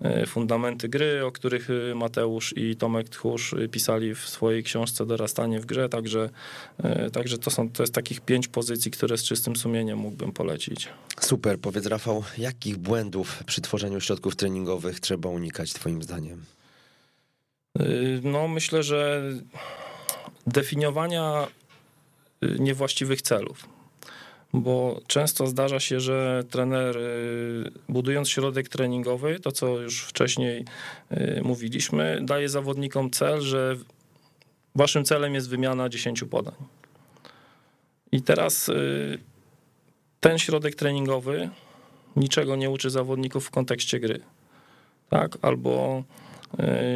e, 0.01 0.25
fundamenty 0.25 0.89
gry, 0.89 1.25
o 1.25 1.31
których 1.31 1.69
e, 1.69 1.95
Mateusz 1.95 2.53
i 2.57 2.75
Tomek 2.75 3.09
Tchórz 3.09 3.55
pisali 3.71 4.15
w 4.15 4.29
swojej 4.29 4.63
książce 4.63 5.05
Dorastanie 5.05 5.59
w 5.59 5.65
grze. 5.65 5.89
Także, 5.89 6.29
e, 6.77 7.11
także 7.11 7.37
to, 7.37 7.51
są, 7.51 7.69
to 7.69 7.83
jest 7.83 7.93
takich 7.93 8.21
pięć 8.21 8.47
pozycji, 8.47 8.91
które 8.91 9.17
z 9.17 9.23
czystym 9.23 9.55
sumieniem 9.55 9.99
mógłbym 9.99 10.31
polecić. 10.31 10.89
Super. 11.19 11.59
Powiedz 11.59 11.85
Rafał, 11.85 12.23
jakich 12.37 12.77
błędów 12.77 13.43
przy 13.45 13.61
tworzeniu 13.61 14.01
środków 14.01 14.35
treningowych 14.35 14.99
trzeba 14.99 15.29
unikać 15.29 15.73
twoim 15.73 16.03
zdaniem? 16.03 16.45
No 18.23 18.47
myślę, 18.47 18.83
że 18.83 19.21
definiowania 20.47 21.47
niewłaściwych 22.41 23.21
celów. 23.21 23.79
Bo 24.53 25.01
często 25.07 25.47
zdarza 25.47 25.79
się, 25.79 25.99
że 25.99 26.43
trener, 26.49 26.97
y, 26.97 27.71
budując 27.89 28.29
środek 28.29 28.69
treningowy, 28.69 29.39
to 29.39 29.51
co 29.51 29.79
już 29.79 30.03
wcześniej 30.03 30.65
y, 31.11 31.41
mówiliśmy, 31.43 32.19
daje 32.21 32.49
zawodnikom 32.49 33.09
cel, 33.11 33.41
że 33.41 33.77
waszym 34.75 35.05
celem 35.05 35.33
jest 35.33 35.49
wymiana 35.49 35.89
10 35.89 36.23
podań. 36.23 36.55
I 38.11 38.21
teraz 38.21 38.69
y, 38.69 39.19
ten 40.19 40.39
środek 40.39 40.75
treningowy 40.75 41.49
niczego 42.15 42.55
nie 42.55 42.69
uczy 42.69 42.89
zawodników 42.89 43.45
w 43.45 43.51
kontekście 43.51 43.99
gry. 43.99 44.21
Tak? 45.09 45.37
Albo 45.41 46.03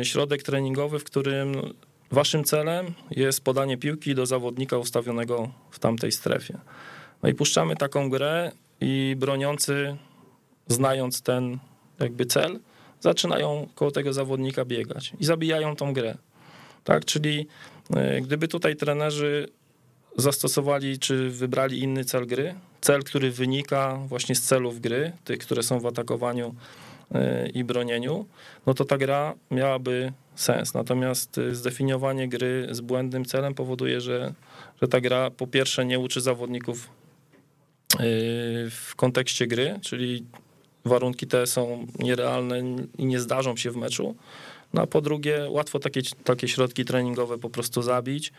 środek 0.03 0.43
treningowy, 0.43 0.99
w 0.99 1.03
którym 1.03 1.73
Waszym 2.13 2.43
celem 2.43 2.93
jest 3.11 3.43
podanie 3.43 3.77
piłki 3.77 4.15
do 4.15 4.25
zawodnika 4.25 4.77
ustawionego 4.77 5.51
w 5.71 5.79
tamtej 5.79 6.11
strefie. 6.11 6.57
No 7.23 7.29
i 7.29 7.33
puszczamy 7.33 7.75
taką 7.75 8.09
grę 8.09 8.51
i 8.81 9.15
broniący, 9.19 9.97
znając 10.67 11.21
ten 11.21 11.59
jakby 11.99 12.25
cel, 12.25 12.59
zaczynają 12.99 13.67
koło 13.75 13.91
tego 13.91 14.13
zawodnika 14.13 14.65
biegać 14.65 15.13
i 15.19 15.25
zabijają 15.25 15.75
tą 15.75 15.93
grę. 15.93 16.17
Tak, 16.83 17.05
czyli 17.05 17.47
e, 17.95 18.21
gdyby 18.21 18.47
tutaj 18.47 18.75
trenerzy 18.75 19.47
zastosowali 20.17 20.99
czy 20.99 21.29
wybrali 21.29 21.79
inny 21.79 22.05
cel 22.05 22.27
gry, 22.27 22.55
cel, 22.81 23.03
który 23.03 23.31
wynika 23.31 23.99
właśnie 24.07 24.35
z 24.35 24.41
celów 24.41 24.81
gry, 24.81 25.11
tych, 25.23 25.39
które 25.39 25.63
są 25.63 25.79
w 25.79 25.85
atakowaniu 25.85 26.55
e, 27.15 27.49
i 27.49 27.63
bronieniu, 27.63 28.25
no 28.65 28.73
to 28.73 28.85
ta 28.85 28.97
gra 28.97 29.33
miałaby 29.51 30.13
sens. 30.35 30.73
Natomiast 30.73 31.37
y, 31.37 31.55
zdefiniowanie 31.55 32.27
gry 32.27 32.67
z 32.71 32.81
błędnym 32.81 33.25
celem 33.25 33.53
powoduje, 33.53 34.01
że, 34.01 34.33
że 34.81 34.87
ta 34.87 35.01
gra 35.01 35.31
po 35.31 35.47
pierwsze 35.47 35.85
nie 35.85 35.99
uczy 35.99 36.21
zawodników 36.21 36.89
y, 37.93 37.99
w 38.69 38.93
kontekście 38.95 39.47
gry, 39.47 39.79
czyli 39.81 40.25
warunki 40.85 41.27
te 41.27 41.47
są 41.47 41.87
nierealne 41.99 42.59
i 42.97 43.05
nie 43.05 43.19
zdarzą 43.19 43.57
się 43.57 43.71
w 43.71 43.75
meczu. 43.75 44.15
No 44.73 44.81
a 44.81 44.87
po 44.87 45.01
drugie, 45.01 45.45
łatwo 45.49 45.79
takie, 45.79 46.01
takie 46.23 46.47
środki 46.47 46.85
treningowe 46.85 47.37
po 47.37 47.49
prostu 47.49 47.81
zabić. 47.81 48.33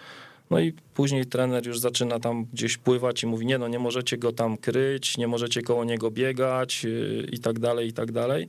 No 0.50 0.60
i 0.60 0.72
później 0.94 1.26
trener 1.26 1.66
już 1.66 1.78
zaczyna 1.78 2.20
tam 2.20 2.44
gdzieś 2.52 2.76
pływać 2.76 3.22
i 3.22 3.26
mówi, 3.26 3.46
nie 3.46 3.58
no, 3.58 3.68
nie 3.68 3.78
możecie 3.78 4.18
go 4.18 4.32
tam 4.32 4.56
kryć, 4.56 5.18
nie 5.18 5.28
możecie 5.28 5.62
koło 5.62 5.84
niego 5.84 6.10
biegać 6.10 6.84
y, 6.84 7.28
i 7.32 7.38
tak 7.38 7.58
dalej, 7.58 7.88
i 7.88 7.92
tak 7.92 8.12
dalej. 8.12 8.48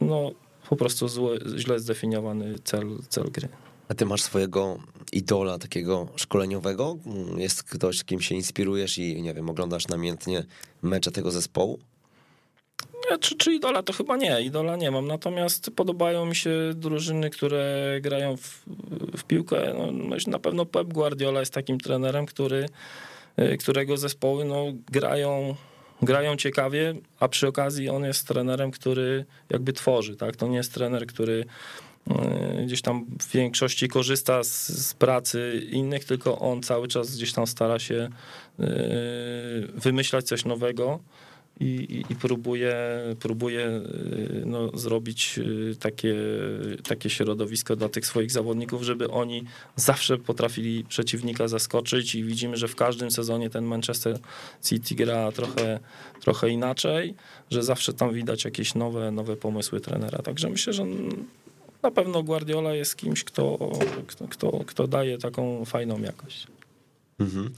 No 0.00 0.32
po 0.68 0.76
prostu 0.76 1.08
zły, 1.08 1.38
źle 1.56 1.80
zdefiniowany 1.80 2.54
cel, 2.64 2.98
cel 3.08 3.24
gry. 3.30 3.48
A 3.88 3.94
ty 3.94 4.06
masz 4.06 4.22
swojego 4.22 4.78
idola 5.12 5.58
takiego 5.58 6.08
szkoleniowego? 6.16 6.96
Jest 7.36 7.62
ktoś, 7.62 8.04
kim 8.04 8.20
się 8.20 8.34
inspirujesz 8.34 8.98
i 8.98 9.22
nie 9.22 9.34
wiem, 9.34 9.50
oglądasz 9.50 9.88
namiętnie 9.88 10.44
mecze 10.82 11.10
tego 11.10 11.30
zespołu? 11.30 11.78
Nie, 13.10 13.18
czy, 13.18 13.36
czy 13.36 13.54
idola 13.54 13.82
to 13.82 13.92
chyba 13.92 14.16
nie, 14.16 14.42
idola 14.42 14.76
nie 14.76 14.90
mam. 14.90 15.06
Natomiast 15.06 15.70
podobają 15.76 16.26
mi 16.26 16.36
się 16.36 16.50
drużyny, 16.74 17.30
które 17.30 17.98
grają 18.00 18.36
w, 18.36 18.62
w 19.16 19.24
piłkę. 19.24 19.74
No, 19.92 20.16
na 20.26 20.38
pewno 20.38 20.66
Pep 20.66 20.88
Guardiola 20.88 21.40
jest 21.40 21.54
takim 21.54 21.80
trenerem, 21.80 22.26
który, 22.26 22.66
którego 23.58 23.96
zespoły 23.96 24.44
no, 24.44 24.64
grają 24.90 25.54
grają 26.02 26.36
ciekawie, 26.36 26.94
a 27.20 27.28
przy 27.28 27.48
okazji 27.48 27.88
on 27.88 28.04
jest 28.04 28.28
trenerem, 28.28 28.70
który 28.70 29.24
jakby 29.50 29.72
tworzy, 29.72 30.16
tak? 30.16 30.36
To 30.36 30.48
nie 30.48 30.56
jest 30.56 30.74
trener, 30.74 31.06
który 31.06 31.44
e, 32.10 32.64
gdzieś 32.66 32.82
tam 32.82 33.06
w 33.20 33.32
większości 33.32 33.88
korzysta 33.88 34.44
z, 34.44 34.68
z, 34.68 34.94
pracy 34.94 35.66
innych, 35.70 36.04
tylko 36.04 36.38
on 36.38 36.62
cały 36.62 36.88
czas 36.88 37.16
gdzieś 37.16 37.32
tam 37.32 37.46
stara 37.46 37.78
się 37.78 37.94
e, 37.94 38.08
wymyślać 39.74 40.26
coś 40.26 40.44
nowego 40.44 41.00
i, 41.60 42.04
i, 42.10 42.14
próbuje, 42.14 42.76
próbuje 43.20 43.66
y, 43.66 44.42
no, 44.46 44.78
zrobić 44.78 45.38
y, 45.38 45.76
takie, 45.80 46.16
takie 46.88 47.10
środowisko 47.10 47.76
dla 47.76 47.88
tych 47.88 48.06
swoich 48.06 48.30
zawodników, 48.30 48.82
żeby 48.82 49.10
oni 49.10 49.44
zawsze 49.76 50.18
potrafili 50.18 50.84
przeciwnika 50.84 51.48
zaskoczyć 51.48 52.14
i 52.14 52.24
widzimy, 52.24 52.56
że 52.56 52.68
w 52.68 52.76
każdym 52.76 53.10
sezonie 53.10 53.50
ten 53.50 53.64
Manchester 53.64 54.18
City 54.64 54.94
gra 54.94 55.32
trochę, 55.32 55.80
trochę 56.20 56.50
inaczej, 56.50 57.14
że 57.50 57.62
zawsze 57.62 57.92
tam 57.92 58.14
widać 58.14 58.44
jakieś 58.44 58.74
nowe, 58.74 59.10
nowe 59.10 59.36
pomysły 59.36 59.80
trenera. 59.80 60.18
Także 60.18 60.50
myślę, 60.50 60.72
że 60.72 60.84
na 61.82 61.90
pewno 61.90 62.22
Guardiola 62.22 62.74
jest 62.74 62.96
kimś, 62.96 63.24
kto, 63.24 63.58
kto, 64.06 64.28
kto, 64.28 64.64
kto 64.66 64.86
daje 64.86 65.18
taką 65.18 65.64
fajną 65.64 66.00
jakość. 66.00 66.46
Mhm. 67.18 67.50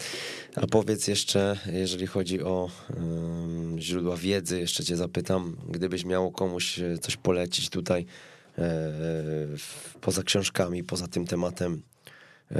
A 0.57 0.66
powiedz 0.66 1.09
jeszcze, 1.09 1.59
jeżeli 1.73 2.07
chodzi 2.07 2.43
o 2.43 2.70
um, 2.97 3.77
źródła 3.81 4.16
wiedzy, 4.16 4.61
jeszcze 4.61 4.85
cię 4.85 4.97
zapytam, 4.97 5.57
gdybyś 5.69 6.05
miał 6.05 6.31
komuś 6.31 6.78
e, 6.78 6.99
coś 6.99 7.16
polecić 7.16 7.70
tutaj 7.70 8.07
e, 8.59 8.93
poza 10.01 10.23
książkami, 10.23 10.85
poza 10.85 11.09
tym 11.09 11.27
tematem, 11.27 11.82
e, 12.51 12.57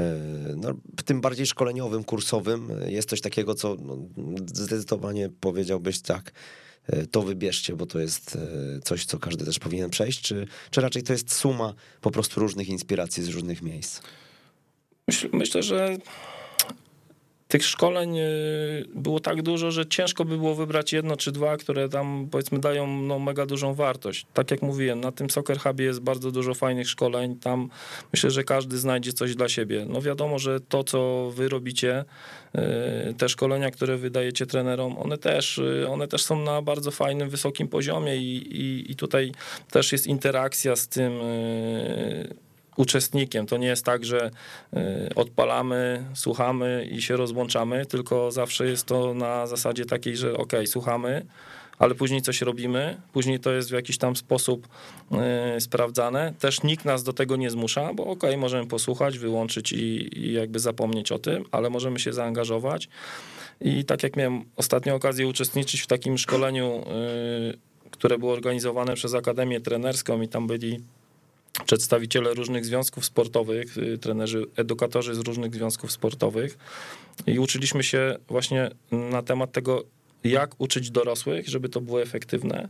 no, 0.56 0.74
tym 1.05 1.20
bardziej 1.20 1.47
szkoleniowym, 1.47 2.05
kursowym, 2.05 2.70
jest 2.86 3.09
coś 3.09 3.20
takiego, 3.20 3.55
co 3.55 3.77
no, 3.81 3.98
zdecydowanie 4.55 5.31
powiedziałbyś 5.40 6.01
tak, 6.01 6.32
to 7.10 7.22
wybierzcie, 7.22 7.77
bo 7.77 7.86
to 7.86 8.01
jest 8.01 8.39
coś, 8.85 9.05
co 9.05 9.18
każdy 9.18 9.44
też 9.44 9.59
powinien 9.59 9.90
przejść, 9.90 10.20
czy, 10.20 10.47
czy 10.70 10.81
raczej 10.81 11.02
to 11.02 11.12
jest 11.12 11.32
suma 11.32 11.74
po 12.01 12.10
prostu 12.10 12.40
różnych 12.40 12.68
inspiracji 12.68 13.22
z 13.22 13.28
różnych 13.28 13.62
miejsc? 13.62 14.01
Myśl, 15.09 15.28
myślę, 15.32 15.62
że 15.62 15.97
tych 17.51 17.64
szkoleń 17.64 18.18
y, 18.18 18.85
było 18.94 19.20
tak 19.20 19.43
dużo, 19.43 19.70
że 19.70 19.86
ciężko 19.86 20.24
by 20.24 20.36
było 20.36 20.55
wybrać 20.55 20.93
jedno 20.93 21.16
czy 21.16 21.32
dwa, 21.32 21.56
które 21.56 21.89
tam 21.89 22.28
powiedzmy 22.31 22.59
dają 22.59 22.86
no, 22.86 23.18
mega 23.18 23.47
dużą 23.47 23.74
wartość. 23.74 24.27
Tak 24.35 24.51
jak 24.51 24.62
mówiłem, 24.62 25.01
na 25.01 25.12
tym 25.12 25.31
Soccer 25.31 25.59
Hubie 25.59 25.85
jest 25.85 26.01
bardzo 26.01 26.31
dużo 26.31 26.55
fajnych 26.55 26.89
szkoleń. 26.89 27.36
Tam 27.36 27.68
myślę, 28.12 28.31
że 28.31 28.44
każdy 28.44 28.78
znajdzie 28.78 29.12
coś 29.12 29.35
dla 29.35 29.48
siebie. 29.48 29.86
No 29.89 30.02
wiadomo, 30.02 30.39
że 30.39 30.60
to, 30.60 30.85
co 30.85 31.31
wy 31.35 31.48
robicie, 31.48 32.05
y, 33.10 33.14
te 33.14 33.28
szkolenia, 33.28 33.70
które 33.70 33.97
wydajecie 33.97 34.47
trenerom, 34.47 34.98
one 34.98 35.18
też, 35.18 35.59
y, 35.59 35.86
one 35.89 36.09
też 36.09 36.22
są 36.22 36.43
na 36.43 36.62
bardzo 36.62 36.90
fajnym, 36.90 37.31
wysokim 37.31 37.68
poziomie 37.68 38.16
i, 38.16 38.60
i, 38.60 38.93
i 38.93 38.97
tutaj 38.97 39.32
też 39.70 39.93
jest 39.93 40.06
interakcja 40.06 40.77
z 40.77 40.89
tym 40.89 41.12
uczestnikiem. 42.81 43.47
To 43.47 43.57
nie 43.57 43.66
jest 43.66 43.85
tak, 43.85 44.05
że 44.05 44.31
y, 44.77 45.15
odpalamy, 45.15 46.05
słuchamy 46.15 46.89
i 46.90 47.02
się 47.02 47.16
rozłączamy, 47.16 47.86
tylko 47.86 48.31
zawsze 48.32 48.66
jest 48.66 48.86
to 48.86 49.15
na 49.15 49.47
zasadzie 49.47 49.85
takiej, 49.85 50.16
że 50.16 50.36
ok, 50.36 50.52
słuchamy, 50.66 51.27
ale 51.78 51.94
później 51.94 52.23
coś 52.23 52.43
robimy, 52.43 53.01
później 53.12 53.40
to 53.40 53.52
jest 53.52 53.70
w 53.70 53.73
jakiś 53.73 53.98
tam 53.98 54.16
sposób 54.16 54.69
y, 55.57 55.61
sprawdzane. 55.61 56.32
Też 56.39 56.62
nikt 56.62 56.85
nas 56.85 57.02
do 57.02 57.12
tego 57.12 57.36
nie 57.36 57.51
zmusza, 57.51 57.94
bo 57.94 58.07
ok, 58.07 58.23
możemy 58.39 58.66
posłuchać, 58.66 59.19
wyłączyć 59.19 59.73
i, 59.73 60.19
i 60.19 60.32
jakby 60.32 60.59
zapomnieć 60.59 61.12
o 61.12 61.19
tym, 61.19 61.44
ale 61.52 61.70
możemy 61.70 61.98
się 61.98 62.12
zaangażować. 62.12 62.89
I 63.61 63.85
tak 63.85 64.02
jak 64.02 64.16
miałem 64.16 64.44
ostatnio 64.57 64.94
okazję 64.94 65.28
uczestniczyć 65.28 65.81
w 65.81 65.86
takim 65.86 66.19
szkoleniu, 66.19 66.85
y, 67.55 67.59
które 67.90 68.19
było 68.19 68.32
organizowane 68.32 68.94
przez 68.94 69.15
Akademię 69.15 69.61
Trenerską 69.61 70.23
i 70.23 70.28
tam 70.28 70.47
byli 70.47 70.81
przedstawiciele 71.66 72.35
różnych 72.35 72.64
związków 72.64 73.05
sportowych, 73.05 73.78
y, 73.78 73.98
trenerzy, 73.98 74.47
edukatorzy 74.56 75.14
z 75.14 75.18
różnych 75.18 75.55
związków 75.55 75.93
sportowych 75.93 76.59
i 77.27 77.39
uczyliśmy 77.39 77.82
się 77.82 78.16
właśnie 78.28 78.70
na 78.90 79.22
temat 79.22 79.52
tego, 79.52 79.85
jak 80.24 80.55
uczyć 80.59 80.90
dorosłych, 80.90 81.48
żeby 81.48 81.68
to 81.68 81.81
było 81.81 82.02
efektywne. 82.02 82.68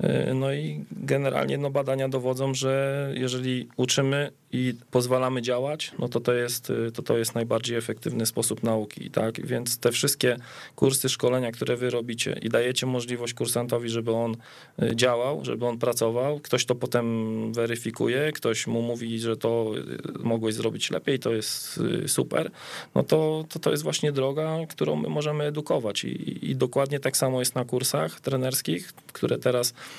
Y, 0.00 0.34
no 0.34 0.52
i 0.52 0.84
generalnie 0.92 1.58
no, 1.58 1.70
badania 1.70 2.08
dowodzą, 2.08 2.54
że 2.54 3.12
jeżeli 3.14 3.68
uczymy 3.76 4.30
i 4.52 4.74
pozwalamy 4.90 5.42
działać, 5.42 5.92
no 5.98 6.08
to 6.08 6.20
to 6.20 6.32
jest, 6.32 6.70
y, 6.70 6.92
to 6.92 7.02
to 7.02 7.18
jest 7.18 7.34
najbardziej 7.34 7.76
efektywny 7.76 8.26
sposób 8.26 8.62
nauki, 8.62 9.10
tak? 9.10 9.46
Więc 9.46 9.78
te 9.78 9.92
wszystkie 9.92 10.36
kursy, 10.76 11.08
szkolenia, 11.08 11.52
które 11.52 11.76
wy 11.76 11.90
robicie 11.90 12.38
i 12.42 12.48
dajecie 12.48 12.86
możliwość 12.86 13.34
kursantowi, 13.34 13.88
żeby 13.88 14.12
on 14.12 14.36
y, 14.82 14.96
działał, 14.96 15.44
żeby 15.44 15.66
on 15.66 15.78
pracował, 15.78 16.40
ktoś 16.40 16.64
to 16.64 16.74
potem 16.74 17.52
weryfikuje, 17.52 18.32
ktoś 18.32 18.66
mu 18.66 18.82
mówi, 18.82 19.18
że 19.18 19.36
to 19.36 19.72
mogłeś 20.20 20.54
zrobić 20.54 20.90
lepiej, 20.90 21.18
to 21.18 21.32
jest 21.32 21.80
super, 22.06 22.50
no 22.94 23.02
to 23.02 23.44
to, 23.48 23.58
to 23.58 23.70
jest 23.70 23.82
właśnie 23.82 24.12
droga, 24.12 24.58
którą 24.68 24.96
my 24.96 25.08
możemy 25.08 25.44
edukować 25.44 26.04
i, 26.04 26.50
i 26.50 26.56
dokładnie 26.56 27.00
tak 27.00 27.16
samo 27.16 27.38
jest 27.38 27.54
na 27.54 27.64
kursach 27.64 28.20
trenerskich, 28.20 28.92
które 28.92 29.38
teraz 29.38 29.74
Y, 29.74 29.91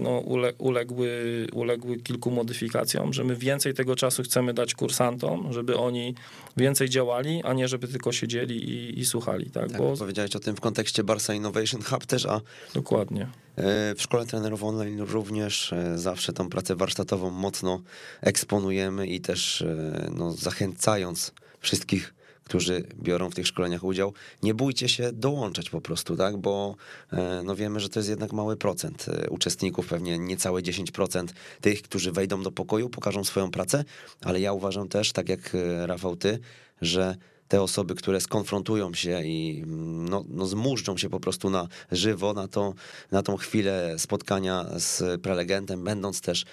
no, 0.00 0.10
ule, 0.10 0.52
uległy, 0.58 1.46
uległy 1.52 1.96
kilku 1.96 2.30
modyfikacjom, 2.30 3.12
że 3.12 3.24
my 3.24 3.36
więcej 3.36 3.74
tego 3.74 3.96
czasu 3.96 4.22
chcemy 4.22 4.54
dać 4.54 4.74
kursantom, 4.74 5.52
żeby 5.52 5.76
oni 5.76 6.14
więcej 6.56 6.88
działali, 6.88 7.42
a 7.44 7.52
nie 7.52 7.68
żeby 7.68 7.88
tylko 7.88 8.12
siedzieli 8.12 8.70
i, 8.70 8.98
i 9.00 9.06
słuchali. 9.06 9.50
Tak, 9.50 9.68
tak 9.68 9.78
Bo... 9.78 9.96
powiedziałeś 9.96 10.36
o 10.36 10.40
tym 10.40 10.56
w 10.56 10.60
kontekście 10.60 11.04
Barca 11.04 11.34
Innovation 11.34 11.82
Hub 11.82 12.06
też, 12.06 12.26
a 12.26 12.40
Dokładnie. 12.74 13.28
E, 13.56 13.94
w 13.94 14.02
szkole 14.02 14.26
trenerów 14.26 14.64
online 14.64 15.00
również 15.00 15.72
e, 15.72 15.98
zawsze 15.98 16.32
tą 16.32 16.48
pracę 16.48 16.76
warsztatową 16.76 17.30
mocno 17.30 17.82
eksponujemy 18.20 19.06
i 19.06 19.20
też 19.20 19.62
e, 19.62 20.10
no, 20.16 20.32
zachęcając 20.32 21.32
wszystkich 21.60 22.14
którzy 22.48 22.84
biorą 23.02 23.30
w 23.30 23.34
tych 23.34 23.46
szkoleniach 23.46 23.84
udział, 23.84 24.12
nie 24.42 24.54
bójcie 24.54 24.88
się 24.88 25.12
dołączać 25.12 25.70
po 25.70 25.80
prostu, 25.80 26.16
tak, 26.16 26.36
bo 26.36 26.76
e, 27.12 27.42
no 27.44 27.56
wiemy, 27.56 27.80
że 27.80 27.88
to 27.88 27.98
jest 27.98 28.08
jednak 28.08 28.32
mały 28.32 28.56
procent 28.56 29.06
e, 29.08 29.30
uczestników, 29.30 29.86
pewnie 29.86 30.18
niecałe 30.18 30.62
10% 30.62 31.26
tych, 31.60 31.82
którzy 31.82 32.12
wejdą 32.12 32.42
do 32.42 32.50
pokoju, 32.50 32.88
pokażą 32.88 33.24
swoją 33.24 33.50
pracę, 33.50 33.84
ale 34.22 34.40
ja 34.40 34.52
uważam 34.52 34.88
też, 34.88 35.12
tak 35.12 35.28
jak 35.28 35.54
e, 35.54 35.86
Rafał 35.86 36.16
ty, 36.16 36.38
że 36.82 37.16
te 37.48 37.62
osoby, 37.62 37.94
które 37.94 38.20
skonfrontują 38.20 38.94
się 38.94 39.22
i 39.24 39.62
mm, 39.64 40.08
no, 40.08 40.24
no 40.28 40.46
zmuszczą 40.46 40.96
się 40.96 41.10
po 41.10 41.20
prostu 41.20 41.50
na 41.50 41.68
żywo, 41.92 42.32
na, 42.32 42.48
to, 42.48 42.74
na 43.10 43.22
tą 43.22 43.36
chwilę 43.36 43.94
spotkania 43.98 44.66
z 44.76 45.20
prelegentem, 45.22 45.84
będąc 45.84 46.20
też 46.20 46.44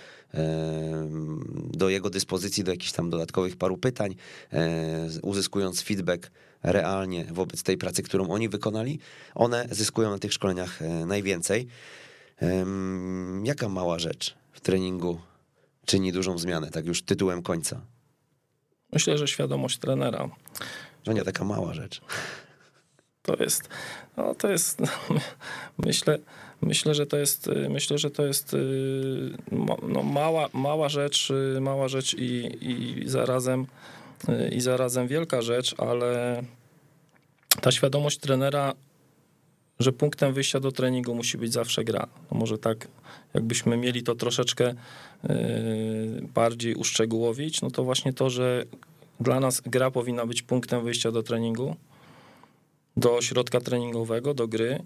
do 1.74 1.90
jego 1.90 2.10
dyspozycji 2.10 2.64
do 2.64 2.72
jakichś 2.72 2.92
tam 2.92 3.10
dodatkowych 3.10 3.58
paru 3.58 3.78
pytań, 3.78 4.16
e, 4.54 5.08
uzyskując 5.22 5.82
feedback 5.82 6.32
realnie 6.64 7.26
wobec 7.26 7.64
tej 7.64 7.78
pracy, 7.78 8.04
którą 8.04 8.30
oni 8.30 8.50
wykonali, 8.50 9.00
one 9.36 9.68
zyskują 9.72 10.10
na 10.10 10.20
tych 10.20 10.34
szkoleniach 10.34 10.82
e, 10.82 11.06
najwięcej. 11.06 11.68
Jaka 13.44 13.70
mała 13.70 14.00
rzecz 14.00 14.36
w 14.52 14.62
treningu 14.62 15.20
czyni 15.86 16.12
dużą 16.12 16.38
zmianę, 16.38 16.72
tak 16.72 16.86
już 16.86 17.02
tytułem 17.02 17.42
końca? 17.42 17.82
Myślę, 18.94 19.18
że 19.18 19.28
świadomość 19.28 19.78
trenera. 19.78 20.30
No 21.06 21.14
nie 21.14 21.24
taka 21.24 21.44
mała 21.44 21.74
rzecz. 21.74 22.02
To 23.22 23.36
jest, 23.44 23.70
no 24.18 24.36
to 24.36 24.50
jest, 24.50 24.82
myślę, 25.86 26.20
myślę, 26.62 26.96
że 26.96 27.06
to 27.06 27.18
jest, 27.18 27.50
myślę, 27.70 27.98
że 27.98 28.12
to 28.12 28.26
jest 28.26 28.54
y, 28.54 29.38
no, 29.88 30.04
mała, 30.04 30.50
mała 30.54 30.90
rzecz, 30.90 31.30
y, 31.30 31.62
mała 31.62 31.88
rzecz 31.88 32.14
i, 32.14 32.58
i 32.62 33.10
zarazem, 33.10 33.68
y, 34.30 34.50
i 34.50 34.62
zarazem 34.62 35.08
wielka 35.08 35.42
rzecz, 35.42 35.76
ale 35.78 36.44
ta 37.62 37.72
świadomość 37.72 38.18
trenera, 38.18 38.74
że 39.80 39.92
punktem 39.92 40.34
wyjścia 40.34 40.60
do 40.60 40.72
treningu 40.72 41.16
musi 41.16 41.38
być 41.38 41.54
zawsze 41.54 41.84
gra. 41.84 42.08
No 42.32 42.38
może 42.38 42.58
tak, 42.58 42.88
jakbyśmy 43.34 43.78
mieli 43.78 44.04
to 44.04 44.16
troszeczkę 44.16 44.74
bardziej 46.34 46.76
uszczegółowić, 46.76 47.62
no 47.62 47.72
to 47.72 47.84
właśnie 47.84 48.14
to, 48.14 48.30
że 48.30 48.66
dla 49.20 49.40
nas 49.40 49.62
gra 49.62 49.92
powinna 49.92 50.26
być 50.26 50.42
punktem 50.42 50.84
wyjścia 50.84 51.12
do 51.12 51.24
treningu, 51.24 51.76
do 52.98 53.22
środka 53.22 53.60
treningowego, 53.60 54.34
do 54.34 54.48
gry, 54.48 54.84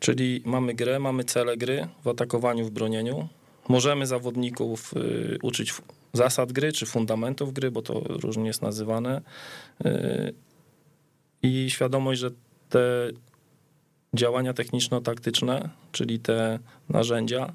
czyli 0.00 0.42
mamy 0.44 0.74
grę, 0.74 0.98
mamy 0.98 1.24
cele 1.24 1.56
gry 1.56 1.88
w 2.04 2.08
atakowaniu, 2.08 2.64
w 2.64 2.70
bronieniu. 2.70 3.28
Możemy 3.68 4.06
zawodników 4.06 4.94
y, 4.96 5.38
uczyć 5.42 5.74
zasad 6.12 6.52
gry 6.52 6.72
czy 6.72 6.86
fundamentów 6.86 7.52
gry, 7.52 7.70
bo 7.70 7.82
to 7.82 8.00
różnie 8.00 8.46
jest 8.46 8.62
nazywane. 8.62 9.20
Y, 9.86 10.34
I 11.42 11.70
świadomość, 11.70 12.20
że 12.20 12.30
te 12.68 13.10
działania 14.14 14.52
techniczno-taktyczne, 14.52 15.68
czyli 15.92 16.18
te 16.18 16.58
narzędzia, 16.88 17.52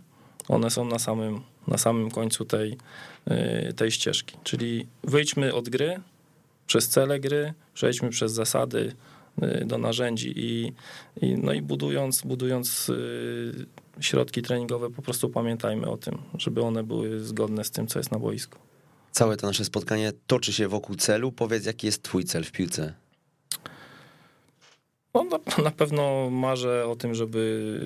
one 0.48 0.70
są 0.70 0.86
na 0.86 1.00
samym, 1.00 1.42
na 1.68 1.78
samym 1.78 2.12
końcu 2.12 2.46
tej, 2.46 2.78
y, 3.70 3.74
tej 3.74 3.92
ścieżki. 3.92 4.38
Czyli 4.44 4.88
wyjdźmy 5.04 5.54
od 5.54 5.70
gry, 5.70 6.00
przez 6.68 6.88
cele 6.88 7.20
gry, 7.20 7.54
przejdźmy 7.74 8.10
przez 8.10 8.32
zasady 8.32 8.96
y, 9.44 9.66
do 9.66 9.78
narzędzi 9.78 10.34
i, 10.36 10.74
i, 11.22 11.36
no 11.38 11.54
i 11.54 11.62
budując, 11.62 12.22
budując 12.22 12.90
y, 12.90 13.66
środki 14.00 14.42
treningowe, 14.42 14.90
po 14.90 15.02
prostu 15.02 15.30
pamiętajmy 15.30 15.90
o 15.90 15.98
tym, 15.98 16.18
żeby 16.38 16.62
one 16.62 16.84
były 16.84 17.20
zgodne 17.20 17.64
z 17.64 17.72
tym, 17.72 17.88
co 17.88 18.00
jest 18.00 18.12
na 18.12 18.20
boisku. 18.20 18.60
Całe 19.12 19.38
to 19.38 19.48
nasze 19.48 19.66
spotkanie 19.66 20.12
toczy 20.28 20.54
się 20.54 20.68
wokół 20.68 20.96
celu. 20.96 21.32
Powiedz, 21.32 21.66
jaki 21.66 21.88
jest 21.88 22.04
twój 22.04 22.24
cel 22.24 22.44
w 22.44 22.52
piłce? 22.52 22.94
No, 25.16 25.24
na, 25.24 25.64
na 25.64 25.72
pewno 25.72 26.30
marzę 26.30 26.88
o 26.88 26.96
tym, 26.96 27.16
żeby 27.16 27.80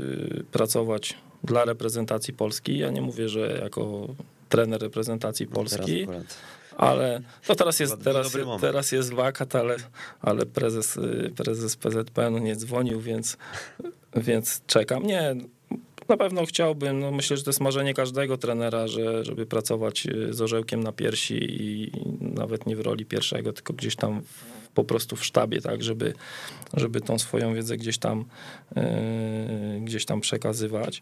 pracować 0.51 1.18
dla 1.43 1.65
reprezentacji 1.65 2.34
Polski. 2.34 2.77
Ja 2.77 2.89
nie 2.89 3.01
mówię, 3.01 3.30
że 3.30 3.60
jako 3.61 4.07
trener 4.49 4.81
reprezentacji 4.81 5.47
Polski, 5.47 6.07
ale 6.77 7.22
to 7.47 7.56
teraz 7.56 7.80
jest, 7.80 8.03
teraz, 8.03 8.38
teraz 8.61 8.91
jest 8.91 9.14
wakat, 9.14 9.56
ale, 9.56 9.76
ale 10.22 10.45
prezes, 10.45 10.99
prezes 11.35 11.76
PZPN 11.76 12.43
nie 12.43 12.56
dzwonił, 12.56 13.01
więc, 13.01 13.38
więc 14.15 14.61
czekam. 14.68 15.03
Nie, 15.03 15.35
na 16.10 16.18
pewno 16.18 16.45
chciałbym, 16.45 16.99
no 16.99 17.11
myślę, 17.11 17.38
że 17.38 17.43
to 17.43 17.49
jest 17.49 17.61
marzenie 17.61 17.93
każdego 17.93 18.38
trenera, 18.38 18.88
że, 18.88 19.26
żeby 19.26 19.45
pracować 19.45 20.06
y, 20.06 20.34
z 20.34 20.41
orzełkiem 20.41 20.84
na 20.84 20.91
piersi 20.91 21.39
i 21.41 21.91
nawet 22.22 22.65
nie 22.65 22.76
w 22.76 22.80
roli 22.80 23.06
pierwszego, 23.06 23.53
tylko 23.53 23.73
gdzieś 23.73 23.95
tam 23.95 24.22
po 24.74 24.84
prostu 24.84 25.16
w 25.16 25.26
sztabie, 25.26 25.62
tak, 25.62 25.84
żeby, 25.84 26.14
żeby 26.74 27.02
tą 27.02 27.20
swoją 27.20 27.54
wiedzę 27.54 27.78
gdzieś 27.78 27.98
tam, 27.98 28.26
yy, 28.76 28.84
gdzieś 29.82 30.06
tam 30.06 30.22
przekazywać. 30.22 31.02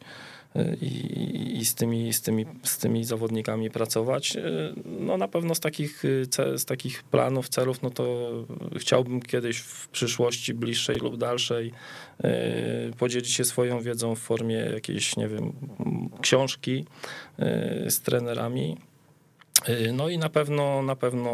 y, 0.56 0.77
i, 0.81 1.57
i 1.60 1.65
z, 1.65 1.76
tymi, 1.76 2.14
z, 2.14 2.22
tymi, 2.22 2.45
z 2.64 2.77
tymi 2.77 3.06
zawodnikami 3.06 3.69
pracować. 3.69 4.35
Y, 4.35 4.73
No 4.85 5.18
na 5.18 5.27
pewno 5.27 5.56
z 5.56 5.60
takich, 5.60 6.03
z 6.56 6.65
takich 6.65 7.03
planów, 7.03 7.49
celów, 7.49 7.81
no 7.81 7.89
to 7.89 8.31
chciałbym 8.77 9.22
kiedyś 9.22 9.57
w 9.57 9.88
przyszłości 9.88 10.53
bliższej 10.53 10.95
lub 10.95 11.18
dalszej 11.18 11.72
podzielić 12.98 13.34
się 13.34 13.45
swoją 13.45 13.81
wiedzą 13.81 14.15
w 14.15 14.19
formie 14.19 14.56
jakiejś, 14.56 15.18
nie 15.18 15.27
wiem, 15.27 15.53
książki 16.22 16.85
z 17.89 18.02
trenerami. 18.02 18.77
Y, 19.69 19.93
No 19.93 20.09
i 20.09 20.17
na 20.17 20.29
pewno, 20.29 20.81
na 20.81 20.95
pewno 20.95 21.31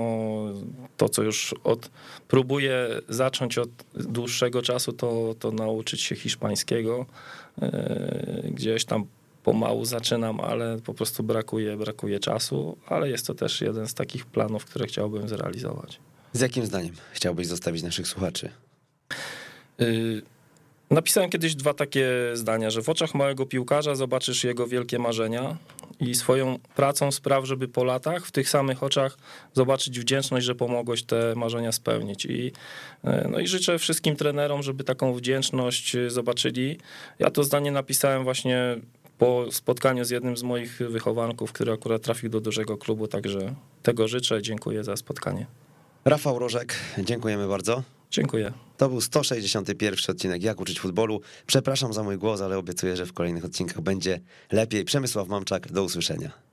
to, 0.97 1.09
co 1.09 1.23
już 1.23 1.55
od, 1.63 1.89
próbuję 2.27 2.87
zacząć 3.09 3.57
od 3.57 3.69
dłuższego 3.93 4.61
czasu, 4.61 4.93
to, 4.93 5.35
to 5.39 5.51
nauczyć 5.51 6.01
się 6.01 6.15
hiszpańskiego. 6.15 7.05
Y, 7.63 8.51
Gdzieś 8.51 8.85
tam 8.85 9.05
pomału 9.43 9.85
zaczynam, 9.85 10.39
ale 10.39 10.77
po 10.85 10.93
prostu 10.93 11.23
brakuje, 11.23 11.77
brakuje 11.77 12.19
czasu, 12.19 12.77
ale 12.87 13.09
jest 13.09 13.27
to 13.27 13.33
też 13.33 13.61
jeden 13.61 13.87
z 13.87 13.93
takich 13.93 14.25
planów, 14.25 14.65
które 14.65 14.87
chciałbym 14.87 15.29
zrealizować. 15.29 15.99
Z 16.33 16.41
jakim 16.41 16.65
zdaniem 16.65 16.93
chciałbyś 17.11 17.47
zostawić 17.47 17.83
naszych 17.83 18.07
słuchaczy? 18.07 18.49
Y, 19.81 20.21
Napisałem 20.89 21.29
kiedyś 21.29 21.55
dwa 21.55 21.73
takie 21.73 22.09
zdania, 22.33 22.69
że 22.69 22.81
w 22.81 22.89
oczach 22.89 23.15
małego 23.15 23.45
piłkarza 23.45 23.95
zobaczysz 23.95 24.43
jego 24.43 24.67
wielkie 24.67 24.99
marzenia 24.99 25.57
i 25.99 26.15
swoją 26.15 26.59
pracą 26.75 27.11
spraw, 27.11 27.45
żeby 27.45 27.67
po 27.67 27.83
latach 27.83 28.25
w 28.25 28.31
tych 28.31 28.49
samych 28.49 28.83
oczach 28.83 29.17
zobaczyć 29.53 29.99
wdzięczność, 29.99 30.45
że 30.45 30.55
pomogłeś 30.55 31.03
te 31.03 31.33
marzenia 31.35 31.71
spełnić. 31.71 32.25
I, 32.25 32.51
y, 33.05 33.27
no 33.29 33.39
i 33.39 33.47
życzę 33.47 33.79
wszystkim 33.79 34.15
trenerom, 34.15 34.63
żeby 34.63 34.83
taką 34.83 35.13
wdzięczność 35.13 35.95
y, 35.95 36.09
zobaczyli. 36.09 36.79
Ja 37.19 37.29
to 37.29 37.43
zdanie 37.43 37.71
napisałem 37.71 38.23
właśnie 38.23 38.77
po 39.17 39.45
spotkaniu 39.51 40.05
z 40.05 40.09
jednym 40.09 40.37
z 40.37 40.43
moich 40.43 40.77
wychowanków, 40.77 41.53
który 41.53 41.71
akurat 41.71 42.01
trafił 42.01 42.29
do 42.29 42.41
dużego 42.41 42.77
klubu, 42.77 43.07
także 43.07 43.55
tego 43.83 44.07
życzę. 44.07 44.41
Dziękuję 44.41 44.83
za 44.83 44.95
spotkanie. 44.95 45.45
Rafał 46.05 46.39
Rożek, 46.39 46.75
dziękujemy 46.97 47.47
bardzo. 47.47 47.83
Dziękuję. 48.13 48.53
To 48.77 48.89
był 48.89 49.01
161 49.01 49.99
odcinek 50.09 50.43
Jak 50.43 50.61
uczyć 50.61 50.79
futbolu. 50.79 51.21
Przepraszam 51.45 51.93
za 51.93 52.03
mój 52.03 52.17
głos, 52.17 52.41
ale 52.41 52.57
obiecuję, 52.57 52.95
że 52.95 53.05
w 53.05 53.13
kolejnych 53.13 53.45
odcinkach 53.45 53.81
będzie 53.81 54.19
lepiej. 54.51 54.85
Przemysław 54.85 55.27
Mamczak, 55.27 55.71
do 55.71 55.83
usłyszenia. 55.83 56.52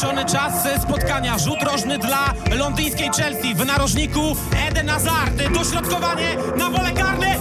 Doliczony 0.00 0.24
czas 0.24 0.68
spotkania, 0.82 1.38
rzut 1.38 1.62
rożny 1.62 1.98
dla 1.98 2.34
londyńskiej 2.56 3.10
Chelsea. 3.16 3.54
W 3.54 3.66
narożniku 3.66 4.36
Eden 4.68 4.88
Hazard, 4.88 5.52
dośrodkowanie 5.54 6.36
na 6.56 6.70
pole 6.70 6.92
karne. 6.92 7.34